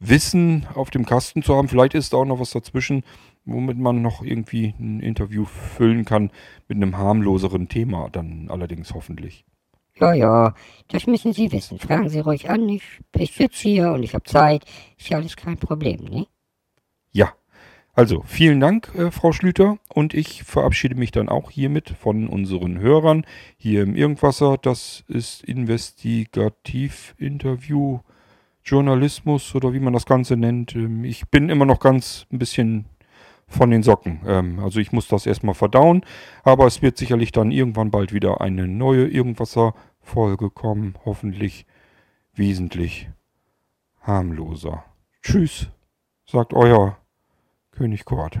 Wissen 0.00 0.66
auf 0.74 0.90
dem 0.90 1.06
Kasten 1.06 1.42
zu 1.42 1.54
haben. 1.54 1.68
Vielleicht 1.68 1.94
ist 1.94 2.12
da 2.12 2.18
auch 2.18 2.24
noch 2.24 2.40
was 2.40 2.50
dazwischen, 2.50 3.04
womit 3.44 3.78
man 3.78 4.02
noch 4.02 4.22
irgendwie 4.22 4.74
ein 4.78 5.00
Interview 5.00 5.44
füllen 5.44 6.04
kann 6.04 6.30
mit 6.68 6.76
einem 6.76 6.98
harmloseren 6.98 7.68
Thema, 7.68 8.10
dann 8.10 8.48
allerdings 8.50 8.92
hoffentlich. 8.92 9.44
Ja, 9.98 10.12
ja, 10.12 10.52
das 10.88 11.06
müssen 11.06 11.32
Sie 11.32 11.50
wissen. 11.52 11.78
Fragen 11.78 12.10
Sie 12.10 12.20
ruhig 12.20 12.50
an. 12.50 12.68
Ich, 12.68 12.82
ich 13.16 13.32
sitze 13.32 13.66
hier 13.68 13.92
und 13.92 14.02
ich 14.02 14.12
habe 14.14 14.24
Zeit. 14.24 14.66
Ist 14.98 15.08
ja 15.08 15.16
alles 15.16 15.36
kein 15.36 15.56
Problem, 15.56 16.04
ne? 16.04 16.26
Ja. 17.12 17.32
Also, 17.94 18.22
vielen 18.26 18.60
Dank, 18.60 18.94
äh, 18.94 19.10
Frau 19.10 19.32
Schlüter. 19.32 19.78
Und 19.88 20.12
ich 20.12 20.42
verabschiede 20.42 20.96
mich 20.96 21.12
dann 21.12 21.30
auch 21.30 21.50
hiermit 21.50 21.94
von 21.98 22.28
unseren 22.28 22.78
Hörern 22.78 23.24
hier 23.56 23.82
im 23.82 23.96
Irgendwasser. 23.96 24.58
Das 24.60 25.02
ist 25.08 25.42
Investigativ-Interview, 25.44 28.00
Journalismus 28.62 29.54
oder 29.54 29.72
wie 29.72 29.80
man 29.80 29.94
das 29.94 30.04
Ganze 30.04 30.36
nennt. 30.36 30.74
Ähm, 30.74 31.04
ich 31.04 31.26
bin 31.30 31.48
immer 31.48 31.64
noch 31.64 31.80
ganz 31.80 32.26
ein 32.30 32.38
bisschen 32.38 32.84
von 33.48 33.70
den 33.70 33.82
Socken. 33.82 34.20
Ähm, 34.26 34.58
also 34.60 34.80
ich 34.80 34.92
muss 34.92 35.08
das 35.08 35.26
erstmal 35.26 35.54
verdauen, 35.54 36.04
aber 36.42 36.66
es 36.66 36.82
wird 36.82 36.96
sicherlich 36.96 37.32
dann 37.32 37.50
irgendwann 37.50 37.90
bald 37.90 38.12
wieder 38.12 38.40
eine 38.40 38.66
neue 38.66 39.06
Irgendwasser-Folge 39.06 40.50
kommen. 40.50 40.94
Hoffentlich 41.04 41.66
wesentlich 42.34 43.08
harmloser. 44.00 44.84
Tschüss, 45.22 45.68
sagt 46.26 46.52
euer 46.52 46.98
König 47.72 48.04
Kurt. 48.04 48.40